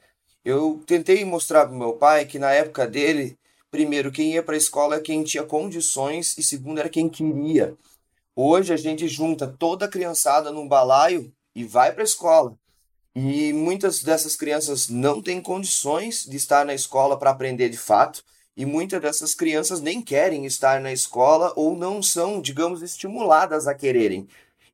Eu 0.45 0.83
tentei 0.87 1.25
mostrar 1.25 1.67
para 1.67 1.77
meu 1.77 1.95
pai 1.95 2.25
que 2.25 2.39
na 2.39 2.53
época 2.53 2.87
dele, 2.87 3.37
primeiro, 3.71 4.13
quem 4.13 4.33
ia 4.33 4.43
para 4.43 4.55
a 4.55 4.59
escola 4.59 4.97
é 4.97 5.01
quem 5.01 5.25
tinha 5.25 5.43
condições 5.43 6.39
e 6.39 6.43
segundo 6.43 6.79
era 6.79 6.89
quem 6.89 7.09
queria. 7.09 7.77
Hoje 8.35 8.73
a 8.73 8.77
gente 8.77 9.09
junta 9.09 9.47
toda 9.47 9.87
a 9.87 9.89
criançada 9.89 10.53
num 10.53 10.69
balaio 10.69 11.33
e 11.55 11.65
vai 11.65 11.93
para 11.93 12.03
a 12.03 12.05
escola. 12.05 12.57
E 13.15 13.53
muitas 13.53 14.05
dessas 14.05 14.37
crianças 14.37 14.89
não 14.89 15.21
têm 15.21 15.43
condições 15.43 16.25
de 16.25 16.37
estar 16.37 16.65
na 16.65 16.75
escola 16.75 17.19
para 17.19 17.31
aprender 17.31 17.69
de 17.69 17.77
fato 17.77 18.23
e 18.61 18.67
muitas 18.67 19.01
dessas 19.01 19.35
crianças 19.35 19.81
nem 19.81 20.03
querem 20.03 20.45
estar 20.45 20.83
na 20.83 20.93
escola 20.93 21.51
ou 21.57 21.75
não 21.75 22.03
são, 22.03 22.43
digamos, 22.43 22.83
estimuladas 22.83 23.67
a 23.67 23.75
quererem. 23.75 24.29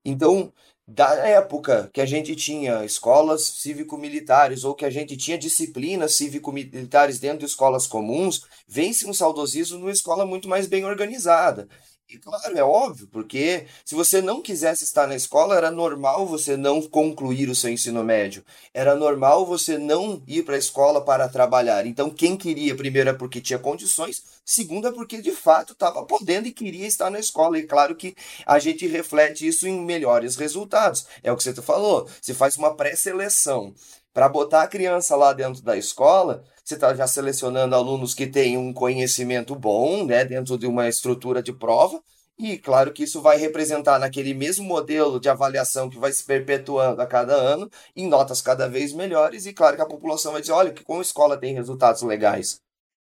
Então, 0.04 0.52
da 0.88 1.14
época 1.24 1.88
que 1.92 2.00
a 2.00 2.04
gente 2.04 2.34
tinha 2.34 2.84
escolas 2.84 3.44
cívico-militares 3.44 4.64
ou 4.64 4.74
que 4.74 4.84
a 4.84 4.90
gente 4.90 5.16
tinha 5.16 5.38
disciplinas 5.38 6.16
cívico-militares 6.16 7.20
dentro 7.20 7.38
de 7.38 7.44
escolas 7.44 7.86
comuns, 7.86 8.44
vem-se 8.66 9.06
um 9.08 9.14
saudosismo 9.14 9.78
numa 9.78 9.92
escola 9.92 10.26
muito 10.26 10.48
mais 10.48 10.66
bem 10.66 10.84
organizada. 10.84 11.68
E 12.08 12.18
claro, 12.18 12.56
é 12.56 12.62
óbvio, 12.62 13.08
porque 13.08 13.66
se 13.84 13.92
você 13.96 14.22
não 14.22 14.40
quisesse 14.40 14.84
estar 14.84 15.08
na 15.08 15.16
escola, 15.16 15.56
era 15.56 15.72
normal 15.72 16.24
você 16.24 16.56
não 16.56 16.80
concluir 16.80 17.48
o 17.50 17.54
seu 17.54 17.68
ensino 17.68 18.04
médio. 18.04 18.44
Era 18.72 18.94
normal 18.94 19.44
você 19.44 19.76
não 19.76 20.22
ir 20.24 20.44
para 20.44 20.54
a 20.54 20.58
escola 20.58 21.04
para 21.04 21.28
trabalhar. 21.28 21.84
Então, 21.84 22.08
quem 22.08 22.36
queria, 22.36 22.76
primeiro 22.76 23.10
é 23.10 23.12
porque 23.12 23.40
tinha 23.40 23.58
condições, 23.58 24.22
segundo 24.44 24.86
é 24.86 24.92
porque 24.92 25.20
de 25.20 25.32
fato 25.32 25.72
estava 25.72 26.04
podendo 26.06 26.46
e 26.46 26.52
queria 26.52 26.86
estar 26.86 27.10
na 27.10 27.18
escola. 27.18 27.58
E 27.58 27.64
claro 27.64 27.96
que 27.96 28.14
a 28.46 28.60
gente 28.60 28.86
reflete 28.86 29.44
isso 29.44 29.66
em 29.66 29.84
melhores 29.84 30.36
resultados. 30.36 31.06
É 31.24 31.32
o 31.32 31.36
que 31.36 31.42
você 31.42 31.54
falou. 31.60 32.08
Você 32.22 32.32
faz 32.32 32.56
uma 32.56 32.76
pré-seleção 32.76 33.74
para 34.14 34.28
botar 34.28 34.62
a 34.62 34.68
criança 34.68 35.16
lá 35.16 35.32
dentro 35.32 35.60
da 35.60 35.76
escola 35.76 36.44
você 36.66 36.74
está 36.74 36.92
já 36.92 37.06
selecionando 37.06 37.76
alunos 37.76 38.12
que 38.12 38.26
têm 38.26 38.58
um 38.58 38.72
conhecimento 38.72 39.54
bom, 39.54 40.04
né, 40.04 40.24
dentro 40.24 40.58
de 40.58 40.66
uma 40.66 40.88
estrutura 40.88 41.40
de 41.40 41.52
prova, 41.52 42.02
e 42.36 42.58
claro 42.58 42.92
que 42.92 43.04
isso 43.04 43.22
vai 43.22 43.38
representar 43.38 44.00
naquele 44.00 44.34
mesmo 44.34 44.64
modelo 44.64 45.20
de 45.20 45.28
avaliação 45.28 45.88
que 45.88 45.96
vai 45.96 46.12
se 46.12 46.24
perpetuando 46.24 47.00
a 47.00 47.06
cada 47.06 47.34
ano, 47.34 47.70
em 47.94 48.08
notas 48.08 48.42
cada 48.42 48.68
vez 48.68 48.92
melhores, 48.92 49.46
e 49.46 49.52
claro 49.52 49.76
que 49.76 49.82
a 49.82 49.86
população 49.86 50.32
vai 50.32 50.40
dizer: 50.40 50.52
olha, 50.52 50.72
que 50.72 50.82
como 50.82 50.98
a 50.98 51.02
escola 51.02 51.38
tem 51.38 51.54
resultados 51.54 52.02
legais. 52.02 52.60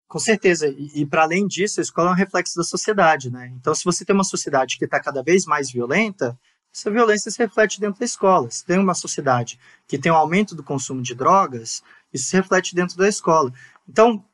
Com 0.08 0.18
certeza, 0.18 0.66
e, 0.66 1.02
e 1.02 1.06
para 1.06 1.22
além 1.22 1.46
disso, 1.46 1.80
a 1.80 1.82
escola 1.82 2.08
é 2.08 2.12
um 2.12 2.16
reflexo 2.16 2.56
da 2.56 2.64
sociedade, 2.64 3.30
né? 3.30 3.52
Então, 3.54 3.74
se 3.74 3.84
você 3.84 4.04
tem 4.04 4.14
uma 4.14 4.24
sociedade 4.24 4.76
que 4.76 4.84
está 4.86 4.98
cada 4.98 5.22
vez 5.22 5.44
mais 5.44 5.70
violenta, 5.70 6.36
essa 6.74 6.90
violência 6.90 7.30
se 7.30 7.38
reflete 7.38 7.80
dentro 7.80 8.00
da 8.00 8.04
escola. 8.06 8.50
Se 8.50 8.64
tem 8.64 8.78
uma 8.78 8.94
sociedade 8.94 9.58
que 9.86 9.98
tem 9.98 10.10
um 10.10 10.16
aumento 10.16 10.54
do 10.54 10.62
consumo 10.64 11.02
de 11.02 11.14
drogas, 11.14 11.82
isso 12.12 12.26
se 12.26 12.36
reflete 12.36 12.74
dentro 12.74 12.96
da 12.96 13.08
escola. 13.08 13.52
Então, 13.88 14.24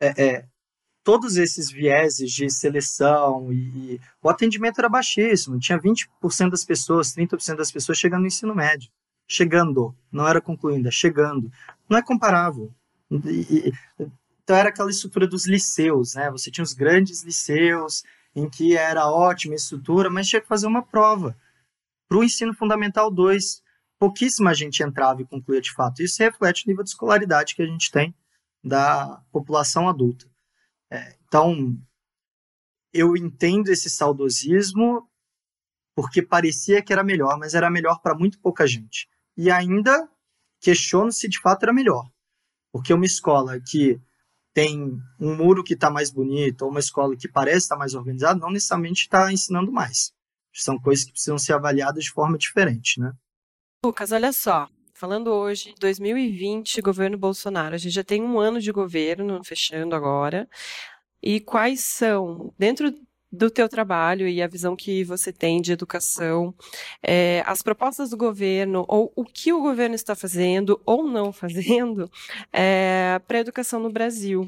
é, 0.00 0.22
é, 0.22 0.44
todos 1.02 1.36
esses 1.36 1.70
vieses 1.70 2.30
de 2.30 2.48
seleção 2.50 3.52
e, 3.52 3.94
e, 3.94 4.00
o 4.22 4.28
atendimento 4.28 4.78
era 4.78 4.88
baixíssimo. 4.88 5.58
Tinha 5.58 5.78
20% 5.78 6.50
das 6.50 6.64
pessoas, 6.64 7.14
30% 7.14 7.56
das 7.56 7.70
pessoas 7.70 7.98
chegando 7.98 8.22
no 8.22 8.26
ensino 8.26 8.54
médio. 8.54 8.90
Chegando, 9.28 9.94
não 10.10 10.26
era 10.26 10.40
concluindo, 10.40 10.88
é 10.88 10.90
chegando. 10.90 11.50
Não 11.88 11.98
é 11.98 12.02
comparável. 12.02 12.72
E, 13.10 13.72
então 14.42 14.56
era 14.56 14.68
aquela 14.68 14.90
estrutura 14.90 15.26
dos 15.26 15.46
liceus, 15.46 16.14
né? 16.14 16.30
Você 16.30 16.50
tinha 16.50 16.64
os 16.64 16.72
grandes 16.72 17.22
liceus 17.22 18.02
em 18.34 18.48
que 18.48 18.76
era 18.76 19.10
ótima 19.10 19.54
estrutura, 19.54 20.10
mas 20.10 20.28
tinha 20.28 20.40
que 20.40 20.48
fazer 20.48 20.66
uma 20.66 20.82
prova. 20.82 21.36
Para 22.08 22.18
o 22.18 22.24
ensino 22.24 22.54
fundamental 22.54 23.10
2, 23.10 23.62
pouquíssima 24.00 24.54
gente 24.54 24.82
entrava 24.82 25.20
e 25.20 25.26
concluía 25.26 25.60
de 25.60 25.72
fato. 25.72 26.02
Isso 26.02 26.22
reflete 26.22 26.64
o 26.64 26.68
nível 26.68 26.82
de 26.82 26.88
escolaridade 26.88 27.54
que 27.54 27.60
a 27.60 27.66
gente 27.66 27.90
tem 27.90 28.16
da 28.64 29.22
população 29.30 29.88
adulta. 29.88 30.26
É, 30.90 31.16
então, 31.26 31.78
eu 32.92 33.14
entendo 33.14 33.68
esse 33.68 33.90
saudosismo 33.90 35.06
porque 35.94 36.22
parecia 36.22 36.82
que 36.82 36.94
era 36.94 37.04
melhor, 37.04 37.38
mas 37.38 37.52
era 37.52 37.70
melhor 37.70 38.00
para 38.00 38.14
muito 38.14 38.40
pouca 38.40 38.66
gente. 38.66 39.06
E 39.36 39.50
ainda 39.50 40.08
questiono 40.58 41.12
se 41.12 41.28
de 41.28 41.38
fato 41.38 41.64
era 41.64 41.72
melhor. 41.72 42.10
Porque 42.72 42.94
uma 42.94 43.04
escola 43.04 43.60
que 43.60 44.00
tem 44.54 44.98
um 45.18 45.36
muro 45.36 45.62
que 45.62 45.74
está 45.74 45.90
mais 45.90 46.10
bonito, 46.10 46.62
ou 46.62 46.70
uma 46.70 46.80
escola 46.80 47.14
que 47.16 47.28
parece 47.28 47.58
estar 47.58 47.74
tá 47.74 47.78
mais 47.78 47.94
organizada, 47.94 48.40
não 48.40 48.50
necessariamente 48.50 49.02
está 49.02 49.30
ensinando 49.30 49.70
mais. 49.70 50.12
São 50.54 50.78
coisas 50.78 51.04
que 51.04 51.12
precisam 51.12 51.38
ser 51.38 51.52
avaliadas 51.52 52.04
de 52.04 52.10
forma 52.10 52.38
diferente, 52.38 52.98
né? 52.98 53.12
Lucas, 53.82 54.12
olha 54.12 54.30
só. 54.30 54.68
Falando 54.92 55.28
hoje, 55.28 55.74
2020, 55.80 56.82
governo 56.82 57.16
Bolsonaro. 57.16 57.74
A 57.74 57.78
gente 57.78 57.94
já 57.94 58.04
tem 58.04 58.22
um 58.22 58.38
ano 58.38 58.60
de 58.60 58.70
governo, 58.70 59.42
fechando 59.42 59.96
agora. 59.96 60.46
E 61.22 61.40
quais 61.40 61.80
são, 61.80 62.52
dentro 62.58 62.94
do 63.32 63.50
teu 63.50 63.70
trabalho 63.70 64.28
e 64.28 64.42
a 64.42 64.46
visão 64.46 64.76
que 64.76 65.02
você 65.02 65.32
tem 65.32 65.62
de 65.62 65.72
educação, 65.72 66.54
é, 67.02 67.42
as 67.46 67.62
propostas 67.62 68.10
do 68.10 68.18
governo 68.18 68.84
ou 68.86 69.10
o 69.16 69.24
que 69.24 69.50
o 69.50 69.62
governo 69.62 69.94
está 69.94 70.14
fazendo 70.14 70.78
ou 70.84 71.04
não 71.08 71.32
fazendo 71.32 72.10
é, 72.52 73.18
para 73.26 73.38
a 73.38 73.40
educação 73.40 73.80
no 73.80 73.90
Brasil 73.90 74.46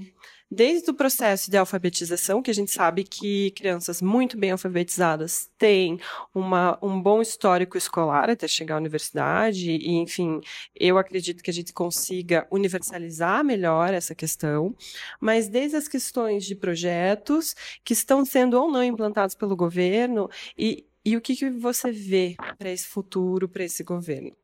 desde 0.55 0.91
o 0.91 0.95
processo 0.95 1.51
de 1.51 1.57
alfabetização, 1.57 2.43
que 2.43 2.51
a 2.51 2.55
gente 2.55 2.71
sabe 2.71 3.05
que 3.05 3.53
crianças 3.53 4.03
muito 4.03 4.37
bem 4.37 4.51
alfabetizadas 4.51 5.51
têm 5.57 5.99
uma, 6.35 6.79
um 6.83 7.01
bom 7.01 7.23
histórico 7.23 7.79
escolar 7.79 8.29
até 8.29 8.47
chegar 8.47 8.75
à 8.75 8.79
universidade, 8.79 9.71
e, 9.71 9.95
enfim, 9.95 10.43
eu 10.79 10.99
acredito 10.99 11.43
que 11.43 11.51
a 11.51 11.55
gente 11.55 11.73
consiga 11.73 12.47
universalizar 12.51 13.43
melhor 13.43 13.95
essa 13.95 14.15
questão, 14.15 14.77
mas 15.19 15.49
desde 15.49 15.79
as 15.79 15.89
questões 15.89 16.45
de 16.45 16.55
projetos 16.55 17.57
que 17.83 17.95
estão 17.95 18.23
sendo 18.23 18.61
ou 18.61 18.71
não 18.71 18.85
implantados 18.85 19.35
pelo 19.35 19.57
governo, 19.57 20.29
e, 20.57 20.87
e 21.03 21.17
o 21.17 21.21
que, 21.23 21.35
que 21.35 21.49
você 21.49 21.91
vê 21.91 22.37
para 22.59 22.69
esse 22.69 22.87
futuro, 22.87 23.49
para 23.49 23.65
esse 23.65 23.83
governo? 23.83 24.37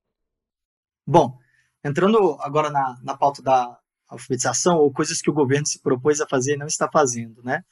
Bom, 1.06 1.38
entrando 1.84 2.38
agora 2.40 2.70
na, 2.70 2.98
na 3.02 3.14
pauta 3.14 3.42
da 3.42 3.78
alfabetização, 4.08 4.78
ou 4.78 4.92
coisas 4.92 5.20
que 5.20 5.30
o 5.30 5.34
governo 5.34 5.66
se 5.66 5.80
propôs 5.80 6.20
a 6.20 6.26
fazer 6.26 6.54
e 6.54 6.58
não 6.58 6.66
está 6.66 6.88
fazendo, 6.90 7.42
né? 7.42 7.62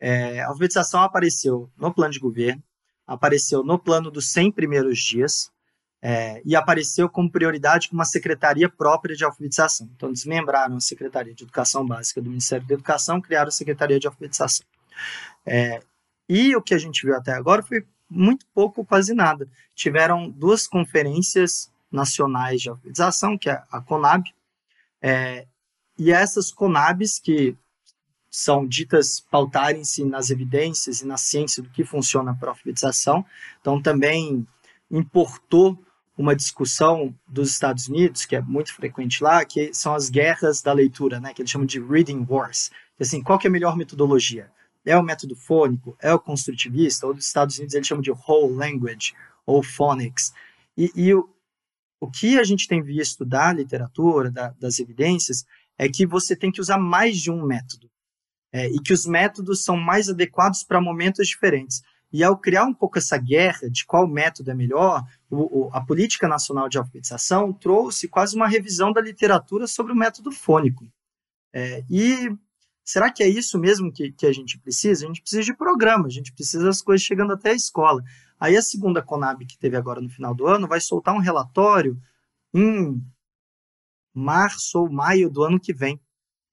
É, 0.00 0.40
a 0.40 0.48
alfabetização 0.48 1.02
apareceu 1.02 1.70
no 1.76 1.92
plano 1.94 2.12
de 2.12 2.18
governo, 2.18 2.62
apareceu 3.06 3.62
no 3.62 3.78
plano 3.78 4.10
dos 4.10 4.28
100 4.30 4.52
primeiros 4.52 4.98
dias, 4.98 5.50
é, 6.06 6.42
e 6.44 6.54
apareceu 6.54 7.08
como 7.08 7.30
prioridade 7.30 7.88
uma 7.90 8.04
secretaria 8.04 8.68
própria 8.68 9.16
de 9.16 9.24
alfabetização. 9.24 9.88
Então, 9.96 10.12
desmembraram 10.12 10.76
a 10.76 10.80
Secretaria 10.80 11.34
de 11.34 11.44
Educação 11.44 11.86
Básica 11.86 12.20
do 12.20 12.28
Ministério 12.28 12.66
da 12.66 12.74
Educação, 12.74 13.22
criaram 13.22 13.48
a 13.48 13.50
Secretaria 13.50 13.98
de 13.98 14.06
Alfabetização. 14.06 14.66
É, 15.46 15.80
e 16.28 16.54
o 16.54 16.60
que 16.60 16.74
a 16.74 16.78
gente 16.78 17.06
viu 17.06 17.16
até 17.16 17.32
agora 17.32 17.62
foi 17.62 17.86
muito 18.10 18.44
pouco, 18.52 18.84
quase 18.84 19.14
nada. 19.14 19.48
Tiveram 19.74 20.28
duas 20.28 20.66
conferências 20.66 21.72
nacionais 21.90 22.60
de 22.60 22.68
alfabetização, 22.68 23.38
que 23.38 23.48
é 23.48 23.62
a 23.72 23.80
CONAB, 23.80 24.24
é, 25.00 25.46
e 25.98 26.12
essas 26.12 26.50
CONABs, 26.50 27.18
que 27.18 27.56
são 28.30 28.66
ditas 28.66 29.20
pautarem-se 29.30 30.04
nas 30.04 30.28
evidências 30.28 31.00
e 31.00 31.06
na 31.06 31.16
ciência 31.16 31.62
do 31.62 31.70
que 31.70 31.84
funciona 31.84 32.36
a 32.40 32.48
alfabetização, 32.48 33.24
então 33.60 33.80
também 33.80 34.46
importou 34.90 35.78
uma 36.16 36.34
discussão 36.34 37.14
dos 37.28 37.50
Estados 37.50 37.88
Unidos, 37.88 38.24
que 38.24 38.36
é 38.36 38.40
muito 38.40 38.74
frequente 38.74 39.22
lá, 39.22 39.44
que 39.44 39.72
são 39.72 39.94
as 39.94 40.08
guerras 40.08 40.62
da 40.62 40.72
leitura, 40.72 41.20
né, 41.20 41.32
que 41.32 41.42
eles 41.42 41.50
chamam 41.50 41.66
de 41.66 41.80
reading 41.80 42.24
wars. 42.28 42.70
Assim, 43.00 43.22
qual 43.22 43.38
que 43.38 43.46
é 43.46 43.50
a 43.50 43.52
melhor 43.52 43.76
metodologia? 43.76 44.50
É 44.84 44.96
o 44.96 45.02
método 45.02 45.34
fônico? 45.34 45.96
É 46.00 46.12
o 46.12 46.18
construtivista? 46.18 47.06
Ou 47.06 47.14
dos 47.14 47.26
Estados 47.26 47.58
Unidos 47.58 47.74
eles 47.74 47.86
chamam 47.86 48.02
de 48.02 48.10
whole 48.10 48.52
language, 48.54 49.14
ou 49.46 49.62
phonics. 49.62 50.32
E, 50.76 50.90
e 50.94 51.14
o, 51.14 51.28
o 52.00 52.10
que 52.10 52.38
a 52.38 52.44
gente 52.44 52.68
tem 52.68 52.82
visto 52.82 53.24
da 53.24 53.52
literatura, 53.52 54.30
da, 54.30 54.50
das 54.60 54.78
evidências, 54.78 55.44
é 55.78 55.88
que 55.88 56.06
você 56.06 56.36
tem 56.36 56.50
que 56.50 56.60
usar 56.60 56.78
mais 56.78 57.18
de 57.18 57.30
um 57.30 57.44
método. 57.44 57.90
É, 58.52 58.68
e 58.68 58.78
que 58.78 58.92
os 58.92 59.04
métodos 59.04 59.64
são 59.64 59.76
mais 59.76 60.08
adequados 60.08 60.62
para 60.62 60.80
momentos 60.80 61.26
diferentes. 61.26 61.82
E 62.12 62.22
ao 62.22 62.38
criar 62.38 62.64
um 62.64 62.72
pouco 62.72 62.98
essa 62.98 63.18
guerra 63.18 63.68
de 63.68 63.84
qual 63.84 64.06
método 64.06 64.48
é 64.48 64.54
melhor, 64.54 65.04
o, 65.28 65.64
o, 65.64 65.70
a 65.72 65.80
Política 65.80 66.28
Nacional 66.28 66.68
de 66.68 66.78
Alfabetização 66.78 67.52
trouxe 67.52 68.06
quase 68.06 68.36
uma 68.36 68.46
revisão 68.46 68.92
da 68.92 69.00
literatura 69.00 69.66
sobre 69.66 69.92
o 69.92 69.96
método 69.96 70.30
fônico. 70.30 70.86
É, 71.52 71.82
e 71.90 72.30
será 72.84 73.10
que 73.10 73.24
é 73.24 73.28
isso 73.28 73.58
mesmo 73.58 73.92
que, 73.92 74.12
que 74.12 74.26
a 74.26 74.32
gente 74.32 74.56
precisa? 74.60 75.04
A 75.04 75.08
gente 75.08 75.22
precisa 75.22 75.42
de 75.42 75.56
programa, 75.56 76.06
a 76.06 76.10
gente 76.10 76.32
precisa 76.32 76.62
das 76.62 76.80
coisas 76.80 77.04
chegando 77.04 77.32
até 77.32 77.50
a 77.50 77.54
escola. 77.54 78.00
Aí 78.38 78.56
a 78.56 78.62
segunda 78.62 79.02
Conab, 79.02 79.44
que 79.44 79.58
teve 79.58 79.76
agora 79.76 80.00
no 80.00 80.08
final 80.08 80.32
do 80.32 80.46
ano, 80.46 80.68
vai 80.68 80.80
soltar 80.80 81.14
um 81.16 81.20
relatório 81.20 82.00
em 82.54 83.02
março 84.14 84.78
ou 84.78 84.90
maio 84.90 85.28
do 85.28 85.42
ano 85.42 85.58
que 85.58 85.74
vem. 85.74 86.00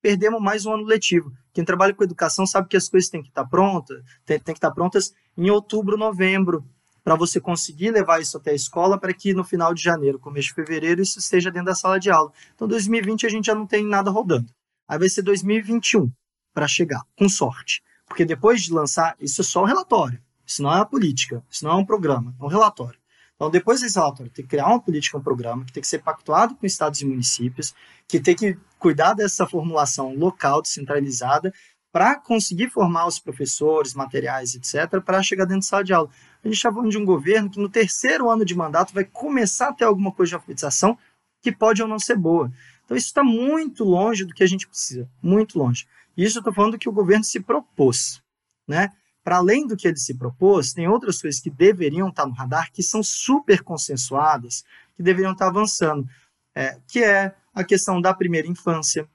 Perdemos 0.01 0.41
mais 0.41 0.65
um 0.65 0.73
ano 0.73 0.83
letivo. 0.83 1.31
Quem 1.53 1.63
trabalha 1.63 1.93
com 1.93 2.03
educação 2.03 2.45
sabe 2.47 2.67
que 2.67 2.77
as 2.77 2.89
coisas 2.89 3.09
têm 3.09 3.21
que 3.21 3.29
estar 3.29 3.45
prontas, 3.45 4.01
tem 4.25 4.39
que 4.39 4.51
estar 4.51 4.71
prontas 4.71 5.13
em 5.37 5.49
outubro, 5.49 5.95
novembro, 5.95 6.65
para 7.03 7.15
você 7.15 7.39
conseguir 7.39 7.91
levar 7.91 8.21
isso 8.21 8.37
até 8.37 8.51
a 8.51 8.55
escola 8.55 8.99
para 8.99 9.13
que 9.13 9.33
no 9.33 9.43
final 9.43 9.73
de 9.73 9.81
janeiro, 9.81 10.19
começo 10.19 10.49
de 10.49 10.53
fevereiro, 10.53 11.01
isso 11.01 11.19
esteja 11.19 11.51
dentro 11.51 11.67
da 11.67 11.75
sala 11.75 11.99
de 11.99 12.09
aula. 12.09 12.31
Então, 12.53 12.67
2020 12.67 13.25
a 13.25 13.29
gente 13.29 13.45
já 13.45 13.55
não 13.55 13.65
tem 13.65 13.85
nada 13.85 14.09
rodando. 14.09 14.51
Aí 14.87 14.99
vai 14.99 15.09
ser 15.09 15.21
2021 15.21 16.11
para 16.53 16.67
chegar, 16.67 17.01
com 17.17 17.27
sorte. 17.29 17.81
Porque 18.05 18.25
depois 18.25 18.61
de 18.61 18.73
lançar, 18.73 19.15
isso 19.19 19.41
é 19.41 19.43
só 19.43 19.61
um 19.61 19.65
relatório. 19.65 20.21
Isso 20.45 20.61
não 20.61 20.71
é 20.71 20.75
uma 20.75 20.85
política, 20.85 21.43
isso 21.49 21.63
não 21.63 21.71
é 21.71 21.75
um 21.75 21.85
programa, 21.85 22.35
é 22.39 22.43
um 22.43 22.47
relatório. 22.47 22.99
Então, 23.41 23.49
depois 23.49 23.81
desse 23.81 23.95
relatório, 23.95 24.31
tem 24.31 24.45
que 24.45 24.51
criar 24.51 24.67
uma 24.67 24.79
política, 24.79 25.17
um 25.17 25.23
programa, 25.23 25.65
que 25.65 25.73
tem 25.73 25.81
que 25.81 25.87
ser 25.87 25.97
pactuado 25.97 26.53
com 26.53 26.63
estados 26.63 27.01
e 27.01 27.05
municípios, 27.07 27.73
que 28.07 28.19
tem 28.19 28.35
que 28.35 28.55
cuidar 28.77 29.15
dessa 29.15 29.47
formulação 29.47 30.13
local, 30.13 30.61
descentralizada, 30.61 31.51
para 31.91 32.17
conseguir 32.17 32.69
formar 32.69 33.07
os 33.07 33.17
professores, 33.17 33.95
materiais, 33.95 34.53
etc., 34.53 35.01
para 35.03 35.23
chegar 35.23 35.45
dentro 35.45 35.61
de 35.61 35.65
sala 35.65 35.83
de 35.83 35.91
aula. 35.91 36.07
A 36.43 36.47
gente 36.47 36.57
está 36.57 36.71
falando 36.71 36.91
de 36.91 36.99
um 36.99 37.03
governo 37.03 37.49
que 37.49 37.59
no 37.59 37.67
terceiro 37.67 38.29
ano 38.29 38.45
de 38.45 38.53
mandato 38.53 38.93
vai 38.93 39.05
começar 39.05 39.69
a 39.69 39.73
ter 39.73 39.85
alguma 39.85 40.11
coisa 40.11 40.29
de 40.29 40.35
alfabetização 40.35 40.95
que 41.41 41.51
pode 41.51 41.81
ou 41.81 41.87
não 41.87 41.97
ser 41.97 42.17
boa. 42.17 42.51
Então 42.85 42.95
isso 42.95 43.07
está 43.07 43.23
muito 43.23 43.83
longe 43.83 44.23
do 44.23 44.35
que 44.35 44.43
a 44.43 44.47
gente 44.47 44.67
precisa, 44.67 45.09
muito 45.19 45.57
longe. 45.57 45.87
Isso 46.15 46.37
eu 46.37 46.41
estou 46.41 46.53
falando 46.53 46.77
que 46.77 46.87
o 46.87 46.93
governo 46.93 47.23
se 47.23 47.39
propôs, 47.39 48.21
né? 48.67 48.91
Para 49.23 49.37
além 49.37 49.67
do 49.67 49.77
que 49.77 49.87
ele 49.87 49.97
se 49.97 50.15
propôs, 50.15 50.73
tem 50.73 50.87
outras 50.87 51.21
coisas 51.21 51.39
que 51.39 51.49
deveriam 51.49 52.09
estar 52.09 52.23
tá 52.23 52.29
no 52.29 52.33
radar, 52.33 52.71
que 52.71 52.81
são 52.81 53.03
super 53.03 53.61
consensuadas, 53.61 54.63
que 54.95 55.03
deveriam 55.03 55.33
estar 55.33 55.45
tá 55.45 55.51
avançando, 55.51 56.07
é, 56.55 56.79
que 56.87 57.03
é 57.03 57.35
a 57.53 57.63
questão 57.63 58.01
da 58.01 58.13
primeira 58.13 58.47
infância. 58.47 59.07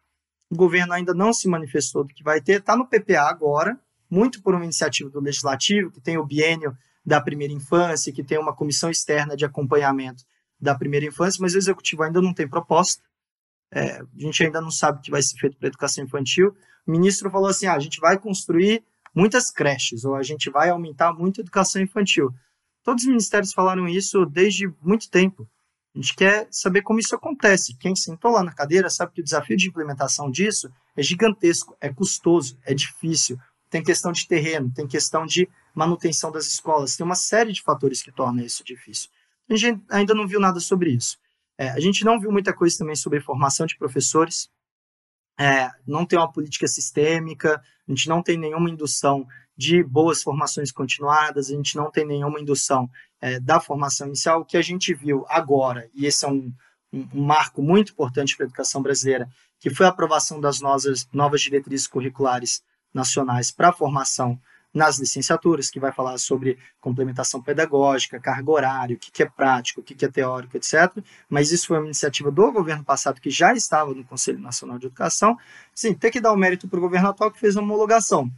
O 0.50 0.56
governo 0.56 0.92
ainda 0.92 1.12
não 1.12 1.32
se 1.32 1.48
manifestou 1.48 2.04
do 2.04 2.14
que 2.14 2.22
vai 2.22 2.40
ter, 2.40 2.60
está 2.60 2.76
no 2.76 2.86
PPA 2.86 3.22
agora, 3.28 3.78
muito 4.08 4.40
por 4.42 4.54
uma 4.54 4.64
iniciativa 4.64 5.10
do 5.10 5.20
Legislativo, 5.20 5.90
que 5.90 6.00
tem 6.00 6.16
o 6.16 6.24
biênio 6.24 6.76
da 7.04 7.20
primeira 7.20 7.52
infância, 7.52 8.12
que 8.12 8.22
tem 8.22 8.38
uma 8.38 8.54
comissão 8.54 8.90
externa 8.90 9.36
de 9.36 9.44
acompanhamento 9.44 10.24
da 10.60 10.74
primeira 10.74 11.06
infância, 11.06 11.40
mas 11.40 11.54
o 11.54 11.58
Executivo 11.58 12.02
ainda 12.02 12.20
não 12.20 12.32
tem 12.32 12.48
proposta. 12.48 13.02
É, 13.72 14.00
a 14.00 14.06
gente 14.16 14.44
ainda 14.44 14.60
não 14.60 14.70
sabe 14.70 14.98
o 14.98 15.02
que 15.02 15.10
vai 15.10 15.22
ser 15.22 15.36
feito 15.38 15.56
para 15.56 15.66
a 15.66 15.70
educação 15.70 16.04
infantil. 16.04 16.56
O 16.86 16.90
ministro 16.90 17.30
falou 17.30 17.48
assim: 17.48 17.66
ah, 17.66 17.74
a 17.74 17.78
gente 17.78 18.00
vai 18.00 18.18
construir 18.18 18.84
muitas 19.16 19.50
creches, 19.50 20.04
ou 20.04 20.14
a 20.14 20.22
gente 20.22 20.50
vai 20.50 20.68
aumentar 20.68 21.14
muito 21.14 21.40
a 21.40 21.42
educação 21.42 21.80
infantil. 21.80 22.30
Todos 22.84 23.04
os 23.04 23.08
ministérios 23.08 23.54
falaram 23.54 23.88
isso 23.88 24.26
desde 24.26 24.70
muito 24.82 25.10
tempo. 25.10 25.48
A 25.94 25.98
gente 25.98 26.14
quer 26.14 26.46
saber 26.50 26.82
como 26.82 27.00
isso 27.00 27.14
acontece. 27.14 27.74
Quem 27.78 27.96
sentou 27.96 28.30
lá 28.30 28.44
na 28.44 28.52
cadeira 28.52 28.90
sabe 28.90 29.12
que 29.12 29.22
o 29.22 29.24
desafio 29.24 29.56
de 29.56 29.68
implementação 29.68 30.30
disso 30.30 30.70
é 30.94 31.02
gigantesco, 31.02 31.74
é 31.80 31.90
custoso, 31.90 32.58
é 32.66 32.74
difícil. 32.74 33.38
Tem 33.70 33.82
questão 33.82 34.12
de 34.12 34.28
terreno, 34.28 34.70
tem 34.72 34.86
questão 34.86 35.24
de 35.24 35.48
manutenção 35.74 36.30
das 36.30 36.46
escolas, 36.46 36.96
tem 36.96 37.04
uma 37.04 37.14
série 37.14 37.52
de 37.52 37.62
fatores 37.62 38.02
que 38.02 38.12
tornam 38.12 38.44
isso 38.44 38.62
difícil. 38.62 39.08
A 39.48 39.56
gente 39.56 39.80
ainda 39.88 40.14
não 40.14 40.28
viu 40.28 40.38
nada 40.38 40.60
sobre 40.60 40.90
isso. 40.90 41.18
É, 41.58 41.70
a 41.70 41.80
gente 41.80 42.04
não 42.04 42.20
viu 42.20 42.30
muita 42.30 42.52
coisa 42.52 42.76
também 42.76 42.94
sobre 42.94 43.20
formação 43.20 43.64
de 43.64 43.78
professores 43.78 44.50
é, 45.38 45.70
não 45.86 46.06
tem 46.06 46.18
uma 46.18 46.30
política 46.30 46.66
sistêmica, 46.66 47.60
a 47.86 47.90
gente 47.90 48.08
não 48.08 48.22
tem 48.22 48.38
nenhuma 48.38 48.70
indução 48.70 49.26
de 49.56 49.82
boas 49.82 50.22
formações 50.22 50.70
continuadas, 50.70 51.50
a 51.50 51.54
gente 51.54 51.76
não 51.76 51.90
tem 51.90 52.06
nenhuma 52.06 52.40
indução 52.40 52.90
é, 53.20 53.40
da 53.40 53.60
formação 53.60 54.06
inicial. 54.06 54.40
O 54.40 54.44
que 54.44 54.56
a 54.56 54.62
gente 54.62 54.94
viu 54.94 55.24
agora, 55.28 55.88
e 55.94 56.06
esse 56.06 56.24
é 56.24 56.28
um, 56.28 56.52
um, 56.92 57.22
marco 57.22 57.62
muito 57.62 57.92
importante 57.92 58.36
para 58.36 58.44
a 58.44 58.48
educação 58.48 58.82
brasileira, 58.82 59.28
que 59.58 59.70
foi 59.70 59.86
a 59.86 59.88
aprovação 59.88 60.40
das 60.40 60.60
novas, 60.60 61.08
novas 61.12 61.40
diretrizes 61.40 61.86
curriculares 61.86 62.62
nacionais 62.92 63.50
para 63.50 63.68
a 63.68 63.72
formação 63.72 64.38
nas 64.72 64.98
licenciaturas, 64.98 65.70
que 65.70 65.80
vai 65.80 65.90
falar 65.90 66.18
sobre 66.18 66.58
complementação 66.80 67.42
pedagógica, 67.42 68.20
carga 68.20 68.50
horária, 68.50 68.96
o 68.96 68.98
que, 68.98 69.10
que 69.10 69.22
é 69.22 69.26
prático, 69.26 69.80
o 69.80 69.84
que, 69.84 69.94
que 69.94 70.04
é 70.04 70.08
teórico, 70.08 70.56
etc. 70.56 71.02
Mas 71.28 71.50
isso 71.50 71.68
foi 71.68 71.78
uma 71.78 71.86
iniciativa 71.86 72.30
do 72.30 72.52
governo 72.52 72.84
passado 72.84 73.20
que 73.20 73.30
já 73.30 73.54
estava 73.54 73.94
no 73.94 74.04
Conselho 74.04 74.38
Nacional 74.38 74.78
de 74.78 74.86
Educação. 74.86 75.36
Sim, 75.74 75.94
tem 75.94 76.10
que 76.10 76.20
dar 76.20 76.32
o 76.32 76.36
mérito 76.36 76.68
para 76.68 76.78
o 76.78 76.82
governo 76.82 77.08
atual 77.08 77.30
que 77.30 77.40
fez 77.40 77.56
a 77.56 77.60
homologação. 77.60 78.30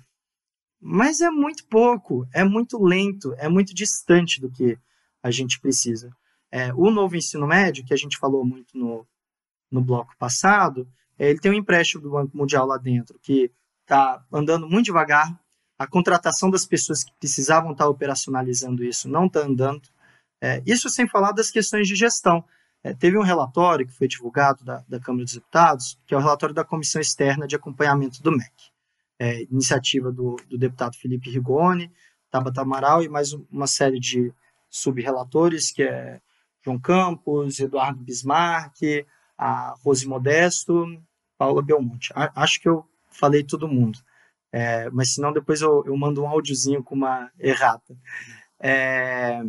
Mas 0.80 1.20
é 1.20 1.30
muito 1.30 1.66
pouco, 1.66 2.26
é 2.32 2.44
muito 2.44 2.82
lento, 2.82 3.34
é 3.38 3.48
muito 3.48 3.74
distante 3.74 4.40
do 4.40 4.50
que 4.50 4.78
a 5.22 5.30
gente 5.30 5.60
precisa. 5.60 6.10
É, 6.50 6.72
o 6.72 6.90
novo 6.90 7.16
ensino 7.16 7.46
médio, 7.46 7.84
que 7.84 7.92
a 7.92 7.96
gente 7.96 8.16
falou 8.16 8.44
muito 8.44 8.78
no, 8.78 9.06
no 9.70 9.82
bloco 9.82 10.14
passado, 10.18 10.88
é, 11.18 11.30
ele 11.30 11.40
tem 11.40 11.50
um 11.50 11.54
empréstimo 11.54 12.02
do 12.02 12.10
Banco 12.10 12.36
Mundial 12.36 12.66
lá 12.66 12.78
dentro, 12.78 13.18
que 13.20 13.50
está 13.82 14.24
andando 14.32 14.68
muito 14.68 14.86
devagar, 14.86 15.38
a 15.78 15.86
contratação 15.86 16.50
das 16.50 16.66
pessoas 16.66 17.04
que 17.04 17.12
precisavam 17.18 17.72
estar 17.72 17.88
operacionalizando 17.88 18.84
isso 18.84 19.08
não 19.08 19.26
está 19.26 19.40
andando. 19.40 19.88
É, 20.40 20.62
isso 20.66 20.88
sem 20.88 21.08
falar 21.08 21.32
das 21.32 21.50
questões 21.50 21.86
de 21.86 21.94
gestão. 21.94 22.44
É, 22.82 22.92
teve 22.92 23.16
um 23.16 23.22
relatório 23.22 23.86
que 23.86 23.92
foi 23.92 24.08
divulgado 24.08 24.64
da, 24.64 24.84
da, 24.88 25.00
Câmara 25.00 25.24
dos 25.24 25.34
Deputados, 25.34 25.98
que 26.06 26.14
é 26.14 26.16
o 26.16 26.20
relatório 26.20 26.54
da 26.54 26.64
Comissão 26.64 27.00
Externa 27.00 27.46
de 27.46 27.56
Acompanhamento 27.56 28.22
do 28.22 28.32
MEC, 28.32 28.52
é, 29.18 29.42
iniciativa 29.42 30.12
do, 30.12 30.36
do, 30.48 30.56
deputado 30.58 30.96
Felipe 30.96 31.30
Rigoni, 31.30 31.92
Tabata 32.30 32.62
Amaral 32.62 33.02
e 33.02 33.08
mais 33.08 33.32
uma 33.32 33.66
série 33.66 33.98
de 33.98 34.32
subrelatores, 34.70 35.72
que 35.72 35.82
é 35.82 36.20
João 36.64 36.78
Campos, 36.78 37.58
Eduardo 37.58 38.02
Bismarck, 38.02 38.76
a 39.36 39.74
Rose 39.82 40.06
Modesto, 40.06 40.86
Paula 41.36 41.62
Belmonte. 41.62 42.12
A, 42.14 42.42
acho 42.42 42.60
que 42.60 42.68
eu 42.68 42.84
falei 43.10 43.42
todo 43.42 43.68
mundo. 43.68 43.98
É, 44.52 44.88
mas 44.90 45.14
senão 45.14 45.32
depois 45.32 45.60
eu, 45.60 45.84
eu 45.86 45.96
mando 45.96 46.22
um 46.22 46.28
áudiozinho 46.28 46.82
com 46.82 46.94
uma 46.94 47.30
errata. 47.38 47.96
É, 48.60 49.40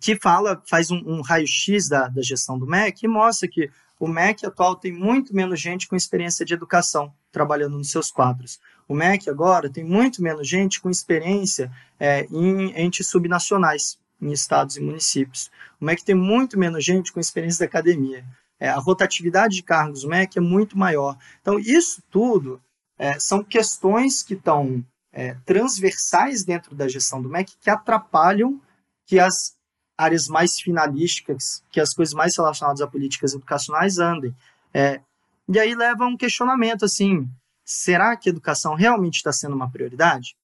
que 0.00 0.16
fala, 0.16 0.62
faz 0.68 0.90
um, 0.90 1.02
um 1.06 1.22
raio-x 1.22 1.88
da, 1.88 2.08
da 2.08 2.22
gestão 2.22 2.58
do 2.58 2.66
MEC 2.66 3.04
e 3.04 3.08
mostra 3.08 3.48
que 3.48 3.70
o 3.98 4.06
MEC 4.06 4.44
atual 4.44 4.76
tem 4.76 4.92
muito 4.92 5.34
menos 5.34 5.58
gente 5.58 5.88
com 5.88 5.96
experiência 5.96 6.44
de 6.44 6.52
educação 6.52 7.12
trabalhando 7.32 7.78
nos 7.78 7.90
seus 7.90 8.10
quadros. 8.10 8.60
O 8.86 8.94
MEC 8.94 9.28
agora 9.30 9.70
tem 9.70 9.82
muito 9.82 10.22
menos 10.22 10.46
gente 10.46 10.80
com 10.80 10.90
experiência 10.90 11.72
é, 11.98 12.26
em 12.30 12.78
entes 12.78 13.06
subnacionais, 13.08 13.98
em 14.20 14.30
estados 14.32 14.76
e 14.76 14.80
municípios. 14.80 15.50
O 15.80 15.84
MEC 15.84 16.04
tem 16.04 16.14
muito 16.14 16.58
menos 16.58 16.84
gente 16.84 17.12
com 17.12 17.18
experiência 17.18 17.60
da 17.60 17.66
academia. 17.66 18.24
É, 18.60 18.68
a 18.68 18.78
rotatividade 18.78 19.56
de 19.56 19.62
cargos 19.62 20.02
do 20.02 20.08
MEC 20.08 20.38
é 20.38 20.40
muito 20.40 20.78
maior. 20.78 21.16
Então, 21.40 21.58
isso 21.58 22.02
tudo 22.10 22.60
é, 22.98 23.18
são 23.18 23.42
questões 23.42 24.22
que 24.22 24.34
estão 24.34 24.84
é, 25.12 25.34
transversais 25.44 26.44
dentro 26.44 26.74
da 26.74 26.88
gestão 26.88 27.20
do 27.20 27.28
MEC 27.28 27.56
que 27.60 27.70
atrapalham 27.70 28.60
que 29.06 29.18
as 29.18 29.56
áreas 29.96 30.28
mais 30.28 30.60
finalísticas, 30.60 31.64
que 31.70 31.80
as 31.80 31.94
coisas 31.94 32.14
mais 32.14 32.36
relacionadas 32.36 32.80
a 32.80 32.86
políticas 32.86 33.32
educacionais 33.34 33.98
andem. 33.98 34.34
É, 34.74 35.00
e 35.48 35.58
aí 35.58 35.74
leva 35.74 36.06
um 36.06 36.16
questionamento 36.16 36.84
assim: 36.84 37.28
será 37.64 38.16
que 38.16 38.28
a 38.28 38.32
educação 38.32 38.74
realmente 38.74 39.16
está 39.16 39.32
sendo 39.32 39.54
uma 39.54 39.70
prioridade? 39.70 40.36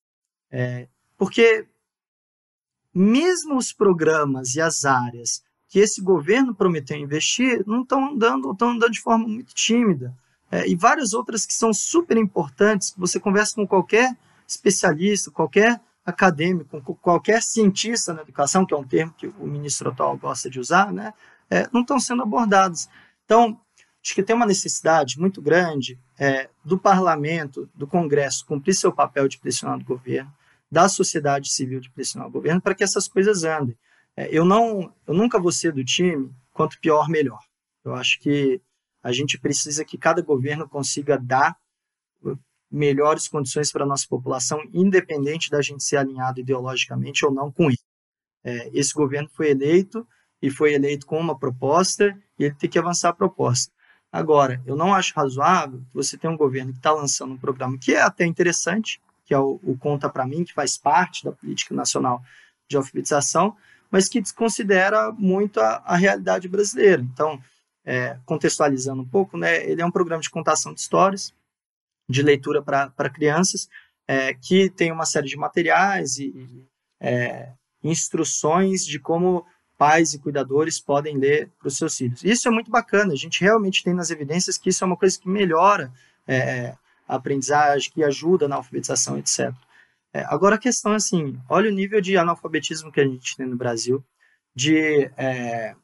É, 0.51 0.89
porque 1.17 1.67
mesmo 2.95 3.57
os 3.57 3.73
programas 3.73 4.55
e 4.55 4.61
as 4.61 4.85
áreas 4.85 5.43
que 5.69 5.79
esse 5.79 6.03
governo 6.03 6.55
prometeu 6.55 6.99
investir 6.99 7.65
não 7.67 7.83
estão 7.83 8.11
andando, 8.11 8.53
estão 8.53 8.71
andando 8.71 8.93
de 8.93 9.01
forma 9.01 9.27
muito 9.27 9.55
tímida. 9.55 10.15
É, 10.53 10.69
e 10.69 10.77
várias 10.77 11.15
outras 11.15 11.47
que 11.47 11.55
são 11.55 11.73
super 11.73 12.19
importantes, 12.19 12.91
que 12.91 13.01
você 13.01 13.19
conversa 13.19 13.55
com 13.55 13.67
qualquer 13.67 14.15
especialista, 14.47 15.31
qualquer 15.31 15.81
acadêmico, 16.05 16.99
qualquer 17.01 17.43
cientista 17.43 18.13
na 18.13 18.21
educação, 18.21 18.67
que 18.67 18.75
é 18.75 18.77
um 18.77 18.85
termo 18.85 19.15
que 19.17 19.27
o 19.27 19.47
ministro 19.47 19.89
atual 19.89 20.15
gosta 20.19 20.51
de 20.51 20.61
usar, 20.61 20.93
né, 20.93 21.15
é, 21.49 21.67
não 21.73 21.81
estão 21.81 21.99
sendo 21.99 22.23
abordados. 22.23 22.87
Então, 23.25 23.59
acho 24.05 24.15
que 24.15 24.23
tem 24.23 24.37
uma 24.37 24.45
necessidade 24.45 25.19
muito 25.19 25.41
grande 25.41 25.99
é, 26.19 26.51
do 26.63 26.77
parlamento, 26.77 27.67
do 27.75 27.87
Congresso, 27.87 28.45
cumprir 28.45 28.75
seu 28.75 28.93
papel 28.93 29.29
de 29.29 29.39
pressionar 29.39 29.79
o 29.79 29.85
governo, 29.85 30.31
da 30.71 30.87
sociedade 30.87 31.51
civil 31.51 31.81
de 31.81 31.91
pressionar 31.91 32.29
o 32.29 32.33
governo 32.33 32.61
para 32.61 32.75
que 32.75 32.85
essas 32.85 33.09
coisas 33.09 33.45
andem. 33.45 33.77
É, 34.15 34.29
eu 34.31 34.45
não, 34.45 34.93
eu 35.07 35.15
nunca 35.15 35.41
vou 35.41 35.53
ser 35.53 35.73
do 35.73 35.83
time 35.83 36.31
quanto 36.53 36.79
pior 36.79 37.09
melhor. 37.09 37.41
Eu 37.85 37.95
acho 37.95 38.21
que 38.21 38.61
a 39.03 39.13
gente 39.13 39.39
precisa 39.39 39.85
que 39.85 39.99
cada 39.99 40.23
governo 40.23 40.69
consiga 40.69 41.19
dar 41.19 41.57
melhores 42.71 43.29
condições 43.29 43.71
para 43.71 43.85
a 43.85 43.87
nossa 43.87 44.07
população, 44.09 44.63
independente 44.73 45.51
da 45.51 45.61
gente 45.61 45.85
ser 45.85 45.99
alinhado 45.99 46.41
ideologicamente 46.41 47.25
ou 47.25 47.31
não 47.31 47.53
com 47.53 47.65
ele. 47.65 47.79
É, 48.43 48.71
esse 48.73 48.95
governo 48.95 49.29
foi 49.29 49.51
eleito 49.51 50.07
e 50.41 50.51
foi 50.51 50.73
eleito 50.73 51.07
com 51.07 51.19
uma 51.21 51.39
proposta 51.39 52.17
e 52.39 52.45
ele 52.45 52.55
tem 52.55 52.71
que 52.71 52.79
avançar 52.79 53.11
a 53.11 53.15
proposta. 53.15 53.71
Agora, 54.11 54.61
eu 54.67 54.75
não 54.75 54.95
acho 54.95 55.15
razoável 55.15 55.83
você 55.93 56.17
tenha 56.17 56.33
um 56.33 56.37
governo 56.37 56.73
que 56.73 56.79
está 56.79 56.93
lançando 56.93 57.35
um 57.35 57.39
programa 57.39 57.79
que 57.79 57.95
é 57.95 58.01
até 58.01 58.25
interessante, 58.25 59.01
que 59.25 59.35
é 59.35 59.39
o, 59.39 59.61
o 59.63 59.77
Conta 59.77 60.09
para 60.09 60.27
Mim, 60.27 60.45
que 60.45 60.53
faz 60.53 60.77
parte 60.77 61.25
da 61.25 61.33
política 61.33 61.75
nacional 61.75 62.23
de 62.69 62.77
alfabetização, 62.77 63.57
mas 63.91 64.09
que 64.09 64.21
desconsidera 64.21 65.13
muito 65.13 65.61
a, 65.61 65.83
a 65.85 65.97
realidade 65.97 66.49
brasileira. 66.49 67.03
Então, 67.03 67.41
é, 67.85 68.19
contextualizando 68.25 69.03
um 69.03 69.09
pouco, 69.09 69.37
né, 69.37 69.69
ele 69.69 69.83
é 69.83 69.87
um 69.87 69.91
programa 69.91 70.23
de 70.23 70.31
contação 70.31 70.73
de 70.73 70.81
histórias, 70.81 71.35
de 72.09 72.23
leitura 72.23 72.63
para 72.63 73.11
crianças, 73.11 73.69
é, 74.07 74.35
que 74.35 74.71
tem 74.71 74.93
uma 74.93 75.07
série 75.07 75.29
de 75.29 75.37
materiais 75.37 76.19
e, 76.19 76.27
e 76.27 76.67
é, 77.01 77.53
instruções 77.83 78.85
de 78.85 78.99
como 78.99 79.45
pais 79.77 80.15
e 80.15 80.19
cuidadores 80.19 80.79
podem 80.79 81.17
ler 81.17 81.51
para 81.59 81.69
os 81.69 81.77
seus 81.77 81.97
filhos. 81.97 82.23
Isso 82.23 82.47
é 82.47 82.51
muito 82.51 82.71
bacana, 82.71 83.13
a 83.13 83.17
gente 83.17 83.41
realmente 83.41 83.83
tem 83.83 83.95
nas 83.95 84.11
evidências 84.11 84.57
que 84.57 84.71
isso 84.71 84.85
é 84.85 84.87
uma 84.87 84.97
coisa 84.97 85.19
que 85.19 85.29
melhora 85.29 85.93
é, 86.27 86.77
a 87.09 87.17
aprendizagem, 87.17 87.91
que 87.93 88.05
ajuda 88.05 88.47
na 88.47 88.57
alfabetização, 88.57 89.19
etc. 89.19 89.53
É, 90.13 90.25
agora 90.27 90.57
a 90.57 90.59
questão 90.59 90.93
é 90.93 90.97
assim, 90.97 91.41
olha 91.49 91.71
o 91.71 91.75
nível 91.75 92.01
de 92.01 92.17
analfabetismo 92.17 92.93
que 92.93 93.01
a 93.01 93.07
gente 93.07 93.37
tem 93.37 93.47
no 93.47 93.57
Brasil, 93.57 94.05
de 94.55 95.11
é, 95.17 95.75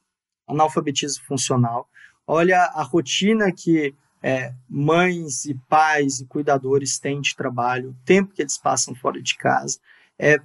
analfabetismo 0.49 1.25
funcional, 1.25 1.89
olha 2.27 2.59
a 2.75 2.83
rotina 2.83 3.53
que 3.53 3.95
é, 4.23 4.53
mães 4.69 5.45
e 5.45 5.55
pais 5.69 6.21
e 6.21 6.27
cuidadores 6.27 6.99
têm 6.99 7.21
de 7.21 7.35
trabalho, 7.37 7.91
o 7.91 8.05
tempo 8.05 8.35
que 8.35 8.43
eles 8.43 8.59
passam 8.59 8.95
fora 8.95 9.23
de 9.23 9.37
casa. 9.37 9.79
É, 10.19 10.39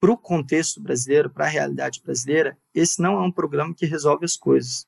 para 0.00 0.10
o 0.10 0.18
contexto 0.18 0.80
brasileiro, 0.80 1.30
para 1.30 1.44
a 1.44 1.48
realidade 1.48 2.02
brasileira, 2.04 2.58
esse 2.74 3.00
não 3.00 3.22
é 3.22 3.26
um 3.26 3.30
programa 3.30 3.72
que 3.72 3.86
resolve 3.86 4.24
as 4.24 4.36
coisas. 4.36 4.84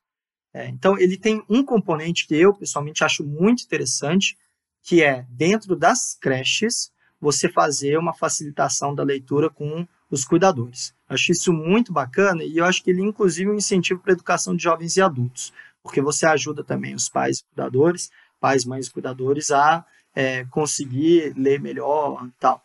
É, 0.52 0.68
então, 0.68 0.98
ele 0.98 1.16
tem 1.16 1.42
um 1.48 1.64
componente 1.64 2.26
que 2.26 2.34
eu, 2.34 2.52
pessoalmente, 2.52 3.04
acho 3.04 3.24
muito 3.24 3.64
interessante, 3.64 4.36
que 4.82 5.02
é, 5.02 5.24
dentro 5.28 5.76
das 5.76 6.16
creches, 6.20 6.92
você 7.20 7.48
fazer 7.48 7.96
uma 7.96 8.12
facilitação 8.12 8.94
da 8.94 9.02
leitura 9.02 9.48
com 9.48 9.86
os 10.14 10.24
cuidadores. 10.24 10.94
Acho 11.08 11.32
isso 11.32 11.52
muito 11.52 11.92
bacana 11.92 12.42
e 12.42 12.58
eu 12.58 12.64
acho 12.64 12.82
que 12.82 12.90
ele, 12.90 13.02
inclusive, 13.02 13.50
é 13.50 13.52
um 13.52 13.56
incentivo 13.56 14.00
para 14.00 14.12
a 14.12 14.14
educação 14.14 14.56
de 14.56 14.62
jovens 14.62 14.96
e 14.96 15.02
adultos, 15.02 15.52
porque 15.82 16.00
você 16.00 16.26
ajuda 16.26 16.64
também 16.64 16.94
os 16.94 17.08
pais 17.08 17.38
e 17.38 17.44
cuidadores, 17.44 18.10
pais, 18.40 18.64
mães 18.64 18.86
e 18.86 18.90
cuidadores, 18.92 19.50
a 19.50 19.84
é, 20.14 20.44
conseguir 20.46 21.34
ler 21.36 21.60
melhor 21.60 22.26
e 22.26 22.32
tal. 22.38 22.62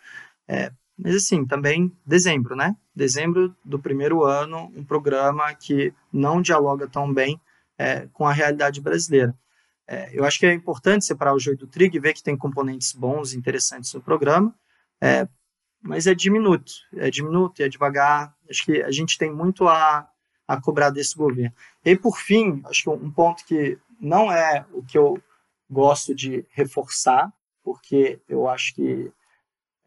É, 0.47 0.71
mas 0.97 1.15
assim, 1.15 1.45
também 1.45 1.91
dezembro, 2.05 2.55
né? 2.55 2.75
Dezembro 2.95 3.55
do 3.63 3.79
primeiro 3.79 4.23
ano, 4.23 4.71
um 4.75 4.83
programa 4.83 5.53
que 5.55 5.93
não 6.11 6.41
dialoga 6.41 6.87
tão 6.87 7.11
bem 7.13 7.39
é, 7.77 8.07
com 8.11 8.27
a 8.27 8.33
realidade 8.33 8.81
brasileira. 8.81 9.33
É, 9.87 10.09
eu 10.13 10.23
acho 10.25 10.37
que 10.37 10.45
é 10.45 10.53
importante 10.53 11.05
separar 11.05 11.33
o 11.33 11.39
joio 11.39 11.57
do 11.57 11.65
trigo 11.65 11.95
e 11.95 11.99
ver 11.99 12.13
que 12.13 12.21
tem 12.21 12.37
componentes 12.37 12.93
bons 12.93 13.33
e 13.33 13.37
interessantes 13.37 13.93
no 13.93 14.01
programa, 14.01 14.53
é, 15.01 15.27
mas 15.81 16.07
é 16.07 16.13
diminuto, 16.13 16.71
é 16.95 17.09
diminuto 17.09 17.61
e 17.61 17.65
é 17.65 17.69
devagar. 17.69 18.35
Acho 18.49 18.65
que 18.65 18.81
a 18.81 18.91
gente 18.91 19.17
tem 19.17 19.31
muito 19.31 19.67
a, 19.67 20.07
a 20.47 20.61
cobrar 20.61 20.89
desse 20.89 21.15
governo. 21.15 21.53
E 21.83 21.95
por 21.95 22.17
fim, 22.17 22.61
acho 22.65 22.83
que 22.83 22.89
um 22.89 23.11
ponto 23.11 23.45
que 23.45 23.77
não 23.99 24.31
é 24.31 24.65
o 24.71 24.83
que 24.83 24.97
eu 24.97 25.21
gosto 25.69 26.13
de 26.13 26.45
reforçar, 26.49 27.31
porque 27.63 28.19
eu 28.27 28.47
acho 28.47 28.73
que 28.73 29.11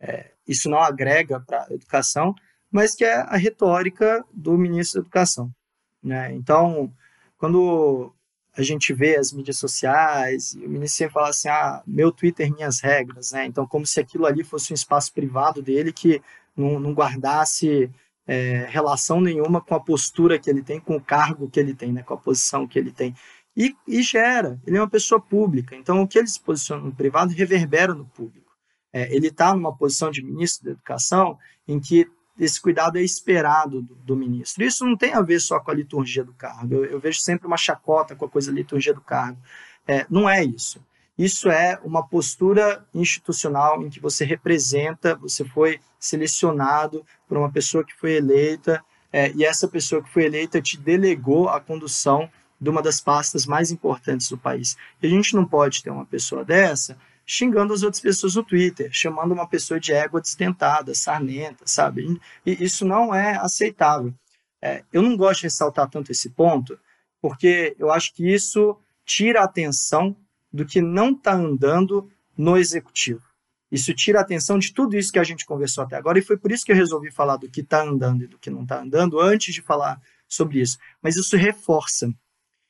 é, 0.00 0.30
isso 0.46 0.68
não 0.68 0.78
agrega 0.78 1.40
para 1.40 1.66
a 1.68 1.74
educação, 1.74 2.34
mas 2.70 2.94
que 2.94 3.04
é 3.04 3.16
a 3.16 3.36
retórica 3.36 4.24
do 4.32 4.56
ministro 4.56 5.00
da 5.00 5.06
Educação. 5.06 5.54
Né? 6.02 6.32
Então, 6.32 6.92
quando 7.36 8.14
a 8.54 8.62
gente 8.62 8.92
vê 8.92 9.16
as 9.16 9.32
mídias 9.32 9.56
sociais 9.58 10.54
e 10.54 10.66
o 10.66 10.68
ministro 10.68 10.98
sempre 10.98 11.14
fala 11.14 11.28
assim, 11.30 11.48
ah, 11.48 11.82
meu 11.86 12.12
Twitter, 12.12 12.52
minhas 12.52 12.80
regras, 12.80 13.32
né? 13.32 13.46
Então, 13.46 13.66
como 13.66 13.86
se 13.86 13.98
aquilo 13.98 14.26
ali 14.26 14.44
fosse 14.44 14.72
um 14.72 14.74
espaço 14.74 15.12
privado 15.12 15.62
dele 15.62 15.92
que 15.92 16.20
não, 16.54 16.78
não 16.78 16.92
guardasse 16.92 17.90
é, 18.26 18.66
relação 18.68 19.20
nenhuma 19.20 19.60
com 19.60 19.74
a 19.74 19.80
postura 19.80 20.38
que 20.38 20.50
ele 20.50 20.62
tem, 20.62 20.78
com 20.78 20.96
o 20.96 21.00
cargo 21.00 21.48
que 21.48 21.58
ele 21.58 21.74
tem, 21.74 21.92
né? 21.92 22.02
Com 22.02 22.14
a 22.14 22.18
posição 22.18 22.66
que 22.66 22.78
ele 22.78 22.92
tem. 22.92 23.14
E, 23.56 23.74
e 23.86 24.02
gera, 24.02 24.60
ele 24.66 24.76
é 24.76 24.80
uma 24.80 24.88
pessoa 24.88 25.20
pública, 25.20 25.76
então 25.76 26.02
o 26.02 26.08
que 26.08 26.18
ele 26.18 26.26
se 26.26 26.40
posiciona 26.40 26.82
no 26.82 26.94
privado 26.94 27.32
reverbera 27.32 27.94
no 27.94 28.06
público. 28.06 28.52
É, 28.92 29.14
ele 29.14 29.28
está 29.28 29.54
numa 29.54 29.74
posição 29.74 30.10
de 30.10 30.22
ministro 30.22 30.66
da 30.66 30.70
Educação 30.72 31.38
em 31.66 31.80
que 31.80 32.06
esse 32.44 32.60
cuidado 32.60 32.98
é 32.98 33.02
esperado 33.02 33.82
do, 33.82 33.94
do, 33.94 34.16
ministro. 34.16 34.64
Isso 34.64 34.84
não 34.84 34.96
tem 34.96 35.14
a 35.14 35.20
ver 35.20 35.40
só 35.40 35.60
com 35.60 35.70
a 35.70 35.74
liturgia 35.74 36.24
do 36.24 36.32
cargo. 36.32 36.74
Eu, 36.74 36.84
eu 36.84 37.00
vejo 37.00 37.20
sempre 37.20 37.46
uma 37.46 37.56
chacota 37.56 38.16
com 38.16 38.24
a 38.24 38.28
coisa 38.28 38.50
liturgia 38.50 38.92
do 38.92 39.00
cargo. 39.00 39.38
É, 39.86 40.04
não 40.10 40.28
é 40.28 40.44
isso. 40.44 40.84
Isso 41.16 41.48
é 41.48 41.78
uma 41.84 42.04
postura 42.04 42.84
institucional 42.92 43.82
em 43.82 43.88
que 43.88 44.00
você 44.00 44.24
representa, 44.24 45.14
você 45.14 45.44
foi 45.44 45.78
selecionado 46.00 47.06
por 47.28 47.38
uma 47.38 47.50
pessoa 47.50 47.84
que 47.84 47.94
foi 47.94 48.14
eleita, 48.14 48.82
é, 49.12 49.30
e 49.32 49.44
essa 49.44 49.68
pessoa 49.68 50.02
que 50.02 50.10
foi 50.10 50.24
eleita 50.24 50.60
te 50.60 50.76
delegou 50.76 51.48
a 51.48 51.60
condução 51.60 52.28
de 52.60 52.70
uma 52.70 52.82
das 52.82 53.00
pastas 53.00 53.46
mais 53.46 53.70
importantes 53.70 54.28
do 54.28 54.38
país. 54.38 54.76
E 55.02 55.06
a 55.06 55.10
gente 55.10 55.36
não 55.36 55.44
pode 55.44 55.82
ter 55.82 55.90
uma 55.90 56.06
pessoa 56.06 56.44
dessa 56.44 56.96
xingando 57.24 57.72
as 57.72 57.82
outras 57.82 58.00
pessoas 58.00 58.34
no 58.34 58.42
Twitter, 58.42 58.90
chamando 58.92 59.32
uma 59.32 59.48
pessoa 59.48 59.78
de 59.78 59.92
égua 59.92 60.20
desdentada, 60.20 60.94
sarnenta, 60.94 61.64
sabe? 61.66 62.20
E 62.44 62.64
isso 62.64 62.84
não 62.84 63.14
é 63.14 63.36
aceitável. 63.36 64.12
É, 64.60 64.84
eu 64.92 65.02
não 65.02 65.16
gosto 65.16 65.40
de 65.40 65.46
ressaltar 65.46 65.88
tanto 65.88 66.12
esse 66.12 66.30
ponto, 66.30 66.78
porque 67.20 67.74
eu 67.78 67.90
acho 67.90 68.14
que 68.14 68.32
isso 68.32 68.76
tira 69.04 69.40
a 69.40 69.44
atenção 69.44 70.16
do 70.52 70.64
que 70.64 70.80
não 70.80 71.10
está 71.10 71.32
andando 71.32 72.10
no 72.36 72.56
executivo. 72.56 73.22
Isso 73.70 73.94
tira 73.94 74.18
a 74.18 74.22
atenção 74.22 74.58
de 74.58 74.72
tudo 74.72 74.96
isso 74.96 75.12
que 75.12 75.18
a 75.18 75.24
gente 75.24 75.46
conversou 75.46 75.82
até 75.82 75.96
agora, 75.96 76.18
e 76.18 76.22
foi 76.22 76.36
por 76.36 76.52
isso 76.52 76.64
que 76.64 76.72
eu 76.72 76.76
resolvi 76.76 77.10
falar 77.10 77.38
do 77.38 77.48
que 77.48 77.62
está 77.62 77.82
andando 77.82 78.24
e 78.24 78.26
do 78.26 78.38
que 78.38 78.50
não 78.50 78.62
está 78.62 78.80
andando 78.80 79.18
antes 79.18 79.54
de 79.54 79.62
falar 79.62 80.00
sobre 80.28 80.60
isso. 80.60 80.78
Mas 81.00 81.16
isso 81.16 81.36
reforça. 81.36 82.12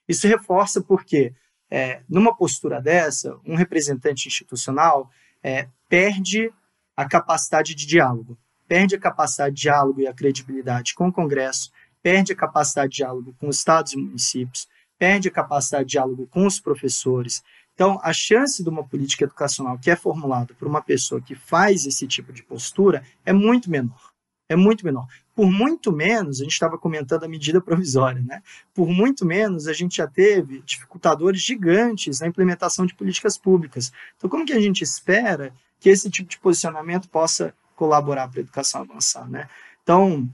Isso 0.09 0.27
reforça 0.27 0.81
porque 0.81 1.35
é, 1.75 2.03
numa 2.07 2.37
postura 2.37 2.83
dessa, 2.83 3.35
um 3.47 3.55
representante 3.55 4.29
institucional 4.29 5.11
é, 5.43 5.69
perde 5.89 6.53
a 6.95 7.09
capacidade 7.09 7.75
de 7.75 7.87
diálogo, 7.87 8.37
perde 8.69 8.95
a 8.95 9.01
capacidade 9.01 9.57
de 9.57 9.63
diálogo 9.63 10.03
e 10.03 10.07
a 10.07 10.13
credibilidade 10.13 10.95
com 10.95 11.09
o 11.09 11.13
Congresso, 11.13 11.73
perde 12.03 12.35
a 12.35 12.37
capacidade 12.37 12.91
de 12.91 12.97
diálogo 12.97 13.35
com 13.41 13.49
os 13.49 13.57
estados 13.57 13.95
e 13.95 13.97
municípios, 13.97 14.69
perde 14.99 15.29
a 15.29 15.31
capacidade 15.31 15.87
de 15.87 15.93
diálogo 15.93 16.27
com 16.27 16.47
os 16.47 16.61
professores. 16.61 17.43
Então, 17.73 17.99
a 18.03 18.13
chance 18.13 18.63
de 18.63 18.69
uma 18.69 18.85
política 18.87 19.25
educacional 19.25 19.79
que 19.79 19.91
é 19.91 19.97
formulada 19.97 20.53
por 20.53 20.69
uma 20.69 20.83
pessoa 20.83 21.23
que 21.23 21.35
faz 21.35 21.87
esse 21.87 22.07
tipo 22.07 22.35
de 22.35 22.43
postura 22.43 23.03
é 23.25 23.33
muito 23.33 23.71
menor. 23.71 24.12
É 24.53 24.57
muito 24.57 24.85
menor. 24.85 25.07
Por 25.35 25.51
muito 25.51 25.91
menos, 25.91 26.41
a 26.41 26.45
gente 26.45 26.53
estava 26.53 26.77
comentando 26.77 27.25
a 27.25 27.29
medida 27.29 27.61
provisória, 27.61 28.23
né? 28.23 28.43
Por 28.75 28.89
muito 28.89 29.25
menos, 29.25 29.67
a 29.67 29.73
gente 29.73 29.97
já 29.97 30.07
teve 30.07 30.63
dificultadores 30.63 31.41
gigantes 31.41 32.21
na 32.21 32.27
implementação 32.27 32.85
de 32.85 32.95
políticas 32.95 33.39
públicas. 33.39 33.93
Então, 34.17 34.29
como 34.29 34.45
que 34.45 34.53
a 34.53 34.61
gente 34.61 34.83
espera 34.83 35.55
que 35.81 35.89
esse 35.89 36.11
tipo 36.11 36.29
de 36.29 36.39
posicionamento 36.39 37.09
possa 37.09 37.55
colaborar 37.75 38.29
para 38.29 38.41
a 38.41 38.43
educação 38.43 38.83
avançar, 38.83 39.29
né? 39.29 39.49
Então, 39.83 40.29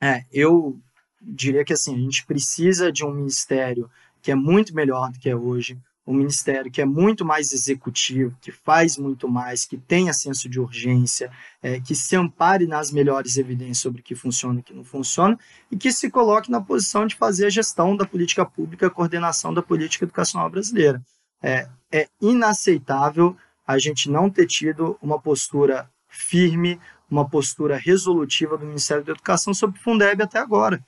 é, 0.00 0.24
eu 0.32 0.78
diria 1.20 1.64
que 1.64 1.72
assim, 1.72 1.94
a 1.94 1.98
gente 1.98 2.24
precisa 2.24 2.92
de 2.92 3.04
um 3.04 3.12
ministério 3.12 3.90
que 4.22 4.30
é 4.30 4.34
muito 4.34 4.74
melhor 4.74 5.10
do 5.10 5.18
que 5.18 5.28
é 5.28 5.36
hoje, 5.36 5.78
um 6.08 6.14
ministério 6.14 6.70
que 6.70 6.80
é 6.80 6.86
muito 6.86 7.22
mais 7.22 7.52
executivo, 7.52 8.34
que 8.40 8.50
faz 8.50 8.96
muito 8.96 9.28
mais, 9.28 9.66
que 9.66 9.76
tenha 9.76 10.14
senso 10.14 10.48
de 10.48 10.58
urgência, 10.58 11.30
é, 11.62 11.78
que 11.78 11.94
se 11.94 12.16
ampare 12.16 12.66
nas 12.66 12.90
melhores 12.90 13.36
evidências 13.36 13.78
sobre 13.78 14.00
o 14.00 14.02
que 14.02 14.14
funciona 14.14 14.58
e 14.58 14.60
o 14.60 14.64
que 14.64 14.72
não 14.72 14.84
funciona, 14.84 15.38
e 15.70 15.76
que 15.76 15.92
se 15.92 16.10
coloque 16.10 16.50
na 16.50 16.62
posição 16.62 17.06
de 17.06 17.14
fazer 17.14 17.44
a 17.44 17.50
gestão 17.50 17.94
da 17.94 18.06
política 18.06 18.42
pública, 18.42 18.86
a 18.86 18.90
coordenação 18.90 19.52
da 19.52 19.60
política 19.60 20.06
educacional 20.06 20.48
brasileira. 20.48 21.02
É, 21.42 21.68
é 21.92 22.08
inaceitável 22.22 23.36
a 23.66 23.78
gente 23.78 24.10
não 24.10 24.30
ter 24.30 24.46
tido 24.46 24.96
uma 25.02 25.20
postura 25.20 25.90
firme, 26.08 26.80
uma 27.10 27.28
postura 27.28 27.76
resolutiva 27.76 28.56
do 28.56 28.64
Ministério 28.64 29.04
da 29.04 29.12
Educação 29.12 29.52
sobre 29.52 29.78
o 29.78 29.82
Fundeb 29.82 30.22
até 30.22 30.38
agora. 30.38 30.82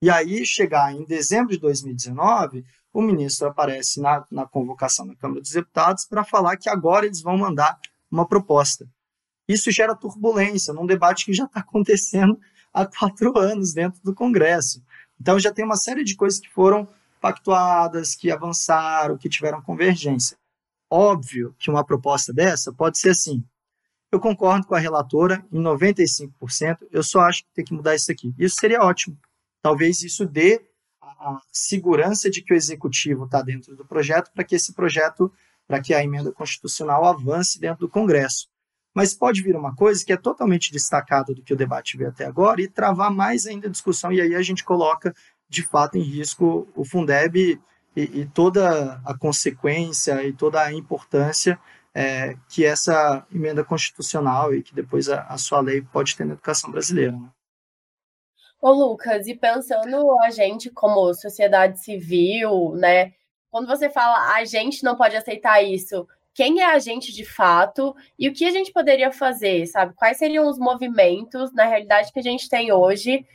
E 0.00 0.08
aí, 0.08 0.46
chegar 0.46 0.92
em 0.92 1.04
dezembro 1.04 1.52
de 1.52 1.58
2019, 1.58 2.64
o 2.92 3.02
ministro 3.02 3.48
aparece 3.48 4.00
na, 4.00 4.24
na 4.30 4.46
convocação 4.46 5.06
da 5.06 5.16
Câmara 5.16 5.40
dos 5.40 5.50
Deputados 5.50 6.04
para 6.04 6.24
falar 6.24 6.56
que 6.56 6.68
agora 6.68 7.06
eles 7.06 7.20
vão 7.20 7.36
mandar 7.36 7.78
uma 8.10 8.26
proposta. 8.26 8.88
Isso 9.48 9.70
gera 9.70 9.96
turbulência 9.96 10.72
num 10.72 10.86
debate 10.86 11.24
que 11.24 11.32
já 11.32 11.44
está 11.44 11.60
acontecendo 11.60 12.38
há 12.72 12.86
quatro 12.86 13.36
anos 13.38 13.72
dentro 13.72 14.00
do 14.02 14.14
Congresso. 14.14 14.82
Então 15.20 15.38
já 15.38 15.52
tem 15.52 15.64
uma 15.64 15.76
série 15.76 16.04
de 16.04 16.14
coisas 16.14 16.38
que 16.38 16.48
foram 16.48 16.88
pactuadas, 17.20 18.14
que 18.14 18.30
avançaram, 18.30 19.18
que 19.18 19.28
tiveram 19.28 19.62
convergência. 19.62 20.36
Óbvio 20.90 21.54
que 21.58 21.70
uma 21.70 21.84
proposta 21.84 22.32
dessa 22.32 22.72
pode 22.72 22.98
ser 22.98 23.10
assim. 23.10 23.44
Eu 24.12 24.20
concordo 24.20 24.66
com 24.66 24.74
a 24.74 24.78
relatora 24.78 25.44
em 25.52 25.60
95%, 25.60 26.86
eu 26.90 27.02
só 27.02 27.20
acho 27.20 27.42
que 27.42 27.52
tem 27.52 27.64
que 27.64 27.74
mudar 27.74 27.94
isso 27.94 28.10
aqui. 28.10 28.34
Isso 28.38 28.56
seria 28.58 28.82
ótimo. 28.82 29.18
Talvez 29.68 30.02
isso 30.02 30.24
dê 30.24 30.62
a 31.02 31.36
segurança 31.52 32.30
de 32.30 32.40
que 32.40 32.54
o 32.54 32.56
executivo 32.56 33.26
está 33.26 33.42
dentro 33.42 33.76
do 33.76 33.84
projeto 33.84 34.30
para 34.32 34.42
que 34.42 34.54
esse 34.54 34.72
projeto, 34.72 35.30
para 35.66 35.78
que 35.78 35.92
a 35.92 36.02
emenda 36.02 36.32
constitucional 36.32 37.04
avance 37.04 37.60
dentro 37.60 37.80
do 37.80 37.88
Congresso. 37.90 38.48
Mas 38.94 39.12
pode 39.12 39.42
vir 39.42 39.54
uma 39.54 39.76
coisa 39.76 40.02
que 40.02 40.10
é 40.10 40.16
totalmente 40.16 40.72
destacada 40.72 41.34
do 41.34 41.42
que 41.42 41.52
o 41.52 41.56
debate 41.56 41.98
veio 41.98 42.08
até 42.08 42.24
agora 42.24 42.62
e 42.62 42.66
travar 42.66 43.10
mais 43.10 43.46
ainda 43.46 43.68
a 43.68 43.70
discussão, 43.70 44.10
e 44.10 44.22
aí 44.22 44.34
a 44.34 44.40
gente 44.40 44.64
coloca 44.64 45.14
de 45.50 45.62
fato 45.62 45.98
em 45.98 46.02
risco 46.02 46.66
o 46.74 46.82
Fundeb 46.82 47.60
e, 47.94 48.00
e 48.00 48.24
toda 48.24 49.02
a 49.04 49.18
consequência 49.18 50.24
e 50.24 50.32
toda 50.32 50.62
a 50.62 50.72
importância 50.72 51.60
é, 51.94 52.38
que 52.48 52.64
essa 52.64 53.22
emenda 53.30 53.62
constitucional 53.62 54.54
e 54.54 54.62
que 54.62 54.74
depois 54.74 55.10
a, 55.10 55.24
a 55.24 55.36
sua 55.36 55.60
lei 55.60 55.82
pode 55.82 56.16
ter 56.16 56.24
na 56.24 56.32
educação 56.32 56.70
brasileira. 56.70 57.12
Né? 57.12 57.28
Ô, 58.60 58.72
Lucas, 58.72 59.26
e 59.28 59.34
pensando 59.36 60.18
a 60.20 60.30
gente 60.30 60.68
como 60.70 61.14
sociedade 61.14 61.78
civil, 61.80 62.72
né? 62.74 63.12
Quando 63.50 63.68
você 63.68 63.88
fala 63.88 64.34
a 64.34 64.44
gente 64.44 64.82
não 64.82 64.96
pode 64.96 65.16
aceitar 65.16 65.62
isso, 65.62 66.06
quem 66.34 66.60
é 66.60 66.64
a 66.64 66.78
gente 66.78 67.12
de 67.12 67.24
fato 67.24 67.94
e 68.18 68.28
o 68.28 68.32
que 68.32 68.44
a 68.44 68.50
gente 68.50 68.72
poderia 68.72 69.12
fazer, 69.12 69.66
sabe? 69.66 69.94
Quais 69.94 70.18
seriam 70.18 70.48
os 70.48 70.58
movimentos, 70.58 71.52
na 71.52 71.64
realidade, 71.64 72.12
que 72.12 72.18
a 72.18 72.22
gente 72.22 72.48
tem 72.48 72.72
hoje, 72.72 73.26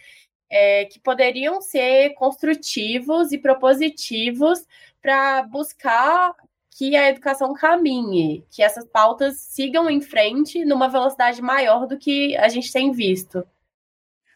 é, 0.49 0.85
que 0.85 0.99
poderiam 0.99 1.61
ser 1.61 2.11
construtivos 2.15 3.31
e 3.31 3.37
propositivos 3.37 4.65
para 5.01 5.43
buscar 5.43 6.33
que 6.71 6.95
a 6.95 7.09
educação 7.09 7.53
caminhe, 7.53 8.45
que 8.51 8.63
essas 8.63 8.85
pautas 8.85 9.37
sigam 9.39 9.89
em 9.89 10.01
frente 10.01 10.65
numa 10.65 10.87
velocidade 10.89 11.41
maior 11.41 11.87
do 11.87 11.97
que 11.97 12.35
a 12.37 12.49
gente 12.49 12.71
tem 12.71 12.91
visto. 12.91 13.45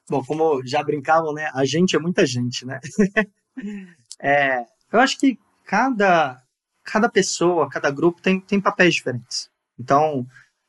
Bom, 0.10 0.24
como 0.24 0.66
já 0.66 0.82
brincavam, 0.84 1.34
né? 1.34 1.50
A 1.54 1.66
gente 1.66 1.96
é 1.96 2.00
muita 2.00 2.26
gente, 2.26 2.66
né? 2.66 2.80
é, 4.22 4.66
eu 4.92 5.00
acho 5.00 5.18
que 5.20 5.38
cada, 5.66 6.42
cada 6.84 7.10
pessoa, 7.10 7.70
cada 7.70 7.92
grupo 7.92 8.22
tem, 8.22 8.40
tem 8.40 8.60
papéis 8.60 8.96
diferentes. 8.96 9.50
Então, 9.78 10.26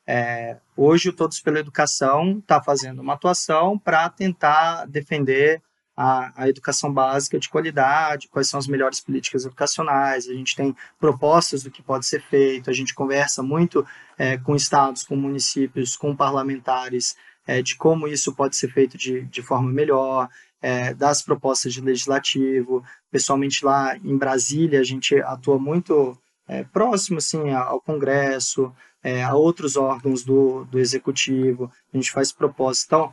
é, 0.06 0.56
hoje 0.77 1.10
o 1.10 1.12
Todos 1.12 1.40
pela 1.40 1.60
Educação 1.60 2.39
está 2.39 2.62
fazendo 2.62 3.01
uma 3.01 3.15
atuação 3.15 3.78
para 3.78 4.09
tentar 4.09 4.86
defender 4.86 5.62
a, 5.97 6.44
a, 6.44 6.48
educação 6.48 6.93
básica 6.93 7.39
de 7.39 7.48
qualidade, 7.48 8.28
quais 8.28 8.48
são 8.48 8.59
as 8.59 8.69
melhores 8.69 9.01
políticas 9.01 9.44
educacionais, 9.44 10.28
a 10.28 10.32
gente 10.32 10.55
tem 10.55 10.74
propostas 10.98 11.65
do 11.65 11.70
que 11.70 11.82
pode 11.82 12.06
ser 12.06 12.23
feito, 12.23 12.70
a 12.70 12.73
gente 12.73 12.94
conversa 12.94 13.43
muito 13.43 13.85
é, 14.16 14.39
com 14.39 14.55
estados, 14.55 15.02
com 15.02 15.16
municípios, 15.16 15.97
com 15.97 16.15
parlamentares 16.15 17.16
é, 17.49 17.62
de 17.62 17.75
como 17.77 18.07
isso 18.07 18.35
pode 18.35 18.57
ser 18.57 18.70
feito 18.70 18.99
de, 18.99 19.23
de 19.23 19.41
forma 19.41 19.73
melhor, 19.73 20.29
é, 20.61 20.93
das 20.93 21.23
propostas 21.23 21.73
de 21.73 21.81
legislativo. 21.81 22.85
Pessoalmente 23.11 23.65
lá 23.65 23.97
em 23.97 24.19
Brasília, 24.19 24.81
a 24.81 24.85
gente 24.85 25.16
atua 25.23 25.59
muito 25.59 26.16
é, 26.47 26.62
próximo 26.65 27.16
assim, 27.16 27.51
ao 27.51 27.81
Congresso, 27.81 28.70
é, 29.03 29.25
a 29.25 29.35
outros 29.35 29.77
órgãos 29.77 30.23
do, 30.23 30.66
do 30.66 30.79
Executivo, 30.79 31.73
a 31.93 31.97
gente 31.97 32.12
faz 32.12 32.31
propostas. 32.31 32.85
Então, 32.85 33.12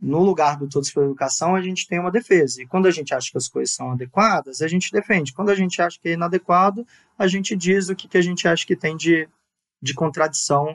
no 0.00 0.22
lugar 0.22 0.56
do 0.56 0.68
Todos 0.68 0.90
pela 0.90 1.04
Educação, 1.04 1.54
a 1.54 1.60
gente 1.60 1.86
tem 1.86 2.00
uma 2.00 2.10
defesa. 2.10 2.62
E 2.62 2.66
quando 2.66 2.86
a 2.86 2.90
gente 2.90 3.12
acha 3.14 3.30
que 3.30 3.36
as 3.36 3.48
coisas 3.48 3.74
são 3.74 3.90
adequadas, 3.90 4.62
a 4.62 4.68
gente 4.68 4.90
defende. 4.90 5.34
Quando 5.34 5.50
a 5.50 5.54
gente 5.54 5.82
acha 5.82 5.98
que 6.00 6.08
é 6.08 6.12
inadequado, 6.12 6.86
a 7.18 7.26
gente 7.26 7.54
diz 7.54 7.90
o 7.90 7.94
que, 7.96 8.08
que 8.08 8.16
a 8.16 8.22
gente 8.22 8.48
acha 8.48 8.66
que 8.66 8.76
tem 8.76 8.96
de, 8.96 9.28
de 9.82 9.92
contradição 9.92 10.72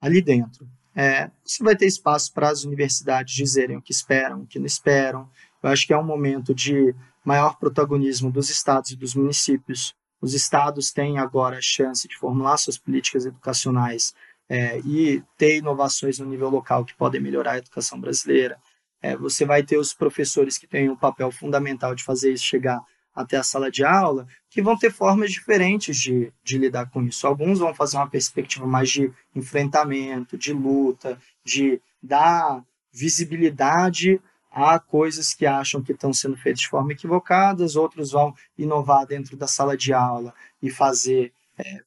ali 0.00 0.22
dentro. 0.22 0.66
É, 0.94 1.30
você 1.44 1.62
vai 1.62 1.76
ter 1.76 1.86
espaço 1.86 2.32
para 2.32 2.48
as 2.48 2.64
universidades 2.64 3.34
dizerem 3.34 3.76
o 3.76 3.82
que 3.82 3.92
esperam, 3.92 4.42
o 4.42 4.46
que 4.46 4.58
não 4.58 4.66
esperam. 4.66 5.28
Eu 5.62 5.70
acho 5.70 5.86
que 5.86 5.92
é 5.92 5.98
um 5.98 6.04
momento 6.04 6.54
de 6.54 6.94
maior 7.24 7.58
protagonismo 7.58 8.30
dos 8.30 8.50
estados 8.50 8.90
e 8.90 8.96
dos 8.96 9.14
municípios. 9.14 9.94
Os 10.20 10.34
estados 10.34 10.90
têm 10.90 11.18
agora 11.18 11.58
a 11.58 11.62
chance 11.62 12.06
de 12.06 12.16
formular 12.16 12.56
suas 12.56 12.76
políticas 12.76 13.24
educacionais 13.24 14.14
é, 14.48 14.80
e 14.80 15.22
ter 15.38 15.58
inovações 15.58 16.18
no 16.18 16.26
nível 16.26 16.50
local 16.50 16.84
que 16.84 16.94
podem 16.94 17.20
melhorar 17.20 17.52
a 17.52 17.58
educação 17.58 18.00
brasileira. 18.00 18.58
É, 19.02 19.16
você 19.16 19.44
vai 19.44 19.62
ter 19.62 19.78
os 19.78 19.94
professores 19.94 20.58
que 20.58 20.66
têm 20.66 20.90
um 20.90 20.96
papel 20.96 21.30
fundamental 21.30 21.94
de 21.94 22.04
fazer 22.04 22.32
isso 22.32 22.44
chegar 22.44 22.82
até 23.14 23.36
a 23.36 23.42
sala 23.42 23.70
de 23.70 23.84
aula, 23.84 24.26
que 24.48 24.62
vão 24.62 24.76
ter 24.76 24.90
formas 24.90 25.30
diferentes 25.30 25.96
de, 25.96 26.32
de 26.42 26.58
lidar 26.58 26.90
com 26.90 27.02
isso. 27.02 27.26
Alguns 27.26 27.58
vão 27.58 27.74
fazer 27.74 27.96
uma 27.96 28.08
perspectiva 28.08 28.66
mais 28.66 28.90
de 28.90 29.12
enfrentamento, 29.34 30.38
de 30.38 30.52
luta, 30.52 31.18
de 31.44 31.80
dar 32.02 32.64
visibilidade 32.92 34.20
a 34.50 34.78
coisas 34.80 35.32
que 35.32 35.46
acham 35.46 35.82
que 35.82 35.92
estão 35.92 36.12
sendo 36.12 36.36
feitas 36.36 36.60
de 36.60 36.68
forma 36.68 36.92
equivocada, 36.92 37.64
outros 37.76 38.10
vão 38.10 38.34
inovar 38.58 39.06
dentro 39.06 39.36
da 39.36 39.46
sala 39.46 39.76
de 39.76 39.92
aula 39.92 40.34
e 40.60 40.70
fazer 40.70 41.32
é, 41.56 41.82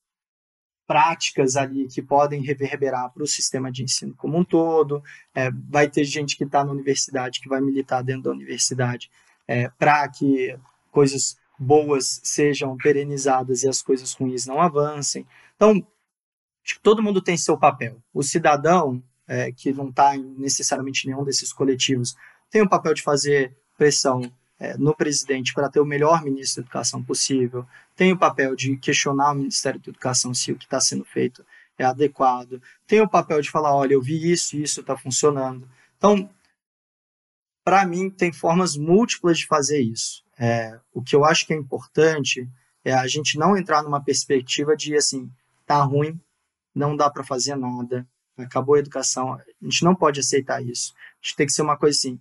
práticas 0.87 1.55
ali 1.57 1.87
que 1.87 2.01
podem 2.01 2.41
reverberar 2.41 3.11
para 3.11 3.23
o 3.23 3.27
sistema 3.27 3.69
de 3.69 3.83
ensino 3.83 4.13
como 4.15 4.37
um 4.37 4.45
todo. 4.45 5.03
É, 5.35 5.51
vai 5.51 5.89
ter 5.89 6.05
gente 6.05 6.37
que 6.37 6.45
está 6.45 6.63
na 6.63 6.71
universidade 6.71 7.41
que 7.41 7.49
vai 7.49 7.59
militar 7.59 8.01
dentro 8.01 8.23
da 8.23 8.31
universidade 8.31 9.11
é, 9.47 9.69
para 9.69 10.07
que 10.07 10.57
coisas 10.93 11.35
boas 11.59 12.21
sejam 12.23 12.77
perenizadas 12.77 13.63
e 13.63 13.67
as 13.67 13.81
coisas 13.81 14.13
ruins 14.13 14.45
não 14.45 14.61
avancem. 14.61 15.25
Então, 15.55 15.85
todo 16.81 17.01
mundo 17.01 17.21
tem 17.21 17.35
seu 17.35 17.57
papel. 17.57 17.97
O 18.13 18.21
cidadão, 18.21 19.01
é, 19.27 19.51
que 19.51 19.73
não 19.73 19.89
está 19.89 20.15
necessariamente 20.15 21.07
nenhum 21.07 21.23
desses 21.23 21.51
coletivos, 21.51 22.15
tem 22.49 22.61
o 22.61 22.69
papel 22.69 22.93
de 22.93 23.01
fazer 23.01 23.57
pressão 23.77 24.21
é, 24.59 24.77
no 24.77 24.95
presidente 24.95 25.53
para 25.53 25.69
ter 25.69 25.79
o 25.79 25.85
melhor 25.85 26.23
ministro 26.23 26.61
da 26.61 26.67
educação 26.67 27.03
possível, 27.03 27.65
tem 27.95 28.13
o 28.13 28.17
papel 28.17 28.55
de 28.55 28.77
questionar 28.77 29.31
o 29.31 29.35
Ministério 29.35 29.79
da 29.79 29.89
Educação 29.89 30.33
se 30.33 30.51
o 30.51 30.55
que 30.55 30.65
está 30.65 30.79
sendo 30.79 31.03
feito 31.03 31.45
é 31.77 31.83
adequado, 31.83 32.61
tem 32.85 33.01
o 33.01 33.09
papel 33.09 33.41
de 33.41 33.49
falar, 33.49 33.75
olha, 33.75 33.93
eu 33.93 34.01
vi 34.01 34.31
isso, 34.31 34.55
isso 34.55 34.81
está 34.81 34.95
funcionando. 34.95 35.67
Então, 35.97 36.29
para 37.63 37.85
mim, 37.85 38.09
tem 38.09 38.31
formas 38.31 38.75
múltiplas 38.75 39.39
de 39.39 39.47
fazer 39.47 39.81
isso. 39.81 40.23
É, 40.37 40.79
o 40.93 41.01
que 41.01 41.15
eu 41.15 41.23
acho 41.23 41.45
que 41.45 41.53
é 41.53 41.57
importante 41.57 42.49
é 42.83 42.93
a 42.93 43.07
gente 43.07 43.37
não 43.37 43.55
entrar 43.55 43.83
numa 43.83 44.03
perspectiva 44.03 44.75
de 44.75 44.95
assim, 44.95 45.31
tá 45.65 45.81
ruim, 45.83 46.19
não 46.73 46.95
dá 46.95 47.09
para 47.09 47.23
fazer 47.23 47.55
nada, 47.55 48.07
acabou 48.37 48.75
a 48.75 48.79
educação. 48.79 49.33
A 49.33 49.43
gente 49.61 49.83
não 49.83 49.95
pode 49.95 50.19
aceitar 50.19 50.63
isso. 50.63 50.93
A 50.95 51.25
gente 51.25 51.35
tem 51.35 51.45
que 51.45 51.53
ser 51.53 51.61
uma 51.61 51.77
coisa 51.77 51.97
assim: 51.97 52.19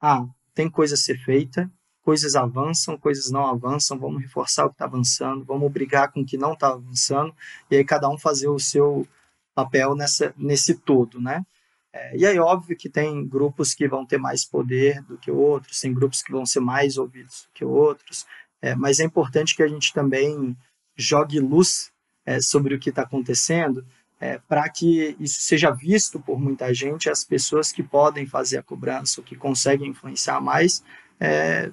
ah, 0.00 0.26
tem 0.54 0.70
coisa 0.70 0.94
a 0.94 0.98
ser 0.98 1.18
feita, 1.18 1.70
coisas 2.02 2.34
avançam, 2.34 2.96
coisas 2.96 3.30
não 3.30 3.46
avançam, 3.46 3.98
vamos 3.98 4.22
reforçar 4.22 4.66
o 4.66 4.68
que 4.68 4.74
está 4.74 4.84
avançando, 4.84 5.44
vamos 5.44 5.70
brigar 5.70 6.10
com 6.12 6.20
o 6.20 6.26
que 6.26 6.36
não 6.36 6.52
está 6.52 6.68
avançando, 6.68 7.34
e 7.70 7.76
aí 7.76 7.84
cada 7.84 8.08
um 8.08 8.18
fazer 8.18 8.48
o 8.48 8.58
seu 8.58 9.06
papel 9.54 9.94
nessa, 9.94 10.34
nesse 10.36 10.74
todo, 10.74 11.20
né? 11.20 11.44
É, 11.92 12.16
e 12.16 12.26
aí, 12.26 12.38
óbvio 12.38 12.76
que 12.76 12.88
tem 12.88 13.26
grupos 13.26 13.74
que 13.74 13.86
vão 13.86 14.06
ter 14.06 14.18
mais 14.18 14.44
poder 14.44 15.02
do 15.02 15.18
que 15.18 15.30
outros, 15.30 15.80
tem 15.80 15.92
grupos 15.92 16.22
que 16.22 16.32
vão 16.32 16.46
ser 16.46 16.60
mais 16.60 16.96
ouvidos 16.96 17.42
do 17.42 17.52
que 17.52 17.64
outros, 17.64 18.26
é, 18.62 18.74
mas 18.74 18.98
é 18.98 19.04
importante 19.04 19.54
que 19.54 19.62
a 19.62 19.68
gente 19.68 19.92
também 19.92 20.56
jogue 20.96 21.38
luz 21.38 21.92
é, 22.24 22.40
sobre 22.40 22.74
o 22.74 22.78
que 22.78 22.88
está 22.88 23.02
acontecendo, 23.02 23.84
é, 24.18 24.38
para 24.38 24.68
que 24.68 25.16
isso 25.18 25.42
seja 25.42 25.70
visto 25.70 26.20
por 26.20 26.40
muita 26.40 26.72
gente, 26.72 27.10
as 27.10 27.24
pessoas 27.24 27.72
que 27.72 27.82
podem 27.82 28.26
fazer 28.26 28.58
a 28.58 28.62
cobrança, 28.62 29.20
que 29.20 29.36
conseguem 29.36 29.90
influenciar 29.90 30.40
mais, 30.40 30.82
é, 31.20 31.72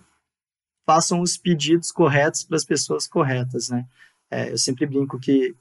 façam 0.86 1.22
os 1.22 1.38
pedidos 1.38 1.92
corretos 1.92 2.44
para 2.44 2.58
as 2.58 2.66
pessoas 2.66 3.08
corretas, 3.08 3.70
né? 3.70 3.86
É, 4.32 4.52
eu 4.52 4.58
sempre 4.58 4.88
brinco 4.88 5.20
que 5.20 5.56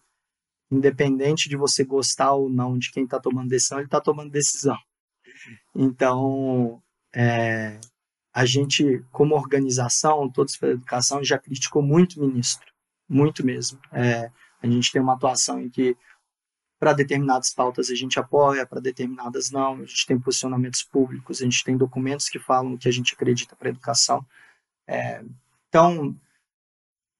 independente 0.70 1.48
de 1.48 1.56
você 1.56 1.84
gostar 1.84 2.32
ou 2.32 2.48
não 2.50 2.78
de 2.78 2.90
quem 2.90 3.04
está 3.04 3.18
tomando 3.18 3.48
decisão, 3.48 3.78
ele 3.78 3.86
está 3.86 4.00
tomando 4.00 4.30
decisão. 4.30 4.78
Então, 5.74 6.82
é, 7.14 7.80
a 8.32 8.44
gente, 8.44 9.04
como 9.10 9.34
organização, 9.34 10.30
todos 10.30 10.56
pela 10.56 10.72
educação, 10.72 11.24
já 11.24 11.38
criticou 11.38 11.82
muito 11.82 12.20
o 12.20 12.26
ministro, 12.26 12.66
muito 13.08 13.44
mesmo. 13.44 13.80
É, 13.92 14.30
a 14.62 14.66
gente 14.66 14.92
tem 14.92 15.00
uma 15.00 15.14
atuação 15.14 15.60
em 15.60 15.70
que, 15.70 15.96
para 16.78 16.92
determinadas 16.92 17.52
pautas, 17.52 17.90
a 17.90 17.94
gente 17.94 18.18
apoia, 18.18 18.66
para 18.66 18.80
determinadas 18.80 19.50
não, 19.50 19.74
a 19.76 19.84
gente 19.84 20.06
tem 20.06 20.18
posicionamentos 20.20 20.82
públicos, 20.82 21.40
a 21.40 21.44
gente 21.44 21.64
tem 21.64 21.76
documentos 21.76 22.28
que 22.28 22.38
falam 22.38 22.74
o 22.74 22.78
que 22.78 22.88
a 22.88 22.92
gente 22.92 23.14
acredita 23.14 23.56
para 23.56 23.68
a 23.68 23.70
educação. 23.70 24.24
É, 24.86 25.24
então, 25.68 26.16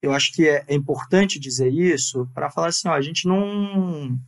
eu 0.00 0.12
acho 0.12 0.32
que 0.32 0.48
é, 0.48 0.64
é 0.68 0.74
importante 0.74 1.38
dizer 1.38 1.72
isso 1.72 2.28
para 2.34 2.50
falar 2.50 2.68
assim, 2.68 2.88
ó, 2.88 2.92
a 2.92 3.00
gente 3.00 3.26
não 3.26 4.18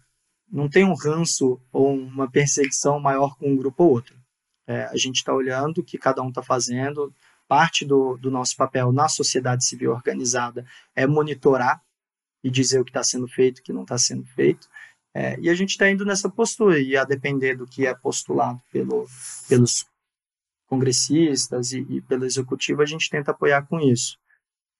não 0.53 0.69
tem 0.69 0.85
um 0.85 0.95
ranço 0.95 1.61
ou 1.73 1.95
uma 1.95 2.29
perseguição 2.29 2.99
maior 2.99 3.37
com 3.37 3.53
um 3.53 3.57
grupo 3.57 3.85
ou 3.85 3.91
outro. 3.91 4.19
É, 4.67 4.85
a 4.85 4.97
gente 4.97 5.17
está 5.17 5.33
olhando 5.33 5.79
o 5.79 5.85
que 5.85 5.97
cada 5.97 6.23
um 6.23 6.29
está 6.29 6.43
fazendo. 6.43 7.15
Parte 7.47 7.85
do, 7.85 8.17
do 8.17 8.31
nosso 8.31 8.57
papel 8.57 8.93
na 8.93 9.09
sociedade 9.09 9.65
civil 9.65 9.93
organizada 9.93 10.67
é 10.95 11.07
monitorar 11.07 11.81
e 12.43 12.51
dizer 12.51 12.81
o 12.81 12.85
que 12.85 12.91
está 12.91 13.03
sendo 13.03 13.29
feito, 13.29 13.59
o 13.59 13.63
que 13.63 13.73
não 13.73 13.83
está 13.83 13.97
sendo 13.97 14.25
feito. 14.27 14.69
É, 15.15 15.39
e 15.41 15.51
a 15.51 15.55
gente 15.55 15.71
está 15.71 15.91
indo 15.91 16.05
nessa 16.05 16.29
postura, 16.29 16.81
e 16.81 16.97
a 16.97 17.05
depender 17.05 17.57
do 17.57 17.67
que 17.67 17.87
é 17.87 17.95
postulado 17.95 18.61
pelo, 18.73 19.07
pelos 19.49 19.85
congressistas 20.69 21.73
e, 21.73 21.81
e 21.89 22.01
pelo 22.03 22.25
executivo, 22.25 22.83
a 22.83 22.87
gente 22.87 23.11
tenta 23.11 23.33
apoiar 23.33 23.67
com 23.67 23.81
isso. 23.81 24.20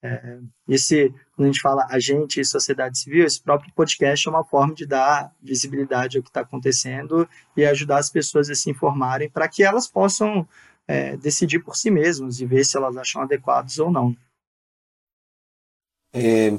É, 0.03 0.39
esse, 0.67 1.11
quando 1.37 1.49
a 1.49 1.53
gente 1.53 1.61
fala 1.61 1.87
agente 1.91 2.41
e 2.41 2.45
sociedade 2.45 2.99
civil, 2.99 3.27
esse 3.27 3.41
próprio 3.41 3.73
podcast 3.75 4.27
é 4.27 4.31
uma 4.31 4.45
forma 4.45 4.75
de 4.75 4.87
dar 4.87 5.35
visibilidade 5.43 6.17
ao 6.17 6.23
que 6.23 6.31
está 6.31 6.41
acontecendo 6.41 7.29
e 7.55 7.67
ajudar 7.67 7.99
as 7.99 8.09
pessoas 8.09 8.49
a 8.49 8.55
se 8.55 8.71
informarem 8.71 9.29
para 9.29 9.49
que 9.49 9.63
elas 9.63 9.87
possam 9.87 10.49
é, 10.89 11.17
decidir 11.19 11.61
por 11.61 11.77
si 11.77 11.91
mesmas 11.91 12.41
e 12.41 12.47
ver 12.47 12.65
se 12.65 12.77
elas 12.77 12.97
acham 12.97 13.23
adequados 13.23 13.79
ou 13.79 13.91
não. 13.91 14.17
É... 16.13 16.51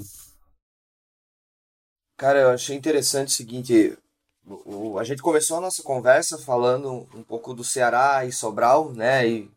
Cara, 2.15 2.39
eu 2.39 2.49
achei 2.51 2.77
interessante 2.77 3.29
o 3.29 3.31
seguinte: 3.31 3.97
o, 4.45 4.99
a 4.99 5.03
gente 5.03 5.21
começou 5.21 5.57
a 5.57 5.61
nossa 5.61 5.81
conversa 5.81 6.37
falando 6.37 7.07
um 7.15 7.23
pouco 7.23 7.53
do 7.53 7.63
Ceará 7.63 8.23
e 8.25 8.31
Sobral, 8.31 8.93
né? 8.93 9.27
E, 9.27 9.51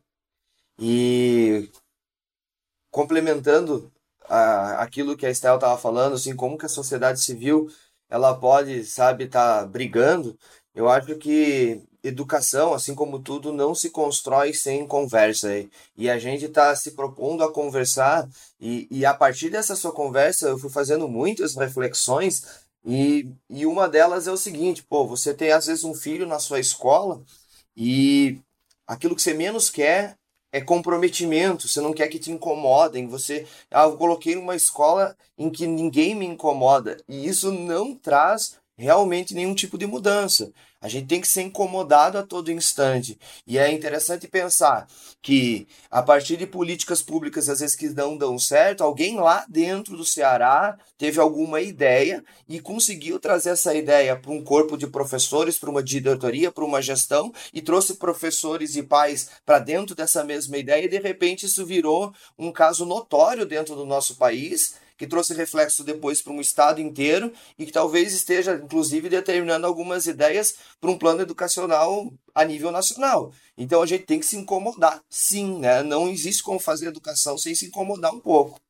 e 0.78 1.70
complementando 2.94 3.92
a, 4.28 4.80
aquilo 4.80 5.16
que 5.16 5.26
a 5.26 5.30
Estel 5.30 5.56
estava 5.56 5.76
falando, 5.76 6.14
assim, 6.14 6.36
como 6.36 6.56
que 6.56 6.66
a 6.66 6.68
sociedade 6.68 7.20
civil 7.20 7.68
ela 8.08 8.32
pode, 8.38 8.84
sabe, 8.84 9.24
estar 9.24 9.62
tá 9.62 9.66
brigando. 9.66 10.38
Eu 10.72 10.88
acho 10.88 11.16
que 11.16 11.82
educação, 12.04 12.72
assim 12.72 12.94
como 12.94 13.18
tudo, 13.18 13.52
não 13.52 13.74
se 13.74 13.90
constrói 13.90 14.54
sem 14.54 14.86
conversa. 14.86 15.48
E 15.96 16.08
a 16.08 16.20
gente 16.20 16.44
está 16.44 16.74
se 16.76 16.92
propondo 16.92 17.42
a 17.42 17.52
conversar, 17.52 18.28
e, 18.60 18.86
e 18.88 19.04
a 19.04 19.12
partir 19.12 19.50
dessa 19.50 19.74
sua 19.74 19.92
conversa, 19.92 20.46
eu 20.48 20.58
fui 20.58 20.70
fazendo 20.70 21.08
muitas 21.08 21.56
reflexões, 21.56 22.44
e, 22.84 23.28
e 23.50 23.66
uma 23.66 23.88
delas 23.88 24.28
é 24.28 24.30
o 24.30 24.36
seguinte: 24.36 24.84
pô, 24.84 25.04
você 25.04 25.34
tem 25.34 25.50
às 25.50 25.66
vezes 25.66 25.82
um 25.82 25.94
filho 25.94 26.28
na 26.28 26.38
sua 26.38 26.60
escola, 26.60 27.20
e 27.76 28.38
aquilo 28.86 29.16
que 29.16 29.22
você 29.22 29.34
menos 29.34 29.68
quer 29.68 30.16
é 30.54 30.60
comprometimento, 30.60 31.66
você 31.66 31.80
não 31.80 31.92
quer 31.92 32.06
que 32.06 32.16
te 32.16 32.30
incomodem, 32.30 33.08
você, 33.08 33.44
ah, 33.72 33.86
eu 33.86 33.96
coloquei 33.96 34.36
numa 34.36 34.54
escola 34.54 35.16
em 35.36 35.50
que 35.50 35.66
ninguém 35.66 36.14
me 36.14 36.24
incomoda, 36.24 36.96
e 37.08 37.26
isso 37.26 37.50
não 37.50 37.92
traz 37.92 38.56
realmente 38.76 39.34
nenhum 39.34 39.54
tipo 39.54 39.78
de 39.78 39.86
mudança. 39.86 40.52
A 40.80 40.88
gente 40.88 41.06
tem 41.06 41.20
que 41.20 41.28
ser 41.28 41.40
incomodado 41.40 42.18
a 42.18 42.22
todo 42.22 42.52
instante. 42.52 43.18
E 43.46 43.56
é 43.56 43.72
interessante 43.72 44.28
pensar 44.28 44.86
que, 45.22 45.66
a 45.90 46.02
partir 46.02 46.36
de 46.36 46.46
políticas 46.46 47.00
públicas, 47.00 47.48
às 47.48 47.60
vezes 47.60 47.74
que 47.74 47.88
não 47.88 48.18
dão 48.18 48.38
certo, 48.38 48.84
alguém 48.84 49.16
lá 49.16 49.46
dentro 49.48 49.96
do 49.96 50.04
Ceará 50.04 50.76
teve 50.98 51.18
alguma 51.18 51.62
ideia 51.62 52.22
e 52.46 52.60
conseguiu 52.60 53.18
trazer 53.18 53.50
essa 53.50 53.74
ideia 53.74 54.14
para 54.14 54.30
um 54.30 54.44
corpo 54.44 54.76
de 54.76 54.86
professores, 54.86 55.58
para 55.58 55.70
uma 55.70 55.82
diretoria, 55.82 56.52
para 56.52 56.64
uma 56.64 56.82
gestão, 56.82 57.32
e 57.52 57.62
trouxe 57.62 57.94
professores 57.94 58.76
e 58.76 58.82
pais 58.82 59.30
para 59.46 59.58
dentro 59.58 59.94
dessa 59.94 60.22
mesma 60.22 60.58
ideia, 60.58 60.84
e 60.84 60.88
de 60.88 60.98
repente 60.98 61.46
isso 61.46 61.64
virou 61.64 62.12
um 62.38 62.52
caso 62.52 62.84
notório 62.84 63.46
dentro 63.46 63.74
do 63.74 63.86
nosso 63.86 64.16
país 64.16 64.74
que 64.96 65.06
trouxe 65.06 65.34
reflexo 65.34 65.84
depois 65.84 66.22
para 66.22 66.32
um 66.32 66.40
estado 66.40 66.80
inteiro 66.80 67.32
e 67.58 67.66
que 67.66 67.72
talvez 67.72 68.12
esteja, 68.12 68.54
inclusive, 68.54 69.08
determinando 69.08 69.66
algumas 69.66 70.06
ideias 70.06 70.56
para 70.80 70.90
um 70.90 70.98
plano 70.98 71.22
educacional 71.22 72.12
a 72.34 72.44
nível 72.44 72.70
nacional. 72.70 73.32
Então 73.56 73.82
a 73.82 73.86
gente 73.86 74.04
tem 74.04 74.18
que 74.18 74.26
se 74.26 74.36
incomodar, 74.36 75.02
sim, 75.08 75.58
né? 75.58 75.82
Não 75.82 76.08
existe 76.08 76.42
como 76.42 76.58
fazer 76.58 76.86
educação 76.88 77.36
sem 77.38 77.54
se 77.54 77.66
incomodar 77.66 78.14
um 78.14 78.20
pouco. 78.20 78.60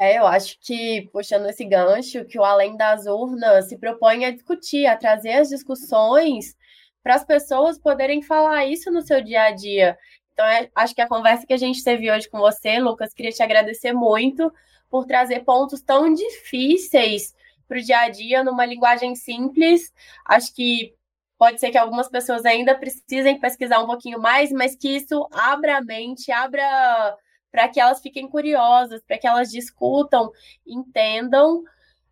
É, 0.00 0.16
eu 0.16 0.26
acho 0.26 0.56
que, 0.60 1.08
puxando 1.12 1.46
esse 1.46 1.64
gancho, 1.64 2.24
que 2.24 2.38
o 2.38 2.44
Além 2.44 2.76
das 2.76 3.06
Urnas 3.06 3.68
se 3.68 3.76
propõe 3.76 4.24
a 4.24 4.30
discutir, 4.30 4.86
a 4.86 4.96
trazer 4.96 5.32
as 5.32 5.48
discussões 5.48 6.56
para 7.02 7.16
as 7.16 7.24
pessoas 7.24 7.78
poderem 7.78 8.22
falar 8.22 8.66
isso 8.66 8.92
no 8.92 9.02
seu 9.02 9.22
dia 9.22 9.42
a 9.44 9.50
dia. 9.50 9.98
Então, 10.38 10.46
é, 10.46 10.70
acho 10.72 10.94
que 10.94 11.00
a 11.00 11.08
conversa 11.08 11.44
que 11.44 11.52
a 11.52 11.56
gente 11.56 11.82
teve 11.82 12.08
hoje 12.08 12.30
com 12.30 12.38
você, 12.38 12.78
Lucas, 12.78 13.12
queria 13.12 13.32
te 13.32 13.42
agradecer 13.42 13.92
muito 13.92 14.52
por 14.88 15.04
trazer 15.04 15.40
pontos 15.40 15.80
tão 15.80 16.14
difíceis 16.14 17.34
para 17.66 17.76
o 17.76 17.82
dia 17.82 17.98
a 18.02 18.08
dia 18.08 18.44
numa 18.44 18.64
linguagem 18.64 19.16
simples. 19.16 19.92
Acho 20.24 20.54
que 20.54 20.94
pode 21.36 21.58
ser 21.58 21.72
que 21.72 21.76
algumas 21.76 22.08
pessoas 22.08 22.44
ainda 22.46 22.78
precisem 22.78 23.40
pesquisar 23.40 23.80
um 23.80 23.88
pouquinho 23.88 24.20
mais, 24.20 24.52
mas 24.52 24.76
que 24.76 24.88
isso 24.88 25.28
abra 25.32 25.78
a 25.78 25.82
mente, 25.82 26.30
abra 26.30 27.16
para 27.50 27.68
que 27.68 27.80
elas 27.80 28.00
fiquem 28.00 28.28
curiosas, 28.28 29.02
para 29.02 29.18
que 29.18 29.26
elas 29.26 29.50
discutam, 29.50 30.30
entendam 30.64 31.64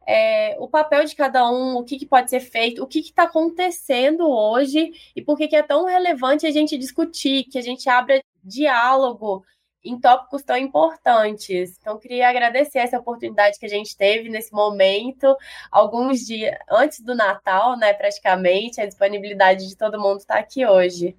é, 0.06 0.56
o 0.60 0.68
papel 0.68 1.04
de 1.04 1.16
cada 1.16 1.50
um, 1.50 1.76
o 1.76 1.84
que, 1.84 1.98
que 1.98 2.06
pode 2.06 2.30
ser 2.30 2.40
feito, 2.40 2.82
o 2.82 2.86
que 2.86 3.00
está 3.00 3.24
acontecendo 3.24 4.28
hoje 4.28 4.92
e 5.14 5.22
por 5.22 5.36
que, 5.36 5.48
que 5.48 5.56
é 5.56 5.62
tão 5.62 5.84
relevante 5.84 6.46
a 6.46 6.50
gente 6.50 6.78
discutir, 6.78 7.44
que 7.44 7.58
a 7.58 7.62
gente 7.62 7.88
abra 7.88 8.22
diálogo 8.42 9.44
em 9.82 9.98
tópicos 9.98 10.42
tão 10.42 10.56
importantes. 10.56 11.76
Então, 11.80 11.98
queria 11.98 12.28
agradecer 12.28 12.78
essa 12.78 12.98
oportunidade 12.98 13.58
que 13.58 13.66
a 13.66 13.68
gente 13.68 13.96
teve 13.96 14.28
nesse 14.28 14.52
momento, 14.52 15.36
alguns 15.70 16.20
dias 16.20 16.56
antes 16.70 17.00
do 17.00 17.14
Natal, 17.14 17.76
né, 17.78 17.92
praticamente, 17.92 18.80
a 18.80 18.86
disponibilidade 18.86 19.68
de 19.68 19.76
todo 19.76 20.00
mundo 20.00 20.18
estar 20.18 20.34
tá 20.34 20.40
aqui 20.40 20.66
hoje. 20.66 21.16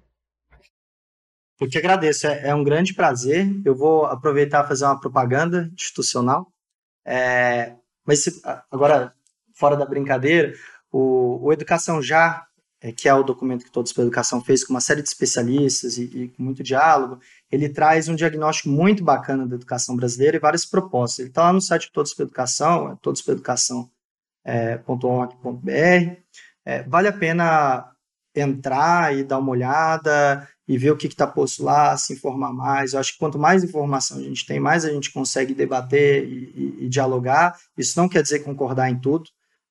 Eu 1.60 1.68
que 1.68 1.78
agradeço, 1.78 2.26
é, 2.26 2.48
é 2.48 2.54
um 2.54 2.62
grande 2.62 2.94
prazer. 2.94 3.46
Eu 3.64 3.74
vou 3.74 4.04
aproveitar 4.04 4.64
e 4.64 4.68
fazer 4.68 4.84
uma 4.84 5.00
propaganda 5.00 5.68
institucional. 5.74 6.46
É, 7.04 7.74
mas 8.08 8.24
se, 8.24 8.40
agora, 8.70 9.12
fora 9.52 9.76
da 9.76 9.84
brincadeira, 9.84 10.54
o, 10.90 11.38
o 11.42 11.52
Educação 11.52 12.00
Já, 12.00 12.46
é, 12.80 12.90
que 12.90 13.06
é 13.06 13.12
o 13.12 13.22
documento 13.22 13.66
que 13.66 13.70
Todos 13.70 13.92
pela 13.92 14.06
Educação 14.06 14.42
fez 14.42 14.64
com 14.64 14.72
uma 14.72 14.80
série 14.80 15.02
de 15.02 15.08
especialistas 15.08 15.98
e, 15.98 16.04
e, 16.04 16.28
com 16.28 16.42
muito 16.42 16.62
diálogo, 16.62 17.20
ele 17.52 17.68
traz 17.68 18.08
um 18.08 18.14
diagnóstico 18.14 18.70
muito 18.70 19.04
bacana 19.04 19.46
da 19.46 19.56
educação 19.56 19.94
brasileira 19.94 20.38
e 20.38 20.40
várias 20.40 20.64
propostas. 20.64 21.18
Ele 21.18 21.28
está 21.28 21.42
lá 21.42 21.52
no 21.52 21.60
site 21.60 21.92
Todos 21.92 22.14
pela 22.14 22.28
Educação, 22.28 22.92
é 22.92 22.96
todospelaeducação.org.br. 23.02 25.70
É, 25.70 26.16
é, 26.64 26.82
vale 26.84 27.08
a 27.08 27.12
pena 27.12 27.92
entrar 28.40 29.16
e 29.16 29.24
dar 29.24 29.38
uma 29.38 29.50
olhada 29.50 30.48
e 30.66 30.76
ver 30.76 30.90
o 30.90 30.96
que 30.96 31.06
está 31.06 31.26
posto 31.26 31.64
lá, 31.64 31.96
se 31.96 32.12
informar 32.12 32.52
mais. 32.52 32.92
Eu 32.92 33.00
acho 33.00 33.12
que 33.12 33.18
quanto 33.18 33.38
mais 33.38 33.64
informação 33.64 34.18
a 34.18 34.22
gente 34.22 34.44
tem, 34.46 34.60
mais 34.60 34.84
a 34.84 34.92
gente 34.92 35.12
consegue 35.12 35.54
debater 35.54 36.24
e, 36.24 36.52
e, 36.54 36.84
e 36.84 36.88
dialogar. 36.88 37.58
Isso 37.76 37.98
não 37.98 38.08
quer 38.08 38.22
dizer 38.22 38.40
concordar 38.40 38.90
em 38.90 38.98
tudo. 38.98 39.24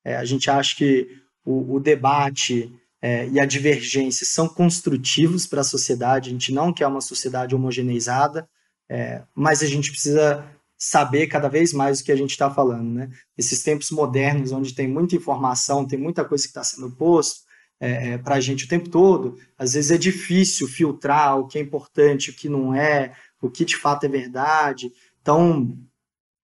É, 0.04 0.16
a 0.16 0.26
gente 0.26 0.50
acha 0.50 0.76
que 0.76 1.08
o, 1.46 1.76
o 1.76 1.80
debate 1.80 2.74
é, 3.02 3.28
e 3.28 3.40
a 3.40 3.46
divergência 3.46 4.26
são 4.26 4.48
construtivos 4.48 5.46
para 5.46 5.62
a 5.62 5.64
sociedade. 5.64 6.30
A 6.30 6.34
gente 6.34 6.52
não 6.52 6.74
quer 6.74 6.88
uma 6.88 7.02
sociedade 7.02 7.54
homogeneizada, 7.54 8.50
é, 8.90 9.22
mas 9.36 9.62
a 9.62 9.68
gente 9.68 9.92
precisa 9.92 10.44
saber 10.78 11.28
cada 11.28 11.48
vez 11.48 11.74
mais 11.74 12.00
o 12.00 12.04
que 12.04 12.12
a 12.12 12.16
gente 12.16 12.32
está 12.32 12.50
falando. 12.50 12.90
Né? 12.90 13.10
Esses 13.38 13.64
tempos 13.64 13.92
modernos, 13.92 14.52
onde 14.52 14.74
tem 14.74 14.88
muita 14.88 15.16
informação, 15.16 15.86
tem 15.86 15.98
muita 15.98 16.24
coisa 16.24 16.44
que 16.44 16.50
está 16.50 16.64
sendo 16.64 16.92
posto, 16.92 17.47
é, 17.80 18.14
é 18.14 18.18
para 18.18 18.36
a 18.36 18.40
gente 18.40 18.66
o 18.66 18.68
tempo 18.68 18.90
todo. 18.90 19.38
Às 19.58 19.74
vezes 19.74 19.92
é 19.92 19.98
difícil 19.98 20.68
filtrar 20.68 21.38
o 21.38 21.48
que 21.48 21.58
é 21.58 21.62
importante, 21.62 22.30
o 22.30 22.34
que 22.34 22.50
não 22.50 22.74
é, 22.74 23.14
o 23.42 23.50
que 23.50 23.66
de 23.66 23.78
fato 23.78 24.06
é 24.06 24.10
verdade. 24.10 24.92
Então, 25.22 25.78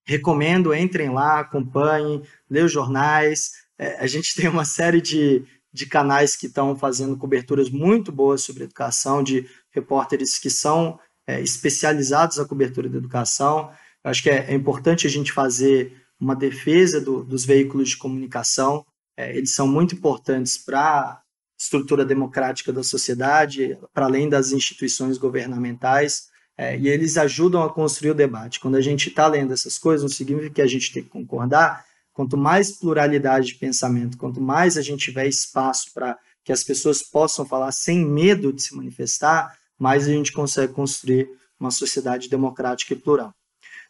recomendo, 0.05 0.73
entrem 0.73 1.09
lá, 1.09 1.39
acompanhem, 1.39 2.21
leiam 2.49 2.65
os 2.65 2.71
jornais. 2.71 3.51
É, 3.77 3.97
a 3.97 4.07
gente 4.07 4.35
tem 4.35 4.49
uma 4.49 4.65
série 4.65 5.01
de, 5.01 5.43
de 5.71 5.85
canais 5.85 6.35
que 6.35 6.47
estão 6.47 6.75
fazendo 6.75 7.17
coberturas 7.17 7.69
muito 7.69 8.11
boas 8.11 8.41
sobre 8.41 8.63
educação, 8.63 9.23
de 9.23 9.47
repórteres 9.71 10.37
que 10.37 10.49
são 10.49 10.99
é, 11.25 11.41
especializados 11.41 12.37
na 12.37 12.45
cobertura 12.45 12.89
da 12.89 12.97
educação. 12.97 13.71
Eu 14.03 14.11
acho 14.11 14.21
que 14.21 14.29
é, 14.29 14.51
é 14.51 14.53
importante 14.53 15.07
a 15.07 15.09
gente 15.09 15.31
fazer 15.31 16.03
uma 16.19 16.35
defesa 16.35 17.01
do, 17.01 17.23
dos 17.23 17.45
veículos 17.45 17.89
de 17.89 17.97
comunicação. 17.97 18.85
É, 19.17 19.35
eles 19.35 19.53
são 19.55 19.67
muito 19.67 19.95
importantes 19.95 20.57
para 20.57 21.22
estrutura 21.63 22.03
democrática 22.03 22.73
da 22.73 22.83
sociedade, 22.83 23.77
para 23.93 24.05
além 24.05 24.27
das 24.27 24.51
instituições 24.51 25.17
governamentais, 25.17 26.27
é, 26.57 26.77
e 26.77 26.87
eles 26.87 27.17
ajudam 27.17 27.63
a 27.63 27.73
construir 27.73 28.11
o 28.11 28.15
debate. 28.15 28.59
Quando 28.59 28.75
a 28.75 28.81
gente 28.81 29.09
está 29.09 29.27
lendo 29.27 29.53
essas 29.53 29.77
coisas, 29.77 30.03
não 30.03 30.09
significa 30.09 30.55
que 30.55 30.61
a 30.61 30.67
gente 30.67 30.91
tem 30.91 31.03
que 31.03 31.09
concordar. 31.09 31.85
Quanto 32.13 32.37
mais 32.37 32.71
pluralidade 32.71 33.47
de 33.47 33.55
pensamento, 33.55 34.17
quanto 34.17 34.41
mais 34.41 34.77
a 34.77 34.81
gente 34.81 35.05
tiver 35.05 35.25
espaço 35.25 35.91
para 35.93 36.17
que 36.43 36.51
as 36.51 36.63
pessoas 36.63 37.01
possam 37.01 37.45
falar 37.45 37.71
sem 37.71 38.05
medo 38.05 38.51
de 38.51 38.61
se 38.61 38.75
manifestar, 38.75 39.57
mais 39.79 40.05
a 40.05 40.11
gente 40.11 40.31
consegue 40.33 40.73
construir 40.73 41.27
uma 41.59 41.71
sociedade 41.71 42.29
democrática 42.29 42.93
e 42.93 42.97
plural. 42.97 43.33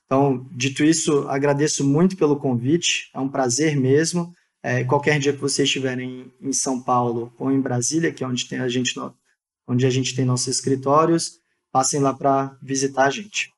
Então, 0.05 0.45
dito 0.51 0.83
isso, 0.83 1.27
agradeço 1.27 1.83
muito 1.83 2.15
pelo 2.15 2.37
convite, 2.37 3.09
é 3.13 3.19
um 3.19 3.27
prazer 3.27 3.75
mesmo. 3.75 4.33
É, 4.65 4.83
qualquer 4.85 5.19
dia 5.19 5.33
que 5.33 5.41
vocês 5.41 5.67
estiverem 5.67 6.31
em 6.41 6.53
São 6.53 6.81
Paulo 6.81 7.33
ou 7.37 7.51
em 7.51 7.59
Brasília, 7.59 8.13
que 8.13 8.23
é 8.23 8.27
onde, 8.27 8.47
tem 8.47 8.59
a, 8.59 8.69
gente, 8.69 8.93
onde 9.67 9.85
a 9.85 9.89
gente 9.89 10.15
tem 10.15 10.23
nossos 10.23 10.47
escritórios, 10.47 11.41
passem 11.69 11.99
lá 11.99 12.13
para 12.13 12.57
visitar 12.61 13.07
a 13.07 13.09
gente. 13.09 13.51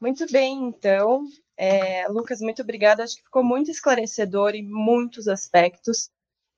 Muito 0.00 0.26
bem, 0.32 0.68
então. 0.68 1.24
É, 1.56 2.08
Lucas, 2.08 2.40
muito 2.40 2.62
obrigada. 2.62 3.02
Acho 3.02 3.16
que 3.16 3.24
ficou 3.24 3.44
muito 3.44 3.70
esclarecedor 3.70 4.54
em 4.54 4.62
muitos 4.62 5.28
aspectos, 5.28 6.10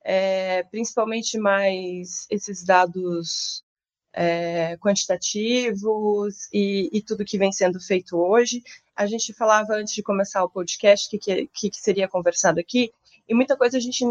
é, 0.05 0.63
principalmente 0.65 1.37
mais 1.37 2.27
esses 2.31 2.65
dados 2.65 3.65
é, 4.13 4.77
quantitativos 4.79 6.49
e, 6.53 6.91
e, 6.93 7.03
tudo 7.03 7.25
que 7.25 7.39
vem 7.39 7.53
sendo 7.53 7.81
feito 7.81 8.17
hoje. 8.17 8.63
A 8.97 9.07
gente 9.07 9.33
falava 9.33 9.75
antes 9.75 9.95
de 9.95 10.03
começar 10.03 10.43
o 10.43 10.51
podcast 10.51 11.09
que, 11.09 11.19
que, 11.19 11.71
que, 11.71 11.77
seria 11.77 12.09
conversado 12.09 12.59
aqui, 12.59 12.91
e 13.29 13.35
muita 13.35 13.57
coisa 13.57 13.77
a 13.77 13.81
gente, 13.81 14.05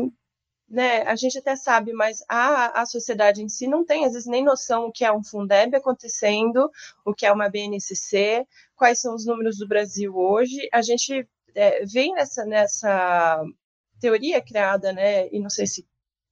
né, 0.70 1.02
a 1.04 1.16
gente 1.16 1.38
até 1.38 1.56
sabe, 1.56 1.94
mas 1.94 2.24
a, 2.30 2.82
a 2.82 2.86
sociedade 2.86 3.42
em 3.42 3.50
si 3.50 3.68
não 3.68 3.86
tem, 3.86 4.06
às 4.06 4.14
vezes, 4.14 4.28
nem 4.28 4.44
noção 4.44 4.86
o 4.86 4.92
que 4.92 5.04
é 5.04 5.12
um 5.12 5.24
Fundeb 5.24 5.76
acontecendo, 5.76 6.70
o 7.06 7.14
que 7.14 7.26
é 7.26 7.32
uma 7.32 7.50
BNCC, 7.50 8.46
quais 8.76 9.00
são 9.00 9.16
os 9.16 9.26
números 9.26 9.58
do 9.58 9.68
Brasil 9.68 10.16
hoje. 10.16 10.68
A 10.72 10.82
gente 10.82 11.28
é, 11.56 11.86
vem 11.86 12.14
nessa, 12.14 12.46
nessa 12.46 13.44
teoria 14.00 14.42
criada, 14.42 14.94
né, 14.94 15.28
e 15.30 15.40
não 15.40 15.50
sei 15.50 15.66
se 15.66 15.88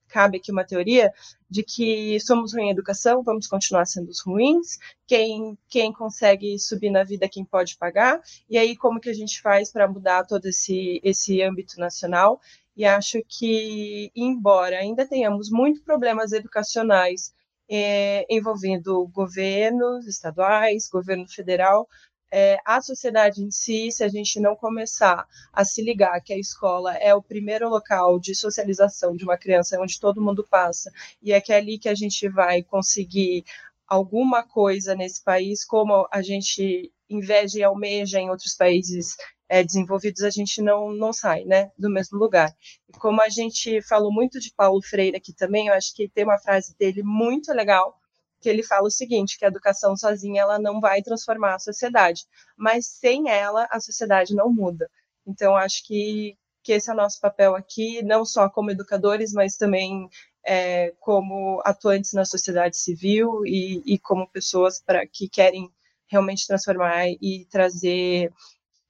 cabe 0.08 0.38
aqui 0.38 0.52
uma 0.52 0.64
teoria 0.64 1.12
de 1.50 1.64
que 1.64 2.20
somos 2.20 2.54
ruins 2.54 2.68
em 2.68 2.72
educação, 2.72 3.24
vamos 3.24 3.48
continuar 3.48 3.86
sendo 3.86 4.10
os 4.10 4.22
ruins, 4.22 4.78
quem, 5.08 5.58
quem 5.68 5.92
consegue 5.92 6.58
subir 6.60 6.90
na 6.90 7.04
vida, 7.04 7.30
quem 7.30 7.44
pode 7.44 7.78
pagar, 7.78 8.22
e 8.50 8.58
aí 8.58 8.76
como 8.76 9.00
que 9.00 9.10
a 9.10 9.14
gente 9.14 9.42
faz 9.42 9.72
para 9.72 9.88
mudar 9.88 10.26
todo 10.26 10.46
esse, 10.46 11.00
esse 11.04 11.42
âmbito 11.42 11.80
nacional, 11.80 12.40
e 12.76 12.86
acho 12.86 13.20
que, 13.28 14.12
embora 14.16 14.78
ainda 14.78 15.08
tenhamos 15.08 15.50
muitos 15.50 15.82
problemas 15.82 16.32
educacionais 16.32 17.34
é, 17.70 18.26
envolvendo 18.30 19.08
governos 19.08 20.08
estaduais, 20.08 20.90
governo 20.90 21.28
federal, 21.28 21.88
é, 22.32 22.58
a 22.66 22.82
sociedade 22.82 23.42
em 23.42 23.50
si, 23.50 23.92
se 23.92 24.04
a 24.04 24.10
gente 24.10 24.40
não 24.40 24.56
começar 24.56 25.26
a 25.54 25.64
se 25.64 25.82
ligar 25.82 26.20
que 26.22 26.34
a 26.34 26.38
escola 26.38 26.94
é 26.96 27.14
o 27.16 27.22
primeiro 27.22 27.70
local 27.70 28.20
de 28.20 28.36
socialização 28.36 29.16
de 29.16 29.24
uma 29.24 29.38
criança, 29.38 29.80
onde 29.80 30.00
todo 30.00 30.22
mundo 30.22 30.46
passa, 30.50 30.92
e 31.22 31.32
é 31.32 31.40
que 31.40 31.54
é 31.54 31.58
ali 31.58 31.80
que 31.80 31.88
a 31.88 31.96
gente 31.96 32.28
vai 32.28 32.62
conseguir 32.62 33.46
alguma 33.88 34.44
coisa 34.44 34.96
nesse 34.96 35.24
país, 35.24 35.64
como 35.64 36.08
a 36.12 36.22
gente 36.22 36.92
inveja 37.10 37.60
e 37.60 37.64
almeja 37.64 38.20
em 38.20 38.30
outros 38.30 38.56
países 38.56 39.16
é, 39.48 39.64
desenvolvidos, 39.64 40.24
a 40.24 40.30
gente 40.30 40.62
não, 40.62 40.92
não 40.92 41.14
sai 41.14 41.44
né, 41.46 41.72
do 41.78 41.90
mesmo 41.90 42.18
lugar. 42.18 42.54
E 42.90 42.98
como 42.98 43.22
a 43.22 43.30
gente 43.30 43.82
falou 43.82 44.12
muito 44.12 44.40
de 44.40 44.54
Paulo 44.56 44.82
Freire 44.82 45.18
aqui 45.18 45.34
também, 45.34 45.68
eu 45.68 45.74
acho 45.74 45.94
que 45.96 46.10
tem 46.10 46.24
uma 46.24 46.40
frase 46.40 46.76
dele 46.78 47.04
muito 47.04 47.52
legal, 47.54 48.00
que 48.42 48.50
ele 48.50 48.64
fala 48.64 48.88
o 48.88 48.92
seguinte, 48.92 49.38
que 49.38 49.46
a 49.46 49.48
educação 49.48 49.96
sozinha 49.96 50.42
ela 50.42 50.60
não 50.60 50.80
vai 50.80 51.02
transformar 51.02 51.56
a 51.56 51.60
sociedade, 51.60 52.26
mas 52.58 52.88
sem 52.88 53.30
ela 53.30 53.68
a 53.72 53.80
sociedade 53.80 54.36
não 54.36 54.52
muda. 54.52 54.90
Então 55.26 55.56
acho 55.56 55.86
que 55.86 56.38
que 56.66 56.74
esse 56.74 56.90
é 56.90 56.94
o 56.94 56.98
nosso 56.98 57.22
papel 57.22 57.56
aqui, 57.56 58.02
não 58.02 58.26
só 58.26 58.50
como 58.50 58.72
educadores, 58.72 59.32
mas 59.32 59.56
também 59.56 60.10
é, 60.44 60.92
como 61.00 61.62
atuantes 61.64 62.12
na 62.14 62.26
sociedade 62.26 62.76
civil 62.76 63.46
e, 63.46 63.84
e 63.86 64.00
como 64.00 64.28
pessoas 64.28 64.82
para 64.82 65.06
que 65.06 65.30
querem 65.30 65.70
realmente 66.08 66.48
transformar 66.48 67.08
e 67.08 67.46
trazer 67.52 68.34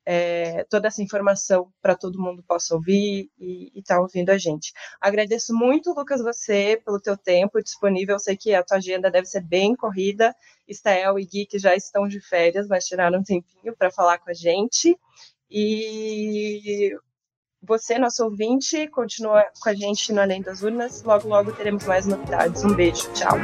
é, 0.05 0.63
toda 0.65 0.87
essa 0.87 1.01
informação 1.01 1.71
para 1.81 1.95
todo 1.95 2.21
mundo 2.21 2.43
possa 2.43 2.75
ouvir 2.75 3.29
e 3.39 3.71
estar 3.79 3.95
tá 3.95 4.01
ouvindo 4.01 4.29
a 4.29 4.37
gente. 4.37 4.71
Agradeço 5.01 5.53
muito, 5.53 5.93
Lucas, 5.93 6.21
você 6.21 6.79
pelo 6.85 6.99
teu 6.99 7.17
tempo 7.17 7.61
disponível. 7.61 8.15
Eu 8.15 8.19
sei 8.19 8.37
que 8.37 8.53
a 8.53 8.63
tua 8.63 8.77
agenda 8.77 9.09
deve 9.09 9.25
ser 9.25 9.41
bem 9.41 9.75
corrida. 9.75 10.35
Estael 10.67 11.19
e 11.19 11.25
Gui 11.25 11.45
que 11.45 11.59
já 11.59 11.75
estão 11.75 12.07
de 12.07 12.19
férias, 12.19 12.67
mas 12.67 12.85
tiraram 12.85 13.19
um 13.19 13.23
tempinho 13.23 13.75
para 13.75 13.91
falar 13.91 14.19
com 14.19 14.29
a 14.29 14.33
gente. 14.33 14.97
E 15.49 16.95
você, 17.61 17.97
nosso 17.97 18.23
ouvinte, 18.23 18.87
continua 18.89 19.43
com 19.61 19.69
a 19.69 19.73
gente 19.73 20.13
no 20.13 20.21
Além 20.21 20.41
das 20.41 20.61
Urnas. 20.61 21.01
Logo, 21.03 21.27
logo 21.27 21.51
teremos 21.51 21.83
mais 21.85 22.05
novidades. 22.05 22.63
Um 22.63 22.75
beijo. 22.75 23.11
Tchau. 23.13 23.35